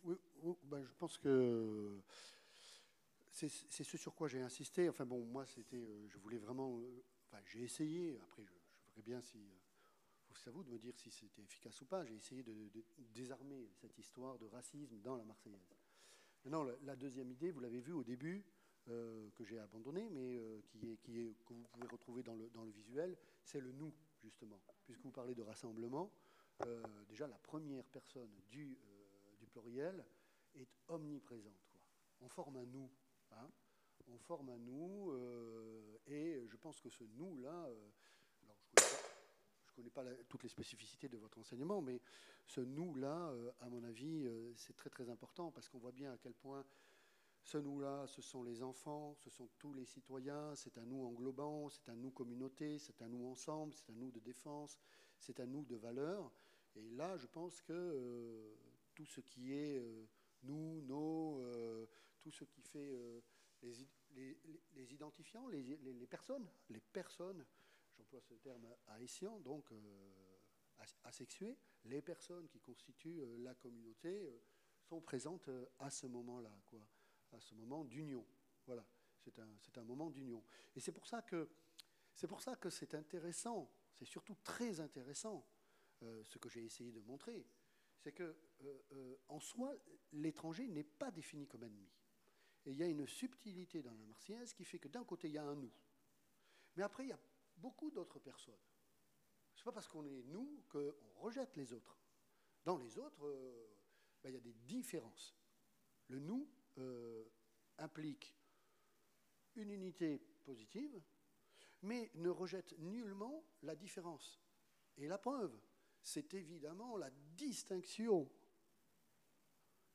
Oui, 0.08 0.56
ben, 0.64 0.84
je 0.84 0.94
pense 0.94 1.18
que 1.18 2.02
c'est 3.32 3.84
ce 3.84 3.98
sur 3.98 4.16
quoi 4.16 4.28
j'ai 4.28 4.42
insisté. 4.42 4.90
Enfin 4.90 5.06
bon, 5.06 5.24
moi, 5.26 5.46
c'était, 5.46 5.78
euh, 5.78 6.08
je 6.10 6.18
voulais 6.18 6.38
vraiment, 6.38 6.80
euh, 6.80 7.04
enfin, 7.26 7.42
j'ai 7.46 7.64
essayé. 7.64 8.20
Après, 8.24 8.44
je, 8.44 8.52
verrai 8.90 9.02
bien 9.04 9.22
si, 9.22 9.38
euh, 9.38 10.34
c'est 10.34 10.50
à 10.50 10.52
vous 10.52 10.64
de 10.64 10.70
me 10.70 10.78
dire 10.78 10.98
si 10.98 11.12
c'était 11.12 11.44
efficace 11.44 11.80
ou 11.82 11.86
pas. 11.86 12.04
J'ai 12.06 12.16
essayé 12.16 12.44
de, 12.44 12.54
désarmer 13.14 13.70
cette 13.74 13.98
histoire 13.98 14.38
de 14.40 14.48
racisme 14.48 15.00
dans 15.02 15.16
la 15.16 15.24
Marseillaise. 15.24 15.76
Maintenant, 16.44 16.66
la, 16.84 16.96
deuxième 16.96 17.32
idée, 17.32 17.52
vous 17.52 17.60
l'avez 17.60 17.80
vu 17.80 17.94
au 17.94 18.04
début, 18.04 18.46
que 18.86 19.44
j'ai 19.44 19.60
abandonné, 19.60 20.08
mais 20.10 20.40
qui, 20.70 21.20
est, 21.20 21.36
que 21.44 21.54
vous 21.54 21.68
pouvez 21.74 21.88
retrouver 21.88 22.24
dans 22.24 22.64
le 22.64 22.72
visuel, 22.72 23.18
c'est 23.44 23.60
le 23.60 23.74
nous, 23.74 23.94
justement. 24.24 24.62
Puisque 24.86 25.02
vous 25.02 25.12
parlez 25.12 25.36
de 25.36 25.42
rassemblement, 25.42 26.10
déjà 27.10 27.28
la 27.28 27.38
première 27.40 27.86
personne 27.88 28.32
du 28.50 28.78
est 30.56 30.70
omniprésente. 30.88 31.66
Quoi. 31.72 31.82
On 32.22 32.30
forme 32.30 32.58
un 32.58 32.66
nous. 32.66 32.90
Hein. 33.32 33.50
on 34.08 34.18
forme 34.20 34.50
un 34.50 34.60
nous, 34.60 35.12
euh, 35.12 35.98
et 36.08 36.48
je 36.48 36.56
pense 36.56 36.80
que 36.80 36.90
ce 36.90 37.04
nous-là, 37.04 37.66
euh, 37.68 37.90
je 38.78 38.84
ne 38.84 39.76
connais 39.76 39.90
pas, 39.90 40.06
toutes 40.30 40.44
les 40.44 40.50
spécificités 40.50 41.10
de 41.10 41.18
votre 41.18 41.38
enseignement, 41.38 41.82
mais 41.82 42.02
ce 42.46 42.62
nous-là, 42.62 43.32
euh, 43.32 43.52
à 43.60 43.70
mon 43.70 43.84
avis, 43.84 44.26
c'est 44.56 44.76
très 44.76 44.90
très 44.90 45.10
important, 45.10 45.52
parce 45.52 45.68
qu'on 45.68 45.80
voit 45.80 45.92
bien 45.92 46.14
à 46.14 46.18
quel 46.18 46.34
point 46.34 46.66
ce 47.44 47.58
nous-là, 47.58 48.08
ce 48.08 48.22
sont 48.22 48.44
les 48.44 48.64
enfants, 48.64 49.14
ce 49.16 49.30
sont 49.30 49.50
tous 49.60 49.74
les 49.74 49.86
citoyens, 49.86 50.56
c'est 50.56 50.78
un 50.78 50.86
nous 50.86 51.06
englobant, 51.06 51.70
c'est 51.70 51.90
un 51.90 51.96
nous 51.96 52.12
communauté, 52.12 52.80
c'est 52.80 53.02
un 53.02 53.10
nous 53.10 53.26
ensemble, 53.28 53.74
c'est 53.74 53.90
un 53.90 53.96
nous 53.96 54.12
de 54.12 54.20
défense, 54.20 54.80
c'est 55.20 55.40
un 55.40 55.46
nous 55.46 55.66
de 55.66 55.76
valeur. 55.76 56.32
Et 56.76 56.82
là, 56.92 57.18
je 57.18 57.28
pense 57.28 57.62
que 57.62 58.58
tout 58.98 59.06
ce 59.06 59.22
qui 59.22 59.54
est 59.54 59.78
euh, 59.78 60.08
nous, 60.42 60.82
nos, 60.82 61.40
euh, 61.44 61.86
tout 62.20 62.32
ce 62.32 62.44
qui 62.46 62.64
fait 62.64 62.96
euh, 62.96 63.22
les, 64.16 64.92
identifiants, 64.92 65.48
les, 65.48 66.08
personnes, 66.08 66.50
les 66.70 66.80
personnes, 66.80 67.46
j'emploie 67.96 68.22
ce 68.22 68.34
terme 68.34 68.68
haïtien, 68.88 69.40
donc 69.42 69.72
asexuées, 71.04 71.56
les 71.86 72.02
personnes 72.02 72.48
qui 72.48 72.60
constituent 72.60 73.22
la 73.38 73.54
communauté 73.54 74.28
sont 74.82 75.02
présentes 75.02 75.50
à 75.78 75.92
ce 75.92 76.08
moment-là, 76.08 76.56
quoi, 76.66 76.82
à 77.34 77.40
ce 77.40 77.54
moment 77.54 77.86
d'union. 77.86 78.26
Voilà, 78.66 78.86
c'est 79.20 79.38
un, 79.38 79.50
un, 79.76 79.84
moment 79.84 80.10
d'union. 80.10 80.44
Et 80.76 80.80
c'est 80.80 80.92
pour 80.92 81.06
ça 81.06 81.22
que 81.22 81.50
c'est 82.16 82.28
pour 82.28 82.42
ça 82.42 82.56
que 82.56 82.72
c'est 82.72 82.96
intéressant, 82.96 83.72
c'est 83.94 84.06
surtout 84.06 84.36
très 84.44 84.80
intéressant, 84.80 85.48
ce 86.02 86.38
que 86.38 86.50
j'ai 86.50 86.64
essayé 86.64 86.92
de 86.92 87.02
montrer, 87.02 87.46
c'est 88.08 88.14
que 88.14 88.24
euh, 88.64 88.80
euh, 88.94 89.18
en 89.28 89.42
soi, 89.42 89.76
l'étranger 90.14 90.66
n'est 90.70 90.86
pas 90.86 91.12
défini 91.12 91.46
comme 91.46 91.66
ennemi. 91.66 91.92
Et 92.66 92.72
il 92.72 92.78
y 92.78 92.84
a 92.84 92.88
une 92.88 93.06
subtilité 93.06 93.82
dans 93.82 93.92
la 93.92 94.06
Marseillaise 94.06 94.54
qui 94.54 94.64
fait 94.64 94.80
que 94.80 94.88
d'un 94.88 95.04
côté, 95.04 95.28
il 95.28 95.34
y 95.34 95.38
a 95.38 95.44
un 95.44 95.56
nous. 95.56 95.74
Mais 96.78 96.84
après, 96.84 97.04
il 97.04 97.10
y 97.10 97.12
a 97.12 97.20
beaucoup 97.58 97.92
d'autres 97.92 98.20
personnes. 98.20 98.62
Ce 99.56 99.60
n'est 99.60 99.66
pas 99.66 99.74
parce 99.74 99.90
qu'on 99.90 100.06
est 100.06 100.24
nous 100.24 100.64
qu'on 100.70 100.94
rejette 101.16 101.58
les 101.58 101.74
autres. 101.74 102.00
Dans 102.64 102.78
les 102.78 102.98
autres, 102.98 103.28
euh, 103.28 103.76
ben, 104.24 104.30
il 104.30 104.36
y 104.36 104.38
a 104.38 104.42
des 104.42 104.54
différences. 104.54 105.36
Le 106.08 106.20
nous 106.20 106.48
implique 107.80 108.38
une 109.56 109.72
unité 109.72 110.20
positive, 110.46 111.02
mais 111.82 112.10
ne 112.14 112.30
rejette 112.30 112.78
nullement 112.78 113.44
la 113.64 113.76
différence. 113.76 114.40
Et 114.96 115.08
la 115.08 115.18
preuve, 115.18 115.60
c'est 116.08 116.34
évidemment 116.36 116.96
la 116.96 117.10
distinction 117.36 118.32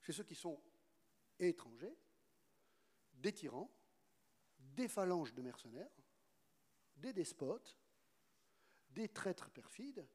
chez 0.02 0.12
ceux 0.12 0.24
qui 0.24 0.34
sont 0.34 0.62
étrangers, 1.38 1.96
des 3.14 3.32
tyrans, 3.32 3.70
des 4.58 4.88
phalanges 4.88 5.32
de 5.32 5.40
mercenaires, 5.40 5.90
des 6.96 7.14
despotes, 7.14 7.78
des 8.90 9.08
traîtres 9.08 9.48
perfides 9.50 10.06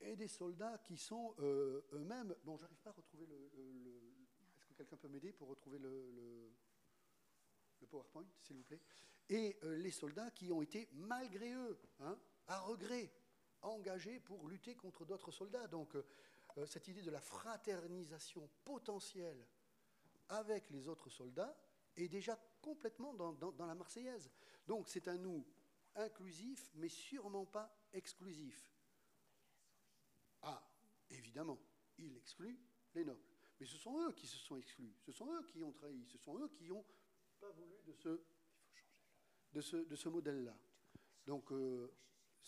et 0.00 0.16
des 0.16 0.28
soldats 0.28 0.78
qui 0.78 0.96
sont 0.96 1.34
euh, 1.40 1.86
eux-mêmes. 1.92 2.34
Bon, 2.44 2.56
j'arrive 2.56 2.80
pas 2.80 2.90
à 2.90 2.94
retrouver 2.94 3.26
le. 3.26 3.50
Est-ce 4.56 4.64
que 4.64 4.72
quelqu'un 4.72 4.96
peut 4.96 5.08
m'aider 5.08 5.34
pour 5.34 5.48
retrouver 5.48 5.78
le, 5.78 6.50
PowerPoint, 7.90 8.26
s'il 8.40 8.56
vous 8.56 8.64
plaît? 8.64 8.80
Et 9.28 9.58
euh, 9.64 9.76
les 9.76 9.90
soldats 9.90 10.30
qui 10.30 10.50
ont 10.50 10.62
été, 10.62 10.88
malgré 10.92 11.52
eux, 11.52 11.78
hein, 12.00 12.18
à 12.46 12.60
regret, 12.60 13.12
engagés 13.62 14.20
pour 14.20 14.48
lutter 14.48 14.74
contre 14.74 15.04
d'autres 15.04 15.30
soldats. 15.30 15.66
Donc, 15.68 15.94
euh, 15.96 16.66
cette 16.66 16.88
idée 16.88 17.02
de 17.02 17.10
la 17.10 17.20
fraternisation 17.20 18.48
potentielle 18.64 19.46
avec 20.28 20.70
les 20.70 20.88
autres 20.88 21.10
soldats 21.10 21.56
est 21.96 22.08
déjà 22.08 22.38
complètement 22.60 23.14
dans, 23.14 23.66
la 23.66 23.74
Marseillaise. 23.74 24.30
Donc, 24.66 24.88
c'est 24.88 25.08
un 25.08 25.16
nous 25.16 25.46
inclusif, 25.94 26.70
mais 26.74 26.88
sûrement 26.88 27.46
pas 27.46 27.74
exclusif. 27.92 28.72
Ah, 30.42 30.62
évidemment, 31.10 31.58
il 31.98 32.16
exclut 32.16 32.58
les 32.94 33.04
nobles. 33.04 33.24
Mais 33.58 33.66
ce 33.66 33.76
sont 33.76 33.98
eux 34.00 34.12
qui 34.12 34.26
se 34.28 34.36
sont 34.36 34.56
exclus, 34.56 34.94
ce 35.00 35.10
sont 35.10 35.32
eux 35.32 35.44
qui 35.46 35.64
ont 35.64 35.72
trahi, 35.72 36.06
ce 36.06 36.18
sont 36.18 36.38
eux 36.38 36.48
qui 36.48 36.68
n'ont 36.68 36.84
pas 37.40 37.50
voulu 37.50 37.74
de 39.52 39.60
ce 39.60 40.08
modèle-là. 40.08 40.56
Donc 41.26 41.52
euh, 41.52 41.92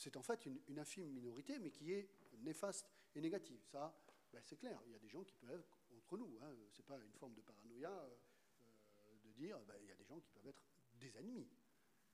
c'est 0.00 0.16
en 0.16 0.22
fait 0.22 0.46
une, 0.46 0.78
infime 0.78 1.10
minorité, 1.10 1.58
mais 1.58 1.70
qui 1.70 1.92
est 1.92 2.08
néfaste 2.38 2.90
et 3.14 3.20
négative. 3.20 3.60
Ça, 3.64 3.94
ben, 4.32 4.40
c'est 4.42 4.56
clair, 4.56 4.80
il 4.86 4.92
y 4.92 4.94
a 4.94 4.98
des 4.98 5.08
gens 5.08 5.22
qui 5.22 5.34
peuvent 5.34 5.50
être 5.60 5.78
entre 5.96 6.16
nous. 6.16 6.38
Hein. 6.42 6.54
Ce 6.70 6.78
n'est 6.78 6.86
pas 6.86 6.98
une 6.98 7.12
forme 7.12 7.34
de 7.34 7.42
paranoïa 7.42 7.90
euh, 7.90 9.18
de 9.22 9.30
dire 9.32 9.58
ben, 9.66 9.76
il 9.82 9.88
y 9.88 9.92
a 9.92 9.96
des 9.96 10.04
gens 10.04 10.18
qui 10.18 10.30
peuvent 10.30 10.46
être 10.46 10.62
des 10.94 11.16
ennemis. 11.18 11.48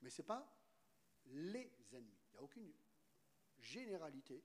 Mais 0.02 0.10
ce 0.10 0.20
n'est 0.20 0.26
pas 0.26 0.52
les 1.26 1.70
ennemis. 1.92 2.18
Il 2.28 2.32
n'y 2.32 2.38
a 2.38 2.42
aucune 2.42 2.72
généralité 3.58 4.42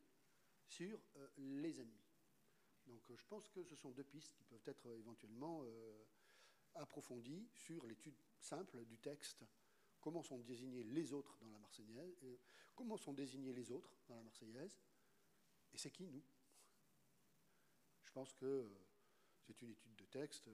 sur 0.66 1.02
euh, 1.16 1.28
les 1.38 1.80
ennemis. 1.80 2.06
Donc 2.86 3.10
euh, 3.10 3.16
je 3.18 3.26
pense 3.26 3.48
que 3.50 3.64
ce 3.64 3.76
sont 3.76 3.92
deux 3.92 4.04
pistes 4.04 4.34
qui 4.34 4.44
peuvent 4.44 4.62
être 4.66 4.88
éventuellement 4.98 5.62
euh, 5.64 6.06
approfondies 6.76 7.50
sur 7.54 7.86
l'étude 7.86 8.16
simple 8.40 8.86
du 8.86 8.98
texte. 8.98 9.44
Comment 10.02 10.23
sont 10.23 10.40
désignés 10.40 10.84
les 10.84 11.14
autres 11.14 11.38
dans 11.41 11.52
la 11.52 11.60
Marseillaise 11.60 12.18
Comment 12.76 12.98
sont 12.98 13.14
désignés 13.14 13.53
les 13.53 13.72
autres 13.72 13.95
dans 14.07 14.15
la 14.15 14.23
Marseillaise 14.23 14.82
Et 15.73 15.78
c'est 15.78 15.91
qui 15.91 16.07
nous? 16.07 16.23
Je 18.03 18.11
pense 18.11 18.34
que 18.34 18.68
c'est 19.40 19.61
une 19.61 19.69
étude 19.69 19.95
de 19.95 20.06
texte. 20.06 20.49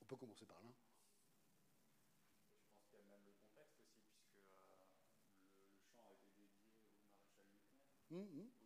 On 0.00 0.04
peut 0.04 0.16
commencer 0.16 0.44
par 0.46 0.60
là. 0.62 0.70
Je 2.60 2.74
pense 2.74 2.84
qu'il 2.88 2.98
y 2.98 3.00
a 3.00 3.04
même 3.04 3.24
le 3.24 3.32
contexte 3.32 3.78
aussi, 3.78 4.02
puisque 4.10 4.36
le, 4.36 5.86
champ 5.94 6.04
a 6.06 6.12
été 6.12 6.30
dédié 6.32 6.66
au 6.66 6.74
maréchal 6.74 7.46
Leclerc. 7.46 8.57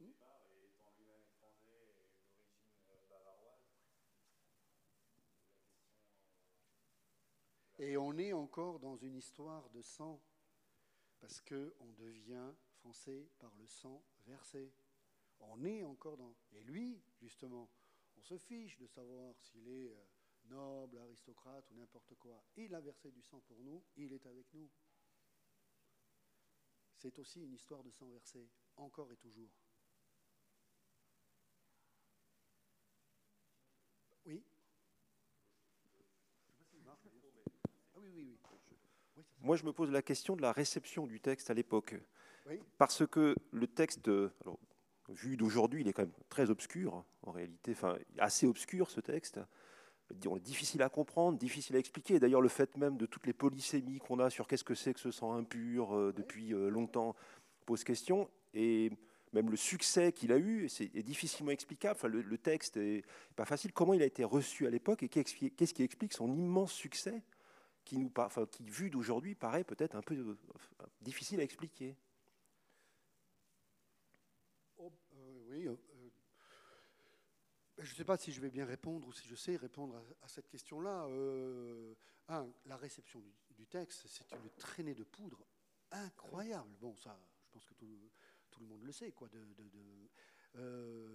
Et 7.83 7.97
on 7.97 8.17
est 8.17 8.33
encore 8.33 8.79
dans 8.79 8.97
une 8.97 9.17
histoire 9.17 9.69
de 9.71 9.83
sang, 9.83 10.23
parce 11.19 11.41
qu'on 11.41 11.93
devient 11.99 12.53
français 12.75 13.29
par 13.41 13.53
le 13.57 13.67
sang 13.67 14.05
versé. 14.25 14.73
On 15.41 15.65
est 15.65 15.83
encore 15.83 16.17
dans... 16.17 16.33
Et 16.53 16.63
lui, 16.63 17.03
justement, 17.21 17.69
on 18.17 18.23
se 18.23 18.39
fiche 18.39 18.79
de 18.79 18.87
savoir 18.87 19.37
s'il 19.41 19.67
est 19.67 19.91
euh, 19.91 20.05
noble, 20.45 20.97
aristocrate 20.99 21.69
ou 21.73 21.75
n'importe 21.75 22.15
quoi. 22.15 22.41
Il 22.55 22.73
a 22.73 22.81
versé 22.81 23.11
du 23.11 23.21
sang 23.21 23.41
pour 23.41 23.59
nous, 23.65 23.83
il 23.97 24.13
est 24.13 24.27
avec 24.27 24.47
nous. 24.55 24.71
C'est 26.95 27.19
aussi 27.19 27.41
une 27.41 27.55
histoire 27.55 27.83
de 27.83 27.91
sang 27.91 28.07
versé, 28.11 28.49
encore 28.77 29.11
et 29.11 29.17
toujours. 29.17 29.51
Oui 34.25 34.45
Moi, 39.41 39.57
je 39.57 39.65
me 39.65 39.73
pose 39.73 39.91
la 39.91 40.03
question 40.03 40.37
de 40.37 40.43
la 40.43 40.53
réception 40.53 41.07
du 41.07 41.21
texte 41.21 41.51
à 41.51 41.55
l'époque. 41.55 41.95
Parce 42.79 43.07
que 43.07 43.35
le 43.53 43.67
texte, 43.67 44.11
vu 45.09 45.37
d'aujourd'hui, 45.37 45.83
il 45.83 45.89
est 45.89 45.93
quand 45.93 46.03
même 46.03 46.13
très 46.29 46.51
obscur, 46.51 47.05
en 47.23 47.33
réalité, 47.33 47.73
enfin, 47.73 47.97
assez 48.19 48.47
obscur 48.47 48.91
ce 48.91 49.01
texte. 49.01 49.41
Difficile 50.11 50.83
à 50.83 50.89
comprendre, 50.89 51.39
difficile 51.39 51.77
à 51.77 51.79
expliquer. 51.79 52.21
D'ailleurs, 52.21 52.43
le 52.43 52.49
fait 52.49 52.77
même 52.77 52.97
de 52.97 53.07
toutes 53.07 53.27
les 53.27 53.33
polysémies 53.33 53.99
qu'on 53.99 54.19
a 54.19 54.29
sur 54.29 54.47
qu'est-ce 54.47 54.65
que 54.65 54.75
c'est 54.75 54.93
que 54.93 55.01
ce 55.01 55.11
sang 55.11 55.33
impur 55.33 55.97
euh, 55.97 56.13
depuis 56.13 56.53
euh, 56.53 56.69
longtemps 56.69 57.17
pose 57.65 57.83
question. 57.83 58.29
Et 58.53 58.91
même 59.33 59.51
le 59.51 59.57
succès 59.57 60.13
qu'il 60.13 60.33
a 60.33 60.37
eu 60.37 60.67
est, 60.67 61.03
difficilement 61.03 61.53
explicable. 61.53 61.95
Enfin, 61.97 62.09
le, 62.09 62.37
texte 62.37 62.77
n'est 62.77 63.05
pas 63.37 63.47
facile. 63.47 63.73
Comment 63.73 63.95
il 63.95 64.03
a 64.03 64.07
été 64.07 64.23
reçu 64.23 64.67
à 64.67 64.71
l'époque 64.71 65.03
et 65.03 65.09
qu'est-ce 65.09 65.35
qui 65.75 65.83
explique 65.83 66.13
son 66.13 66.31
immense 66.35 66.73
succès 66.73 67.23
qui, 67.85 68.11
vu 68.61 68.91
d'aujourd'hui, 68.91 69.35
paraît 69.35 69.65
peut-être 69.65 69.97
un 69.97 70.03
peu 70.03 70.15
euh, 70.15 70.37
difficile 71.01 71.41
à 71.41 71.43
expliquer. 71.43 71.97
Oh, 74.77 74.93
euh, 75.15 75.45
oui, 75.49 75.67
euh, 75.67 75.77
je 77.79 77.91
ne 77.91 77.97
sais 77.97 78.05
pas 78.05 78.17
si 78.17 78.33
je 78.33 78.41
vais 78.41 78.51
bien 78.51 78.65
répondre 78.65 79.07
ou 79.07 79.13
si 79.13 79.27
je 79.29 79.35
sais 79.35 79.57
répondre 79.57 80.03
à, 80.23 80.29
cette 80.29 80.49
question-là. 80.49 81.09
la 82.29 82.77
réception 82.77 83.23
du, 83.51 83.67
texte, 83.67 84.07
c'est 84.09 84.31
une 84.33 84.51
traînée 84.51 84.95
de 84.95 85.05
poudre 85.05 85.45
incroyable. 85.91 86.71
Bon, 86.81 86.97
ça, 86.97 87.19
je 87.45 87.51
pense 87.51 87.65
que 87.65 87.75
tout, 87.75 88.61
le 88.61 88.67
monde 88.67 88.83
le 88.85 88.93
sait. 88.93 89.13
Quoi, 89.13 89.29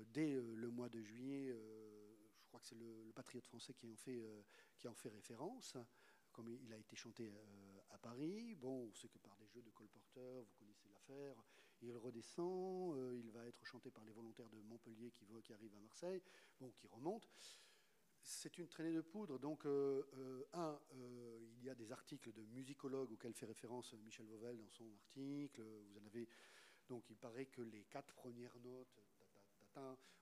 dès 0.09 0.33
le 0.35 0.69
mois 0.69 0.89
de 0.89 1.01
juillet, 1.01 1.49
je 1.49 2.47
crois 2.47 2.59
que 2.59 2.67
c'est 2.67 2.75
le, 2.75 3.11
Patriote 3.13 3.45
français 3.45 3.73
qui 3.73 4.87
en 4.87 4.93
fait 4.93 5.09
référence 5.09 5.77
comme 6.37 6.49
il 6.49 6.71
a 6.71 6.77
été 6.77 6.95
chanté 6.95 7.31
euh, 7.31 7.79
à 7.89 7.97
Paris. 7.97 8.53
Bon, 8.53 8.87
on 8.87 8.93
sait 8.93 9.09
que 9.09 9.17
par 9.17 9.35
des 9.37 9.47
jeux 9.47 9.63
de 9.63 9.71
colporteurs, 9.71 10.43
vous 10.43 10.53
connaissez 10.59 10.87
l'affaire, 10.87 11.35
il 11.81 11.97
redescend, 11.97 12.95
euh, 12.95 13.17
il 13.17 13.31
va 13.31 13.43
être 13.47 13.65
chanté 13.65 13.89
par 13.89 14.05
les 14.05 14.11
volontaires 14.11 14.49
de 14.49 14.61
Montpellier 14.61 15.09
qui, 15.09 15.25
qui 15.43 15.53
arrivent 15.53 15.75
à 15.75 15.79
Marseille, 15.79 16.21
bon, 16.59 16.69
qui 16.69 16.85
remontent. 16.89 17.27
C'est 18.21 18.55
une 18.59 18.67
traînée 18.67 18.93
de 18.93 19.01
poudre. 19.01 19.39
Donc, 19.39 19.65
euh, 19.65 20.03
un, 20.53 20.79
il 20.93 21.63
y 21.63 21.69
a 21.71 21.75
des 21.75 21.91
articles 21.91 22.31
de 22.31 22.43
musicologues 22.45 23.11
auxquels 23.13 23.33
fait 23.33 23.47
référence 23.47 23.93
Michel 23.93 24.27
Vauvel 24.27 24.57
dans 24.57 24.69
son 24.69 24.91
article. 24.91 25.63
Vous 25.63 25.97
en 25.97 26.05
avez. 26.05 26.27
Donc, 26.87 27.09
il 27.09 27.17
paraît 27.17 27.47
que 27.47 27.61
les 27.61 27.85
quatre 27.85 28.13
premières 28.13 28.59
notes, 28.59 29.01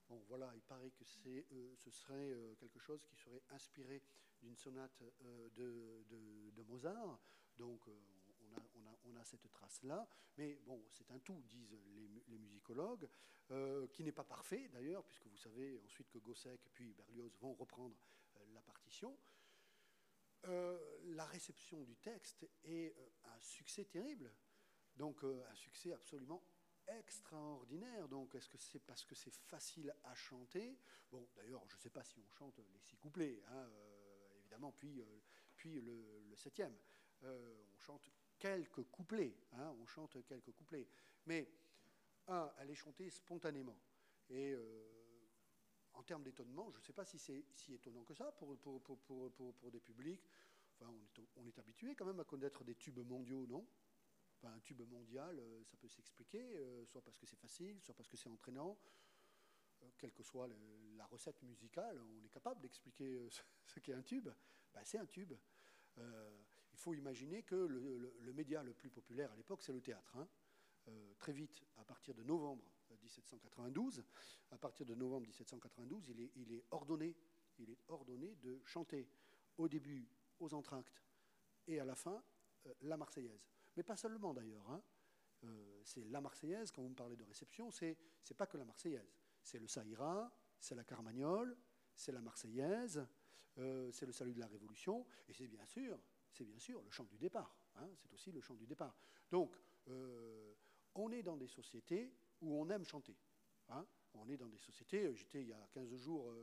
bon, 0.08 0.24
voilà, 0.28 0.52
il 0.56 0.62
paraît 0.62 0.92
que 0.92 1.04
c'est, 1.04 1.46
ce 1.78 1.90
serait 1.90 2.56
quelque 2.60 2.80
chose 2.80 3.04
qui 3.04 3.16
serait 3.16 3.42
inspiré 3.50 4.02
d'une 4.46 4.56
sonate 4.56 5.02
euh, 5.24 5.50
de, 5.56 6.64
Mozart. 6.64 7.20
Donc 7.58 7.88
euh, 7.88 7.92
on 9.06 9.16
a, 9.16 9.24
cette 9.24 9.52
trace-là. 9.52 10.08
Mais 10.38 10.60
bon, 10.66 10.84
c'est 10.92 11.10
un 11.12 11.20
tout, 11.20 11.42
disent 11.48 11.76
les, 12.28 12.38
musicologues, 12.38 13.10
euh, 13.52 13.88
qui 13.88 14.04
n'est 14.04 14.12
pas 14.12 14.24
parfait 14.24 14.70
d'ailleurs, 14.70 15.04
puisque 15.04 15.28
vous 15.28 15.38
savez 15.38 15.78
ensuite 15.84 16.10
que 16.10 16.20
Gossec 16.20 16.62
puis 16.74 16.94
Berlioz 16.94 17.36
vont 17.40 17.54
reprendre 17.54 17.96
la 18.54 18.62
partition. 18.62 19.18
la 20.44 21.26
réception 21.26 21.82
du 21.84 21.96
texte 21.98 22.48
est 22.64 22.96
un 23.24 23.40
succès 23.40 23.86
terrible, 23.86 24.32
donc 24.96 25.24
un 25.24 25.56
succès 25.56 25.92
absolument 25.94 26.44
extraordinaire. 26.88 28.08
Donc, 28.08 28.36
est-ce 28.36 28.50
que 28.50 28.58
c'est 28.58 28.80
parce 28.80 29.06
que 29.06 29.16
c'est 29.16 29.36
facile 29.36 29.94
à 30.04 30.14
chanter? 30.14 30.78
Bon, 31.12 31.28
d'ailleurs, 31.36 31.64
je 31.68 31.76
ne 31.76 31.80
sais 31.80 31.90
pas 31.90 32.04
si 32.04 32.20
on 32.20 32.30
chante 32.30 32.58
les 32.60 32.80
six 32.80 32.98
couplets. 32.98 33.42
Hein, 33.48 33.70
euh, 34.54 35.20
puis 35.56 35.82
le, 35.82 36.36
septième. 36.36 36.76
Euh, 37.24 37.64
on 37.74 37.80
chante 37.80 38.10
quelques 38.38 38.84
couplets, 38.92 39.36
hein, 39.54 39.76
on 39.82 39.86
chante 39.86 40.24
quelques 40.26 40.52
couplets. 40.52 40.88
Mais, 41.26 41.50
un, 42.28 42.52
elle 42.60 42.70
est 42.70 42.76
chantée 42.76 43.10
spontanément. 43.10 43.78
Et 44.30 44.54
euh, 44.54 44.84
en 45.94 46.04
termes 46.04 46.24
d'étonnement, 46.24 46.72
je 46.72 46.78
ne 46.80 46.84
sais 46.84 46.94
pas 46.94 47.06
si 47.06 47.18
c'est 47.20 47.46
si 47.54 47.74
étonnant 47.74 48.04
que 48.04 48.14
ça 48.14 48.32
pour, 48.32 48.58
pour, 48.58 48.82
pour, 48.82 49.32
pour 49.32 49.72
des 49.72 49.80
publics. 49.80 50.30
Enfin, 50.74 50.92
on 50.92 51.22
est, 51.22 51.28
on 51.38 51.48
est, 51.48 51.58
habitué 51.60 51.96
quand 51.96 52.06
même 52.06 52.20
à 52.20 52.26
connaître 52.26 52.64
des 52.64 52.76
tubes 52.76 53.00
mondiaux, 53.00 53.48
non? 53.48 53.66
Un 54.44 54.60
tube 54.60 54.82
mondial, 54.82 55.42
ça 55.64 55.76
peut 55.78 55.88
s'expliquer, 55.88 56.86
soit 56.86 57.02
parce 57.02 57.18
que 57.18 57.26
c'est 57.26 57.38
facile, 57.38 57.82
soit 57.82 57.96
parce 57.96 58.08
que 58.08 58.16
c'est 58.16 58.30
entraînant, 58.30 58.78
quelle 59.98 60.14
que 60.14 60.24
soit 60.24 60.48
la 60.96 61.06
recette 61.06 61.42
musicale, 61.44 62.00
on 62.02 62.24
est 62.26 62.30
capable 62.30 62.62
d'expliquer 62.62 63.18
euh, 63.18 63.30
ce 63.66 63.80
qu'est 63.80 63.94
un 63.94 64.02
tube. 64.02 64.30
Ben, 64.74 64.82
c'est 64.84 64.98
un 64.98 65.06
tube. 65.06 65.34
Euh, 65.98 66.38
il 66.74 66.78
faut 66.78 66.94
imaginer 66.94 67.44
que 67.44 67.56
le, 67.56 68.34
média 68.34 68.62
le 68.62 68.74
plus 68.74 68.90
populaire 68.90 69.32
à 69.32 69.36
l'époque, 69.36 69.62
c'est 69.62 69.72
le 69.72 69.82
théâtre. 69.82 70.18
Hein. 70.18 70.28
Euh, 70.88 71.14
très 71.18 71.32
vite, 71.32 71.64
à 71.78 71.86
partir 71.86 72.14
de 72.14 72.24
novembre 72.24 72.64
1792, 73.02 74.04
à 74.52 74.58
partir 74.58 74.86
de 74.86 74.94
novembre 74.94 75.28
1792, 75.28 76.10
il 76.10 76.52
est, 76.52 76.66
ordonné, 76.72 77.16
il 77.58 77.70
est 77.70 77.80
ordonné 77.88 78.36
de 78.36 78.62
chanter 78.66 79.08
au 79.58 79.68
début 79.70 80.08
aux 80.40 80.54
entr'actes 80.54 81.02
et 81.68 81.80
à 81.80 81.86
la 81.86 81.96
fin 81.96 82.22
la 82.82 82.98
Marseillaise. 82.98 83.48
Mais 83.78 83.84
pas 83.84 83.96
seulement 83.96 84.34
d'ailleurs. 84.34 84.70
Hein. 84.70 84.84
c'est 85.84 86.04
la 86.10 86.20
Marseillaise. 86.20 86.72
Quand 86.72 86.82
vous 86.82 86.90
me 86.90 86.96
parlez 86.96 87.16
de 87.16 87.24
réception, 87.24 87.72
c'est 87.72 87.98
pas 88.36 88.48
que 88.48 88.58
la 88.58 88.66
Marseillaise. 88.66 89.16
C'est 89.46 89.60
le 89.60 89.68
Saïra, 89.68 90.36
c'est 90.60 90.74
la 90.74 90.84
Carmagnole, 90.84 91.56
c'est 91.96 92.12
la 92.12 92.20
Marseillaise, 92.20 93.06
c'est 93.92 94.06
le 94.06 94.12
salut 94.12 94.34
de 94.34 94.40
la 94.40 94.48
Révolution, 94.48 95.06
et 95.28 95.34
c'est 95.34 95.48
bien 95.48 95.64
sûr, 95.66 96.00
c'est 96.32 96.44
bien 96.44 96.58
sûr 96.58 96.82
le 96.82 96.90
chant 96.90 97.04
du 97.04 97.18
départ. 97.18 97.56
Hein, 97.76 97.88
c'est 97.96 98.12
aussi 98.12 98.32
le 98.32 98.42
chant 98.42 98.56
du 98.56 98.66
départ. 98.66 98.98
Donc, 99.30 99.56
on 100.96 101.12
est 101.12 101.22
dans 101.22 101.38
des 101.38 101.48
sociétés 101.48 102.12
où 102.42 102.60
on 102.60 102.68
aime 102.72 102.84
chanter. 102.84 103.16
Hein. 103.70 103.86
On 104.16 104.28
est 104.30 104.38
dans 104.38 104.50
des 104.50 104.58
sociétés, 104.58 105.14
j'étais 105.14 105.44
il 105.44 105.50
y 105.50 105.54
a 105.54 105.68
15 105.72 105.96
jours 105.96 106.34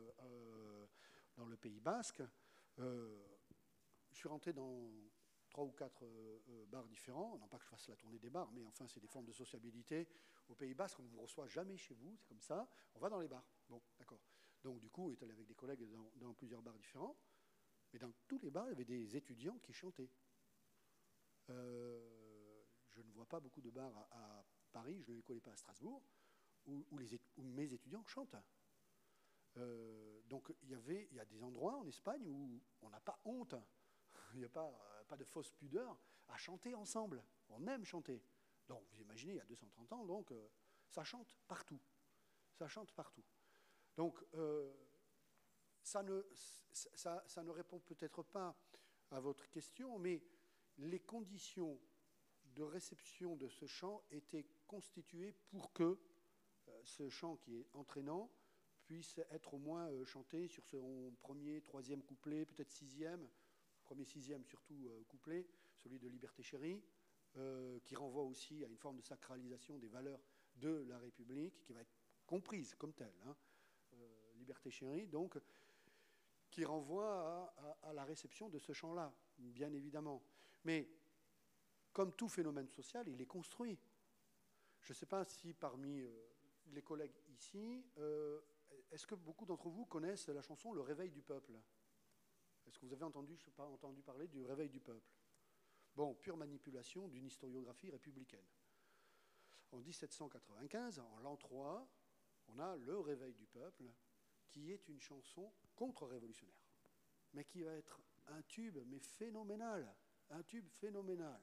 dans 1.37 1.47
le 1.47 1.57
Pays 1.57 1.81
Basque, 1.81 2.23
je 2.79 4.17
suis 4.17 4.29
rentré 4.29 4.53
dans 4.53 4.89
trois 5.53 5.65
ou 5.65 5.71
quatre 5.73 6.05
euh, 6.05 6.41
euh, 6.49 6.67
bars 6.67 6.89
différents. 6.89 7.37
Non 7.39 7.47
pas 7.47 7.59
que 7.59 7.65
je 7.65 7.69
fasse 7.69 7.89
la 7.89 7.97
tournée 7.97 8.19
des 8.19 8.31
bars, 8.31 8.51
mais 8.53 8.65
enfin, 8.67 8.87
c'est 8.89 9.01
des 9.01 9.07
formes 9.07 9.27
de 9.27 9.33
sociabilité. 9.33 10.09
Au 10.49 10.55
Pays 10.55 10.75
Basque, 10.75 10.99
on 11.01 11.03
ne 11.05 11.09
vous 11.09 11.21
reçoit 11.21 11.47
jamais 11.47 11.77
chez 11.77 11.95
vous, 11.95 12.17
c'est 12.17 12.27
comme 12.27 12.41
ça. 12.41 12.69
On 12.95 12.99
va 12.99 13.09
dans 13.09 13.21
les 13.21 13.29
bars. 13.29 13.45
Bon, 13.69 13.81
d'accord. 13.99 14.21
Donc, 14.63 14.81
du 14.81 14.91
coup, 14.91 15.07
on 15.07 15.11
est 15.11 15.23
allé 15.23 15.33
avec 15.33 15.47
des 15.47 15.55
collègues 15.55 15.87
dans, 16.17 16.35
plusieurs 16.35 16.63
bars 16.63 16.77
différents. 16.79 17.17
Mais 17.93 17.99
dans 17.99 18.13
tous 18.27 18.39
les 18.39 18.51
bars, 18.51 18.67
il 18.67 18.71
y 18.71 18.73
avait 18.73 18.85
des 18.85 19.17
étudiants 19.17 19.59
qui 19.59 19.73
chantaient. 19.73 20.11
Euh, 21.51 22.63
je 22.91 23.03
ne 23.03 23.11
vois 23.13 23.27
pas 23.27 23.41
beaucoup 23.41 23.61
de 23.61 23.71
bars 23.71 24.09
à, 24.11 24.45
Paris, 24.73 25.03
je 25.03 25.11
ne 25.11 25.17
les 25.17 25.23
connais 25.23 25.41
pas 25.41 25.53
à 25.53 25.57
Strasbourg, 25.57 26.03
où, 26.67 26.87
mes 27.37 27.73
étudiants 27.73 28.05
chantent. 28.07 28.37
donc 30.25 30.51
il 30.63 30.71
y 30.71 30.75
avait, 30.75 31.09
il 31.11 31.17
y 31.17 31.21
a 31.21 31.27
des 31.27 31.43
endroits 31.43 31.77
en 31.77 31.87
Espagne 31.87 32.27
où 32.27 32.59
on 32.81 32.89
n'a 32.89 33.01
pas 33.01 33.21
honte 33.27 33.55
il 34.35 34.41
n'y 34.41 34.45
a 34.45 34.49
euh, 34.57 35.05
pas 35.05 35.17
de 35.17 35.25
fausse 35.25 35.51
pudeur 35.53 35.97
à 36.29 36.37
chanter 36.37 36.75
ensemble. 36.75 37.23
On 37.49 37.67
aime 37.67 37.85
chanter. 37.85 38.23
Donc, 38.69 38.85
vous 38.91 39.01
imaginez, 39.01 39.33
il 39.33 39.37
y 39.37 39.41
a 39.41 39.45
230 39.45 39.93
ans, 39.93 40.05
donc 40.05 40.31
euh, 40.33 40.49
ça 40.89 41.05
chante 41.05 41.37
partout. 41.47 41.81
Ça 42.55 42.69
chante 42.69 42.93
partout. 42.93 43.25
Donc, 43.97 44.23
euh, 44.35 44.73
ça, 45.83 46.03
ne, 46.03 47.51
répond 47.51 47.81
peut-être 47.81 48.23
pas 48.23 48.57
à 49.11 49.21
votre 49.21 49.49
question, 49.51 49.99
mais 49.99 50.23
les 50.79 51.01
conditions 51.01 51.79
de 52.45 52.63
réception 52.63 53.37
de 53.37 53.49
ce 53.49 53.67
chant 53.67 54.03
étaient 54.11 54.47
constituées 54.67 55.33
pour 55.51 55.73
que 55.73 55.99
ce 56.85 57.09
chant 57.09 57.37
qui 57.37 57.57
est 57.57 57.69
entraînant 57.75 58.31
puisse 58.85 59.19
être 59.31 59.55
au 59.55 59.59
moins 59.59 59.91
chanté 60.05 60.49
sur 60.49 60.65
son 60.67 61.13
premier, 61.21 61.61
troisième 61.63 62.03
couplet, 62.03 62.45
peut-être 62.45 62.71
sixième, 62.71 63.29
premier 63.83 64.05
sixième 64.05 64.45
surtout 64.45 64.87
euh, 64.87 65.05
couplé, 65.05 65.47
celui 65.77 65.99
de 65.99 66.09
Liberté 66.09 66.43
chérie, 66.43 66.83
euh, 67.37 67.79
qui 67.85 67.97
renvoie 67.97 68.23
aussi 68.25 68.65
à 68.65 68.69
une 68.69 68.77
forme 68.77 68.97
de 68.97 69.03
sacralisation 69.03 69.79
des 69.79 69.89
valeurs 69.89 70.21
de 70.57 70.85
la 70.89 70.99
République, 70.99 71.63
qui 71.63 71.73
va 71.73 71.81
être 71.81 71.95
comprise 72.27 72.75
comme 72.75 72.93
telle. 72.93 73.15
Hein. 73.25 73.37
Euh, 73.95 74.33
Liberté 74.35 74.71
chérie, 74.71 75.07
donc, 75.07 75.39
qui 76.51 76.65
renvoie 76.65 77.55
à, 77.83 77.93
la 77.93 78.05
réception 78.05 78.49
de 78.49 78.59
ce 78.59 78.73
champ-là, 78.73 79.15
bien 79.39 79.73
évidemment. 79.73 80.23
Mais 80.65 80.91
comme 81.93 82.15
tout 82.15 82.29
phénomène 82.29 82.69
social, 82.69 83.09
il 83.09 83.21
est 83.21 83.27
construit. 83.27 83.79
Je 84.83 84.93
ne 84.93 84.97
sais 84.97 85.07
pas 85.07 85.25
si 85.25 85.55
parmi 85.55 86.05
les 86.67 86.83
collègues 86.83 87.17
ici, 87.31 87.83
est-ce 88.91 89.07
que 89.07 89.15
beaucoup 89.15 89.47
d'entre 89.47 89.71
vous 89.71 89.87
connaissent 89.87 90.29
la 90.29 90.43
chanson 90.43 90.73
Le 90.73 90.83
réveil 90.83 91.11
du 91.11 91.23
peuple? 91.23 91.55
Est-ce 92.67 92.79
que 92.79 92.85
vous 92.85 92.93
avez 92.93 93.05
entendu, 93.05 93.37
pas 93.57 93.67
entendu 93.67 94.03
parler 94.03 94.29
du 94.29 94.45
réveil 94.45 94.69
du 94.69 94.81
peuple? 94.81 95.11
Bon, 95.95 96.15
pure 96.15 96.39
manipulation 96.39 97.07
d'une 97.09 97.27
historiographie 97.27 97.91
républicaine. 97.91 98.47
En 99.73 99.79
1795, 99.79 101.01
en 101.01 101.19
l'an 101.19 101.37
3, 101.37 101.87
on 102.49 102.59
a 102.59 102.77
le 102.77 102.99
réveil 102.99 103.35
du 103.35 103.47
peuple, 103.47 103.85
qui 104.49 104.71
est 104.71 104.89
une 104.89 105.01
chanson 105.01 105.53
contre-révolutionnaire, 105.77 106.55
mais 107.35 107.45
qui 107.45 107.63
va 107.63 107.75
être 107.75 108.01
un 108.29 108.43
tube, 108.43 108.79
mais 108.87 109.01
phénoménal, 109.01 109.95
un 110.31 110.43
tube 110.43 110.69
phénoménal. 110.69 111.41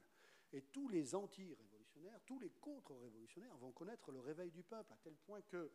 Et 0.51 0.63
tous 0.63 0.87
les 0.87 1.13
anti-révolutionnaires, 1.13 2.19
tous 2.25 2.39
les 2.39 2.49
contre-révolutionnaires 2.49 3.55
vont 3.57 3.71
connaître 3.71 4.11
le 4.11 4.19
réveil 4.19 4.49
du 4.49 4.63
peuple, 4.63 4.93
à 4.93 4.97
tel 4.97 5.15
point 5.15 5.41
que 5.43 5.71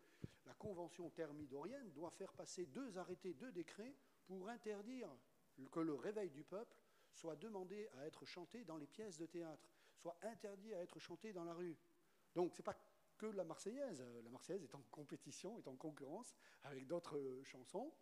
la 0.46 0.54
Convention 0.54 1.10
thermidorienne 1.10 1.92
doit 1.92 2.10
faire 2.10 2.32
passer 2.32 2.66
deux 2.66 2.98
arrêtés, 2.98 3.34
deux 3.34 3.52
décrets 3.52 3.94
pour 4.26 4.48
interdire 4.48 5.10
que 5.70 5.80
le 5.80 5.94
réveil 5.94 6.30
du 6.30 6.42
peuple 6.42 6.76
soit 7.14 7.36
demandé 7.36 7.88
à 7.98 8.06
être 8.06 8.24
chanté 8.26 8.64
dans 8.64 8.76
les 8.76 8.86
pièces 8.86 9.16
de 9.16 9.26
théâtre, 9.26 9.70
soit 9.96 10.16
interdit 10.22 10.74
à 10.74 10.82
être 10.82 10.98
chanté 10.98 11.32
dans 11.32 11.44
la 11.44 11.54
rue. 11.54 11.76
Donc 12.34 12.52
ce 12.54 12.60
n'est 12.60 12.64
pas 12.64 12.76
que 13.16 13.26
la 13.26 13.44
Marseillaise. 13.44 14.04
La 14.22 14.30
Marseillaise 14.30 14.64
est 14.64 14.74
en 14.74 14.82
compétition, 14.90 15.58
est 15.58 15.68
en 15.68 15.76
concurrence 15.76 16.34
avec 16.64 16.86
d'autres 16.86 17.40
chansons, 17.44 17.92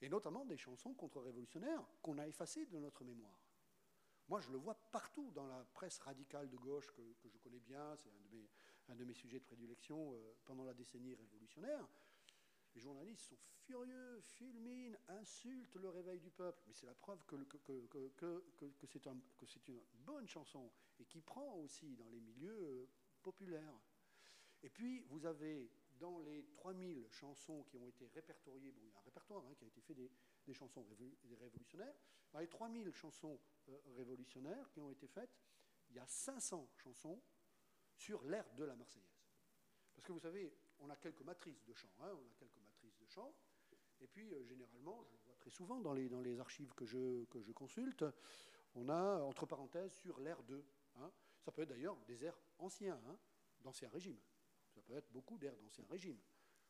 et 0.00 0.08
notamment 0.08 0.44
des 0.44 0.56
chansons 0.56 0.94
contre-révolutionnaires 0.94 1.84
qu'on 2.02 2.18
a 2.18 2.26
effacées 2.26 2.66
de 2.66 2.78
notre 2.78 3.04
mémoire. 3.04 3.40
Moi, 4.28 4.40
je 4.40 4.50
le 4.50 4.58
vois 4.58 4.74
partout 4.92 5.30
dans 5.32 5.46
la 5.46 5.64
presse 5.72 5.98
radicale 6.00 6.50
de 6.50 6.56
gauche 6.56 6.90
que, 6.92 7.02
je 7.24 7.38
connais 7.38 7.60
bien, 7.60 7.96
c'est 7.96 8.10
un, 8.88 8.94
de 8.94 9.04
mes 9.04 9.14
sujets 9.14 9.38
de 9.38 9.44
prédilection 9.44 10.12
euh, 10.12 10.34
pendant 10.44 10.64
la 10.64 10.74
décennie 10.74 11.14
révolutionnaire. 11.14 11.88
Les 12.78 12.84
journalistes 12.84 13.22
sont 13.22 13.38
furieux, 13.66 14.20
fulminent, 14.20 14.96
insultent 15.08 15.74
le 15.74 15.88
réveil 15.88 16.20
du 16.20 16.30
peuple. 16.30 16.62
Mais 16.68 16.74
c'est 16.74 16.86
la 16.86 16.94
preuve 16.94 17.24
que, 17.26 17.36
c'est 19.48 19.68
une 19.68 19.80
bonne 19.94 20.28
chanson 20.28 20.70
et 21.00 21.04
qui 21.04 21.20
prend 21.20 21.56
aussi 21.56 21.96
dans 21.96 22.08
les 22.08 22.20
milieux 22.20 22.56
euh, 22.56 22.88
populaires. 23.20 23.74
Et 24.62 24.70
puis, 24.70 25.00
vous 25.08 25.26
avez 25.26 25.72
dans 25.98 26.20
les 26.20 26.44
3000 26.52 27.08
chansons 27.10 27.64
qui 27.64 27.76
ont 27.78 27.88
été 27.88 28.06
répertoriées, 28.14 28.72
il 28.76 28.86
y 28.86 28.92
a 28.92 28.96
un 28.96 29.00
répertoire 29.00 29.44
hein, 29.44 29.54
qui 29.56 29.64
a 29.64 29.66
été 29.66 29.80
fait 29.80 29.94
des, 29.94 30.08
chansons 30.54 30.86
révolutionnaires, 31.40 31.96
dans 32.30 32.38
les 32.38 32.48
3000 32.48 32.92
chansons 32.92 33.40
euh, 33.70 33.76
révolutionnaires 33.96 34.70
qui 34.70 34.80
ont 34.80 34.90
été 34.92 35.08
faites, 35.08 35.36
il 35.90 35.96
y 35.96 35.98
a 35.98 36.06
500 36.06 36.70
chansons 36.76 37.20
sur 37.96 38.22
l'air 38.22 38.48
de 38.54 38.62
la 38.62 38.76
Marseillaise. 38.76 39.18
Parce 39.96 40.06
que 40.06 40.12
vous 40.12 40.20
savez, 40.20 40.56
on 40.78 40.88
a 40.90 40.96
quelques 40.96 41.22
matrices 41.22 41.64
de 41.64 41.74
chant, 41.74 41.90
hein, 41.98 42.12
on 42.12 42.30
a 42.30 42.34
quelques 42.38 42.67
et 44.00 44.06
puis 44.06 44.32
euh, 44.32 44.44
généralement, 44.44 45.02
je 45.04 45.12
le 45.12 45.18
vois 45.24 45.34
très 45.36 45.50
souvent 45.50 45.80
dans 45.80 45.92
les, 45.92 46.40
archives 46.40 46.72
que 46.74 46.84
je, 46.84 47.52
consulte, 47.52 48.04
on 48.74 48.88
a 48.88 49.22
entre 49.22 49.46
parenthèses 49.46 49.92
sur 49.92 50.20
l'air 50.20 50.42
2. 50.44 50.64
Hein. 50.96 51.12
Ça 51.40 51.52
peut 51.52 51.62
être 51.62 51.70
d'ailleurs 51.70 51.96
des 52.06 52.24
airs 52.24 52.38
anciens, 52.58 53.00
hein, 53.06 53.18
d'ancien 53.60 53.88
régime. 53.88 54.18
Ça 54.70 54.80
peut 54.82 54.96
être 54.96 55.10
beaucoup 55.10 55.38
d'airs 55.38 55.56
d'ancien 55.56 55.84
régime 55.88 56.18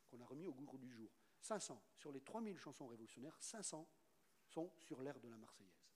qu'on 0.09 0.20
a 0.20 0.25
remis 0.25 0.47
au 0.47 0.55
goût 0.55 0.79
du 0.79 0.91
jour. 0.91 1.11
500, 1.41 1.83
sur 1.95 2.12
les 2.12 2.20
3000 2.20 2.59
chansons 2.59 2.87
révolutionnaires, 2.87 3.37
500 3.41 3.87
sont 4.47 4.73
sur 4.79 5.03
l'air 5.03 5.20
de 5.20 5.29
la 5.29 5.37
Marseillaise. 5.37 5.87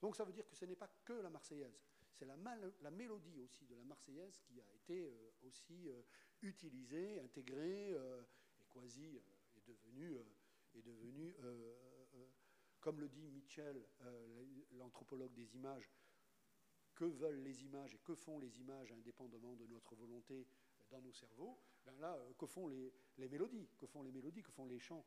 Donc 0.00 0.16
ça 0.16 0.24
veut 0.24 0.32
dire 0.32 0.46
que 0.48 0.56
ce 0.56 0.64
n'est 0.64 0.76
pas 0.76 0.88
que 1.04 1.12
la 1.12 1.30
Marseillaise, 1.30 1.80
c'est 2.12 2.26
la, 2.26 2.90
mélodie 2.90 3.40
aussi 3.40 3.66
de 3.66 3.76
la 3.76 3.84
Marseillaise 3.84 4.38
qui 4.40 4.60
a 4.60 4.68
été 4.74 5.06
euh, 5.06 5.30
aussi 5.42 5.88
euh, 5.88 6.02
utilisée, 6.42 7.20
intégrée 7.20 7.92
et 7.92 8.64
quasi 8.68 9.20
est 9.68 9.74
devenue, 9.74 10.16
est 10.74 10.82
devenue 10.82 11.34
comme 12.80 13.00
le 13.00 13.08
dit 13.08 13.30
Mitchell, 13.30 13.86
l'anthropologue 14.72 15.32
des 15.34 15.54
images, 15.54 15.90
que 16.94 17.04
veulent 17.04 17.42
les 17.42 17.64
images 17.64 17.94
et 17.94 17.98
que 17.98 18.14
font 18.14 18.38
les 18.38 18.60
images 18.60 18.92
indépendamment 18.92 19.54
de 19.54 19.66
notre 19.66 19.94
volonté 19.94 20.46
dans 20.90 21.00
nos 21.00 21.12
cerveaux, 21.12 21.58
ben 21.86 21.98
là, 22.00 22.18
que 22.36 22.46
font 22.46 22.66
les, 22.66 22.92
les, 23.18 23.28
mélodies, 23.28 23.68
que 23.78 23.86
font 23.86 24.02
les 24.02 24.12
mélodies, 24.12 24.42
que 24.42 24.50
font 24.50 24.66
les 24.66 24.78
chants 24.78 25.06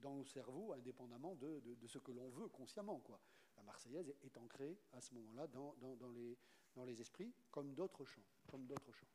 dans 0.00 0.14
nos 0.14 0.24
cerveaux, 0.24 0.72
indépendamment 0.72 1.34
de, 1.36 1.60
de, 1.60 1.86
ce 1.86 1.98
que 1.98 2.12
l'on 2.12 2.28
veut 2.28 2.48
consciemment. 2.48 2.98
Quoi 3.00 3.20
la 3.60 3.64
Marseillaise 3.64 4.14
est 4.22 4.36
ancrée 4.38 4.78
à 4.92 5.00
ce 5.00 5.12
moment-là 5.14 5.46
dans, 5.48 5.74
les, 6.14 6.38
dans, 6.74 6.84
les, 6.84 7.00
esprits, 7.00 7.34
comme 7.50 7.74
d'autres 7.74 8.04
chants, 8.04 8.24
comme 8.46 8.66
d'autres 8.66 8.92
chants. 8.92 9.06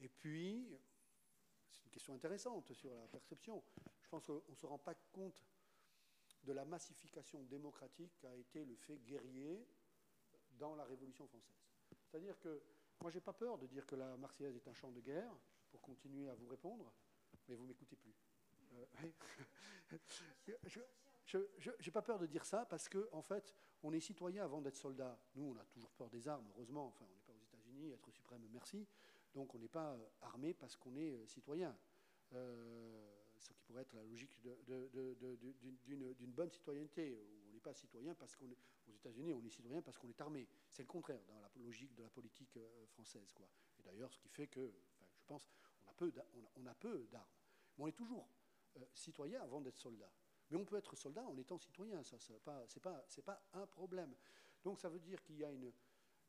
Et 0.00 0.08
puis, 0.08 0.68
c'est 1.76 1.84
une 1.84 1.90
question 1.90 2.14
intéressante 2.14 2.72
sur 2.72 2.94
la 2.94 3.06
perception. 3.08 3.62
Je 4.02 4.08
pense 4.08 4.24
qu'on 4.24 4.42
ne 4.48 4.54
se 4.54 4.66
rend 4.66 4.78
pas 4.78 4.94
compte 5.12 5.44
de 6.44 6.52
la 6.52 6.64
massification 6.64 7.42
démocratique 7.44 8.12
qu'a 8.18 8.34
été 8.34 8.64
le 8.64 8.76
fait 8.76 8.98
guerrier 8.98 9.66
dans 10.58 10.74
la 10.74 10.84
Révolution 10.84 11.26
française. 11.26 11.56
C'est-à-dire 12.06 12.38
que 12.38 12.62
moi, 13.00 13.10
je 13.10 13.16
n'ai 13.16 13.22
pas 13.22 13.32
peur 13.32 13.58
de 13.58 13.66
dire 13.66 13.86
que 13.86 13.96
la 13.96 14.16
Marseillaise 14.16 14.56
est 14.56 14.68
un 14.68 14.74
chant 14.74 14.90
de 14.90 15.00
guerre, 15.00 15.34
pour 15.74 15.80
continuer 15.80 16.28
à 16.28 16.34
vous 16.34 16.46
répondre, 16.46 16.92
mais 17.48 17.56
vous 17.56 17.64
m'écoutez 17.64 17.96
plus. 17.96 18.14
Euh, 18.74 18.86
je 21.26 21.38
n'ai 21.70 21.90
pas 21.90 22.02
peur 22.02 22.16
de 22.20 22.26
dire 22.26 22.44
ça 22.44 22.64
parce 22.64 22.88
qu'en 22.88 23.02
en 23.10 23.22
fait, 23.22 23.56
on 23.82 23.92
est 23.92 23.98
citoyen 23.98 24.44
avant 24.44 24.62
d'être 24.62 24.76
soldat. 24.76 25.18
Nous, 25.34 25.44
on 25.44 25.56
a 25.56 25.64
toujours 25.64 25.90
peur 25.90 26.08
des 26.10 26.28
armes, 26.28 26.46
heureusement. 26.50 26.86
Enfin, 26.86 27.04
on 27.08 27.12
n'est 27.12 27.22
pas 27.26 27.32
aux 27.32 27.42
États-Unis, 27.42 27.90
être 27.90 28.08
suprême, 28.12 28.46
merci. 28.52 28.86
Donc, 29.34 29.54
on 29.54 29.58
n'est 29.58 29.68
pas 29.68 29.92
euh, 29.92 30.08
armé 30.22 30.54
parce 30.54 30.76
qu'on 30.76 30.96
est 30.96 31.10
euh, 31.10 31.26
citoyen. 31.26 31.76
Euh, 32.32 33.10
ce 33.38 33.50
qui 33.52 33.60
pourrait 33.62 33.82
être 33.82 33.92
la 33.92 34.02
logique 34.04 34.40
d'une 34.40 36.32
bonne 36.32 36.50
citoyenneté. 36.50 37.18
On 37.48 37.52
n'est 37.52 37.60
pas 37.60 37.74
citoyen 37.74 38.14
parce 38.14 38.34
qu'on 38.36 38.50
est 38.50 38.58
aux 38.88 38.92
États-Unis, 38.92 39.34
on 39.34 39.44
est 39.44 39.50
citoyen 39.50 39.82
parce 39.82 39.98
qu'on 39.98 40.08
est 40.08 40.20
armé. 40.20 40.48
C'est 40.70 40.82
le 40.82 40.88
contraire 40.88 41.22
dans 41.26 41.38
la 41.40 41.50
logique 41.56 41.94
de 41.94 42.02
la 42.02 42.08
politique 42.08 42.58
française. 42.86 43.32
Quoi. 43.32 43.46
C'est 43.70 43.84
d'ailleurs 43.84 44.10
ce 44.12 44.18
qui 44.18 44.28
fait 44.28 44.46
que, 44.46 44.72
je 45.18 45.24
pense, 45.26 45.46
on 45.84 45.90
a 45.90 46.74
peu, 46.74 47.06
d'armes. 47.10 47.28
Mais 47.76 47.84
on 47.84 47.86
est 47.88 47.92
toujours 47.92 48.26
citoyen 48.94 49.42
avant 49.42 49.60
d'être 49.60 49.76
soldat. 49.76 50.10
Mais 50.50 50.56
on 50.56 50.64
peut 50.64 50.76
être 50.76 50.96
soldat 50.96 51.24
en 51.26 51.36
étant 51.36 51.58
citoyen, 51.58 52.02
ça, 52.02 52.18
ce 52.18 52.32
n'est 52.32 52.38
pas, 52.38 52.64
pas, 52.82 53.04
pas 53.24 53.42
un 53.52 53.66
problème. 53.66 54.14
Donc 54.62 54.80
ça 54.80 54.88
veut 54.88 55.00
dire 55.00 55.22
qu'il 55.22 55.36
y 55.36 55.44
a 55.44 55.52
une, 55.52 55.70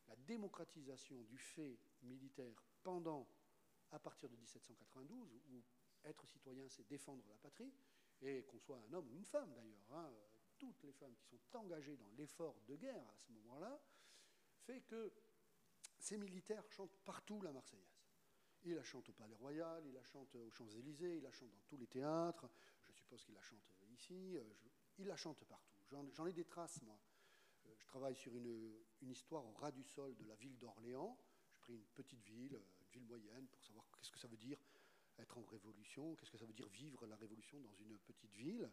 la 0.08 0.16
démocratisation 0.16 1.22
du 1.24 1.38
fait 1.38 1.80
militaire 2.04 2.64
pendant, 2.84 3.28
à 3.92 4.00
partir 4.00 4.30
de 4.30 4.36
1792, 4.36 5.42
où 5.50 5.64
être 6.04 6.28
citoyen, 6.28 6.68
c'est 6.70 6.88
défendre 6.88 7.24
la 7.30 7.38
patrie, 7.38 7.74
et 8.22 8.44
qu'on 8.44 8.60
soit 8.60 8.80
un 8.88 8.94
homme 8.94 9.10
ou 9.12 9.16
une 9.16 9.26
femme 9.26 9.54
d'ailleurs. 9.54 9.92
Hein, 9.92 10.12
toutes 10.58 10.82
les 10.84 10.94
femmes 10.94 11.16
qui 11.16 11.28
sont 11.28 11.58
engagées 11.58 11.98
dans 11.98 12.10
l'effort 12.18 12.56
de 12.68 12.76
guerre 12.76 13.08
à 13.10 13.16
ce 13.18 13.32
moment-là, 13.34 13.80
fait 14.66 14.82
que 14.82 15.12
ces 16.00 16.18
militaires 16.18 16.70
chantent 16.72 16.98
partout 17.04 17.42
la 17.42 17.52
Marseillaise. 17.52 17.84
Ils 18.64 18.74
la 18.74 18.84
chantent 18.84 19.10
au 19.10 19.14
Palais 19.14 19.36
Royal, 19.36 19.84
ils 19.86 19.94
la 19.94 20.04
chantent 20.04 20.36
aux 20.36 20.50
Champs-Élysées, 20.50 21.18
ils 21.18 21.24
la 21.24 21.32
chantent 21.32 21.52
dans 21.52 21.64
tous 21.68 21.78
les 21.78 21.88
théâtres, 21.88 22.50
je 22.84 22.92
suppose 22.94 23.24
qu'ils 23.24 23.36
la 23.36 23.42
chantent 23.42 23.76
ici, 23.92 24.38
euh, 24.38 24.44
ils 24.98 25.08
la 25.08 25.16
chantent 25.16 25.44
partout. 25.46 25.76
J'en 25.88 26.26
ai 26.26 26.34
des 26.34 26.46
traces, 26.46 26.82
moi. 26.82 27.00
Euh, 27.96 28.00
travaille 28.00 28.16
sur 28.16 28.36
une, 28.36 29.10
histoire 29.10 29.46
au 29.46 29.54
ras 29.54 29.72
du 29.72 29.84
sol 29.84 30.16
de 30.18 30.26
la 30.26 30.36
ville 30.36 30.58
d'Orléans. 30.58 31.18
J'ai 31.48 31.58
pris 31.60 31.74
une 31.74 31.86
petite 31.86 32.22
ville, 32.24 32.56
euh, 32.56 32.66
une 32.82 32.88
ville 32.90 33.06
moyenne, 33.06 33.48
pour 33.48 33.64
savoir 33.64 33.90
qu'est-ce 33.92 34.12
que 34.12 34.20
ça 34.20 34.28
veut 34.28 34.38
dire 34.38 34.60
être 35.18 35.38
en 35.38 35.44
révolution, 35.44 36.14
qu'est-ce 36.16 36.32
que 36.32 36.38
ça 36.38 36.46
veut 36.46 36.54
dire 36.54 36.68
vivre 36.68 37.08
la 37.08 37.16
révolution 37.16 37.58
dans 37.62 37.74
une 37.76 37.98
petite 38.00 38.34
ville. 38.34 38.70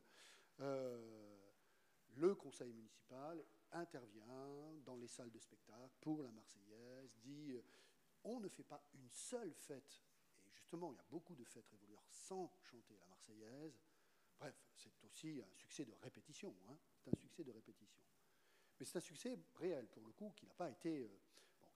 le 0.59 2.35
conseil 2.35 2.73
municipal 2.73 3.45
intervient 3.71 4.75
dans 4.85 4.97
les 4.97 5.07
salles 5.07 5.31
de 5.31 5.39
spectacle 5.39 5.95
pour 6.01 6.23
la 6.23 6.33
Marseillaise, 6.33 7.17
dit 7.21 7.53
euh, 7.53 7.63
on 8.25 8.41
ne 8.41 8.49
fait 8.49 8.65
pas 8.65 8.83
une 8.93 9.09
seule 9.09 9.55
fête, 9.55 10.03
et 10.45 10.51
justement 10.51 10.93
il 10.93 10.97
y 10.97 11.01
a 11.01 11.07
beaucoup 11.09 11.37
de 11.37 11.45
fêtes 11.45 11.69
révolutionnaires 11.69 12.11
sans 12.11 12.53
chanter 12.61 12.97
la 12.97 13.07
Marseillaise. 13.07 13.79
Bref, 14.37 14.57
c'est 14.75 15.05
aussi 15.05 15.41
un 15.41 15.55
succès 15.55 15.85
de 15.85 15.95
répétition, 16.03 16.57
hein. 16.69 16.77
c'est 16.99 17.15
un 17.15 17.21
succès 17.21 17.45
de 17.45 17.53
répétition. 17.53 18.03
Mais 18.79 18.87
c'est 18.87 18.99
un 18.99 19.01
succès 19.01 19.39
réel 19.57 19.87
pour 19.89 20.05
le 20.05 20.13
coup 20.13 20.33
qui 20.37 20.47
n'a 20.47 20.55
pas 20.55 20.71
été, 20.71 21.01
euh, 21.01 21.21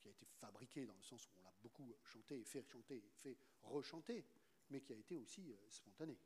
qui 0.00 0.08
a 0.08 0.10
été 0.10 0.26
fabriqué 0.26 0.86
dans 0.86 0.94
le 0.94 1.02
sens 1.02 1.26
où 1.28 1.30
on 1.38 1.42
l'a 1.42 1.54
beaucoup 1.62 1.94
chanté, 2.04 2.44
fait 2.44 2.64
chanter, 2.64 3.02
fait 3.22 3.36
rechanter, 3.62 4.24
mais 4.70 4.80
qui 4.80 4.92
a 4.92 4.96
été 4.96 5.16
aussi 5.16 5.52
euh, 5.52 5.56
spontané, 5.70 6.18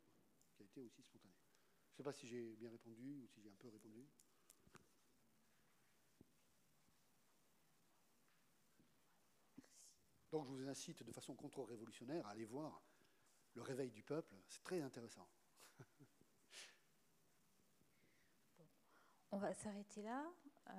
qui 0.55 0.63
a 0.63 0.65
été 0.65 0.81
aussi 0.81 1.01
spontané. 1.03 1.33
Je 1.89 1.93
ne 1.93 1.97
sais 1.97 2.03
pas 2.03 2.13
si 2.13 2.27
j'ai 2.27 2.55
bien 2.55 2.69
répondu 2.69 3.19
ou 3.19 3.27
si 3.27 3.41
j'ai 3.41 3.49
un 3.49 3.55
peu 3.55 3.67
répondu. 3.69 4.07
Donc 10.31 10.45
je 10.45 10.51
vous 10.51 10.67
incite 10.67 11.03
de 11.03 11.11
façon 11.11 11.35
contre-révolutionnaire 11.35 12.25
à 12.25 12.31
aller 12.31 12.45
voir 12.45 12.81
le 13.53 13.61
réveil 13.61 13.91
du 13.91 14.01
peuple. 14.01 14.33
C'est 14.47 14.63
très 14.63 14.81
intéressant. 14.81 15.27
on 19.31 19.37
va 19.37 19.53
s'arrêter 19.53 20.01
là. 20.03 20.31
Euh, 20.69 20.73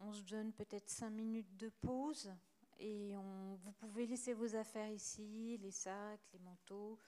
on 0.00 0.12
se 0.12 0.22
donne 0.22 0.52
peut-être 0.52 0.88
cinq 0.88 1.10
minutes 1.10 1.56
de 1.56 1.68
pause 1.68 2.32
et 2.78 3.14
vous 3.14 3.72
pouvez 3.72 4.06
laisser 4.06 4.32
vos 4.32 4.56
affaires 4.56 4.90
ici, 4.90 5.58
les 5.58 5.70
sacs, 5.70 6.20
les 6.32 6.38
manteaux. 6.38 6.98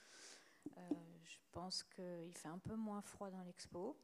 Euh, 0.77 0.81
je 1.24 1.39
pense 1.51 1.83
qu'il 1.83 2.35
fait 2.35 2.49
un 2.49 2.59
peu 2.59 2.77
moins 2.77 3.01
froid 3.03 3.31
dans 3.31 3.43
l'expo. 3.43 3.97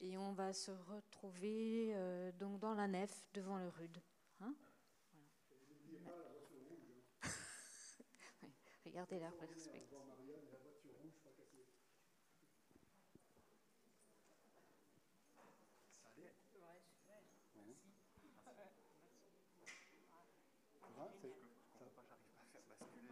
Et 0.00 0.18
on 0.18 0.32
va 0.32 0.52
se 0.52 0.72
retrouver 0.72 1.92
euh, 1.94 2.32
donc 2.32 2.58
dans 2.58 2.74
la 2.74 2.88
nef 2.88 3.24
devant 3.32 3.58
le 3.58 3.68
rude. 3.68 3.98
Regardez 8.84 9.20
la 9.20 9.30
perspective. 9.30 9.80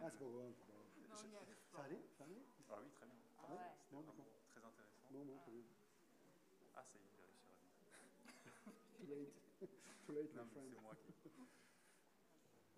c'est 0.11 1.01
pas 1.01 1.09
grave. 1.09 1.47
Ça 1.71 1.83
allait 1.83 2.03
Ça 2.17 2.23
allait 2.25 2.43
Ah 2.69 2.77
oui, 2.81 2.89
très 2.91 3.05
bien. 3.05 3.15
Ah 3.37 3.53
ouais. 3.53 3.71
Non, 3.91 4.03
Très 4.03 4.63
intéressant. 4.63 5.01
Très 5.03 5.11
bien. 5.11 5.65
Ah, 6.75 6.83
ça 6.83 6.97
y 6.97 7.01
est, 7.01 7.11
il 7.11 7.19
a 7.19 7.25
réussi 7.25 7.49
à 7.49 8.07
Too 8.97 9.07
late. 9.07 9.33
Too 10.05 10.13
late, 10.13 10.33
non, 10.35 10.47
C'est 10.53 10.81
moi 10.81 10.95
qui... 10.95 11.13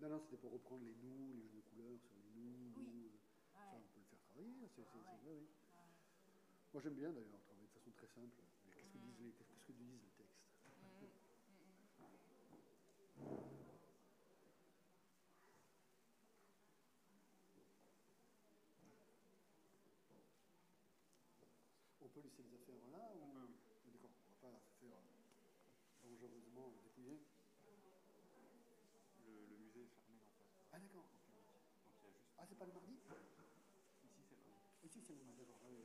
Non, 0.00 0.08
non, 0.08 0.20
c'était 0.20 0.36
pour 0.36 0.52
reprendre 0.52 0.84
les 0.84 0.94
nous, 0.96 1.32
les 1.34 1.48
jeux 1.48 1.62
de 1.62 1.68
couleurs 1.70 2.00
sur 2.00 2.12
les 2.18 2.30
nous. 2.34 2.72
Oui. 2.76 3.06
Euh, 3.06 3.70
ça, 3.70 3.76
on 3.76 3.80
peut 3.80 4.00
le 4.00 4.04
faire 4.04 4.18
travailler. 4.20 4.52
Hein, 4.62 4.68
c'est, 4.74 4.82
c'est, 4.84 4.98
ouais. 4.98 5.38
oui. 5.38 5.46
Moi, 6.72 6.82
j'aime 6.82 6.94
bien 6.94 7.12
d'ailleurs 7.12 7.40
travailler 7.40 7.68
de 7.68 7.72
façon 7.78 7.90
très 7.92 8.08
simple. 8.08 8.34
Mais 8.66 8.72
qu'est-ce 8.74 8.90
que, 8.90 8.98
disent 8.98 9.20
les, 9.20 9.32
qu'est-ce 9.32 9.64
que 9.64 9.72
disent 9.72 10.02
les 10.02 10.10
textes 10.18 10.42
mmh. 10.66 11.14
On 22.02 22.08
peut 22.08 22.20
laisser 22.20 22.42
les 22.42 22.54
affaires 22.54 22.88
là 22.90 23.10
ou... 23.14 23.22
oui. 23.38 23.54
D'accord, 23.86 23.86
on 23.86 23.90
ne 23.90 23.94
va 23.94 24.08
pas 24.42 24.60
faire 24.80 25.00
dangereusement 26.54 26.70
dépouiller. 26.70 27.20
Ah 30.72 30.78
d'accord. 30.78 31.06
Donc 31.14 31.24
il 31.26 31.34
y 31.34 31.38
a 31.38 31.42
juste. 31.42 31.60
Ah 32.38 32.44
c'est 32.48 32.56
pas 32.56 32.66
le 32.66 32.72
mardi? 32.72 32.98
Ici 34.02 34.22
c'est 34.28 34.36
le 34.36 34.44
mardi. 34.50 34.68
Ici 34.84 35.00
c'est 35.06 35.12
le 35.14 35.18
mardi, 35.20 35.36
d'accord. 35.38 35.58
Ah, 35.62 35.68
oui. 35.70 35.84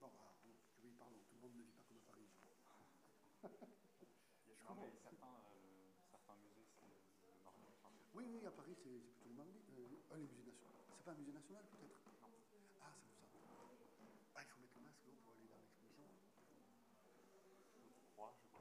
Bon, 0.00 0.10
bah, 0.18 0.34
oui, 0.82 0.92
pardon, 0.98 1.16
tout 1.28 1.34
le 1.34 1.40
monde 1.40 1.54
ne 1.54 1.62
vit 1.62 1.70
pas 1.72 1.82
comme 1.82 1.96
à 1.98 2.00
Paris. 2.00 2.28
je 3.42 3.48
non, 4.64 4.74
mais 4.76 4.92
certains, 5.02 5.26
euh, 5.26 5.90
certains 6.10 6.36
musées 6.36 6.66
c'est 6.78 6.84
le 6.84 6.92
mardi. 7.44 7.66
Oui, 8.14 8.24
oui, 8.28 8.44
à 8.44 8.50
Paris 8.52 8.76
c'est 8.82 9.00
plutôt 9.00 9.28
le 9.28 9.34
mardi. 9.34 9.58
Euh, 9.70 9.88
euh, 10.12 10.16
les 10.18 10.26
musées 10.26 10.44
nationaux. 10.44 10.74
C'est 10.96 11.04
pas 11.04 11.12
un 11.12 11.14
musée 11.16 11.32
national 11.32 11.64
peut-être? 11.66 11.98
Non. 12.20 12.28
Ah 12.80 12.92
c'est 13.18 13.26
pour 13.30 13.40
ça. 13.40 13.48
Ah 14.34 14.42
il 14.42 14.46
faut 14.48 14.60
mettre 14.60 14.74
le 14.76 14.82
masque 14.82 15.08
pour 15.22 15.32
aller 15.32 15.46
dans 15.46 15.56
l'exposition? 15.58 16.08
Je 18.00 18.06
crois, 18.12 18.34
je 18.44 18.51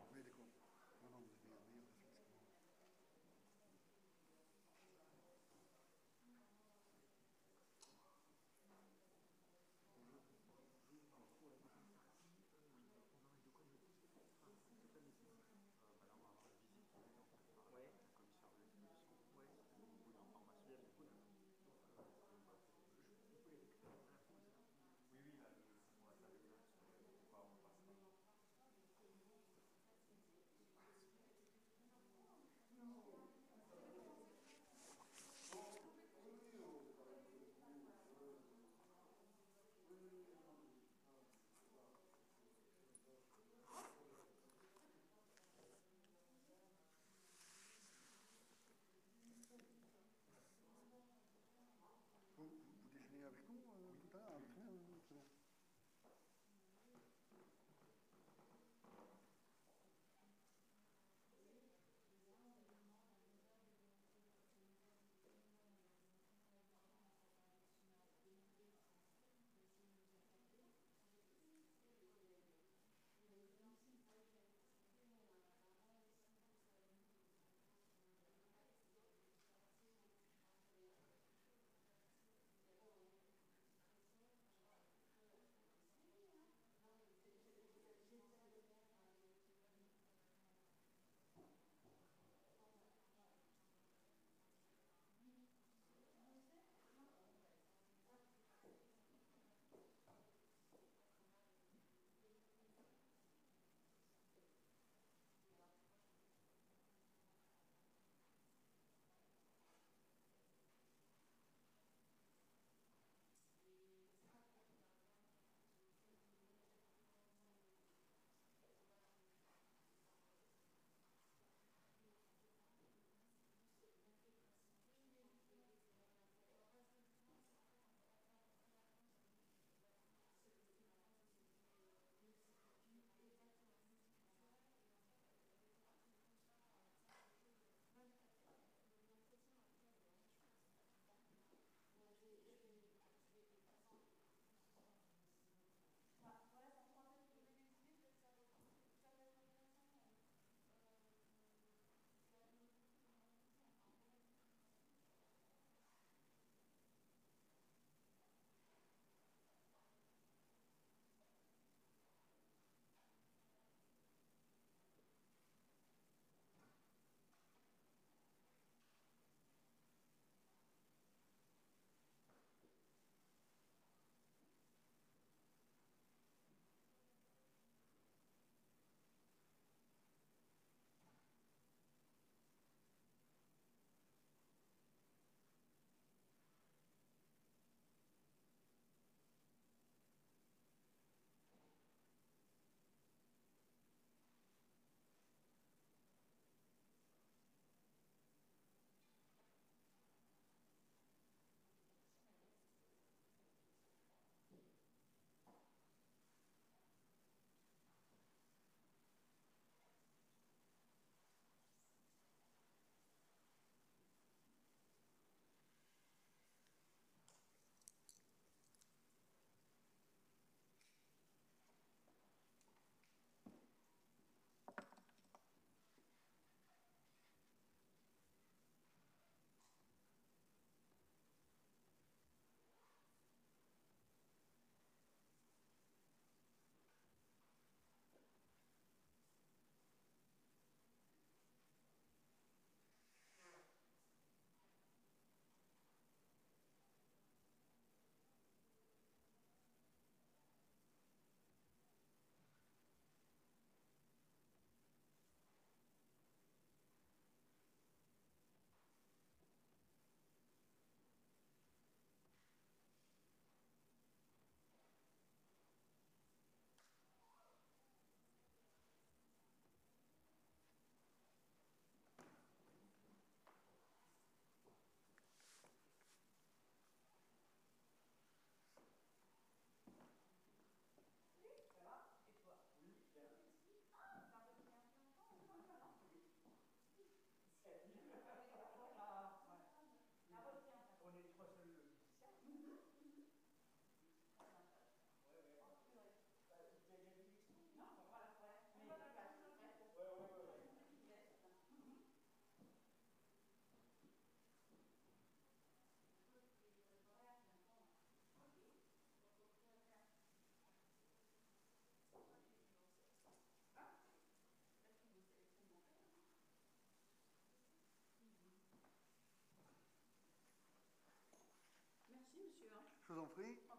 Je 323.38 323.71